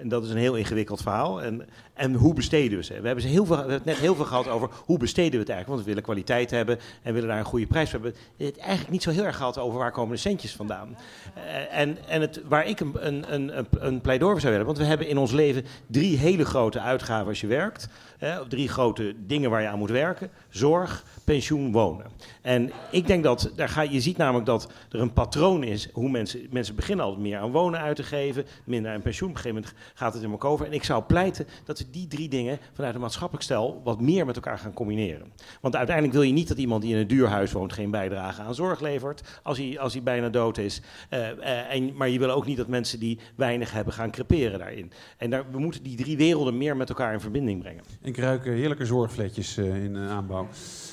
En 0.00 0.08
dat 0.08 0.24
is 0.24 0.30
een 0.30 0.36
heel 0.36 0.54
ingewikkeld 0.56 1.02
verhaal. 1.02 1.42
En, 1.42 1.68
en 1.94 2.14
hoe 2.14 2.34
besteden 2.34 2.78
we 2.78 2.84
ze? 2.84 3.00
We 3.00 3.06
hebben, 3.06 3.24
ze 3.24 3.30
heel 3.30 3.46
veel, 3.46 3.68
het 3.68 3.84
net 3.84 3.96
heel 3.96 4.14
veel 4.14 4.24
gehad 4.24 4.48
over 4.48 4.68
hoe 4.84 4.98
besteden 4.98 5.32
we 5.32 5.38
het 5.38 5.48
eigenlijk. 5.48 5.68
Want 5.68 5.80
we 5.80 5.86
willen 5.86 6.02
kwaliteit 6.02 6.50
hebben 6.50 6.78
en 7.02 7.12
willen 7.14 7.28
daar 7.28 7.38
een 7.38 7.44
goede 7.44 7.66
prijs 7.66 7.90
voor 7.90 8.00
hebben. 8.02 8.20
Het 8.36 8.56
eigenlijk 8.58 8.90
niet 8.90 9.02
zo 9.02 9.10
heel 9.10 9.24
erg 9.24 9.36
gehad 9.36 9.58
over 9.58 9.78
waar 9.78 9.92
komen 9.92 10.14
de 10.14 10.20
centjes 10.20 10.54
vandaan. 10.54 10.96
Eh, 11.34 11.78
en 11.78 11.98
en 12.08 12.20
het, 12.20 12.40
waar 12.48 12.66
ik 12.66 12.80
een, 12.80 12.92
een, 13.06 13.34
een, 13.34 13.66
een- 13.78 14.00
pleidooi 14.00 14.30
voor 14.32 14.40
zou 14.40 14.52
willen. 14.52 14.66
Want 14.66 14.78
we 14.78 14.84
hebben 14.84 15.08
in 15.08 15.18
ons 15.18 15.32
leven 15.32 15.64
drie 15.86 16.16
hele 16.18 16.44
grote 16.44 16.80
uitgaven 16.80 17.28
als 17.28 17.40
je 17.40 17.46
werkt. 17.46 17.88
Of 18.20 18.48
drie 18.48 18.68
grote 18.68 19.14
dingen 19.26 19.50
waar 19.50 19.62
je 19.62 19.68
aan 19.68 19.78
moet 19.78 19.90
werken. 19.90 20.30
Zorg, 20.48 21.04
pensioen, 21.28 21.72
wonen. 21.72 22.06
En 22.42 22.70
ik 22.90 23.06
denk 23.06 23.22
dat, 23.22 23.52
daar 23.56 23.68
ga, 23.68 23.82
je 23.82 24.00
ziet 24.00 24.16
namelijk 24.16 24.46
dat 24.46 24.72
er 24.90 25.00
een 25.00 25.12
patroon 25.12 25.62
is 25.62 25.88
hoe 25.92 26.10
mensen, 26.10 26.46
mensen 26.50 26.74
beginnen 26.74 27.04
altijd 27.04 27.22
meer 27.22 27.38
aan 27.38 27.50
wonen 27.50 27.80
uit 27.80 27.96
te 27.96 28.02
geven, 28.02 28.44
minder 28.64 28.92
aan 28.92 29.02
pensioen. 29.02 29.28
Op 29.28 29.34
een 29.34 29.40
gegeven 29.40 29.62
moment 29.62 29.80
gaat 29.94 30.14
het 30.14 30.22
in 30.22 30.30
elkaar 30.30 30.50
over. 30.50 30.66
En 30.66 30.72
ik 30.72 30.84
zou 30.84 31.02
pleiten 31.02 31.46
dat 31.64 31.78
we 31.78 31.90
die 31.90 32.06
drie 32.06 32.28
dingen 32.28 32.58
vanuit 32.72 32.94
een 32.94 33.00
maatschappelijk 33.00 33.44
stel 33.44 33.80
wat 33.84 34.00
meer 34.00 34.26
met 34.26 34.36
elkaar 34.36 34.58
gaan 34.58 34.72
combineren. 34.72 35.32
Want 35.60 35.76
uiteindelijk 35.76 36.14
wil 36.14 36.24
je 36.24 36.32
niet 36.32 36.48
dat 36.48 36.58
iemand 36.58 36.82
die 36.82 36.92
in 36.94 37.00
een 37.00 37.06
duur 37.06 37.28
huis 37.28 37.52
woont 37.52 37.72
geen 37.72 37.90
bijdrage 37.90 38.42
aan 38.42 38.54
zorg 38.54 38.80
levert 38.80 39.40
als 39.42 39.58
hij, 39.58 39.78
als 39.78 39.92
hij 39.92 40.02
bijna 40.02 40.28
dood 40.28 40.58
is. 40.58 40.82
Eh, 41.08 41.30
eh, 41.30 41.74
en, 41.74 41.96
maar 41.96 42.08
je 42.08 42.18
wil 42.18 42.30
ook 42.30 42.46
niet 42.46 42.56
dat 42.56 42.68
mensen 42.68 42.98
die 42.98 43.18
weinig 43.34 43.72
hebben 43.72 43.92
gaan 43.92 44.10
creperen 44.10 44.58
daarin. 44.58 44.92
En 45.16 45.30
daar, 45.30 45.44
we 45.50 45.58
moeten 45.58 45.82
die 45.82 45.96
drie 45.96 46.16
werelden 46.16 46.56
meer 46.56 46.76
met 46.76 46.88
elkaar 46.88 47.12
in 47.12 47.20
verbinding 47.20 47.60
brengen. 47.60 47.82
Ik 48.02 48.16
ruik 48.16 48.46
eh, 48.46 48.52
heerlijke 48.52 48.86
zorgvletjes 48.86 49.56
eh, 49.56 49.84
in 49.84 49.96
aanbouw. 49.96 50.48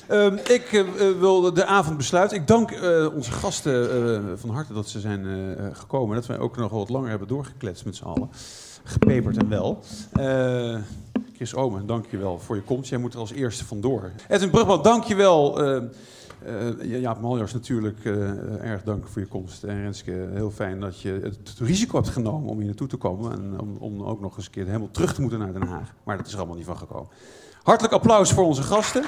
Ehm, 0.08 0.34
ik 0.34 0.68
eh, 0.72 0.80
eh, 0.80 1.18
wil 1.18 1.52
de 1.52 1.66
avond 1.66 1.96
besluiten. 1.96 2.36
Ik 2.36 2.46
dank 2.46 2.70
eh, 2.70 3.14
onze 3.14 3.32
gasten 3.32 4.38
van 4.38 4.50
harte 4.50 4.72
dat 4.72 4.88
ze 4.88 5.00
zijn 5.00 5.26
gekomen. 5.72 6.16
Dat 6.16 6.26
wij 6.26 6.38
ook 6.38 6.56
nog 6.56 6.70
wat 6.70 6.88
langer 6.88 7.08
hebben 7.08 7.28
doorgekletst 7.28 7.84
met 7.84 7.96
z'n 7.96 8.04
allen. 8.04 8.30
Gepeperd 8.84 9.36
en 9.36 9.48
wel. 9.48 9.82
Chris 11.34 11.54
Omen, 11.54 11.86
dank 11.86 12.06
je 12.10 12.16
wel 12.16 12.38
voor 12.38 12.56
je 12.56 12.62
komst. 12.62 12.90
Jij 12.90 12.98
moet 12.98 13.14
er 13.14 13.20
als 13.20 13.32
eerste 13.32 13.64
vandoor. 13.64 14.10
Edwin 14.28 14.50
Brugman, 14.50 14.82
dank 14.82 15.04
je 15.04 15.14
wel. 15.14 15.62
Eh, 15.62 15.80
Jaap 17.00 17.20
Maljars 17.20 17.52
natuurlijk 17.52 18.04
erg 18.60 18.82
dank 18.82 19.06
voor 19.06 19.22
je 19.22 19.28
komst. 19.28 19.64
En 19.64 19.82
Renske, 19.82 20.28
heel 20.32 20.50
fijn 20.50 20.80
dat 20.80 21.00
je 21.00 21.20
het 21.22 21.58
risico 21.58 21.96
hebt 21.96 22.08
genomen 22.08 22.50
om 22.50 22.56
hier 22.56 22.66
naartoe 22.66 22.88
te 22.88 22.96
komen. 22.96 23.32
En 23.32 23.60
om, 23.60 23.76
om 23.78 24.02
ook 24.02 24.20
nog 24.20 24.36
eens 24.36 24.46
een 24.46 24.52
keer 24.52 24.66
helemaal 24.66 24.90
terug 24.90 25.14
te 25.14 25.20
moeten 25.20 25.38
naar 25.38 25.52
Den 25.52 25.66
Haag. 25.66 25.94
Maar 26.04 26.16
dat 26.16 26.26
is 26.26 26.32
er 26.32 26.38
allemaal 26.38 26.56
niet 26.56 26.66
van 26.66 26.78
gekomen. 26.78 27.08
Hartelijk 27.62 27.94
applaus 27.94 28.32
voor 28.32 28.44
onze 28.44 28.62
gasten. 28.62 29.04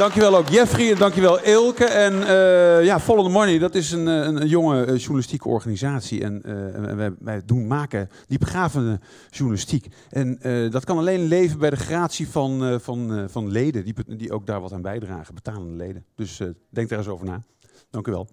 Dankjewel 0.00 0.36
ook 0.36 0.48
Jeffrey 0.48 0.90
en 0.92 0.98
dankjewel 0.98 1.42
Ilke. 1.42 1.84
En 1.84 2.22
eh, 2.22 2.84
ja, 2.84 3.00
Follow 3.00 3.24
the 3.24 3.30
Money, 3.30 3.58
dat 3.58 3.74
is 3.74 3.92
een, 3.92 4.08
eh, 4.08 4.14
een, 4.14 4.40
een 4.40 4.48
jonge 4.48 4.84
eh, 4.84 4.96
journalistieke 4.96 5.48
organisatie. 5.48 6.22
En 6.22 7.16
wij, 7.20 7.42
doen 7.44 7.66
maken 7.66 8.10
diepgravende 8.26 9.00
journalistiek. 9.30 9.86
En 10.10 10.38
dat 10.70 10.84
kan 10.84 10.98
alleen 10.98 11.24
leven 11.24 11.58
bij 11.58 11.70
de 11.70 11.76
gratie 11.76 12.28
van, 12.28 12.80
van, 12.80 13.26
van 13.30 13.50
leden, 13.50 13.84
die, 13.84 13.94
die 14.06 14.32
ook 14.32 14.46
daar 14.46 14.60
wat 14.60 14.72
aan 14.72 14.82
bijdragen, 14.82 15.34
betalende 15.34 15.76
leden. 15.76 16.04
Dus 16.14 16.40
denk 16.70 16.88
daar 16.88 16.98
eens 16.98 17.08
over 17.08 17.26
na. 17.26 17.42
Dank 17.90 18.06
u 18.06 18.10
wel. 18.10 18.28